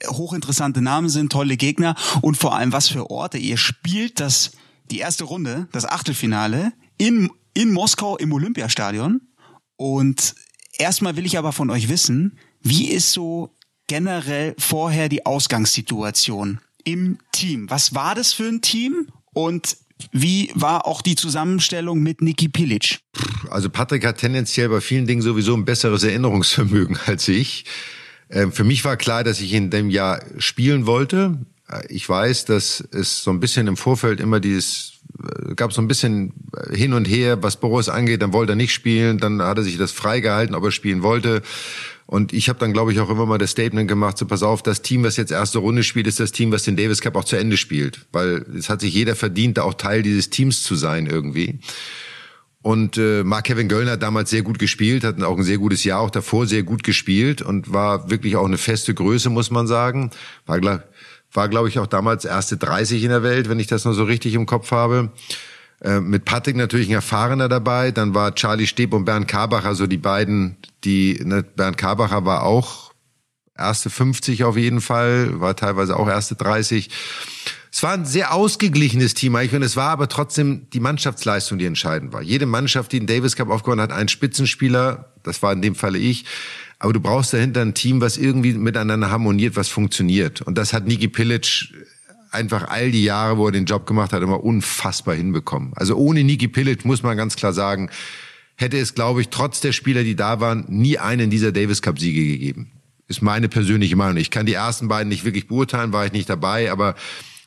hochinteressante 0.06 0.80
Namen 0.80 1.10
sind, 1.10 1.30
tolle 1.30 1.58
Gegner 1.58 1.96
und 2.22 2.38
vor 2.38 2.56
allem 2.56 2.72
was 2.72 2.88
für 2.88 3.10
Orte. 3.10 3.36
Ihr 3.36 3.58
spielt 3.58 4.20
das, 4.20 4.52
die 4.90 5.00
erste 5.00 5.24
Runde, 5.24 5.68
das 5.70 5.84
Achtelfinale 5.84 6.72
in, 6.96 7.28
in 7.54 7.72
Moskau 7.72 8.16
im 8.16 8.32
Olympiastadion 8.32 9.20
und 9.76 10.34
erstmal 10.78 11.16
will 11.16 11.26
ich 11.26 11.38
aber 11.38 11.52
von 11.52 11.70
euch 11.70 11.88
wissen, 11.88 12.38
wie 12.60 12.88
ist 12.88 13.12
so 13.12 13.54
generell 13.86 14.54
vorher 14.58 15.08
die 15.08 15.26
Ausgangssituation 15.26 16.60
im 16.84 17.18
Team? 17.32 17.68
Was 17.70 17.94
war 17.94 18.14
das 18.14 18.32
für 18.32 18.48
ein 18.48 18.60
Team 18.60 19.08
und 19.32 19.76
wie 20.12 20.50
war 20.54 20.86
auch 20.86 21.02
die 21.02 21.14
Zusammenstellung 21.14 22.00
mit 22.00 22.20
Niki 22.20 22.48
Pilic? 22.48 23.00
Also 23.50 23.70
Patrick 23.70 24.04
hat 24.04 24.18
tendenziell 24.18 24.68
bei 24.68 24.80
vielen 24.80 25.06
Dingen 25.06 25.22
sowieso 25.22 25.54
ein 25.54 25.64
besseres 25.64 26.02
Erinnerungsvermögen 26.02 26.98
als 27.06 27.28
ich. 27.28 27.64
Ähm, 28.30 28.52
für 28.52 28.64
mich 28.64 28.84
war 28.84 28.96
klar, 28.96 29.24
dass 29.24 29.40
ich 29.40 29.52
in 29.52 29.70
dem 29.70 29.90
Jahr 29.90 30.22
spielen 30.38 30.86
wollte. 30.86 31.38
Äh, 31.68 31.86
ich 31.88 32.08
weiß, 32.08 32.46
dass 32.46 32.80
es 32.92 33.22
so 33.22 33.30
ein 33.30 33.40
bisschen 33.40 33.66
im 33.66 33.76
Vorfeld 33.76 34.20
immer 34.20 34.40
dieses 34.40 34.93
gab 35.56 35.72
so 35.72 35.80
ein 35.80 35.88
bisschen 35.88 36.32
hin 36.72 36.92
und 36.92 37.06
her, 37.06 37.42
was 37.42 37.58
Boris 37.58 37.88
angeht. 37.88 38.22
Dann 38.22 38.32
wollte 38.32 38.52
er 38.52 38.56
nicht 38.56 38.72
spielen, 38.72 39.18
dann 39.18 39.42
hat 39.42 39.58
er 39.58 39.64
sich 39.64 39.78
das 39.78 39.92
freigehalten, 39.92 40.54
ob 40.54 40.64
er 40.64 40.70
spielen 40.70 41.02
wollte. 41.02 41.42
Und 42.06 42.32
ich 42.32 42.48
habe 42.48 42.58
dann, 42.58 42.72
glaube 42.72 42.92
ich, 42.92 43.00
auch 43.00 43.08
immer 43.08 43.26
mal 43.26 43.38
das 43.38 43.50
Statement 43.50 43.88
gemacht, 43.88 44.18
so 44.18 44.26
pass 44.26 44.42
auf, 44.42 44.62
das 44.62 44.82
Team, 44.82 45.04
was 45.04 45.16
jetzt 45.16 45.32
erste 45.32 45.58
Runde 45.58 45.82
spielt, 45.82 46.06
ist 46.06 46.20
das 46.20 46.32
Team, 46.32 46.52
was 46.52 46.64
den 46.64 46.76
Davis 46.76 47.00
Cup 47.00 47.16
auch 47.16 47.24
zu 47.24 47.36
Ende 47.36 47.56
spielt. 47.56 48.06
Weil 48.12 48.44
es 48.56 48.68
hat 48.68 48.82
sich 48.82 48.92
jeder 48.92 49.16
verdient, 49.16 49.56
da 49.56 49.62
auch 49.62 49.74
Teil 49.74 50.02
dieses 50.02 50.28
Teams 50.30 50.62
zu 50.62 50.74
sein 50.74 51.06
irgendwie. 51.06 51.60
Und 52.64 52.96
äh, 52.96 53.24
Mark 53.24 53.44
Kevin 53.44 53.68
Göllner 53.68 53.92
hat 53.92 54.02
damals 54.02 54.30
sehr 54.30 54.40
gut 54.40 54.58
gespielt, 54.58 55.04
hat 55.04 55.22
auch 55.22 55.36
ein 55.36 55.44
sehr 55.44 55.58
gutes 55.58 55.84
Jahr 55.84 56.00
auch 56.00 56.08
davor 56.08 56.46
sehr 56.46 56.62
gut 56.62 56.82
gespielt 56.82 57.42
und 57.42 57.74
war 57.74 58.10
wirklich 58.10 58.36
auch 58.36 58.46
eine 58.46 58.56
feste 58.56 58.94
Größe, 58.94 59.28
muss 59.28 59.50
man 59.50 59.66
sagen. 59.66 60.10
War, 60.46 60.82
war 61.34 61.48
glaube 61.48 61.68
ich, 61.68 61.78
auch 61.78 61.86
damals 61.86 62.24
erste 62.24 62.56
30 62.56 63.02
in 63.02 63.10
der 63.10 63.22
Welt, 63.22 63.48
wenn 63.48 63.60
ich 63.60 63.66
das 63.66 63.84
noch 63.84 63.92
so 63.92 64.04
richtig 64.04 64.34
im 64.34 64.46
Kopf 64.46 64.70
habe. 64.70 65.10
Äh, 65.82 66.00
mit 66.00 66.24
Patrick 66.24 66.56
natürlich 66.56 66.88
ein 66.88 66.94
Erfahrener 66.94 67.48
dabei. 67.48 67.90
Dann 67.90 68.14
war 68.14 68.34
Charlie 68.34 68.66
Steb 68.66 68.94
und 68.94 69.04
Bernd 69.04 69.28
Karbacher 69.28 69.74
so 69.74 69.86
die 69.86 69.98
beiden, 69.98 70.56
die, 70.84 71.20
ne, 71.24 71.42
Bernd 71.42 71.76
Karbacher 71.76 72.24
war 72.24 72.44
auch 72.44 72.92
erste 73.56 73.90
50 73.90 74.44
auf 74.44 74.56
jeden 74.56 74.80
Fall, 74.80 75.40
war 75.40 75.54
teilweise 75.56 75.96
auch 75.96 76.08
erste 76.08 76.36
30. 76.36 76.90
Es 77.70 77.82
war 77.82 77.92
ein 77.92 78.04
sehr 78.04 78.32
ausgeglichenes 78.32 79.14
Team 79.14 79.34
eigentlich 79.34 79.54
und 79.54 79.62
es 79.62 79.76
war 79.76 79.90
aber 79.90 80.08
trotzdem 80.08 80.68
die 80.72 80.80
Mannschaftsleistung, 80.80 81.58
die 81.58 81.66
entscheidend 81.66 82.12
war. 82.12 82.22
Jede 82.22 82.46
Mannschaft, 82.46 82.92
die 82.92 83.00
den 83.00 83.08
Davis 83.08 83.34
Cup 83.34 83.50
aufgebaut 83.50 83.80
hat, 83.80 83.92
einen 83.92 84.08
Spitzenspieler, 84.08 85.12
das 85.24 85.42
war 85.42 85.52
in 85.52 85.60
dem 85.60 85.74
Falle 85.74 85.98
ich. 85.98 86.24
Aber 86.84 86.92
du 86.92 87.00
brauchst 87.00 87.32
dahinter 87.32 87.62
ein 87.62 87.72
Team, 87.72 88.02
was 88.02 88.18
irgendwie 88.18 88.52
miteinander 88.52 89.10
harmoniert, 89.10 89.56
was 89.56 89.70
funktioniert. 89.70 90.42
Und 90.42 90.58
das 90.58 90.74
hat 90.74 90.86
Niki 90.86 91.08
Pilic 91.08 91.72
einfach 92.30 92.68
all 92.68 92.90
die 92.90 93.04
Jahre, 93.04 93.38
wo 93.38 93.46
er 93.46 93.52
den 93.52 93.64
Job 93.64 93.86
gemacht 93.86 94.12
hat, 94.12 94.22
immer 94.22 94.44
unfassbar 94.44 95.14
hinbekommen. 95.14 95.72
Also 95.76 95.96
ohne 95.96 96.22
Niki 96.24 96.46
Pilic 96.46 96.84
muss 96.84 97.02
man 97.02 97.16
ganz 97.16 97.36
klar 97.36 97.54
sagen, 97.54 97.88
hätte 98.56 98.76
es, 98.76 98.94
glaube 98.94 99.22
ich, 99.22 99.30
trotz 99.30 99.62
der 99.62 99.72
Spieler, 99.72 100.04
die 100.04 100.14
da 100.14 100.40
waren, 100.40 100.66
nie 100.68 100.98
einen 100.98 101.30
dieser 101.30 101.52
Davis 101.52 101.80
Cup 101.80 101.98
Siege 101.98 102.22
gegeben. 102.22 102.70
Ist 103.08 103.22
meine 103.22 103.48
persönliche 103.48 103.96
Meinung. 103.96 104.18
Ich 104.18 104.30
kann 104.30 104.44
die 104.44 104.52
ersten 104.52 104.86
beiden 104.86 105.08
nicht 105.08 105.24
wirklich 105.24 105.48
beurteilen, 105.48 105.94
war 105.94 106.04
ich 106.04 106.12
nicht 106.12 106.28
dabei, 106.28 106.70
aber 106.70 106.96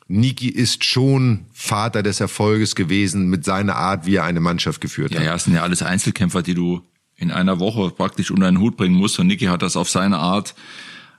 Niki 0.08 0.48
ist 0.48 0.84
schon 0.84 1.44
Vater 1.52 2.02
des 2.02 2.18
Erfolges 2.18 2.74
gewesen 2.74 3.30
mit 3.30 3.44
seiner 3.44 3.76
Art, 3.76 4.04
wie 4.04 4.16
er 4.16 4.24
eine 4.24 4.40
Mannschaft 4.40 4.80
geführt 4.80 5.12
ja, 5.12 5.20
hat. 5.20 5.26
Ja, 5.26 5.34
es 5.36 5.44
sind 5.44 5.54
ja 5.54 5.62
alles 5.62 5.82
Einzelkämpfer, 5.82 6.42
die 6.42 6.54
du 6.54 6.82
in 7.18 7.30
einer 7.30 7.60
Woche 7.60 7.90
praktisch 7.90 8.30
unter 8.30 8.46
einen 8.46 8.60
Hut 8.60 8.76
bringen 8.76 8.94
musst. 8.94 9.18
Und 9.18 9.26
Niki 9.26 9.46
hat 9.46 9.62
das 9.62 9.76
auf 9.76 9.90
seine 9.90 10.18
Art, 10.18 10.54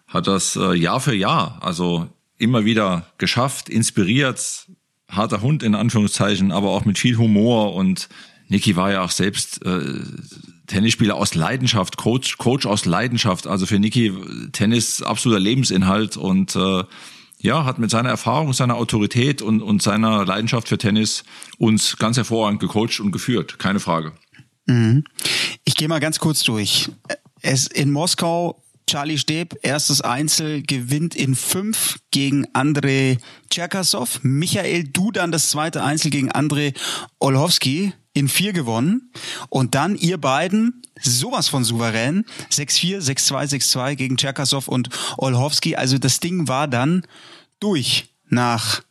hat 0.07 0.25
das 0.25 0.55
äh, 0.55 0.73
Jahr 0.73 0.99
für 0.99 1.13
Jahr, 1.13 1.59
also 1.61 2.07
immer 2.37 2.65
wieder 2.65 3.05
geschafft, 3.17 3.69
inspiriert, 3.69 4.67
harter 5.09 5.41
Hund 5.41 5.61
in 5.61 5.75
Anführungszeichen, 5.75 6.51
aber 6.51 6.69
auch 6.69 6.85
mit 6.85 6.97
viel 6.97 7.17
Humor 7.17 7.75
und 7.75 8.07
Niki 8.47 8.75
war 8.75 8.91
ja 8.91 9.03
auch 9.03 9.11
selbst 9.11 9.63
äh, 9.63 9.81
Tennisspieler 10.65 11.15
aus 11.15 11.35
Leidenschaft, 11.35 11.97
Coach, 11.97 12.37
Coach 12.37 12.65
aus 12.65 12.85
Leidenschaft. 12.85 13.45
Also 13.45 13.67
für 13.67 13.77
Niki 13.77 14.11
Tennis 14.51 15.03
absoluter 15.03 15.39
Lebensinhalt 15.39 16.17
und 16.17 16.55
äh, 16.55 16.83
ja, 17.41 17.63
hat 17.63 17.77
mit 17.77 17.91
seiner 17.91 18.09
Erfahrung, 18.09 18.53
seiner 18.53 18.75
Autorität 18.75 19.41
und, 19.41 19.61
und 19.61 19.81
seiner 19.81 20.25
Leidenschaft 20.25 20.67
für 20.67 20.77
Tennis 20.77 21.23
uns 21.57 21.97
ganz 21.97 22.17
hervorragend 22.17 22.59
gecoacht 22.59 22.99
und 22.99 23.11
geführt, 23.11 23.59
keine 23.59 23.79
Frage. 23.79 24.13
Mhm. 24.69 25.03
Ich 25.65 25.75
gehe 25.75 25.87
mal 25.87 25.99
ganz 25.99 26.19
kurz 26.19 26.43
durch. 26.43 26.89
Es 27.41 27.67
in 27.67 27.91
Moskau 27.91 28.61
Charlie 28.87 29.17
Steb, 29.17 29.57
erstes 29.61 30.01
Einzel, 30.01 30.63
gewinnt 30.63 31.15
in 31.15 31.35
fünf 31.35 31.99
gegen 32.11 32.47
Andrei 32.53 33.17
Tscherkassow. 33.49 34.19
Michael 34.23 34.85
Dudan, 34.85 35.31
das 35.31 35.49
zweite 35.49 35.83
Einzel 35.83 36.11
gegen 36.11 36.31
Andrei 36.31 36.73
Olhowski, 37.19 37.93
in 38.13 38.27
vier 38.27 38.53
gewonnen. 38.53 39.11
Und 39.49 39.75
dann 39.75 39.95
ihr 39.95 40.17
beiden, 40.17 40.81
sowas 41.01 41.47
von 41.47 41.63
souverän, 41.63 42.25
6-4, 42.51 42.99
6-2, 42.99 43.57
6-2 43.57 43.95
gegen 43.95 44.17
Tscherkassow 44.17 44.67
und 44.67 44.89
Olhowski. 45.17 45.75
Also 45.75 45.97
das 45.97 46.19
Ding 46.19 46.47
war 46.47 46.67
dann 46.67 47.03
durch 47.59 48.13
nach, 48.27 48.81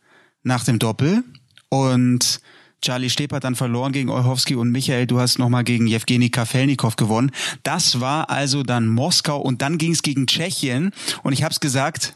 nach 0.43 0.63
dem 0.63 0.79
Doppel. 0.79 1.23
Und 1.69 2.41
Charlie 2.81 3.09
Steb 3.09 3.33
hat 3.33 3.43
dann 3.43 3.55
verloren 3.55 3.91
gegen 3.91 4.09
Olchowski 4.09 4.55
und 4.55 4.71
Michael, 4.71 5.07
du 5.07 5.19
hast 5.19 5.37
nochmal 5.37 5.63
gegen 5.63 5.87
Jewgeni 5.87 6.29
Kafelnikov 6.29 6.95
gewonnen. 6.95 7.31
Das 7.63 7.99
war 7.99 8.29
also 8.29 8.63
dann 8.63 8.87
Moskau 8.87 9.39
und 9.39 9.61
dann 9.61 9.77
ging 9.77 9.91
es 9.91 10.01
gegen 10.01 10.27
Tschechien 10.27 10.91
und 11.23 11.33
ich 11.33 11.43
habe 11.43 11.51
es 11.51 11.59
gesagt, 11.59 12.15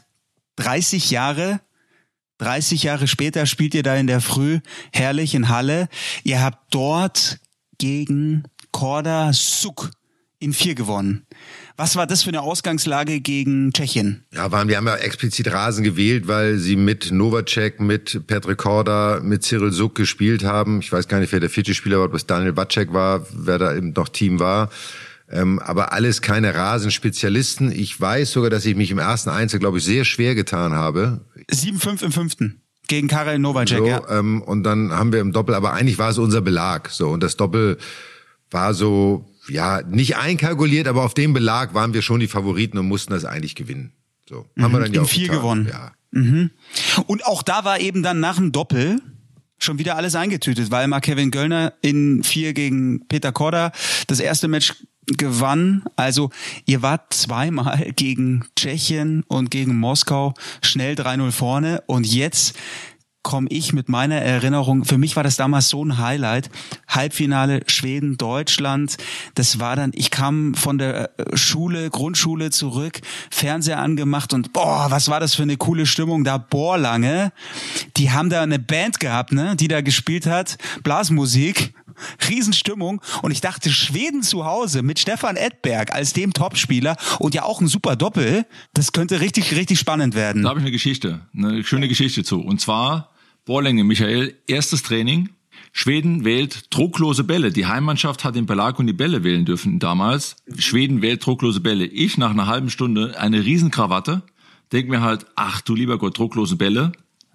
30 0.56 1.10
Jahre 1.10 1.60
30 2.38 2.82
Jahre 2.82 3.06
später 3.06 3.46
spielt 3.46 3.74
ihr 3.74 3.82
da 3.82 3.94
in 3.96 4.06
der 4.06 4.20
Früh 4.20 4.60
herrlich 4.92 5.34
in 5.34 5.48
Halle. 5.48 5.88
Ihr 6.24 6.42
habt 6.42 6.74
dort 6.74 7.38
gegen 7.78 8.44
Korda 8.72 9.32
Suk 9.32 9.90
in 10.40 10.52
vier 10.52 10.74
gewonnen. 10.74 11.26
Was 11.76 11.96
war 11.96 12.06
das 12.06 12.22
für 12.22 12.28
eine 12.28 12.42
Ausgangslage 12.42 13.20
gegen 13.20 13.72
Tschechien? 13.72 14.22
Ja, 14.32 14.52
waren, 14.52 14.68
wir 14.68 14.76
haben 14.76 14.86
ja 14.86 14.94
explizit 14.94 15.52
Rasen 15.52 15.82
gewählt, 15.82 16.28
weil 16.28 16.56
sie 16.58 16.76
mit 16.76 17.10
Novacek, 17.10 17.80
mit 17.80 18.28
Petr 18.28 18.54
Korda, 18.54 19.18
mit 19.20 19.42
Cyril 19.42 19.72
Suck 19.72 19.96
gespielt 19.96 20.44
haben. 20.44 20.78
Ich 20.78 20.92
weiß 20.92 21.08
gar 21.08 21.18
nicht, 21.18 21.32
wer 21.32 21.40
der 21.40 21.50
vierte 21.50 21.74
Spieler 21.74 21.98
war, 21.98 22.06
ob 22.06 22.14
es 22.14 22.26
Daniel 22.26 22.56
Wacek 22.56 22.92
war, 22.92 23.26
wer 23.32 23.58
da 23.58 23.74
eben 23.74 23.92
noch 23.92 24.08
Team 24.08 24.38
war. 24.38 24.70
Ähm, 25.28 25.58
aber 25.58 25.92
alles 25.92 26.22
keine 26.22 26.54
Rasenspezialisten. 26.54 27.72
Ich 27.72 28.00
weiß 28.00 28.30
sogar, 28.30 28.50
dass 28.50 28.64
ich 28.66 28.76
mich 28.76 28.92
im 28.92 28.98
ersten 28.98 29.30
Einzel, 29.30 29.58
glaube 29.58 29.78
ich, 29.78 29.84
sehr 29.84 30.04
schwer 30.04 30.36
getan 30.36 30.74
habe. 30.74 31.22
7-5 31.50 32.04
im 32.04 32.12
fünften. 32.12 32.60
Gegen 32.86 33.08
Karel 33.08 33.38
Novacek, 33.38 33.78
so, 33.78 33.86
ja. 33.86 34.02
ähm, 34.10 34.42
und 34.42 34.62
dann 34.62 34.92
haben 34.92 35.12
wir 35.12 35.20
im 35.20 35.32
Doppel, 35.32 35.54
aber 35.54 35.72
eigentlich 35.72 35.98
war 35.98 36.10
es 36.10 36.18
unser 36.18 36.42
Belag. 36.42 36.90
So, 36.90 37.08
und 37.08 37.22
das 37.22 37.36
Doppel 37.36 37.78
war 38.50 38.74
so, 38.74 39.26
ja, 39.48 39.82
nicht 39.82 40.16
einkalkuliert, 40.16 40.88
aber 40.88 41.04
auf 41.04 41.14
dem 41.14 41.32
Belag 41.32 41.74
waren 41.74 41.94
wir 41.94 42.02
schon 42.02 42.20
die 42.20 42.28
Favoriten 42.28 42.78
und 42.78 42.88
mussten 42.88 43.12
das 43.12 43.24
eigentlich 43.24 43.54
gewinnen. 43.54 43.92
So, 44.28 44.46
haben 44.58 44.72
wir 44.72 44.80
dann 44.80 44.92
ja 44.92 45.00
In 45.00 45.04
auch 45.06 45.10
vier 45.10 45.28
getan. 45.28 45.36
gewonnen. 45.36 45.68
Ja. 45.70 45.92
Und 47.06 47.26
auch 47.26 47.42
da 47.42 47.64
war 47.64 47.80
eben 47.80 48.02
dann 48.02 48.20
nach 48.20 48.36
dem 48.36 48.52
Doppel 48.52 49.00
schon 49.58 49.78
wieder 49.78 49.96
alles 49.96 50.14
eingetütet, 50.14 50.70
weil 50.70 50.86
mal 50.88 51.00
Kevin 51.00 51.30
Göllner 51.30 51.74
in 51.82 52.22
vier 52.22 52.52
gegen 52.54 53.06
Peter 53.08 53.32
Korda 53.32 53.72
das 54.06 54.20
erste 54.20 54.48
Match 54.48 54.74
gewann. 55.06 55.84
Also 55.96 56.30
ihr 56.66 56.82
wart 56.82 57.12
zweimal 57.12 57.92
gegen 57.96 58.44
Tschechien 58.56 59.24
und 59.28 59.50
gegen 59.50 59.76
Moskau 59.76 60.34
schnell 60.62 60.94
3-0 60.94 61.30
vorne 61.30 61.82
und 61.86 62.06
jetzt 62.06 62.54
komme 63.24 63.48
ich 63.50 63.72
mit 63.72 63.88
meiner 63.88 64.20
Erinnerung, 64.20 64.84
für 64.84 64.98
mich 64.98 65.16
war 65.16 65.24
das 65.24 65.36
damals 65.36 65.68
so 65.68 65.84
ein 65.84 65.98
Highlight, 65.98 66.50
Halbfinale 66.86 67.62
Schweden, 67.66 68.16
Deutschland, 68.16 68.96
das 69.34 69.58
war 69.58 69.74
dann, 69.74 69.90
ich 69.94 70.12
kam 70.12 70.54
von 70.54 70.78
der 70.78 71.10
äh, 71.18 71.36
Schule, 71.36 71.90
Grundschule 71.90 72.50
zurück, 72.50 73.00
Fernseher 73.30 73.80
angemacht 73.80 74.32
und 74.32 74.52
boah, 74.52 74.86
was 74.90 75.08
war 75.08 75.18
das 75.18 75.34
für 75.34 75.42
eine 75.42 75.56
coole 75.56 75.86
Stimmung 75.86 76.22
da, 76.22 76.38
Bohrlange, 76.38 77.32
die 77.96 78.12
haben 78.12 78.30
da 78.30 78.42
eine 78.42 78.60
Band 78.60 79.00
gehabt, 79.00 79.32
ne, 79.32 79.56
die 79.56 79.66
da 79.66 79.80
gespielt 79.80 80.26
hat, 80.26 80.56
Blasmusik, 80.84 81.74
Riesenstimmung. 82.28 83.00
Und 83.22 83.30
ich 83.30 83.40
dachte, 83.40 83.70
Schweden 83.70 84.22
zu 84.22 84.44
Hause 84.44 84.82
mit 84.82 84.98
Stefan 84.98 85.36
Edberg 85.36 85.92
als 85.92 86.12
dem 86.12 86.32
Topspieler 86.32 86.96
und 87.18 87.34
ja 87.34 87.44
auch 87.44 87.60
ein 87.60 87.68
super 87.68 87.96
Doppel, 87.96 88.46
das 88.72 88.92
könnte 88.92 89.20
richtig, 89.20 89.54
richtig 89.54 89.78
spannend 89.78 90.14
werden. 90.14 90.42
Da 90.42 90.50
habe 90.50 90.60
ich 90.60 90.64
eine 90.64 90.72
Geschichte, 90.72 91.20
eine 91.36 91.64
schöne 91.64 91.88
Geschichte 91.88 92.24
zu. 92.24 92.40
Und 92.40 92.60
zwar, 92.60 93.13
Bohrlänge, 93.44 93.84
Michael, 93.84 94.34
erstes 94.46 94.82
Training. 94.82 95.30
Schweden 95.72 96.24
wählt 96.24 96.66
drucklose 96.74 97.24
Bälle. 97.24 97.50
Die 97.50 97.66
Heimmannschaft 97.66 98.24
hat 98.24 98.36
den 98.36 98.46
Belag 98.46 98.78
und 98.78 98.86
die 98.86 98.92
Bälle 98.92 99.24
wählen 99.24 99.44
dürfen 99.44 99.78
damals. 99.80 100.36
Schweden 100.58 101.02
wählt 101.02 101.24
drucklose 101.24 101.60
Bälle. 101.60 101.84
Ich 101.84 102.16
nach 102.16 102.30
einer 102.30 102.46
halben 102.46 102.70
Stunde 102.70 103.18
eine 103.20 103.44
Riesenkrawatte, 103.44 104.22
denk 104.72 104.88
mir 104.88 105.00
halt, 105.02 105.26
ach 105.34 105.60
du 105.62 105.74
lieber 105.74 105.98
Gott, 105.98 106.16
drucklose 106.16 106.56
Bälle. 106.56 106.92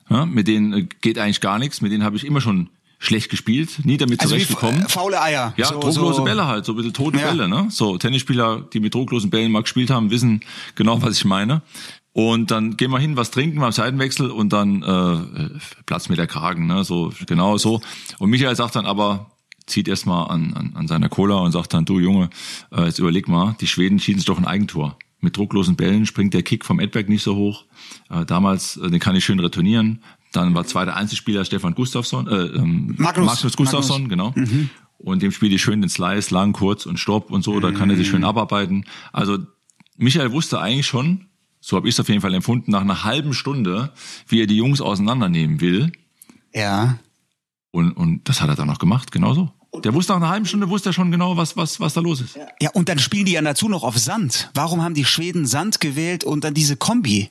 Ja, 0.10 0.26
mit 0.26 0.48
denen 0.48 0.74
äh, 0.74 0.88
geht 1.02 1.20
eigentlich 1.20 1.42
gar 1.42 1.60
nichts. 1.60 1.82
Mit 1.82 1.92
denen 1.92 2.04
habe 2.04 2.16
ich 2.16 2.26
immer 2.26 2.42
schon 2.42 2.70
schlecht 2.98 3.30
gespielt, 3.30 3.86
nie 3.86 3.98
damit 3.98 4.20
also 4.22 4.34
zurechtgekommen. 4.36 4.82
fa- 4.84 4.90
faule 4.90 5.22
Eier. 5.22 5.54
Ja, 5.56 5.68
So- 5.68 5.80
drucklose 5.80 6.16
so- 6.18 6.24
Bälle 6.24 6.48
halt, 6.48 6.66
so 6.66 6.74
ein 6.74 6.76
bisschen 6.78 6.94
tote 6.94 7.18
Ja. 7.20 7.28
Bälle, 7.30 7.48
ne? 7.48 7.68
So, 7.70 7.98
Tennisspieler, 7.98 8.68
die 8.74 8.80
mit 8.80 8.94
drucklosen 8.94 9.30
Bällen 9.30 9.52
mal 9.52 9.62
gespielt 9.62 9.90
haben, 9.90 10.10
wissen 10.12 10.42
genau, 10.76 11.02
was 11.02 11.18
ich 11.18 11.26
meine. 11.26 11.62
Und 12.12 12.52
dann 12.52 12.76
gehen 12.76 12.92
wir 12.92 13.00
hin, 13.00 13.16
was 13.16 13.32
trinken, 13.32 13.60
beim 13.60 13.72
Seitenwechsel 13.72 14.32
und 14.32 14.52
dann 14.52 14.82
äh, 14.82 15.60
platzt 15.86 16.10
mir 16.10 16.16
der 16.16 16.28
Kragen, 16.28 16.66
ne? 16.66 16.84
So, 16.84 17.14
genau 17.28 17.58
so. 17.58 17.82
Und 18.18 18.30
Michael 18.30 18.56
sagt 18.56 18.76
dann 18.76 18.86
aber, 18.86 19.32
zieht 19.68 19.88
erstmal 19.88 20.30
an, 20.30 20.54
an, 20.54 20.72
an 20.76 20.88
seiner 20.88 21.10
Cola 21.10 21.36
und 21.36 21.52
sagt 21.52 21.74
dann, 21.74 21.86
du 21.86 22.00
Junge, 22.00 22.30
äh, 22.72 22.86
jetzt 22.86 23.00
überleg 23.00 23.28
mal, 23.28 23.56
die 23.62 23.68
Schweden 23.68 24.00
schießen 24.00 24.20
sich 24.20 24.26
doch 24.26 24.40
ein 24.40 24.48
Eigentor. 24.48 24.98
Mit 25.22 25.38
drucklosen 25.38 25.76
Bällen 25.76 26.06
springt 26.06 26.34
der 26.34 26.44
Kick 26.44 26.66
vom 26.66 26.80
Edberg 26.80 27.10
nicht 27.10 27.24
so 27.24 27.36
hoch. 27.36 27.66
Äh, 28.10 28.26
damals, 28.26 28.78
äh, 28.78 28.90
den 28.90 29.00
kann 29.00 29.16
ich 29.16 29.24
schön 29.24 29.40
retournieren. 29.40 30.02
Dann 30.32 30.54
war 30.56 30.66
zweiter 30.66 30.96
Einzelspieler 30.96 31.46
Stefan 31.46 31.76
Gustafsson, 31.76 32.28
äh, 32.28 32.36
ähm, 32.36 32.96
Magnus. 32.98 33.26
Magnus 33.26 33.58
Gustafsson, 33.58 34.10
genau. 34.10 34.34
Und 34.98 35.22
dem 35.22 35.32
spiele 35.32 35.56
ich 35.56 35.62
schön 35.62 35.82
den 35.82 35.90
Slice, 35.90 36.34
lang, 36.34 36.54
kurz 36.54 36.86
und 36.86 37.00
Stopp 37.00 37.32
und 37.32 37.44
so, 37.44 37.60
da 37.60 37.72
kann 37.72 37.90
er 37.90 37.96
sich 37.96 38.08
schön 38.08 38.24
abarbeiten. 38.24 38.86
Also 39.12 39.40
Michael 39.98 40.32
wusste 40.32 40.60
eigentlich 40.60 40.88
schon, 40.88 41.29
so 41.60 41.76
habe 41.78 41.88
ich 41.88 41.96
es 41.96 42.00
auf 42.00 42.10
jeden 42.10 42.22
Fall 42.22 42.34
empfunden, 42.34 42.72
nach 42.72 42.82
einer 42.82 43.04
halben 43.04 43.34
Stunde, 43.34 43.92
wie 44.28 44.42
er 44.42 44.48
die 44.48 44.58
Jungs 44.58 44.82
auseinandernehmen 44.82 45.62
will. 45.62 45.92
Ja. 46.54 46.98
Und, 47.72 47.92
und 47.94 48.28
das 48.28 48.42
hat 48.42 48.50
er 48.50 48.56
dann 48.56 48.70
auch 48.70 48.80
gemacht, 48.80 49.12
genauso. 49.12 49.52
Der 49.84 49.94
wusste 49.94 50.14
nach 50.14 50.18
einer 50.18 50.30
halben 50.30 50.46
Stunde, 50.46 50.70
wusste 50.70 50.90
er 50.90 50.94
schon 50.94 51.12
genau, 51.12 51.38
was, 51.38 51.56
was, 51.56 51.80
was 51.80 51.94
da 51.94 52.02
los 52.02 52.22
ist. 52.22 52.40
Ja, 52.60 52.72
und 52.74 52.90
dann 52.90 52.98
spielen 52.98 53.26
die 53.26 53.34
ja 53.34 53.42
dazu 53.42 53.70
noch 53.70 53.84
auf 53.84 53.98
Sand. 53.98 54.50
Warum 54.56 54.82
haben 54.82 54.96
die 54.96 55.06
Schweden 55.06 55.46
Sand 55.46 55.80
gewählt 55.80 56.24
und 56.24 56.44
dann 56.44 56.54
diese 56.54 56.76
Kombi? 56.76 57.30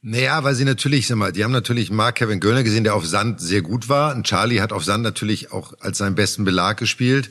Naja, 0.00 0.44
weil 0.44 0.54
sie 0.54 0.64
natürlich, 0.64 1.08
sag 1.08 1.16
mal, 1.16 1.32
die 1.32 1.42
haben 1.42 1.50
natürlich 1.50 1.90
Mark 1.90 2.16
Kevin 2.16 2.38
Göllner 2.38 2.62
gesehen, 2.62 2.84
der 2.84 2.94
auf 2.94 3.04
Sand 3.04 3.40
sehr 3.40 3.62
gut 3.62 3.88
war. 3.88 4.14
Und 4.14 4.24
Charlie 4.24 4.60
hat 4.60 4.72
auf 4.72 4.84
Sand 4.84 5.02
natürlich 5.02 5.50
auch 5.50 5.72
als 5.80 5.98
seinen 5.98 6.14
besten 6.14 6.44
Belag 6.44 6.78
gespielt. 6.78 7.28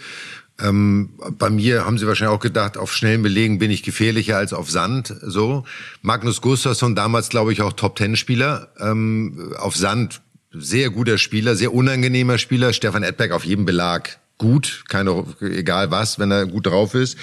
Ähm, 0.62 1.10
bei 1.38 1.50
mir 1.50 1.86
haben 1.86 1.98
sie 1.98 2.08
wahrscheinlich 2.08 2.36
auch 2.36 2.42
gedacht, 2.42 2.78
auf 2.78 2.94
schnellen 2.94 3.24
Belegen 3.24 3.60
bin 3.60 3.72
ich 3.72 3.84
gefährlicher 3.84 4.38
als 4.38 4.54
auf 4.54 4.72
Sand. 4.72 5.14
So. 5.22 5.66
Magnus 6.02 6.42
Gustafsson, 6.42 6.96
damals 6.96 7.30
glaube 7.30 7.52
ich 7.52 7.62
auch 7.62 7.74
Top-Ten-Spieler. 7.74 8.70
Ähm, 8.80 9.54
auf 9.58 9.76
Sand 9.76 10.22
sehr 10.52 10.90
guter 10.90 11.18
Spieler, 11.18 11.56
sehr 11.56 11.74
unangenehmer 11.74 12.38
Spieler. 12.38 12.72
Stefan 12.72 13.04
Edberg 13.04 13.32
auf 13.32 13.44
jedem 13.44 13.66
Belag 13.66 14.18
gut, 14.38 14.84
keine, 14.88 15.26
egal 15.42 15.92
was, 15.92 16.20
wenn 16.20 16.32
er 16.32 16.46
gut 16.46 16.68
drauf 16.68 16.94
ist. 16.94 17.18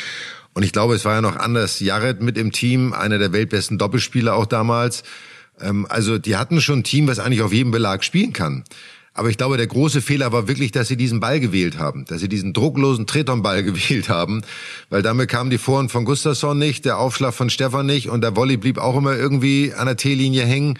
Und 0.54 0.62
ich 0.62 0.72
glaube, 0.72 0.94
es 0.94 1.04
war 1.04 1.14
ja 1.14 1.20
noch 1.22 1.36
Anders 1.36 1.80
Jarret 1.80 2.20
mit 2.20 2.36
im 2.36 2.52
Team, 2.52 2.92
einer 2.92 3.18
der 3.18 3.32
weltbesten 3.32 3.78
Doppelspieler 3.78 4.34
auch 4.34 4.46
damals. 4.46 5.02
Ähm, 5.60 5.86
also 5.88 6.18
die 6.18 6.36
hatten 6.36 6.60
schon 6.60 6.80
ein 6.80 6.84
Team, 6.84 7.06
was 7.06 7.18
eigentlich 7.18 7.42
auf 7.42 7.52
jedem 7.52 7.72
Belag 7.72 8.04
spielen 8.04 8.32
kann. 8.32 8.64
Aber 9.14 9.28
ich 9.28 9.36
glaube, 9.36 9.58
der 9.58 9.66
große 9.66 10.00
Fehler 10.00 10.32
war 10.32 10.48
wirklich, 10.48 10.72
dass 10.72 10.88
sie 10.88 10.96
diesen 10.96 11.20
Ball 11.20 11.38
gewählt 11.38 11.78
haben, 11.78 12.06
dass 12.06 12.20
sie 12.20 12.28
diesen 12.28 12.52
drucklosen 12.52 13.06
Treton-Ball 13.06 13.62
gewählt 13.64 14.08
haben, 14.08 14.42
weil 14.88 15.02
damit 15.02 15.28
kamen 15.28 15.50
die 15.50 15.58
Foren 15.58 15.88
von 15.88 16.04
Gustafsson 16.04 16.58
nicht, 16.58 16.84
der 16.84 16.98
Aufschlag 16.98 17.34
von 17.34 17.50
Stefan 17.50 17.86
nicht 17.86 18.08
und 18.08 18.22
der 18.22 18.36
Volley 18.36 18.56
blieb 18.56 18.78
auch 18.78 18.96
immer 18.96 19.14
irgendwie 19.14 19.74
an 19.74 19.86
der 19.86 19.96
T-Linie 19.96 20.44
hängen. 20.44 20.78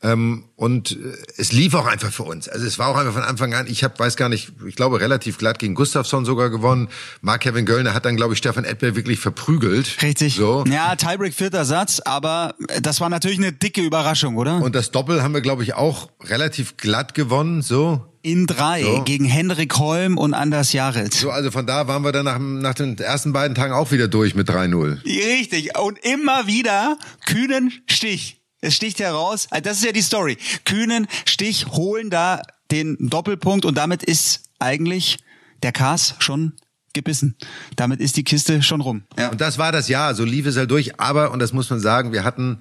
Ähm, 0.00 0.44
und 0.54 0.92
äh, 0.92 0.96
es 1.38 1.50
lief 1.50 1.74
auch 1.74 1.86
einfach 1.86 2.12
für 2.12 2.22
uns. 2.22 2.48
Also 2.48 2.66
es 2.66 2.78
war 2.78 2.88
auch 2.88 2.96
einfach 2.96 3.14
von 3.14 3.22
Anfang 3.24 3.52
an, 3.54 3.66
ich 3.66 3.82
hab, 3.82 3.98
weiß 3.98 4.16
gar 4.16 4.28
nicht, 4.28 4.52
ich 4.66 4.76
glaube 4.76 5.00
relativ 5.00 5.38
glatt 5.38 5.58
gegen 5.58 5.74
Gustafsson 5.74 6.24
sogar 6.24 6.50
gewonnen. 6.50 6.88
Mark 7.20 7.40
Kevin 7.40 7.66
Göllner 7.66 7.94
hat 7.94 8.04
dann, 8.04 8.16
glaube 8.16 8.34
ich, 8.34 8.38
Stefan 8.38 8.64
Edberg 8.64 8.94
wirklich 8.94 9.18
verprügelt. 9.18 10.00
Richtig. 10.00 10.36
So. 10.36 10.64
Ja, 10.68 10.94
Tiebreak 10.94 11.34
vierter 11.34 11.64
Satz, 11.64 12.00
aber 12.00 12.54
das 12.80 13.00
war 13.00 13.08
natürlich 13.08 13.38
eine 13.38 13.52
dicke 13.52 13.80
Überraschung, 13.80 14.36
oder? 14.36 14.62
Und 14.62 14.76
das 14.76 14.92
Doppel 14.92 15.22
haben 15.22 15.34
wir, 15.34 15.40
glaube 15.40 15.64
ich, 15.64 15.74
auch 15.74 16.10
relativ 16.22 16.76
glatt 16.76 17.14
gewonnen. 17.14 17.62
So. 17.62 18.04
In 18.22 18.46
drei 18.46 18.82
So. 18.82 19.02
gegen 19.04 19.24
Henrik 19.24 19.78
Holm 19.78 20.16
und 20.16 20.34
Anders 20.34 20.72
Jarret. 20.72 21.14
So, 21.14 21.30
also 21.30 21.50
von 21.50 21.66
da 21.66 21.88
waren 21.88 22.02
wir 22.04 22.12
dann 22.12 22.24
nach, 22.24 22.38
nach 22.38 22.74
den 22.74 22.98
ersten 22.98 23.32
beiden 23.32 23.54
Tagen 23.56 23.72
auch 23.72 23.90
wieder 23.90 24.06
durch 24.06 24.34
mit 24.36 24.48
3-0. 24.48 25.04
Richtig. 25.04 25.76
Und 25.78 25.98
immer 26.04 26.46
wieder 26.46 26.98
kühnen 27.26 27.72
Stich. 27.86 28.37
Es 28.60 28.74
sticht 28.74 28.98
heraus. 29.00 29.46
Also 29.50 29.62
Das 29.62 29.78
ist 29.78 29.84
ja 29.84 29.92
die 29.92 30.02
Story. 30.02 30.36
Kühnen 30.64 31.06
Stich 31.24 31.66
holen 31.68 32.10
da 32.10 32.42
den 32.70 32.96
Doppelpunkt 32.98 33.64
und 33.64 33.76
damit 33.76 34.02
ist 34.02 34.42
eigentlich 34.58 35.18
der 35.62 35.72
Kars 35.72 36.14
schon 36.18 36.54
gebissen. 36.92 37.36
Damit 37.76 38.00
ist 38.00 38.16
die 38.16 38.24
Kiste 38.24 38.62
schon 38.62 38.80
rum. 38.80 39.04
Ja. 39.16 39.28
Und 39.30 39.40
das 39.40 39.58
war 39.58 39.72
das 39.72 39.88
Jahr, 39.88 40.14
so 40.14 40.24
lief 40.24 40.46
es 40.46 40.56
halt 40.56 40.70
durch. 40.70 40.98
Aber, 41.00 41.30
und 41.30 41.38
das 41.38 41.52
muss 41.52 41.70
man 41.70 41.80
sagen, 41.80 42.12
wir 42.12 42.24
hatten 42.24 42.60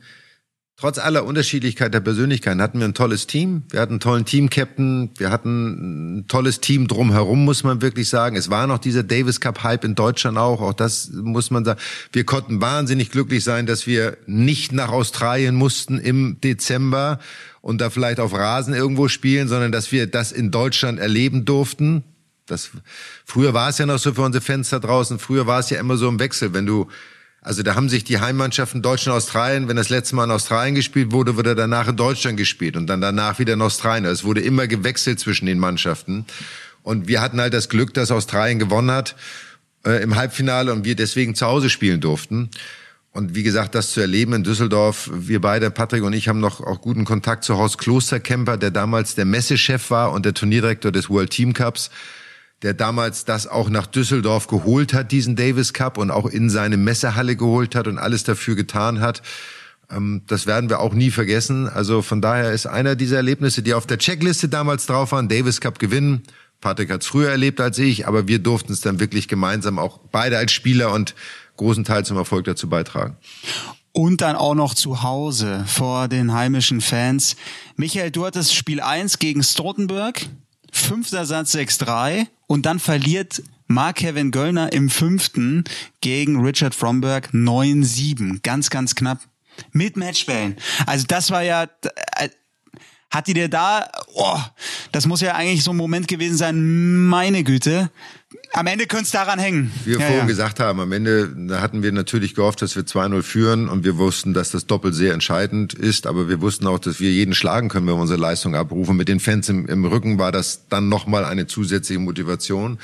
trotz 0.79 0.99
aller 0.99 1.25
Unterschiedlichkeit 1.25 1.93
der 1.93 2.01
Persönlichkeiten, 2.01 2.61
hatten 2.61 2.79
wir 2.79 2.85
ein 2.85 2.93
tolles 2.93 3.25
Team. 3.25 3.63
Wir 3.69 3.81
hatten 3.81 3.93
einen 3.93 3.99
tollen 3.99 4.25
Team-Captain. 4.25 5.09
Wir 5.17 5.31
hatten 5.31 6.19
ein 6.19 6.27
tolles 6.27 6.61
Team 6.61 6.87
drumherum, 6.87 7.43
muss 7.45 7.63
man 7.63 7.81
wirklich 7.81 8.09
sagen. 8.09 8.35
Es 8.35 8.51
war 8.51 8.67
noch 8.67 8.77
dieser 8.77 9.01
Davis 9.01 9.41
Cup-Hype 9.41 9.83
in 9.83 9.95
Deutschland 9.95 10.37
auch. 10.37 10.61
Auch 10.61 10.73
das 10.73 11.09
muss 11.11 11.49
man 11.49 11.65
sagen. 11.65 11.79
Wir 12.11 12.25
konnten 12.25 12.61
wahnsinnig 12.61 13.09
glücklich 13.09 13.43
sein, 13.43 13.65
dass 13.65 13.87
wir 13.87 14.17
nicht 14.27 14.71
nach 14.71 14.89
Australien 14.89 15.55
mussten 15.55 15.97
im 15.97 16.39
Dezember 16.41 17.19
und 17.61 17.81
da 17.81 17.89
vielleicht 17.89 18.19
auf 18.19 18.33
Rasen 18.33 18.75
irgendwo 18.75 19.07
spielen, 19.07 19.47
sondern 19.47 19.71
dass 19.71 19.91
wir 19.91 20.05
das 20.05 20.31
in 20.31 20.51
Deutschland 20.51 20.99
erleben 20.99 21.43
durften. 21.43 22.03
Das, 22.45 22.69
früher 23.25 23.53
war 23.55 23.69
es 23.69 23.79
ja 23.79 23.87
noch 23.87 23.97
so 23.97 24.13
für 24.13 24.21
unsere 24.21 24.63
da 24.63 24.79
draußen, 24.79 25.19
früher 25.19 25.47
war 25.47 25.59
es 25.59 25.69
ja 25.69 25.79
immer 25.79 25.97
so 25.97 26.07
im 26.07 26.19
Wechsel, 26.19 26.53
wenn 26.53 26.65
du, 26.65 26.87
also 27.47 27.63
da 27.63 27.75
haben 27.75 27.87
sich 27.87 28.03
die 28.03 28.19
Heimmannschaften 28.19 28.81
Deutschland 28.81 29.13
und 29.13 29.19
Australien, 29.19 29.69
wenn 29.69 29.77
das 29.77 29.87
letzte 29.87 30.17
Mal 30.17 30.25
in 30.25 30.31
Australien 30.31 30.75
gespielt 30.75 31.13
wurde, 31.13 31.37
wurde 31.37 31.55
danach 31.55 31.87
in 31.87 31.95
Deutschland 31.95 32.35
gespielt 32.35 32.75
und 32.75 32.87
dann 32.87 32.99
danach 32.99 33.39
wieder 33.39 33.53
in 33.53 33.61
Australien. 33.61 34.05
Also 34.05 34.19
Es 34.19 34.23
wurde 34.25 34.41
immer 34.41 34.67
gewechselt 34.67 35.17
zwischen 35.21 35.45
den 35.45 35.57
Mannschaften. 35.57 36.25
Und 36.83 37.07
wir 37.07 37.21
hatten 37.21 37.39
halt 37.39 37.53
das 37.53 37.69
Glück, 37.69 37.93
dass 37.93 38.11
Australien 38.11 38.59
gewonnen 38.59 38.91
hat 38.91 39.15
äh, 39.85 40.03
im 40.03 40.17
Halbfinale 40.17 40.73
und 40.73 40.83
wir 40.83 40.97
deswegen 40.97 41.35
zu 41.35 41.45
Hause 41.45 41.69
spielen 41.69 42.01
durften. 42.01 42.49
Und 43.13 43.33
wie 43.33 43.43
gesagt, 43.43 43.75
das 43.75 43.91
zu 43.91 44.01
erleben 44.01 44.33
in 44.33 44.43
Düsseldorf, 44.43 45.09
wir 45.13 45.39
beide, 45.39 45.71
Patrick 45.71 46.03
und 46.03 46.11
ich, 46.11 46.27
haben 46.27 46.41
noch 46.41 46.59
auch 46.59 46.81
guten 46.81 47.05
Kontakt 47.05 47.45
zu 47.45 47.55
Horst 47.55 47.77
Klosterkemper, 47.77 48.57
der 48.57 48.71
damals 48.71 49.15
der 49.15 49.23
Messechef 49.23 49.89
war 49.89 50.11
und 50.11 50.25
der 50.25 50.33
Turnierdirektor 50.33 50.91
des 50.91 51.09
World 51.09 51.29
Team 51.29 51.53
Cups 51.53 51.91
der 52.63 52.73
damals 52.73 53.25
das 53.25 53.47
auch 53.47 53.69
nach 53.69 53.85
Düsseldorf 53.85 54.47
geholt 54.47 54.93
hat, 54.93 55.11
diesen 55.11 55.35
Davis 55.35 55.73
Cup 55.73 55.97
und 55.97 56.11
auch 56.11 56.25
in 56.25 56.49
seine 56.49 56.77
Messehalle 56.77 57.35
geholt 57.35 57.75
hat 57.75 57.87
und 57.87 57.99
alles 57.99 58.23
dafür 58.23 58.55
getan 58.55 58.99
hat. 58.99 59.21
Ähm, 59.91 60.23
das 60.27 60.47
werden 60.47 60.69
wir 60.69 60.79
auch 60.79 60.93
nie 60.93 61.11
vergessen. 61.11 61.69
Also 61.69 62.01
von 62.01 62.21
daher 62.21 62.51
ist 62.51 62.65
einer 62.65 62.95
dieser 62.95 63.17
Erlebnisse, 63.17 63.61
die 63.61 63.73
auf 63.73 63.85
der 63.85 63.99
Checkliste 63.99 64.49
damals 64.49 64.85
drauf 64.85 65.11
waren, 65.11 65.29
Davis 65.29 65.61
Cup 65.61 65.79
gewinnen. 65.79 66.23
Patrick 66.59 66.91
hat 66.91 67.01
es 67.01 67.07
früher 67.07 67.29
erlebt 67.29 67.61
als 67.61 67.77
ich, 67.77 68.07
aber 68.07 68.27
wir 68.27 68.39
durften 68.39 68.73
es 68.73 68.81
dann 68.81 68.99
wirklich 68.99 69.27
gemeinsam 69.27 69.77
auch 69.77 69.99
beide 70.11 70.37
als 70.37 70.51
Spieler 70.51 70.91
und 70.91 71.13
großen 71.55 71.83
Teil 71.83 72.05
zum 72.05 72.17
Erfolg 72.17 72.45
dazu 72.45 72.67
beitragen. 72.67 73.17
Und 73.91 74.21
dann 74.21 74.35
auch 74.35 74.55
noch 74.55 74.73
zu 74.73 75.01
Hause 75.03 75.63
vor 75.67 76.07
den 76.07 76.33
heimischen 76.33 76.81
Fans. 76.81 77.35
Michael, 77.75 78.11
du 78.11 78.25
hattest 78.25 78.55
Spiel 78.55 78.79
1 78.81 79.19
gegen 79.19 79.43
Stoltenberg, 79.43 80.27
fünfter 80.79 81.25
Satz 81.25 81.55
6-3 81.55 82.27
und 82.47 82.65
dann 82.65 82.79
verliert 82.79 83.43
Mark 83.67 83.97
Kevin 83.97 84.31
Göllner 84.31 84.71
im 84.71 84.89
fünften 84.89 85.65
gegen 86.01 86.41
Richard 86.41 86.73
Fromberg 86.73 87.29
9-7. 87.33 88.41
Ganz, 88.41 88.69
ganz 88.69 88.95
knapp. 88.95 89.19
Mit 89.71 89.97
Matchbällen. 89.97 90.55
Also 90.85 91.05
das 91.07 91.31
war 91.31 91.41
ja, 91.41 91.63
äh, 91.63 92.29
hat 93.17 93.27
die 93.27 93.33
dir 93.33 93.49
da, 93.49 93.89
oh, 94.13 94.37
das 94.91 95.07
muss 95.07 95.21
ja 95.21 95.33
eigentlich 95.33 95.63
so 95.63 95.71
ein 95.71 95.77
Moment 95.77 96.07
gewesen 96.07 96.37
sein, 96.37 97.07
meine 97.07 97.43
Güte. 97.43 97.89
Am 98.53 98.67
Ende 98.67 98.85
könnte 98.85 99.05
es 99.05 99.11
daran 99.11 99.39
hängen. 99.39 99.71
Wie 99.83 99.91
wir 99.91 99.99
ja, 99.99 100.05
vorhin 100.05 100.19
ja. 100.19 100.25
gesagt 100.25 100.59
haben, 100.59 100.79
am 100.79 100.91
Ende 100.91 101.59
hatten 101.59 101.81
wir 101.81 101.91
natürlich 101.91 102.35
gehofft, 102.35 102.61
dass 102.61 102.75
wir 102.75 102.83
2-0 102.83 103.23
führen 103.23 103.67
und 103.67 103.83
wir 103.83 103.97
wussten, 103.97 104.33
dass 104.33 104.51
das 104.51 104.67
Doppel 104.67 104.93
sehr 104.93 105.13
entscheidend 105.13 105.73
ist, 105.73 106.05
aber 106.05 106.29
wir 106.29 106.41
wussten 106.41 106.67
auch, 106.67 106.79
dass 106.79 106.99
wir 106.99 107.11
jeden 107.11 107.33
schlagen 107.33 107.69
können, 107.69 107.87
wenn 107.87 107.95
wir 107.95 108.01
unsere 108.01 108.19
Leistung 108.19 108.55
abrufen. 108.55 108.95
Mit 108.95 109.07
den 109.07 109.19
Fans 109.19 109.49
im, 109.49 109.65
im 109.65 109.83
Rücken 109.85 110.19
war 110.19 110.31
das 110.31 110.67
dann 110.69 110.87
nochmal 110.87 111.25
eine 111.25 111.47
zusätzliche 111.47 111.99
Motivation. 111.99 112.77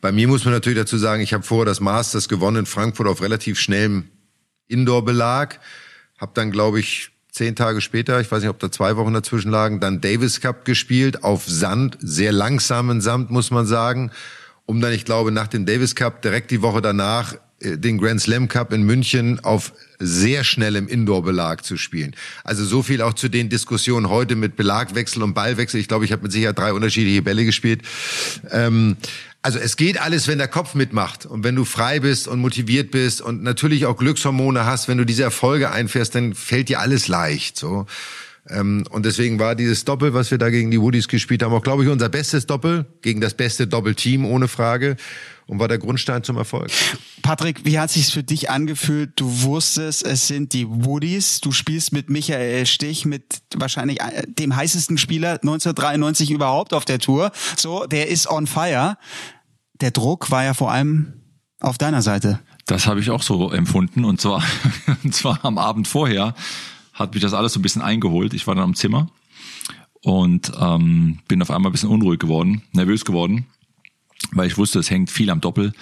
Bei 0.00 0.12
mir 0.12 0.28
muss 0.28 0.44
man 0.44 0.54
natürlich 0.54 0.78
dazu 0.78 0.98
sagen, 0.98 1.22
ich 1.22 1.34
habe 1.34 1.42
vorher 1.42 1.66
das 1.66 1.80
Masters 1.80 2.28
gewonnen 2.28 2.58
in 2.58 2.66
Frankfurt 2.66 3.08
auf 3.08 3.22
relativ 3.22 3.58
schnellem 3.58 4.04
Indoor-Belag, 4.68 5.58
habe 6.20 6.32
dann, 6.34 6.52
glaube 6.52 6.78
ich, 6.78 7.10
zehn 7.34 7.56
Tage 7.56 7.80
später, 7.80 8.20
ich 8.20 8.30
weiß 8.30 8.42
nicht, 8.42 8.50
ob 8.50 8.60
da 8.60 8.70
zwei 8.70 8.96
Wochen 8.96 9.12
dazwischen 9.12 9.50
lagen, 9.50 9.80
dann 9.80 10.00
Davis 10.00 10.40
Cup 10.40 10.64
gespielt 10.64 11.24
auf 11.24 11.44
Sand, 11.46 11.98
sehr 12.00 12.30
langsamen 12.30 13.00
Sand, 13.00 13.30
muss 13.30 13.50
man 13.50 13.66
sagen, 13.66 14.12
um 14.66 14.80
dann, 14.80 14.92
ich 14.92 15.04
glaube, 15.04 15.32
nach 15.32 15.48
dem 15.48 15.66
Davis 15.66 15.96
Cup 15.96 16.22
direkt 16.22 16.52
die 16.52 16.62
Woche 16.62 16.80
danach 16.80 17.34
äh, 17.58 17.76
den 17.76 17.98
Grand 17.98 18.20
Slam 18.20 18.46
Cup 18.46 18.72
in 18.72 18.84
München 18.84 19.40
auf 19.40 19.72
sehr 19.98 20.44
schnellem 20.44 20.86
Indoor-Belag 20.86 21.64
zu 21.64 21.76
spielen. 21.76 22.14
Also 22.44 22.64
so 22.64 22.84
viel 22.84 23.02
auch 23.02 23.14
zu 23.14 23.28
den 23.28 23.48
Diskussionen 23.48 24.08
heute 24.08 24.36
mit 24.36 24.54
Belagwechsel 24.54 25.20
und 25.20 25.34
Ballwechsel. 25.34 25.80
Ich 25.80 25.88
glaube, 25.88 26.04
ich 26.04 26.12
habe 26.12 26.22
mit 26.22 26.30
Sicherheit 26.30 26.56
drei 26.56 26.72
unterschiedliche 26.72 27.22
Bälle 27.22 27.44
gespielt. 27.44 27.82
Ähm, 28.52 28.96
also 29.44 29.58
es 29.58 29.76
geht 29.76 30.00
alles, 30.00 30.26
wenn 30.26 30.38
der 30.38 30.48
Kopf 30.48 30.74
mitmacht 30.74 31.26
und 31.26 31.44
wenn 31.44 31.54
du 31.54 31.66
frei 31.66 32.00
bist 32.00 32.28
und 32.28 32.40
motiviert 32.40 32.90
bist 32.90 33.20
und 33.20 33.42
natürlich 33.42 33.84
auch 33.84 33.94
Glückshormone 33.98 34.64
hast, 34.64 34.88
wenn 34.88 34.96
du 34.96 35.04
diese 35.04 35.22
Erfolge 35.22 35.70
einfährst, 35.70 36.14
dann 36.14 36.32
fällt 36.32 36.70
dir 36.70 36.80
alles 36.80 37.08
leicht. 37.08 37.58
So. 37.58 37.84
Ähm, 38.48 38.84
und 38.90 39.06
deswegen 39.06 39.38
war 39.38 39.54
dieses 39.54 39.84
Doppel, 39.84 40.12
was 40.12 40.30
wir 40.30 40.38
da 40.38 40.50
gegen 40.50 40.70
die 40.70 40.80
Woodies 40.80 41.08
gespielt 41.08 41.42
haben, 41.42 41.52
auch, 41.52 41.62
glaube 41.62 41.84
ich, 41.84 41.88
unser 41.88 42.08
bestes 42.08 42.46
Doppel 42.46 42.84
gegen 43.00 43.20
das 43.20 43.34
beste 43.34 43.66
Doppelteam, 43.66 44.24
ohne 44.24 44.48
Frage. 44.48 44.96
Und 45.46 45.58
war 45.58 45.68
der 45.68 45.76
Grundstein 45.76 46.22
zum 46.24 46.38
Erfolg. 46.38 46.70
Patrick, 47.20 47.66
wie 47.66 47.78
hat 47.78 47.90
sich's 47.90 48.10
für 48.10 48.22
dich 48.22 48.48
angefühlt? 48.48 49.12
Du 49.16 49.42
wusstest, 49.42 50.02
es 50.06 50.26
sind 50.26 50.54
die 50.54 50.66
Woodies. 50.66 51.40
Du 51.40 51.52
spielst 51.52 51.92
mit 51.92 52.08
Michael 52.08 52.64
Stich, 52.64 53.04
mit 53.04 53.42
wahrscheinlich 53.54 54.00
äh, 54.00 54.22
dem 54.26 54.56
heißesten 54.56 54.96
Spieler 54.96 55.32
1993 55.32 56.30
überhaupt 56.30 56.72
auf 56.72 56.86
der 56.86 56.98
Tour. 56.98 57.30
So, 57.58 57.84
der 57.84 58.08
ist 58.08 58.26
on 58.26 58.46
fire. 58.46 58.96
Der 59.82 59.90
Druck 59.90 60.30
war 60.30 60.44
ja 60.44 60.54
vor 60.54 60.72
allem 60.72 61.12
auf 61.60 61.76
deiner 61.76 62.00
Seite. 62.00 62.40
Das 62.66 62.86
habe 62.86 63.00
ich 63.00 63.10
auch 63.10 63.22
so 63.22 63.50
empfunden 63.50 64.06
und 64.06 64.22
zwar, 64.22 64.42
und 65.04 65.14
zwar 65.14 65.44
am 65.44 65.58
Abend 65.58 65.88
vorher 65.88 66.34
hat 66.94 67.12
mich 67.12 67.22
das 67.22 67.34
alles 67.34 67.52
so 67.52 67.60
ein 67.60 67.62
bisschen 67.62 67.82
eingeholt. 67.82 68.32
Ich 68.32 68.46
war 68.46 68.54
dann 68.54 68.64
am 68.64 68.74
Zimmer 68.74 69.10
und 70.00 70.52
ähm, 70.58 71.18
bin 71.28 71.42
auf 71.42 71.50
einmal 71.50 71.70
ein 71.70 71.72
bisschen 71.72 71.90
unruhig 71.90 72.20
geworden, 72.20 72.62
nervös 72.72 73.04
geworden, 73.04 73.46
weil 74.32 74.46
ich 74.46 74.56
wusste, 74.56 74.78
es 74.78 74.90
hängt 74.90 75.10
viel 75.10 75.30
am 75.30 75.40
Doppel. 75.40 75.72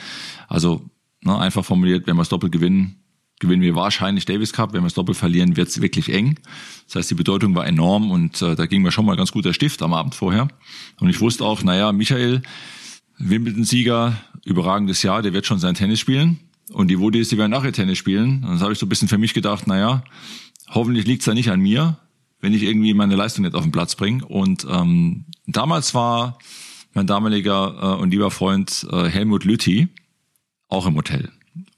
Also 0.49 0.89
ne, 1.23 1.39
einfach 1.39 1.65
formuliert, 1.65 2.07
wenn 2.07 2.17
wir 2.17 2.23
das 2.23 2.29
Doppel 2.29 2.51
gewinnen, 2.51 2.97
gewinnen 3.43 3.63
wir 3.63 3.75
wahrscheinlich 3.75 4.25
Davis 4.25 4.53
Cup. 4.53 4.73
Wenn 4.73 4.81
wir 4.81 4.87
das 4.87 4.95
Doppel 4.95 5.15
verlieren, 5.15 5.57
wird 5.57 5.69
es 5.69 5.83
wirklich 5.83 6.13
eng. 6.13 6.39
Das 6.87 6.97
heißt, 6.97 7.11
die 7.11 7.15
Bedeutung 7.15 7.55
war 7.55 7.67
enorm 7.67 8.11
und 8.11 8.41
äh, 8.41 8.55
da 8.55 8.67
ging 8.67 8.83
mir 8.83 8.93
schon 8.93 9.05
mal 9.05 9.17
ganz 9.17 9.33
guter 9.33 9.53
Stift 9.53 9.83
am 9.83 9.93
Abend 9.93 10.15
vorher. 10.15 10.49
Und 11.01 11.11
ich 11.11 11.21
wusste 11.21 11.45
auch, 11.45 11.63
naja, 11.63 11.93
Michael, 11.93 12.43
Wimbledon-Sieger, 13.19 14.17
überragendes 14.45 15.03
Jahr, 15.03 15.23
der 15.23 15.33
wird 15.33 15.47
schon 15.47 15.59
sein 15.59 15.75
Tennis 15.75 16.01
spielen. 16.01 16.39
Und 16.73 16.89
die 16.89 16.99
Woodies, 16.99 17.29
die 17.29 17.39
werden 17.39 17.51
nachher 17.51 17.73
Tennis 17.73 17.99
spielen. 17.99 18.45
Und 18.45 18.51
dann 18.53 18.61
habe 18.61 18.73
ich 18.73 18.79
so 18.79 18.87
ein 18.87 18.89
bisschen 18.89 19.09
für 19.09 19.19
mich 19.19 19.35
gedacht, 19.35 19.67
naja, 19.67 20.05
hoffentlich 20.69 21.07
liegt's 21.07 21.25
da 21.25 21.35
nicht 21.35 21.51
an 21.51 21.61
mir, 21.61 21.99
wenn 22.41 22.53
ich 22.53 22.63
irgendwie 22.63 22.95
meine 22.95 23.17
Leistung 23.17 23.45
nicht 23.45 23.55
auf 23.55 23.63
den 23.63 23.73
Platz 23.73 23.95
bringe. 23.95 24.25
Und 24.25 24.67
ähm, 24.69 25.27
damals 25.47 25.95
war 25.95 26.39
mein 26.95 27.07
damaliger 27.07 27.97
äh, 27.97 28.01
und 28.01 28.11
lieber 28.11 28.31
Freund 28.31 28.87
äh, 28.91 29.09
Helmut 29.09 29.45
Lütti 29.45 29.89
auch 30.69 30.87
im 30.87 30.97
Hotel. 30.97 31.31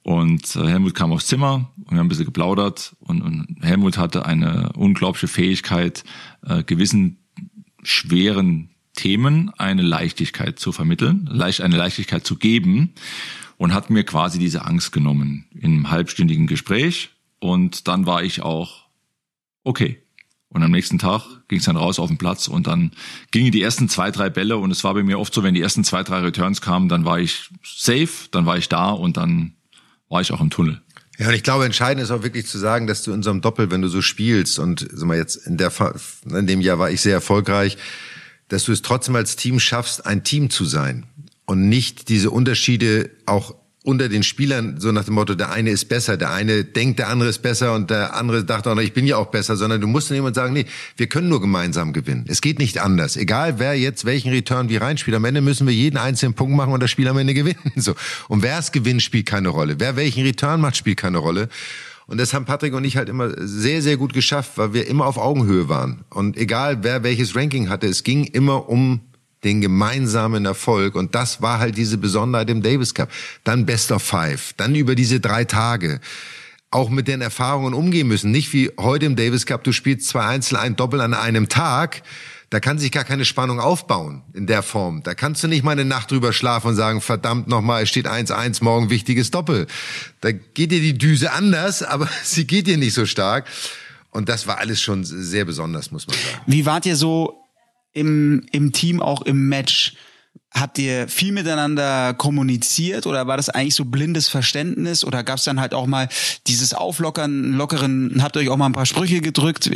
Und 0.02 0.54
äh, 0.56 0.66
Helmut 0.66 0.94
kam 0.94 1.12
aufs 1.12 1.26
Zimmer 1.26 1.70
und 1.78 1.92
wir 1.92 1.98
haben 1.98 2.06
ein 2.06 2.08
bisschen 2.08 2.26
geplaudert 2.26 2.94
und, 3.00 3.22
und 3.22 3.56
Helmut 3.62 3.98
hatte 3.98 4.26
eine 4.26 4.72
unglaubliche 4.74 5.28
Fähigkeit, 5.28 6.04
äh, 6.46 6.62
gewissen 6.62 7.18
schweren 7.82 8.70
Themen 8.94 9.50
eine 9.58 9.82
Leichtigkeit 9.82 10.58
zu 10.58 10.72
vermitteln, 10.72 11.28
leicht, 11.30 11.60
eine 11.60 11.76
Leichtigkeit 11.76 12.24
zu 12.24 12.36
geben 12.36 12.92
und 13.56 13.74
hat 13.74 13.90
mir 13.90 14.04
quasi 14.04 14.38
diese 14.38 14.64
Angst 14.64 14.92
genommen 14.92 15.46
in 15.54 15.72
einem 15.72 15.90
halbstündigen 15.90 16.46
Gespräch 16.46 17.10
und 17.44 17.88
dann 17.88 18.06
war 18.06 18.22
ich 18.22 18.40
auch 18.40 18.86
okay. 19.64 20.02
Und 20.48 20.62
am 20.62 20.70
nächsten 20.70 20.98
Tag 20.98 21.46
ging 21.48 21.58
es 21.58 21.66
dann 21.66 21.76
raus 21.76 21.98
auf 21.98 22.08
den 22.08 22.16
Platz 22.16 22.48
und 22.48 22.66
dann 22.66 22.92
gingen 23.32 23.52
die 23.52 23.60
ersten 23.60 23.90
zwei, 23.90 24.10
drei 24.10 24.30
Bälle 24.30 24.56
und 24.56 24.70
es 24.70 24.82
war 24.82 24.94
bei 24.94 25.02
mir 25.02 25.18
oft 25.18 25.34
so, 25.34 25.42
wenn 25.42 25.52
die 25.52 25.60
ersten 25.60 25.84
zwei, 25.84 26.02
drei 26.02 26.20
Returns 26.20 26.62
kamen, 26.62 26.88
dann 26.88 27.04
war 27.04 27.18
ich 27.18 27.50
safe, 27.62 28.08
dann 28.30 28.46
war 28.46 28.56
ich 28.56 28.70
da 28.70 28.90
und 28.90 29.18
dann 29.18 29.56
war 30.08 30.22
ich 30.22 30.32
auch 30.32 30.40
im 30.40 30.48
Tunnel. 30.48 30.80
Ja, 31.18 31.28
und 31.28 31.34
ich 31.34 31.42
glaube, 31.42 31.66
entscheidend 31.66 32.02
ist 32.02 32.10
auch 32.10 32.22
wirklich 32.22 32.46
zu 32.46 32.56
sagen, 32.56 32.86
dass 32.86 33.02
du 33.02 33.12
in 33.12 33.22
so 33.22 33.28
einem 33.28 33.42
Doppel, 33.42 33.70
wenn 33.70 33.82
du 33.82 33.88
so 33.88 34.00
spielst, 34.00 34.58
und 34.58 34.88
sag 34.90 35.06
mal 35.06 35.18
jetzt 35.18 35.36
in 35.36 35.58
der 35.58 35.70
in 36.24 36.46
dem 36.46 36.62
Jahr 36.62 36.78
war 36.78 36.90
ich 36.90 37.02
sehr 37.02 37.12
erfolgreich, 37.12 37.76
dass 38.48 38.64
du 38.64 38.72
es 38.72 38.80
trotzdem 38.80 39.16
als 39.16 39.36
Team 39.36 39.60
schaffst, 39.60 40.06
ein 40.06 40.24
Team 40.24 40.48
zu 40.48 40.64
sein 40.64 41.04
und 41.44 41.68
nicht 41.68 42.08
diese 42.08 42.30
Unterschiede 42.30 43.10
auch 43.26 43.54
unter 43.84 44.08
den 44.08 44.22
Spielern 44.22 44.80
so 44.80 44.92
nach 44.92 45.04
dem 45.04 45.12
Motto, 45.12 45.34
der 45.34 45.52
eine 45.52 45.68
ist 45.68 45.90
besser, 45.90 46.16
der 46.16 46.32
eine 46.32 46.64
denkt, 46.64 46.98
der 46.98 47.10
andere 47.10 47.28
ist 47.28 47.42
besser 47.42 47.74
und 47.74 47.90
der 47.90 48.14
andere 48.16 48.42
dachte 48.42 48.72
auch 48.72 48.78
ich 48.78 48.94
bin 48.94 49.06
ja 49.06 49.18
auch 49.18 49.26
besser, 49.26 49.56
sondern 49.56 49.78
du 49.82 49.86
musst 49.86 50.08
dann 50.08 50.16
jemand 50.16 50.34
sagen, 50.34 50.54
nee, 50.54 50.64
wir 50.96 51.06
können 51.06 51.28
nur 51.28 51.42
gemeinsam 51.42 51.92
gewinnen. 51.92 52.24
Es 52.26 52.40
geht 52.40 52.58
nicht 52.58 52.78
anders. 52.78 53.18
Egal 53.18 53.58
wer 53.58 53.78
jetzt 53.78 54.06
welchen 54.06 54.32
Return 54.32 54.70
wie 54.70 54.78
reinspielt, 54.78 55.14
am 55.14 55.26
Ende 55.26 55.42
müssen 55.42 55.66
wir 55.66 55.74
jeden 55.74 55.98
einzelnen 55.98 56.32
Punkt 56.32 56.56
machen 56.56 56.72
und 56.72 56.82
das 56.82 56.90
Spiel 56.90 57.06
am 57.08 57.18
Ende 57.18 57.34
gewinnen. 57.34 57.72
So. 57.76 57.94
Und 58.28 58.42
wer 58.42 58.58
es 58.58 58.72
gewinnt, 58.72 59.02
spielt 59.02 59.26
keine 59.26 59.50
Rolle. 59.50 59.76
Wer 59.78 59.96
welchen 59.96 60.24
Return 60.24 60.62
macht, 60.62 60.78
spielt 60.78 60.96
keine 60.96 61.18
Rolle. 61.18 61.50
Und 62.06 62.18
das 62.18 62.32
haben 62.32 62.46
Patrick 62.46 62.72
und 62.72 62.84
ich 62.84 62.96
halt 62.96 63.10
immer 63.10 63.32
sehr, 63.36 63.82
sehr 63.82 63.98
gut 63.98 64.14
geschafft, 64.14 64.52
weil 64.56 64.72
wir 64.72 64.86
immer 64.86 65.04
auf 65.04 65.18
Augenhöhe 65.18 65.68
waren. 65.68 66.04
Und 66.08 66.38
egal 66.38 66.78
wer 66.82 67.02
welches 67.02 67.36
Ranking 67.36 67.68
hatte, 67.68 67.86
es 67.86 68.02
ging 68.02 68.24
immer 68.24 68.70
um 68.70 69.00
den 69.44 69.60
gemeinsamen 69.60 70.44
Erfolg. 70.44 70.94
Und 70.94 71.14
das 71.14 71.42
war 71.42 71.58
halt 71.58 71.76
diese 71.76 71.98
Besonderheit 71.98 72.50
im 72.50 72.62
Davis 72.62 72.94
Cup. 72.94 73.10
Dann 73.44 73.66
Best 73.66 73.92
of 73.92 74.02
Five, 74.02 74.54
dann 74.56 74.74
über 74.74 74.94
diese 74.94 75.20
drei 75.20 75.44
Tage 75.44 76.00
auch 76.70 76.90
mit 76.90 77.06
den 77.06 77.20
Erfahrungen 77.20 77.72
umgehen 77.72 78.08
müssen. 78.08 78.32
Nicht 78.32 78.52
wie 78.52 78.70
heute 78.78 79.06
im 79.06 79.14
Davis 79.14 79.46
Cup, 79.46 79.62
du 79.62 79.72
spielst 79.72 80.08
zwei 80.08 80.24
Einzel, 80.24 80.56
ein 80.56 80.74
Doppel 80.74 81.00
an 81.00 81.14
einem 81.14 81.48
Tag. 81.48 82.02
Da 82.50 82.60
kann 82.60 82.78
sich 82.78 82.90
gar 82.90 83.04
keine 83.04 83.24
Spannung 83.24 83.60
aufbauen 83.60 84.22
in 84.32 84.46
der 84.46 84.62
Form. 84.62 85.02
Da 85.02 85.14
kannst 85.14 85.42
du 85.42 85.48
nicht 85.48 85.64
mal 85.64 85.72
eine 85.72 85.84
Nacht 85.84 86.10
drüber 86.10 86.32
schlafen 86.32 86.68
und 86.68 86.74
sagen, 86.74 87.00
verdammt 87.00 87.48
nochmal, 87.48 87.84
es 87.84 87.88
steht 87.88 88.06
1-1, 88.06 88.62
morgen 88.62 88.90
wichtiges 88.90 89.30
Doppel. 89.30 89.66
Da 90.20 90.32
geht 90.32 90.72
dir 90.72 90.80
die 90.80 90.98
Düse 90.98 91.32
anders, 91.32 91.82
aber 91.84 92.08
sie 92.22 92.46
geht 92.46 92.66
dir 92.66 92.76
nicht 92.76 92.94
so 92.94 93.06
stark. 93.06 93.46
Und 94.10 94.28
das 94.28 94.46
war 94.46 94.58
alles 94.58 94.80
schon 94.80 95.04
sehr 95.04 95.44
besonders, 95.44 95.90
muss 95.90 96.06
man 96.06 96.16
sagen. 96.16 96.42
Wie 96.46 96.66
wart 96.66 96.86
ihr 96.86 96.94
so 96.96 97.43
im, 97.94 98.44
im 98.52 98.72
Team, 98.72 99.00
auch 99.00 99.22
im 99.22 99.48
Match? 99.48 99.94
Habt 100.52 100.78
ihr 100.78 101.08
viel 101.08 101.32
miteinander 101.32 102.14
kommuniziert 102.14 103.06
oder 103.06 103.26
war 103.26 103.36
das 103.36 103.48
eigentlich 103.48 103.74
so 103.74 103.84
blindes 103.84 104.28
Verständnis 104.28 105.04
oder 105.04 105.24
gab 105.24 105.38
es 105.38 105.44
dann 105.44 105.60
halt 105.60 105.74
auch 105.74 105.86
mal 105.86 106.08
dieses 106.46 106.74
Auflockern, 106.74 107.54
lockeren, 107.54 108.22
habt 108.22 108.36
ihr 108.36 108.40
euch 108.40 108.48
auch 108.50 108.56
mal 108.56 108.66
ein 108.66 108.72
paar 108.72 108.86
Sprüche 108.86 109.20
gedrückt? 109.20 109.70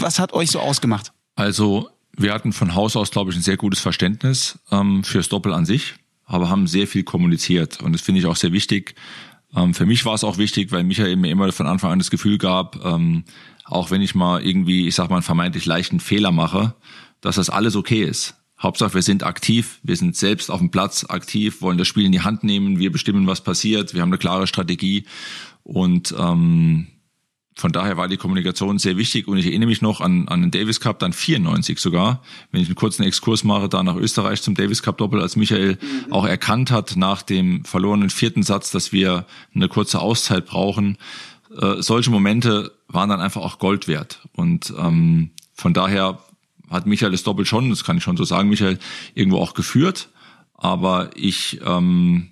Was 0.00 0.18
hat 0.18 0.32
euch 0.32 0.50
so 0.50 0.58
ausgemacht? 0.58 1.12
Also 1.36 1.88
wir 2.16 2.34
hatten 2.34 2.52
von 2.52 2.74
Haus 2.74 2.96
aus, 2.96 3.12
glaube 3.12 3.30
ich, 3.30 3.36
ein 3.36 3.42
sehr 3.42 3.56
gutes 3.56 3.78
Verständnis 3.78 4.58
ähm, 4.72 5.04
fürs 5.04 5.28
Doppel 5.28 5.52
an 5.52 5.64
sich, 5.64 5.94
aber 6.24 6.48
haben 6.48 6.66
sehr 6.66 6.88
viel 6.88 7.04
kommuniziert 7.04 7.80
und 7.80 7.92
das 7.92 8.02
finde 8.02 8.20
ich 8.20 8.26
auch 8.26 8.36
sehr 8.36 8.52
wichtig. 8.52 8.96
Ähm, 9.54 9.72
für 9.72 9.86
mich 9.86 10.04
war 10.04 10.14
es 10.14 10.24
auch 10.24 10.36
wichtig, 10.36 10.72
weil 10.72 10.82
Michael 10.82 11.16
mir 11.16 11.30
immer 11.30 11.50
von 11.52 11.66
Anfang 11.66 11.92
an 11.92 11.98
das 11.98 12.10
Gefühl 12.10 12.38
gab, 12.38 12.84
ähm, 12.84 13.24
auch 13.64 13.90
wenn 13.90 14.02
ich 14.02 14.14
mal 14.14 14.42
irgendwie, 14.42 14.88
ich 14.88 14.94
sag 14.94 15.10
mal, 15.10 15.16
einen 15.16 15.22
vermeintlich 15.22 15.64
leichten 15.66 16.00
Fehler 16.00 16.32
mache, 16.32 16.74
dass 17.20 17.36
das 17.36 17.50
alles 17.50 17.76
okay 17.76 18.02
ist. 18.02 18.34
Hauptsache, 18.60 18.94
wir 18.94 19.02
sind 19.02 19.22
aktiv, 19.22 19.78
wir 19.84 19.96
sind 19.96 20.16
selbst 20.16 20.50
auf 20.50 20.58
dem 20.58 20.70
Platz 20.70 21.04
aktiv, 21.08 21.62
wollen 21.62 21.78
das 21.78 21.86
Spiel 21.86 22.04
in 22.04 22.12
die 22.12 22.22
Hand 22.22 22.42
nehmen, 22.42 22.78
wir 22.78 22.90
bestimmen, 22.90 23.26
was 23.26 23.42
passiert, 23.42 23.94
wir 23.94 24.02
haben 24.02 24.08
eine 24.08 24.18
klare 24.18 24.48
Strategie 24.48 25.04
und 25.62 26.14
ähm, 26.18 26.88
von 27.58 27.72
daher 27.72 27.96
war 27.96 28.06
die 28.06 28.16
Kommunikation 28.16 28.78
sehr 28.78 28.96
wichtig 28.96 29.26
und 29.26 29.36
ich 29.36 29.46
erinnere 29.46 29.68
mich 29.68 29.82
noch 29.82 30.00
an, 30.00 30.28
an 30.28 30.42
den 30.42 30.50
Davis 30.52 30.80
Cup, 30.80 31.00
dann 31.00 31.12
94 31.12 31.78
sogar, 31.78 32.22
wenn 32.52 32.60
ich 32.60 32.68
einen 32.68 32.76
kurzen 32.76 33.02
Exkurs 33.02 33.42
mache, 33.42 33.68
da 33.68 33.82
nach 33.82 33.96
Österreich 33.96 34.42
zum 34.42 34.54
Davis 34.54 34.82
Cup 34.82 34.98
Doppel, 34.98 35.20
als 35.20 35.34
Michael 35.34 35.78
mhm. 35.80 36.12
auch 36.12 36.24
erkannt 36.24 36.70
hat 36.70 36.94
nach 36.96 37.22
dem 37.22 37.64
verlorenen 37.64 38.10
vierten 38.10 38.44
Satz, 38.44 38.70
dass 38.70 38.92
wir 38.92 39.26
eine 39.54 39.68
kurze 39.68 40.00
Auszeit 40.00 40.46
brauchen. 40.46 40.98
Äh, 41.60 41.82
solche 41.82 42.10
Momente 42.10 42.72
waren 42.86 43.08
dann 43.08 43.20
einfach 43.20 43.42
auch 43.42 43.58
Gold 43.58 43.88
wert 43.88 44.20
und 44.34 44.72
ähm, 44.78 45.30
von 45.54 45.74
daher 45.74 46.20
hat 46.70 46.86
Michael 46.86 47.12
das 47.12 47.22
Doppel 47.22 47.46
schon, 47.46 47.70
das 47.70 47.84
kann 47.84 47.96
ich 47.96 48.02
schon 48.02 48.16
so 48.16 48.24
sagen, 48.24 48.48
Michael, 48.48 48.78
irgendwo 49.14 49.38
auch 49.38 49.54
geführt, 49.54 50.08
aber 50.54 51.10
ich 51.14 51.60
ähm, 51.64 52.30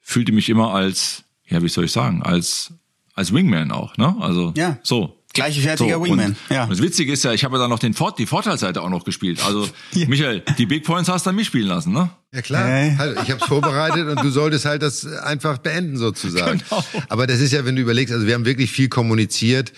fühlte 0.00 0.32
mich 0.32 0.48
immer 0.48 0.72
als, 0.72 1.24
ja, 1.46 1.62
wie 1.62 1.68
soll 1.68 1.84
ich 1.84 1.92
sagen, 1.92 2.22
als 2.22 2.72
als 3.16 3.32
Wingman 3.32 3.72
auch, 3.72 3.96
ne? 3.96 4.14
Also 4.20 4.52
ja. 4.56 4.78
so. 4.82 5.14
Gleichwertiger 5.32 5.96
so, 5.96 6.04
Wingman. 6.04 6.28
Und, 6.28 6.36
ja. 6.50 6.64
Und 6.64 6.70
das 6.70 6.80
Witzige 6.80 7.12
ist 7.12 7.24
ja, 7.24 7.32
ich 7.32 7.44
habe 7.44 7.56
ja 7.56 7.62
dann 7.62 7.70
noch 7.70 7.78
den 7.78 7.94
Fort, 7.94 8.18
die 8.18 8.26
Vorteilsseite 8.26 8.80
auch 8.82 8.88
noch 8.88 9.04
gespielt. 9.04 9.44
Also 9.44 9.68
ja. 9.92 10.06
Michael, 10.06 10.42
die 10.56 10.66
Big 10.66 10.84
Points 10.84 11.08
hast 11.08 11.26
du 11.26 11.28
dann 11.28 11.36
mich 11.36 11.48
spielen 11.48 11.66
lassen, 11.66 11.92
ne? 11.92 12.10
Ja 12.32 12.42
klar, 12.42 12.66
hey. 12.66 12.94
halt, 12.96 13.18
ich 13.22 13.30
habe 13.30 13.40
es 13.40 13.46
vorbereitet 13.46 14.08
und 14.08 14.22
du 14.22 14.30
solltest 14.30 14.66
halt 14.66 14.82
das 14.82 15.06
einfach 15.06 15.58
beenden 15.58 15.96
sozusagen. 15.96 16.62
Genau. 16.68 16.84
Aber 17.08 17.26
das 17.26 17.40
ist 17.40 17.52
ja, 17.52 17.64
wenn 17.64 17.76
du 17.76 17.82
überlegst, 17.82 18.12
also 18.12 18.26
wir 18.26 18.34
haben 18.34 18.44
wirklich 18.44 18.70
viel 18.70 18.88
kommuniziert, 18.88 19.72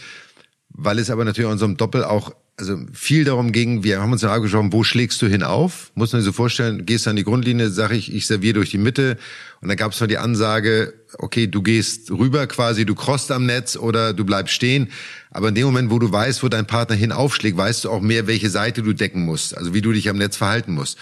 weil 0.70 0.98
es 0.98 1.10
aber 1.10 1.24
natürlich 1.24 1.46
in 1.46 1.52
unserem 1.52 1.76
Doppel 1.76 2.04
auch 2.04 2.32
also 2.58 2.78
viel 2.92 3.24
darum 3.24 3.52
ging, 3.52 3.84
wir 3.84 4.00
haben 4.00 4.10
uns 4.10 4.22
dann 4.22 4.30
abgeschaut, 4.30 4.66
wo 4.70 4.82
schlägst 4.82 5.22
du 5.22 5.26
hin 5.26 5.44
auf? 5.44 5.92
Muss 5.94 6.12
man 6.12 6.20
sich 6.20 6.26
so 6.26 6.32
vorstellen, 6.32 6.84
gehst 6.84 7.06
an 7.06 7.14
die 7.14 7.22
Grundlinie, 7.24 7.70
sag 7.70 7.92
ich, 7.92 8.12
ich 8.12 8.26
serviere 8.26 8.54
durch 8.54 8.70
die 8.70 8.78
Mitte 8.78 9.16
und 9.60 9.68
dann 9.68 9.76
gab 9.76 9.92
es 9.92 10.00
noch 10.00 10.08
die 10.08 10.18
Ansage, 10.18 10.92
okay, 11.18 11.46
du 11.46 11.62
gehst 11.62 12.10
rüber 12.10 12.46
quasi, 12.48 12.84
du 12.84 12.96
crossst 12.96 13.30
am 13.30 13.46
Netz 13.46 13.76
oder 13.76 14.12
du 14.12 14.24
bleibst 14.24 14.54
stehen. 14.54 14.88
Aber 15.30 15.48
in 15.48 15.54
dem 15.54 15.66
Moment, 15.66 15.90
wo 15.90 15.98
du 15.98 16.10
weißt, 16.10 16.42
wo 16.42 16.48
dein 16.48 16.66
Partner 16.66 16.96
hin 16.96 17.12
aufschlägt, 17.12 17.56
weißt 17.56 17.84
du 17.84 17.90
auch 17.90 18.00
mehr, 18.00 18.26
welche 18.26 18.50
Seite 18.50 18.82
du 18.82 18.92
decken 18.92 19.24
musst, 19.24 19.56
also 19.56 19.72
wie 19.72 19.80
du 19.80 19.92
dich 19.92 20.08
am 20.08 20.18
Netz 20.18 20.36
verhalten 20.36 20.74
musst. 20.74 20.98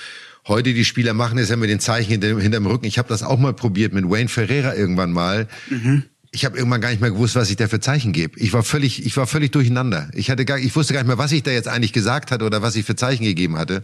Heute 0.47 0.75
die 0.75 0.85
Spieler 0.85 1.15
machen 1.15 1.39
es 1.39 1.49
ja 1.49 1.57
mit 1.57 1.71
den 1.71 1.81
Zeichen 1.81 2.11
hinter, 2.11 2.39
hinterm 2.39 2.67
Rücken. 2.67 2.87
Ich 2.87 2.99
habe 2.99 3.09
das 3.09 3.23
auch 3.23 3.39
mal 3.39 3.55
probiert 3.55 3.93
mit 3.93 4.09
Wayne 4.09 4.29
Ferreira 4.29 4.77
irgendwann 4.77 5.11
mal. 5.11 5.49
Mhm 5.71 6.05
ich 6.37 6.45
habe 6.45 6.59
irgendwann 6.59 6.83
gar 6.83 6.91
nicht 6.91 7.01
mehr 7.01 7.11
gewusst, 7.11 7.35
was 7.35 7.49
ich 7.49 7.57
da 7.57 7.67
für 7.67 7.81
Zeichen 7.81 8.13
gebe. 8.13 8.39
Ich 8.39 8.53
war 8.53 8.63
völlig, 8.63 9.07
ich 9.07 9.17
war 9.17 9.27
völlig 9.27 9.53
durcheinander. 9.53 10.11
Ich 10.13 10.31
hatte 10.31 10.45
gar, 10.45 10.59
ich 10.59 10.77
wusste 10.77 10.93
gar 10.93 11.01
nicht 11.01 11.09
mehr, 11.09 11.17
was 11.17 11.33
ich 11.33 11.43
da 11.43 11.51
jetzt 11.51 11.67
eigentlich 11.67 11.95
gesagt 11.95 12.31
hatte 12.31 12.45
oder 12.45 12.61
was 12.61 12.77
ich 12.77 12.85
für 12.85 12.95
Zeichen 12.95 13.25
gegeben 13.25 13.57
hatte. 13.57 13.83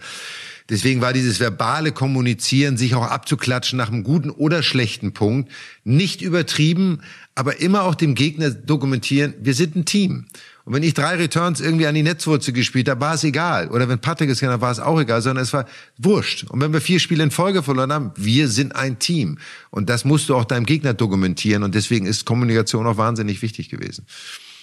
Deswegen 0.69 1.01
war 1.01 1.15
dieses 1.15 1.41
verbale 1.41 1.93
Kommunizieren, 1.93 2.77
sich 2.77 2.95
auch 2.95 3.07
abzuklatschen 3.07 3.79
nach 3.79 3.91
einem 3.91 4.05
guten 4.05 4.29
oder 4.29 4.63
schlechten 4.63 5.15
Punkt, 5.15 5.51
nicht 5.85 6.21
übertrieben, 6.21 7.01
aber 7.35 7.59
immer 7.63 7.85
auch 7.85 7.95
dem 7.95 8.15
Gegner 8.15 8.51
dokumentieren, 8.51 9.33
wir 9.41 9.55
sind 9.55 9.75
ein 9.75 9.87
Team. 9.87 10.27
Und 10.65 10.75
wenn 10.75 10.83
ich 10.83 10.95
drei 10.95 11.17
Returns 11.17 11.61
irgendwie 11.61 11.87
an 11.87 11.95
die 11.95 12.03
Netzwurzel 12.03 12.53
gespielt 12.53 12.89
habe, 12.89 13.01
war 13.01 13.15
es 13.15 13.25
egal. 13.25 13.69
Oder 13.69 13.89
wenn 13.89 13.99
Patrick 13.99 14.31
es 14.31 14.43
hat, 14.43 14.61
war 14.61 14.71
es 14.71 14.79
auch 14.79 15.01
egal, 15.01 15.21
sondern 15.21 15.43
es 15.43 15.53
war 15.53 15.67
wurscht. 15.99 16.45
Und 16.45 16.61
wenn 16.61 16.73
wir 16.73 16.81
vier 16.81 17.01
Spiele 17.01 17.25
in 17.25 17.31
Folge 17.31 17.63
verloren 17.63 17.93
haben, 17.93 18.13
wir 18.17 18.49
sind 18.49 18.77
ein 18.77 18.99
Team. 18.99 19.39
Und 19.71 19.91
das 19.91 20.05
musst 20.05 20.29
du 20.29 20.37
auch 20.37 20.45
deinem 20.45 20.67
Gegner 20.67 20.95
dokumentieren. 20.95 21.65
Und 21.65 21.75
deswegen 21.75 22.07
ist 22.07 22.25
Kommunikation 22.25 22.87
auch 22.87 22.97
wahnsinnig 22.97 23.43
wichtig 23.43 23.71
gewesen. 23.71 24.07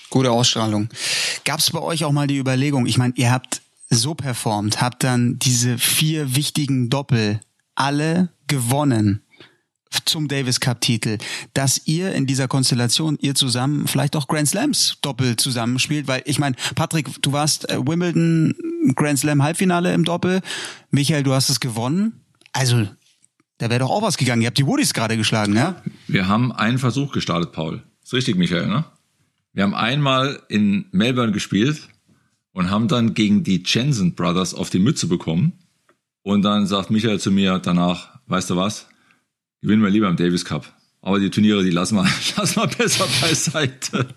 Gute 0.09 0.31
Ausstrahlung. 0.31 0.89
Gab 1.43 1.59
es 1.59 1.69
bei 1.71 1.80
euch 1.80 2.05
auch 2.05 2.11
mal 2.11 2.27
die 2.27 2.38
Überlegung, 2.38 2.85
ich 2.85 2.97
meine, 2.97 3.13
ihr 3.17 3.31
habt 3.31 3.61
so 3.89 4.15
performt, 4.15 4.81
habt 4.81 5.03
dann 5.03 5.38
diese 5.39 5.77
vier 5.77 6.35
wichtigen 6.35 6.89
Doppel 6.89 7.41
alle 7.76 8.30
gewonnen 8.47 9.21
zum 10.05 10.27
Davis 10.27 10.59
Cup 10.59 10.81
Titel, 10.81 11.17
dass 11.53 11.87
ihr 11.87 12.13
in 12.13 12.25
dieser 12.25 12.47
Konstellation 12.47 13.17
ihr 13.21 13.35
zusammen 13.35 13.87
vielleicht 13.87 14.15
auch 14.15 14.27
Grand 14.27 14.47
Slams 14.47 14.97
Doppel 15.01 15.35
zusammenspielt, 15.35 16.07
weil 16.07 16.21
ich 16.25 16.39
meine, 16.39 16.55
Patrick, 16.75 17.21
du 17.21 17.31
warst 17.31 17.69
äh, 17.69 17.77
Wimbledon 17.77 18.55
Grand 18.95 19.19
Slam 19.19 19.43
Halbfinale 19.43 19.93
im 19.93 20.03
Doppel, 20.03 20.41
Michael, 20.91 21.23
du 21.23 21.33
hast 21.33 21.49
es 21.49 21.59
gewonnen, 21.59 22.21
also 22.53 22.87
da 23.59 23.69
wäre 23.69 23.79
doch 23.79 23.89
auch 23.89 24.01
was 24.01 24.17
gegangen. 24.17 24.41
Ihr 24.41 24.47
habt 24.47 24.57
die 24.57 24.65
Woodies 24.65 24.93
gerade 24.93 25.17
geschlagen, 25.17 25.55
ja? 25.55 25.81
Wir 26.07 26.27
haben 26.27 26.51
einen 26.51 26.77
Versuch 26.77 27.11
gestartet, 27.11 27.51
Paul. 27.51 27.83
Ist 28.03 28.13
richtig, 28.13 28.37
Michael, 28.37 28.67
ne? 28.67 28.85
Wir 29.53 29.63
haben 29.63 29.75
einmal 29.75 30.41
in 30.47 30.85
Melbourne 30.91 31.33
gespielt 31.33 31.89
und 32.53 32.69
haben 32.69 32.87
dann 32.87 33.13
gegen 33.13 33.43
die 33.43 33.61
Jensen 33.65 34.15
Brothers 34.15 34.53
auf 34.53 34.69
die 34.69 34.79
Mütze 34.79 35.07
bekommen. 35.07 35.53
Und 36.23 36.43
dann 36.43 36.67
sagt 36.67 36.89
Michael 36.89 37.19
zu 37.19 37.31
mir 37.31 37.59
danach, 37.59 38.19
weißt 38.27 38.49
du 38.49 38.55
was? 38.55 38.87
Gewinnen 39.61 39.81
wir 39.81 39.90
lieber 39.90 40.07
im 40.07 40.15
Davis 40.15 40.45
Cup. 40.45 40.73
Aber 41.02 41.19
die 41.19 41.30
Turniere, 41.30 41.64
die 41.64 41.72
lassen 41.72 41.95
wir, 41.95 42.03
lassen 42.38 42.56
wir 42.57 42.68
besser 42.68 43.07
beiseite. 43.22 44.07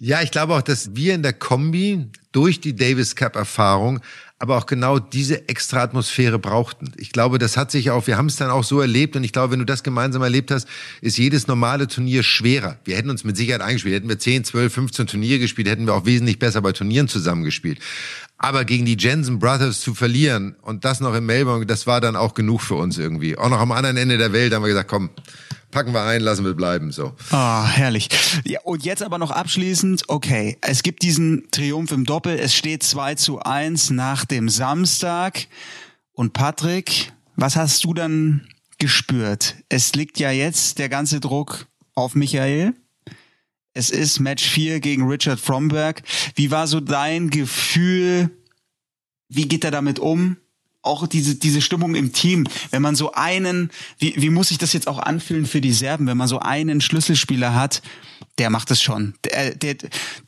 Ja, 0.00 0.20
ich 0.22 0.30
glaube 0.30 0.54
auch, 0.54 0.62
dass 0.62 0.94
wir 0.96 1.14
in 1.14 1.22
der 1.22 1.32
Kombi 1.32 2.08
durch 2.32 2.60
die 2.60 2.76
Davis 2.76 3.16
Cup 3.16 3.36
Erfahrung 3.36 4.00
aber 4.44 4.58
auch 4.58 4.66
genau 4.66 4.98
diese 4.98 5.48
extra 5.48 5.82
Atmosphäre 5.82 6.38
brauchten. 6.38 6.92
Ich 6.98 7.12
glaube, 7.12 7.38
das 7.38 7.56
hat 7.56 7.70
sich 7.70 7.90
auch, 7.90 8.06
wir 8.06 8.18
haben 8.18 8.26
es 8.26 8.36
dann 8.36 8.50
auch 8.50 8.64
so 8.64 8.80
erlebt 8.80 9.16
und 9.16 9.24
ich 9.24 9.32
glaube, 9.32 9.52
wenn 9.52 9.60
du 9.60 9.64
das 9.64 9.82
gemeinsam 9.82 10.20
erlebt 10.22 10.50
hast, 10.50 10.68
ist 11.00 11.16
jedes 11.16 11.46
normale 11.46 11.86
Turnier 11.86 12.22
schwerer. 12.22 12.78
Wir 12.84 12.96
hätten 12.96 13.08
uns 13.08 13.24
mit 13.24 13.38
Sicherheit 13.38 13.62
eingespielt. 13.62 13.94
Hätten 13.94 14.08
wir 14.08 14.18
10, 14.18 14.44
12, 14.44 14.74
15 14.74 15.06
Turniere 15.06 15.38
gespielt, 15.38 15.68
hätten 15.68 15.86
wir 15.86 15.94
auch 15.94 16.04
wesentlich 16.04 16.38
besser 16.38 16.60
bei 16.60 16.72
Turnieren 16.72 17.08
zusammengespielt. 17.08 17.78
Aber 18.44 18.66
gegen 18.66 18.84
die 18.84 18.98
Jensen 18.98 19.38
Brothers 19.38 19.80
zu 19.80 19.94
verlieren 19.94 20.54
und 20.60 20.84
das 20.84 21.00
noch 21.00 21.14
in 21.14 21.24
Melbourne, 21.24 21.64
das 21.64 21.86
war 21.86 22.02
dann 22.02 22.14
auch 22.14 22.34
genug 22.34 22.60
für 22.60 22.74
uns 22.74 22.98
irgendwie. 22.98 23.38
Auch 23.38 23.48
noch 23.48 23.58
am 23.58 23.72
anderen 23.72 23.96
Ende 23.96 24.18
der 24.18 24.34
Welt 24.34 24.52
haben 24.52 24.60
wir 24.60 24.68
gesagt, 24.68 24.90
komm, 24.90 25.08
packen 25.70 25.94
wir 25.94 26.02
ein, 26.02 26.20
lassen 26.20 26.44
wir 26.44 26.52
bleiben, 26.52 26.92
so. 26.92 27.14
Ah, 27.30 27.64
oh, 27.64 27.66
herrlich. 27.66 28.10
Ja, 28.44 28.60
und 28.60 28.84
jetzt 28.84 29.02
aber 29.02 29.16
noch 29.16 29.30
abschließend, 29.30 30.02
okay, 30.08 30.58
es 30.60 30.82
gibt 30.82 31.02
diesen 31.02 31.50
Triumph 31.52 31.90
im 31.90 32.04
Doppel, 32.04 32.38
es 32.38 32.54
steht 32.54 32.82
2 32.82 33.14
zu 33.14 33.40
1 33.40 33.88
nach 33.92 34.26
dem 34.26 34.50
Samstag. 34.50 35.46
Und 36.12 36.34
Patrick, 36.34 37.14
was 37.36 37.56
hast 37.56 37.82
du 37.84 37.94
dann 37.94 38.46
gespürt? 38.78 39.56
Es 39.70 39.94
liegt 39.94 40.18
ja 40.18 40.30
jetzt 40.30 40.78
der 40.78 40.90
ganze 40.90 41.18
Druck 41.18 41.66
auf 41.94 42.14
Michael. 42.14 42.74
Es 43.74 43.90
ist 43.90 44.20
Match 44.20 44.44
4 44.44 44.78
gegen 44.78 45.02
Richard 45.08 45.40
Fromberg. 45.40 46.02
Wie 46.36 46.52
war 46.52 46.68
so 46.68 46.78
dein 46.78 47.28
Gefühl? 47.28 48.30
Wie 49.28 49.48
geht 49.48 49.64
er 49.64 49.72
damit 49.72 49.98
um? 49.98 50.36
Auch 50.80 51.08
diese, 51.08 51.34
diese 51.34 51.60
Stimmung 51.60 51.94
im 51.94 52.12
Team, 52.12 52.46
wenn 52.70 52.82
man 52.82 52.94
so 52.94 53.12
einen, 53.12 53.70
wie, 53.98 54.14
wie 54.16 54.30
muss 54.30 54.48
sich 54.48 54.58
das 54.58 54.74
jetzt 54.74 54.86
auch 54.86 54.98
anfühlen 54.98 55.46
für 55.46 55.60
die 55.60 55.72
Serben, 55.72 56.06
wenn 56.06 56.16
man 56.16 56.28
so 56.28 56.38
einen 56.38 56.80
Schlüsselspieler 56.80 57.54
hat, 57.54 57.82
der 58.38 58.50
macht 58.50 58.70
es 58.70 58.82
schon. 58.82 59.14
Der, 59.24 59.54
der, 59.54 59.76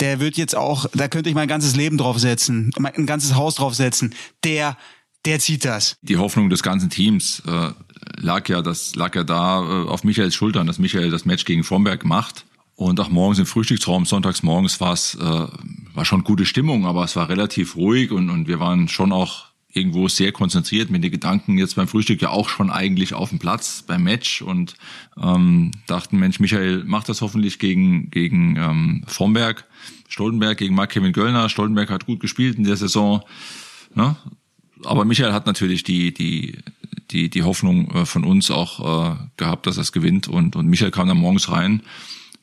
der 0.00 0.18
wird 0.18 0.36
jetzt 0.36 0.56
auch, 0.56 0.86
da 0.94 1.08
könnte 1.08 1.28
ich 1.28 1.34
mein 1.34 1.46
ganzes 1.46 1.76
Leben 1.76 1.98
draufsetzen, 1.98 2.72
ein 2.76 3.06
ganzes 3.06 3.34
Haus 3.34 3.56
draufsetzen. 3.56 4.14
Der, 4.44 4.76
der 5.24 5.38
zieht 5.40 5.64
das. 5.64 5.96
Die 6.02 6.16
Hoffnung 6.16 6.48
des 6.48 6.62
ganzen 6.62 6.88
Teams 6.88 7.42
äh, 7.46 7.70
lag 8.16 8.48
ja, 8.48 8.62
das 8.62 8.96
lag 8.96 9.14
ja 9.14 9.24
da 9.24 9.60
äh, 9.60 9.88
auf 9.88 10.04
Michaels 10.04 10.34
Schultern, 10.34 10.66
dass 10.66 10.78
Michael 10.78 11.10
das 11.10 11.26
Match 11.26 11.44
gegen 11.44 11.64
Fromberg 11.64 12.04
macht. 12.04 12.46
Und 12.76 13.00
auch 13.00 13.08
morgens 13.08 13.38
im 13.38 13.46
Frühstücksraum, 13.46 14.04
sonntags 14.04 14.42
morgens 14.42 14.80
war 14.82 14.92
es, 14.92 15.14
äh, 15.14 15.46
war 15.94 16.04
schon 16.04 16.24
gute 16.24 16.44
Stimmung, 16.44 16.84
aber 16.84 17.04
es 17.04 17.16
war 17.16 17.30
relativ 17.30 17.74
ruhig 17.74 18.12
und, 18.12 18.28
und 18.28 18.48
wir 18.48 18.60
waren 18.60 18.88
schon 18.88 19.12
auch 19.12 19.46
irgendwo 19.72 20.08
sehr 20.08 20.32
konzentriert 20.32 20.90
mit 20.90 21.02
den 21.02 21.10
Gedanken 21.10 21.58
jetzt 21.58 21.76
beim 21.76 21.88
Frühstück 21.88 22.20
ja 22.20 22.30
auch 22.30 22.48
schon 22.50 22.70
eigentlich 22.70 23.14
auf 23.14 23.30
dem 23.30 23.38
Platz 23.38 23.82
beim 23.86 24.02
Match 24.02 24.42
und 24.42 24.74
ähm, 25.20 25.70
dachten, 25.86 26.18
Mensch, 26.18 26.38
Michael 26.38 26.84
macht 26.84 27.08
das 27.08 27.22
hoffentlich 27.22 27.58
gegen, 27.58 28.10
gegen 28.10 28.56
ähm, 28.56 29.04
Fromberg, 29.06 29.64
Stoltenberg 30.08 30.58
gegen 30.58 30.74
Mark 30.74 30.90
Kevin 30.90 31.12
Göllner. 31.12 31.48
Stoltenberg 31.48 31.90
hat 31.90 32.06
gut 32.06 32.20
gespielt 32.20 32.56
in 32.58 32.64
der 32.64 32.76
Saison. 32.76 33.22
Ne? 33.94 34.16
Aber 34.84 35.04
Michael 35.04 35.32
hat 35.32 35.46
natürlich 35.46 35.82
die, 35.82 36.12
die, 36.12 36.58
die, 37.10 37.30
die 37.30 37.42
Hoffnung 37.42 37.90
äh, 37.90 38.06
von 38.06 38.24
uns 38.24 38.50
auch 38.50 39.12
äh, 39.12 39.16
gehabt, 39.36 39.66
dass 39.66 39.78
er 39.78 39.82
es 39.82 39.92
gewinnt. 39.92 40.28
Und, 40.28 40.56
und 40.56 40.66
Michael 40.66 40.90
kam 40.90 41.08
dann 41.08 41.18
morgens 41.18 41.50
rein 41.50 41.82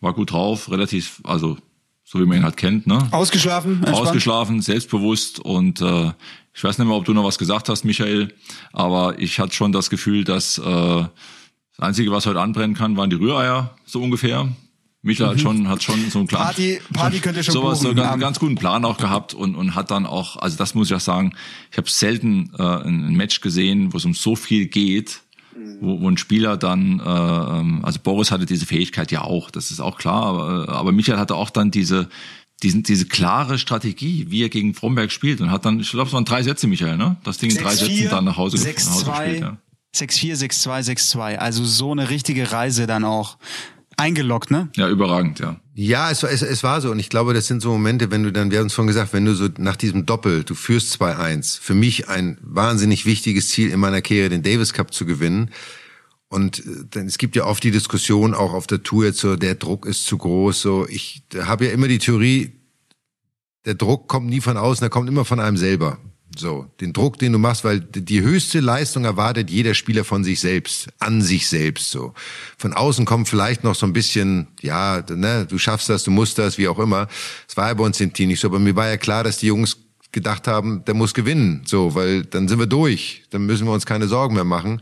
war 0.04 0.14
gut 0.14 0.32
drauf, 0.32 0.70
relativ, 0.70 1.22
also 1.24 1.58
so 2.04 2.20
wie 2.20 2.26
man 2.26 2.38
ihn 2.38 2.44
halt 2.44 2.58
kennt, 2.58 2.86
ne? 2.86 3.08
Ausgeschlafen, 3.12 3.78
entspannt. 3.78 3.98
ausgeschlafen, 3.98 4.62
selbstbewusst 4.62 5.40
und 5.40 5.82
äh, 5.82 6.12
ich 6.54 6.64
weiß 6.64 6.78
nicht 6.78 6.88
mehr, 6.88 6.96
ob 6.96 7.06
du 7.06 7.14
noch 7.14 7.24
was 7.24 7.38
gesagt 7.40 7.70
hast, 7.70 7.86
Michael, 7.86 8.34
aber 8.74 9.18
ich 9.18 9.40
hatte 9.40 9.54
schon 9.54 9.72
das 9.72 9.90
Gefühl, 9.90 10.24
dass 10.24 10.58
äh, 10.60 10.64
das 10.64 11.80
Einzige, 11.80 12.12
was 12.12 12.26
heute 12.26 12.42
anbrennen 12.42 12.76
kann, 12.76 12.98
waren 12.98 13.10
die 13.10 13.16
Rühreier, 13.16 13.76
so 13.86 14.02
ungefähr. 14.02 14.50
Michael 15.02 15.28
mhm. 15.28 15.32
hat 15.32 15.42
schon 15.42 15.68
hat 15.70 15.84
schon 15.84 16.10
so 16.10 16.20
einen 16.20 16.28
Plan. 16.28 16.44
Party, 16.44 16.80
Party 16.94 17.20
könnt 17.20 17.38
ihr 17.38 17.44
schon 17.44 17.54
sowas, 17.54 17.80
buchen, 17.80 17.98
so 17.98 18.02
ganz, 18.04 18.22
ganz 18.22 18.40
guten 18.40 18.56
Plan 18.56 18.86
auch 18.86 18.98
gehabt 18.98 19.34
und 19.34 19.56
und 19.56 19.74
hat 19.74 19.90
dann 19.90 20.06
auch, 20.06 20.38
also 20.38 20.58
das 20.58 20.76
muss 20.76 20.90
ich 20.90 20.96
auch 20.96 21.02
sagen, 21.02 21.34
ich 21.72 21.78
habe 21.78 21.90
selten 21.90 22.52
äh, 22.58 22.64
ein 22.64 23.16
Match 23.16 23.42
gesehen, 23.42 23.92
wo 23.92 23.98
es 23.98 24.06
um 24.06 24.14
so 24.14 24.36
viel 24.36 24.68
geht 24.68 25.23
wo, 25.80 26.02
wo 26.02 26.10
ein 26.10 26.18
Spieler 26.18 26.58
dann, 26.58 27.00
äh, 27.00 27.04
ähm, 27.04 27.84
also 27.84 28.00
Boris 28.02 28.32
hatte 28.32 28.46
diese 28.46 28.66
Fähigkeit 28.66 29.12
ja 29.12 29.22
auch, 29.22 29.52
das 29.52 29.72
ist 29.72 29.80
auch 29.80 29.98
klar, 29.98 30.24
aber, 30.24 30.70
aber 30.70 30.92
Michael 30.92 31.20
hatte 31.20 31.36
auch 31.36 31.50
dann 31.50 31.72
diese 31.72 32.10
diesen, 32.64 32.84
diese 32.84 33.06
klare 33.06 33.58
Strategie, 33.58 34.28
wie 34.30 34.42
er 34.42 34.50
gegen 34.50 34.74
Fromberg 34.74 35.12
spielt 35.12 35.42
und 35.42 35.52
hat 35.52 35.66
dann, 35.66 35.82
ich 35.82 35.92
glaube, 35.92 36.08
es 36.08 36.14
waren 36.14 36.26
drei 36.26 36.44
Sätze, 36.44 36.68
Michael, 36.68 36.98
ne? 36.98 37.18
Das 37.24 37.38
Ding 37.38 37.52
in 37.52 37.58
drei 37.58 37.76
Sätzen 37.76 38.10
dann 38.10 38.24
nach 38.24 38.38
Hause, 38.38 38.58
6, 38.58 38.86
nach 38.86 38.94
Hause 38.94 39.06
2, 39.06 39.26
gespielt. 39.26 39.42
Ja. 39.42 39.58
6-4, 39.96 40.66
6-2, 40.66 41.16
6-2. 41.16 41.36
Also 41.36 41.66
so 41.66 41.92
eine 41.92 42.10
richtige 42.10 42.52
Reise 42.52 42.88
dann 42.88 43.04
auch 43.04 43.38
eingeloggt, 44.04 44.52
ne? 44.52 44.70
ja, 44.76 44.90
überragend, 44.90 45.40
ja. 45.40 45.60
Ja, 45.76 46.12
es, 46.12 46.22
war- 46.22 46.30
es, 46.32 46.42
es 46.44 46.62
war 46.64 46.82
so. 46.82 46.92
Und 46.92 47.00
ich 47.00 47.10
glaube, 47.10 47.34
das 47.34 47.48
sind 47.48 47.62
so 47.62 47.72
Momente, 47.72 48.12
wenn 48.12 48.22
du 48.24 48.32
dann, 48.32 48.52
wir 48.52 48.60
haben 48.60 48.68
es 48.68 48.74
vorhin 48.74 48.88
gesagt, 48.90 49.14
wenn 49.14 49.26
du 49.26 49.34
so 49.34 49.48
nach 49.58 49.76
diesem 49.76 50.06
Doppel, 50.06 50.44
du 50.44 50.54
führst 50.56 51.02
2-1, 51.02 51.60
für 51.60 51.74
mich 51.74 52.10
ein 52.10 52.38
wahnsinnig 52.42 53.06
wichtiges 53.06 53.50
Ziel 53.50 53.72
in 53.72 53.80
meiner 53.80 54.02
Karriere, 54.02 54.30
den 54.30 54.44
Davis 54.44 54.74
Cup 54.74 54.94
zu 54.94 55.06
gewinnen. 55.06 55.50
Und 56.28 56.60
äh, 56.60 56.86
dann, 56.92 57.08
es 57.08 57.18
gibt 57.18 57.36
ja 57.36 57.46
oft 57.46 57.64
die 57.64 57.72
Diskussion 57.72 58.34
auch 58.36 58.54
auf 58.54 58.68
der 58.68 58.84
Tour 58.84 59.06
jetzt 59.06 59.20
so, 59.20 59.36
der 59.36 59.56
Druck 59.56 59.86
ist 59.86 60.06
zu 60.06 60.18
groß. 60.18 60.62
So, 60.62 60.88
ich 60.88 61.24
habe 61.42 61.66
ja 61.66 61.72
immer 61.72 61.88
die 61.88 62.00
Theorie, 62.00 62.52
der 63.66 63.76
Druck 63.76 64.08
kommt 64.10 64.28
nie 64.28 64.42
von 64.42 64.58
außen, 64.58 64.82
der 64.84 64.90
kommt 64.90 65.08
immer 65.10 65.26
von 65.26 65.40
einem 65.40 65.58
selber. 65.58 65.98
So, 66.36 66.68
den 66.82 66.94
Druck, 66.94 67.20
den 67.20 67.32
du 67.32 67.38
machst, 67.38 67.64
weil 67.64 67.80
die 67.80 68.22
höchste 68.22 68.60
Leistung 68.60 69.06
erwartet 69.06 69.50
jeder 69.50 69.74
Spieler 69.74 70.04
von 70.04 70.24
sich 70.24 70.40
selbst, 70.40 70.88
an 71.00 71.22
sich 71.22 71.48
selbst, 71.48 71.92
so. 71.92 72.14
Von 72.58 72.74
außen 72.74 73.06
kommt 73.06 73.30
vielleicht 73.30 73.64
noch 73.64 73.76
so 73.76 73.86
ein 73.86 73.94
bisschen, 73.94 74.48
ja, 74.62 75.04
ne, 75.10 75.46
du 75.46 75.58
schaffst 75.58 75.90
das, 75.90 76.04
du 76.04 76.12
musst 76.12 76.38
das, 76.40 76.58
wie 76.58 76.68
auch 76.68 76.80
immer. 76.80 77.08
Es 77.48 77.56
war 77.56 77.68
ja 77.68 77.74
bei 77.74 77.84
uns 77.84 78.00
im 78.02 78.14
Team 78.14 78.30
nicht 78.30 78.40
so, 78.40 78.48
aber 78.48 78.60
mir 78.60 78.76
war 78.76 78.88
ja 78.88 78.98
klar, 78.98 79.24
dass 79.24 79.38
die 79.38 79.48
Jungs 79.48 79.78
gedacht 80.12 80.48
haben, 80.48 80.86
der 80.86 80.94
muss 80.94 81.14
gewinnen, 81.14 81.64
so, 81.66 81.96
weil 81.96 82.24
dann 82.24 82.48
sind 82.48 82.60
wir 82.60 82.68
durch, 82.68 83.24
dann 83.32 83.46
müssen 83.46 83.66
wir 83.66 83.74
uns 83.74 83.86
keine 83.86 84.08
Sorgen 84.08 84.36
mehr 84.36 84.44
machen. 84.44 84.82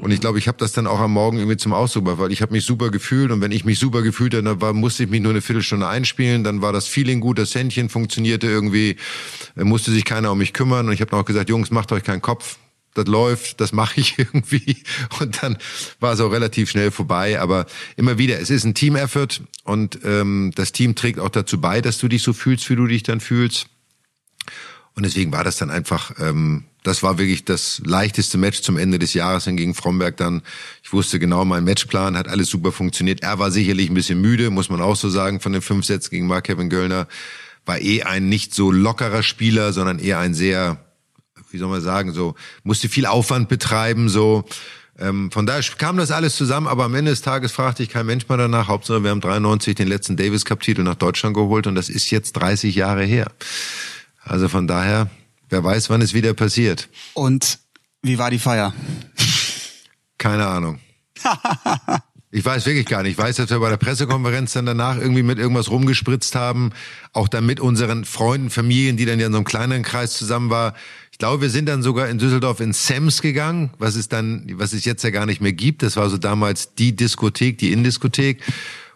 Und 0.00 0.10
ich 0.10 0.20
glaube, 0.20 0.38
ich 0.38 0.48
habe 0.48 0.58
das 0.58 0.72
dann 0.72 0.86
auch 0.86 1.00
am 1.00 1.12
Morgen 1.12 1.38
irgendwie 1.38 1.56
zum 1.56 1.72
Ausdruck 1.72 2.04
gebracht, 2.04 2.20
weil 2.20 2.32
ich 2.32 2.42
habe 2.42 2.52
mich 2.52 2.64
super 2.64 2.90
gefühlt 2.90 3.30
und 3.30 3.40
wenn 3.40 3.52
ich 3.52 3.64
mich 3.64 3.78
super 3.78 4.02
gefühlt 4.02 4.34
habe, 4.34 4.42
dann 4.44 4.60
war, 4.60 4.72
musste 4.72 5.04
ich 5.04 5.10
mich 5.10 5.20
nur 5.20 5.32
eine 5.32 5.40
Viertelstunde 5.40 5.88
einspielen, 5.88 6.44
dann 6.44 6.62
war 6.62 6.72
das 6.72 6.86
Feeling 6.86 7.20
gut, 7.20 7.38
das 7.38 7.54
Händchen 7.54 7.88
funktionierte 7.88 8.46
irgendwie, 8.46 8.96
musste 9.56 9.90
sich 9.90 10.04
keiner 10.04 10.32
um 10.32 10.38
mich 10.38 10.52
kümmern 10.52 10.86
und 10.86 10.92
ich 10.92 11.00
habe 11.00 11.10
dann 11.10 11.20
auch 11.20 11.24
gesagt, 11.24 11.48
Jungs, 11.48 11.70
macht 11.70 11.92
euch 11.92 12.04
keinen 12.04 12.22
Kopf, 12.22 12.58
das 12.94 13.06
läuft, 13.06 13.60
das 13.60 13.72
mache 13.72 14.00
ich 14.00 14.18
irgendwie 14.18 14.76
und 15.20 15.42
dann 15.42 15.58
war 16.00 16.12
es 16.12 16.20
auch 16.20 16.30
relativ 16.30 16.70
schnell 16.70 16.90
vorbei, 16.90 17.40
aber 17.40 17.66
immer 17.96 18.18
wieder, 18.18 18.38
es 18.38 18.50
ist 18.50 18.64
ein 18.64 18.74
Team-Effort 18.74 19.40
und 19.64 19.98
ähm, 20.04 20.52
das 20.54 20.72
Team 20.72 20.94
trägt 20.94 21.18
auch 21.18 21.30
dazu 21.30 21.60
bei, 21.60 21.80
dass 21.80 21.98
du 21.98 22.08
dich 22.08 22.22
so 22.22 22.32
fühlst, 22.32 22.68
wie 22.70 22.76
du 22.76 22.86
dich 22.86 23.02
dann 23.02 23.20
fühlst. 23.20 23.66
Und 24.94 25.04
deswegen 25.04 25.32
war 25.32 25.42
das 25.42 25.56
dann 25.56 25.70
einfach, 25.70 26.12
ähm, 26.18 26.64
das 26.82 27.02
war 27.02 27.18
wirklich 27.18 27.44
das 27.44 27.80
leichteste 27.84 28.38
Match 28.38 28.60
zum 28.62 28.76
Ende 28.76 28.98
des 28.98 29.14
Jahres 29.14 29.44
gegen 29.44 29.74
Fromberg 29.74 30.16
dann. 30.16 30.42
Ich 30.82 30.92
wusste 30.92 31.18
genau, 31.18 31.44
mein 31.44 31.64
Matchplan 31.64 32.16
hat 32.16 32.28
alles 32.28 32.48
super 32.48 32.72
funktioniert. 32.72 33.22
Er 33.22 33.38
war 33.38 33.50
sicherlich 33.50 33.88
ein 33.88 33.94
bisschen 33.94 34.20
müde, 34.20 34.50
muss 34.50 34.68
man 34.68 34.80
auch 34.80 34.96
so 34.96 35.08
sagen, 35.08 35.40
von 35.40 35.52
den 35.52 35.62
fünf 35.62 35.86
Sätzen 35.86 36.10
gegen 36.10 36.26
Mark 36.26 36.44
Kevin 36.44 36.70
Göllner. 36.70 37.06
War 37.64 37.80
eh 37.80 38.02
ein 38.02 38.28
nicht 38.28 38.54
so 38.54 38.72
lockerer 38.72 39.22
Spieler, 39.22 39.72
sondern 39.72 40.00
eher 40.00 40.18
ein 40.18 40.34
sehr, 40.34 40.78
wie 41.50 41.58
soll 41.58 41.68
man 41.68 41.80
sagen, 41.80 42.12
so, 42.12 42.34
musste 42.64 42.88
viel 42.88 43.06
Aufwand 43.06 43.48
betreiben, 43.48 44.08
so. 44.08 44.44
Ähm, 44.98 45.30
von 45.30 45.46
daher 45.46 45.62
kam 45.78 45.96
das 45.96 46.10
alles 46.10 46.36
zusammen, 46.36 46.66
aber 46.66 46.84
am 46.84 46.94
Ende 46.94 47.12
des 47.12 47.22
Tages 47.22 47.52
fragte 47.52 47.82
ich 47.82 47.88
kein 47.88 48.06
Mensch 48.06 48.28
mehr 48.28 48.38
danach. 48.38 48.68
Hauptsache, 48.68 49.04
wir 49.04 49.10
haben 49.10 49.20
93 49.20 49.76
den 49.76 49.88
letzten 49.88 50.16
Davis 50.16 50.44
Cup 50.44 50.60
Titel 50.60 50.82
nach 50.82 50.96
Deutschland 50.96 51.34
geholt 51.34 51.66
und 51.66 51.76
das 51.76 51.88
ist 51.88 52.10
jetzt 52.10 52.32
30 52.32 52.74
Jahre 52.74 53.04
her. 53.04 53.30
Also 54.24 54.48
von 54.48 54.66
daher, 54.66 55.08
wer 55.52 55.62
weiß, 55.62 55.90
wann 55.90 56.02
es 56.02 56.14
wieder 56.14 56.34
passiert. 56.34 56.88
Und 57.14 57.60
wie 58.02 58.18
war 58.18 58.30
die 58.30 58.38
Feier? 58.38 58.74
Keine 60.18 60.46
Ahnung. 60.46 60.80
Ich 62.34 62.44
weiß 62.44 62.64
wirklich 62.64 62.86
gar 62.86 63.02
nicht. 63.02 63.12
Ich 63.12 63.18
weiß, 63.18 63.36
dass 63.36 63.50
wir 63.50 63.60
bei 63.60 63.68
der 63.68 63.76
Pressekonferenz 63.76 64.54
dann 64.54 64.64
danach 64.64 64.96
irgendwie 64.96 65.22
mit 65.22 65.38
irgendwas 65.38 65.70
rumgespritzt 65.70 66.34
haben. 66.34 66.70
Auch 67.12 67.28
dann 67.28 67.44
mit 67.44 67.60
unseren 67.60 68.06
Freunden, 68.06 68.48
Familien, 68.48 68.96
die 68.96 69.04
dann 69.04 69.20
ja 69.20 69.26
in 69.26 69.32
so 69.32 69.38
einem 69.38 69.44
kleineren 69.44 69.82
Kreis 69.82 70.14
zusammen 70.14 70.48
war. 70.48 70.74
Ich 71.10 71.18
glaube, 71.18 71.42
wir 71.42 71.50
sind 71.50 71.68
dann 71.68 71.82
sogar 71.82 72.08
in 72.08 72.18
Düsseldorf 72.18 72.60
in 72.60 72.72
Sams 72.72 73.20
gegangen, 73.20 73.70
was 73.78 73.96
es 73.96 74.08
dann, 74.08 74.46
was 74.54 74.72
es 74.72 74.86
jetzt 74.86 75.04
ja 75.04 75.10
gar 75.10 75.26
nicht 75.26 75.42
mehr 75.42 75.52
gibt. 75.52 75.82
Das 75.82 75.96
war 75.96 76.08
so 76.08 76.16
damals 76.16 76.74
die 76.74 76.96
Diskothek, 76.96 77.58
die 77.58 77.70
Innendiskothek. 77.70 78.40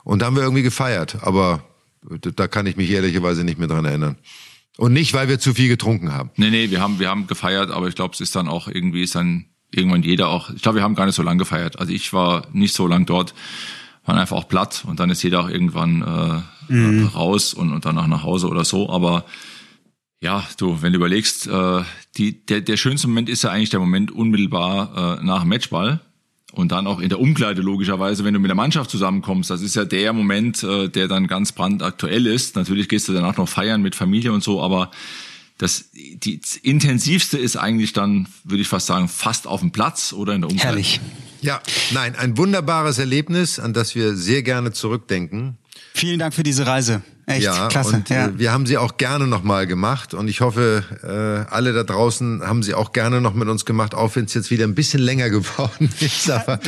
Und 0.02 0.22
da 0.22 0.26
haben 0.26 0.36
wir 0.36 0.42
irgendwie 0.42 0.62
gefeiert. 0.62 1.18
Aber 1.20 1.62
da 2.20 2.48
kann 2.48 2.66
ich 2.66 2.76
mich 2.76 2.90
ehrlicherweise 2.90 3.44
nicht 3.44 3.58
mehr 3.58 3.68
dran 3.68 3.84
erinnern. 3.84 4.16
Und 4.78 4.92
nicht, 4.92 5.14
weil 5.14 5.28
wir 5.28 5.38
zu 5.38 5.54
viel 5.54 5.68
getrunken 5.68 6.12
haben. 6.12 6.30
Nee, 6.36 6.50
nee, 6.50 6.70
wir 6.70 6.80
haben, 6.80 6.98
wir 6.98 7.08
haben 7.08 7.26
gefeiert, 7.26 7.70
aber 7.70 7.88
ich 7.88 7.94
glaube, 7.94 8.14
es 8.14 8.20
ist 8.20 8.36
dann 8.36 8.48
auch 8.48 8.68
irgendwie, 8.68 9.02
ist 9.02 9.14
dann 9.14 9.46
irgendwann 9.70 10.02
jeder 10.02 10.28
auch, 10.28 10.50
ich 10.50 10.62
glaube, 10.62 10.76
wir 10.76 10.82
haben 10.82 10.94
gar 10.94 11.06
nicht 11.06 11.14
so 11.14 11.22
lang 11.22 11.38
gefeiert. 11.38 11.78
Also 11.78 11.92
ich 11.92 12.12
war 12.12 12.46
nicht 12.52 12.74
so 12.74 12.86
lang 12.86 13.06
dort, 13.06 13.34
waren 14.04 14.18
einfach 14.18 14.36
auch 14.36 14.48
platt 14.48 14.84
und 14.86 15.00
dann 15.00 15.10
ist 15.10 15.22
jeder 15.22 15.40
auch 15.40 15.48
irgendwann 15.48 16.02
äh, 16.70 17.04
raus 17.14 17.54
und, 17.54 17.72
und 17.72 17.84
danach 17.84 18.06
nach 18.06 18.22
Hause 18.22 18.48
oder 18.48 18.64
so. 18.64 18.90
Aber 18.90 19.24
ja, 20.20 20.44
du, 20.58 20.82
wenn 20.82 20.92
du 20.92 20.98
überlegst, 20.98 21.46
äh, 21.46 21.82
die, 22.16 22.44
der, 22.46 22.60
der 22.60 22.76
schönste 22.76 23.08
Moment 23.08 23.28
ist 23.28 23.44
ja 23.44 23.50
eigentlich 23.50 23.70
der 23.70 23.80
Moment 23.80 24.10
unmittelbar 24.10 25.20
äh, 25.20 25.24
nach 25.24 25.40
dem 25.40 25.48
Matchball. 25.48 26.00
Und 26.56 26.72
dann 26.72 26.86
auch 26.86 27.00
in 27.00 27.10
der 27.10 27.20
Umkleide 27.20 27.60
logischerweise, 27.60 28.24
wenn 28.24 28.32
du 28.32 28.40
mit 28.40 28.48
der 28.48 28.56
Mannschaft 28.56 28.90
zusammenkommst. 28.90 29.50
Das 29.50 29.60
ist 29.60 29.76
ja 29.76 29.84
der 29.84 30.14
Moment, 30.14 30.62
äh, 30.62 30.88
der 30.88 31.06
dann 31.06 31.26
ganz 31.26 31.52
brandaktuell 31.52 32.26
ist. 32.26 32.56
Natürlich 32.56 32.88
gehst 32.88 33.08
du 33.08 33.12
danach 33.12 33.36
noch 33.36 33.46
feiern 33.48 33.82
mit 33.82 33.94
Familie 33.94 34.32
und 34.32 34.42
so, 34.42 34.62
aber 34.62 34.90
das, 35.58 35.90
die 35.92 36.40
intensivste 36.62 37.36
ist 37.36 37.56
eigentlich 37.56 37.92
dann, 37.92 38.26
würde 38.44 38.62
ich 38.62 38.68
fast 38.68 38.86
sagen, 38.86 39.08
fast 39.08 39.46
auf 39.46 39.60
dem 39.60 39.70
Platz 39.70 40.14
oder 40.14 40.34
in 40.34 40.40
der 40.40 40.50
Umkleide. 40.50 40.68
Herrlich. 40.68 41.00
Ja, 41.42 41.60
nein, 41.92 42.16
ein 42.16 42.38
wunderbares 42.38 42.98
Erlebnis, 42.98 43.58
an 43.58 43.74
das 43.74 43.94
wir 43.94 44.16
sehr 44.16 44.42
gerne 44.42 44.72
zurückdenken. 44.72 45.58
Vielen 45.92 46.18
Dank 46.18 46.32
für 46.32 46.42
diese 46.42 46.66
Reise. 46.66 47.02
Echt 47.26 47.42
ja, 47.42 47.66
klasse. 47.66 47.96
und 47.96 48.08
ja. 48.08 48.26
äh, 48.26 48.38
wir 48.38 48.52
haben 48.52 48.66
sie 48.66 48.78
auch 48.78 48.98
gerne 48.98 49.26
nochmal 49.26 49.66
gemacht 49.66 50.14
und 50.14 50.28
ich 50.28 50.40
hoffe, 50.42 50.84
äh, 51.02 51.52
alle 51.52 51.72
da 51.72 51.82
draußen 51.82 52.40
haben 52.46 52.62
sie 52.62 52.72
auch 52.72 52.92
gerne 52.92 53.20
noch 53.20 53.34
mit 53.34 53.48
uns 53.48 53.64
gemacht, 53.64 53.96
auch 53.96 54.14
wenn 54.14 54.26
es 54.26 54.34
jetzt 54.34 54.52
wieder 54.52 54.64
ein 54.64 54.76
bisschen 54.76 55.00
länger 55.00 55.28
geworden 55.30 55.90
ist. 55.98 56.30
Aber 56.30 56.60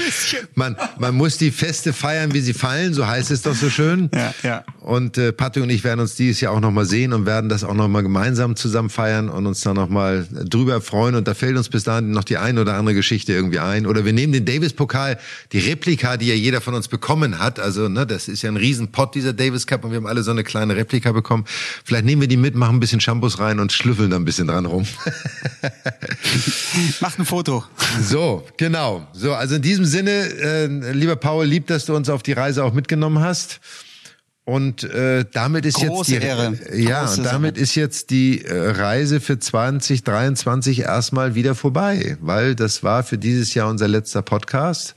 man, 0.57 0.77
man 0.99 1.15
muss 1.15 1.37
die 1.39 1.53
Feste 1.53 1.93
feiern, 1.93 2.35
wie 2.35 2.41
sie 2.41 2.55
fallen, 2.55 2.93
so 2.93 3.07
heißt 3.07 3.31
es 3.31 3.43
doch 3.43 3.55
so 3.55 3.71
schön. 3.71 4.11
Ja, 4.13 4.35
ja. 4.43 4.65
Und 4.89 5.19
äh, 5.19 5.35
Patrick 5.35 5.65
und 5.65 5.69
ich 5.69 5.85
werden 5.85 6.01
uns 6.01 6.15
dieses 6.15 6.41
Jahr 6.41 6.55
auch 6.55 6.61
nochmal 6.61 6.87
sehen 6.87 7.13
und 7.13 7.27
werden 7.27 7.51
das 7.51 7.63
auch 7.63 7.75
nochmal 7.75 8.03
gemeinsam 8.03 8.57
zusammen 8.57 8.89
feiern 8.89 9.29
und 9.29 9.45
uns 9.45 9.61
da 9.61 9.75
nochmal 9.75 10.27
drüber 10.31 10.81
freuen. 10.81 11.15
Und 11.15 11.29
da 11.29 11.35
fällt 11.35 11.59
uns 11.59 11.69
bis 11.69 11.85
dahin 11.85 12.11
noch 12.11 12.25
die 12.25 12.39
eine 12.39 12.63
oder 12.63 12.73
andere 12.73 12.95
Geschichte 12.95 13.35
irgendwie 13.35 13.59
ein. 13.59 13.87
Oder 13.87 14.07
wir 14.07 14.15
nehmen 14.15 14.33
den 14.33 14.47
Davis-Pokal, 14.47 15.19
die 15.53 15.59
Replika, 15.59 16.17
die 16.17 16.29
ja 16.29 16.35
jeder 16.35 16.63
von 16.63 16.73
uns 16.73 16.89
bekommen 16.89 17.39
hat. 17.39 17.61
Also, 17.61 17.91
ne, 17.91 18.07
das 18.07 18.29
ist 18.29 18.41
ja 18.41 18.51
ein 18.51 18.57
Riesenpott, 18.57 19.15
dieser 19.15 19.35
Davis 19.35 19.67
Cup, 19.67 19.85
und 19.85 19.91
wir 19.91 19.99
haben 19.99 20.07
alle 20.07 20.23
so 20.23 20.31
eine 20.31 20.43
kleine 20.43 20.75
Replika 20.75 21.13
bekommen. 21.13 21.45
Vielleicht 21.85 22.07
nehmen 22.07 22.23
wir 22.23 22.29
die 22.29 22.39
mit, 22.39 22.55
machen 22.55 22.77
ein 22.77 22.81
bisschen 22.81 23.01
Shampoos 23.01 23.39
rein 23.41 23.61
und 23.61 23.75
schlüffeln 23.75 24.09
da 24.09 24.17
ein 24.17 24.25
bisschen 24.25 24.47
dran 24.47 24.65
rum. 24.65 24.87
Macht 27.01 27.19
ein 27.19 27.27
Foto. 27.27 27.63
So, 28.03 28.47
genau. 28.57 29.07
So, 29.13 29.35
also 29.35 29.57
in 29.57 29.63
diesem 29.63 29.85
Sinne, 29.85 30.11
äh, 30.11 30.93
lieber 30.93 31.17
Paul, 31.17 31.45
lieb, 31.45 31.67
dass 31.67 31.85
du 31.85 31.95
uns 31.95 32.09
auf 32.09 32.23
die 32.23 32.33
Reise 32.33 32.65
auch 32.65 32.73
mitgenommen 32.73 33.23
hast. 33.23 33.61
Und 34.49 34.83
äh, 34.83 35.27
damit 35.31 35.67
ist 35.67 35.75
Große 35.77 36.13
jetzt 36.13 36.23
die 36.23 36.27
Ehre. 36.27 36.59
ja, 36.75 37.05
Große 37.05 37.21
und 37.21 37.27
damit 37.27 37.57
Sache. 37.57 37.63
ist 37.65 37.75
jetzt 37.75 38.09
die 38.09 38.47
äh, 38.47 38.71
Reise 38.71 39.21
für 39.21 39.39
2023 39.39 40.81
erstmal 40.81 41.35
wieder 41.35 41.55
vorbei, 41.55 42.17
weil 42.23 42.55
das 42.55 42.83
war 42.83 43.03
für 43.03 43.19
dieses 43.19 43.53
Jahr 43.53 43.69
unser 43.69 43.89
letzter 43.89 44.23
Podcast. 44.23 44.95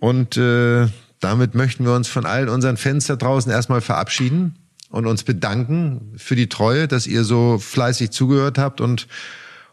Und 0.00 0.36
äh, 0.36 0.88
damit 1.20 1.54
möchten 1.54 1.84
wir 1.84 1.92
uns 1.92 2.08
von 2.08 2.26
allen 2.26 2.48
unseren 2.48 2.76
Fans 2.76 3.06
da 3.06 3.14
draußen 3.14 3.52
erstmal 3.52 3.82
verabschieden 3.82 4.56
und 4.88 5.06
uns 5.06 5.22
bedanken 5.22 6.14
für 6.16 6.34
die 6.34 6.48
Treue, 6.48 6.88
dass 6.88 7.06
ihr 7.06 7.22
so 7.22 7.60
fleißig 7.60 8.10
zugehört 8.10 8.58
habt 8.58 8.80
und 8.80 9.06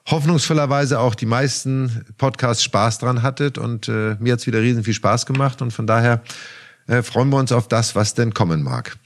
hoffnungsvollerweise 0.06 1.00
auch 1.00 1.16
die 1.16 1.26
meisten 1.26 2.06
Podcasts 2.20 2.64
Spaß 2.64 3.00
dran 3.00 3.24
hattet. 3.24 3.58
Und 3.58 3.88
äh, 3.88 4.18
mir 4.20 4.34
hat's 4.34 4.46
wieder 4.46 4.62
riesen 4.62 4.84
viel 4.84 4.94
Spaß 4.94 5.26
gemacht. 5.26 5.64
Und 5.64 5.72
von 5.72 5.88
daher 5.88 6.22
äh, 6.88 7.04
freuen 7.04 7.30
wir 7.30 7.38
uns 7.38 7.52
auf 7.52 7.68
das, 7.68 7.96
was 7.96 8.14
denn 8.14 8.34
kommen 8.34 8.64
mag. 8.64 8.98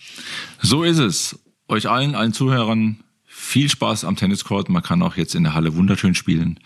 So 0.61 0.83
ist 0.83 0.99
es. 0.99 1.39
Euch 1.67 1.89
allen, 1.89 2.15
allen 2.15 2.33
Zuhörern, 2.33 3.03
viel 3.25 3.69
Spaß 3.69 4.05
am 4.05 4.15
Tenniscourt. 4.15 4.69
Man 4.69 4.83
kann 4.83 5.01
auch 5.01 5.15
jetzt 5.15 5.35
in 5.35 5.43
der 5.43 5.53
Halle 5.53 5.75
wunderschön 5.75 6.15
spielen. 6.15 6.59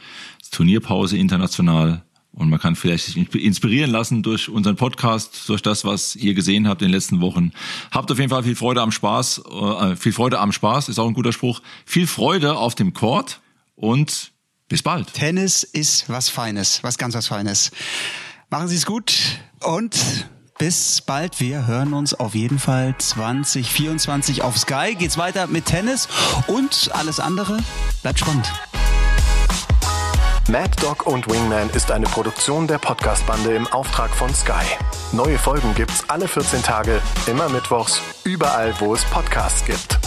Turnierpause 0.52 1.18
international. 1.18 2.04
Und 2.32 2.50
man 2.50 2.60
kann 2.60 2.76
vielleicht 2.76 3.06
sich 3.06 3.16
inspirieren 3.34 3.92
lassen 3.92 4.22
durch 4.22 4.50
unseren 4.50 4.76
Podcast, 4.76 5.48
durch 5.48 5.62
das, 5.62 5.86
was 5.86 6.18
ihr 6.18 6.34
gesehen 6.34 6.68
habt 6.68 6.82
in 6.82 6.90
den 6.90 6.94
letzten 6.94 7.22
Wochen. 7.22 7.54
Habt 7.92 8.12
auf 8.12 8.20
jeden 8.20 8.30
Fall 8.30 8.44
viel 8.44 8.58
Freude 8.58 8.82
am 8.82 8.92
Spaß. 8.92 9.44
Äh, 9.50 9.96
viel 9.96 10.12
Freude 10.12 10.40
am 10.40 10.52
Spaß 10.52 10.90
ist 10.90 11.00
auch 11.00 11.08
ein 11.08 11.14
guter 11.14 11.32
Spruch. 11.32 11.62
Viel 11.86 12.08
Freude 12.08 12.58
auf 12.58 12.76
dem 12.76 12.94
Court 12.94 13.40
und 13.76 14.34
bis 14.68 14.82
bald. 14.82 15.14
Tennis 15.14 15.64
ist 15.64 16.10
was 16.10 16.28
Feines, 16.28 16.84
was 16.84 16.98
ganz 16.98 17.16
was 17.16 17.28
Feines. 17.28 17.72
Machen 18.50 18.68
Sie 18.68 18.76
es 18.76 18.86
gut 18.86 19.14
und 19.62 19.96
bis 20.58 21.02
bald. 21.02 21.40
Wir 21.40 21.68
hören 21.68 21.94
uns 21.94 22.14
auf 22.14 22.36
jeden 22.36 22.60
Fall 22.60 22.96
2024 22.98 24.42
auf 24.42 24.58
Sky. 24.58 24.96
Geht's 24.98 25.18
weiter 25.18 25.48
mit 25.48 25.66
Tennis 25.66 26.08
und 26.48 26.90
alles 26.94 27.20
andere 27.20 27.60
bleibt 28.02 28.20
spannend. 28.20 28.52
Mad 30.48 30.70
Dog 30.80 31.08
und 31.08 31.28
Wingman 31.28 31.70
ist 31.72 31.90
eine 31.92 32.06
Produktion 32.06 32.68
der 32.68 32.78
Podcast-Bande 32.78 33.56
im 33.56 33.66
Auftrag 33.68 34.12
von 34.12 34.34
Sky. 34.34 34.66
Neue 35.12 35.40
Folgen 35.40 35.74
gibt's 35.74 36.08
alle 36.08 36.28
14 36.28 36.62
Tage, 36.62 37.02
immer 37.26 37.50
mittwochs, 37.50 38.00
überall, 38.24 38.74
wo 38.80 38.94
es 38.94 39.04
Podcasts 39.06 39.66
gibt. 39.66 40.00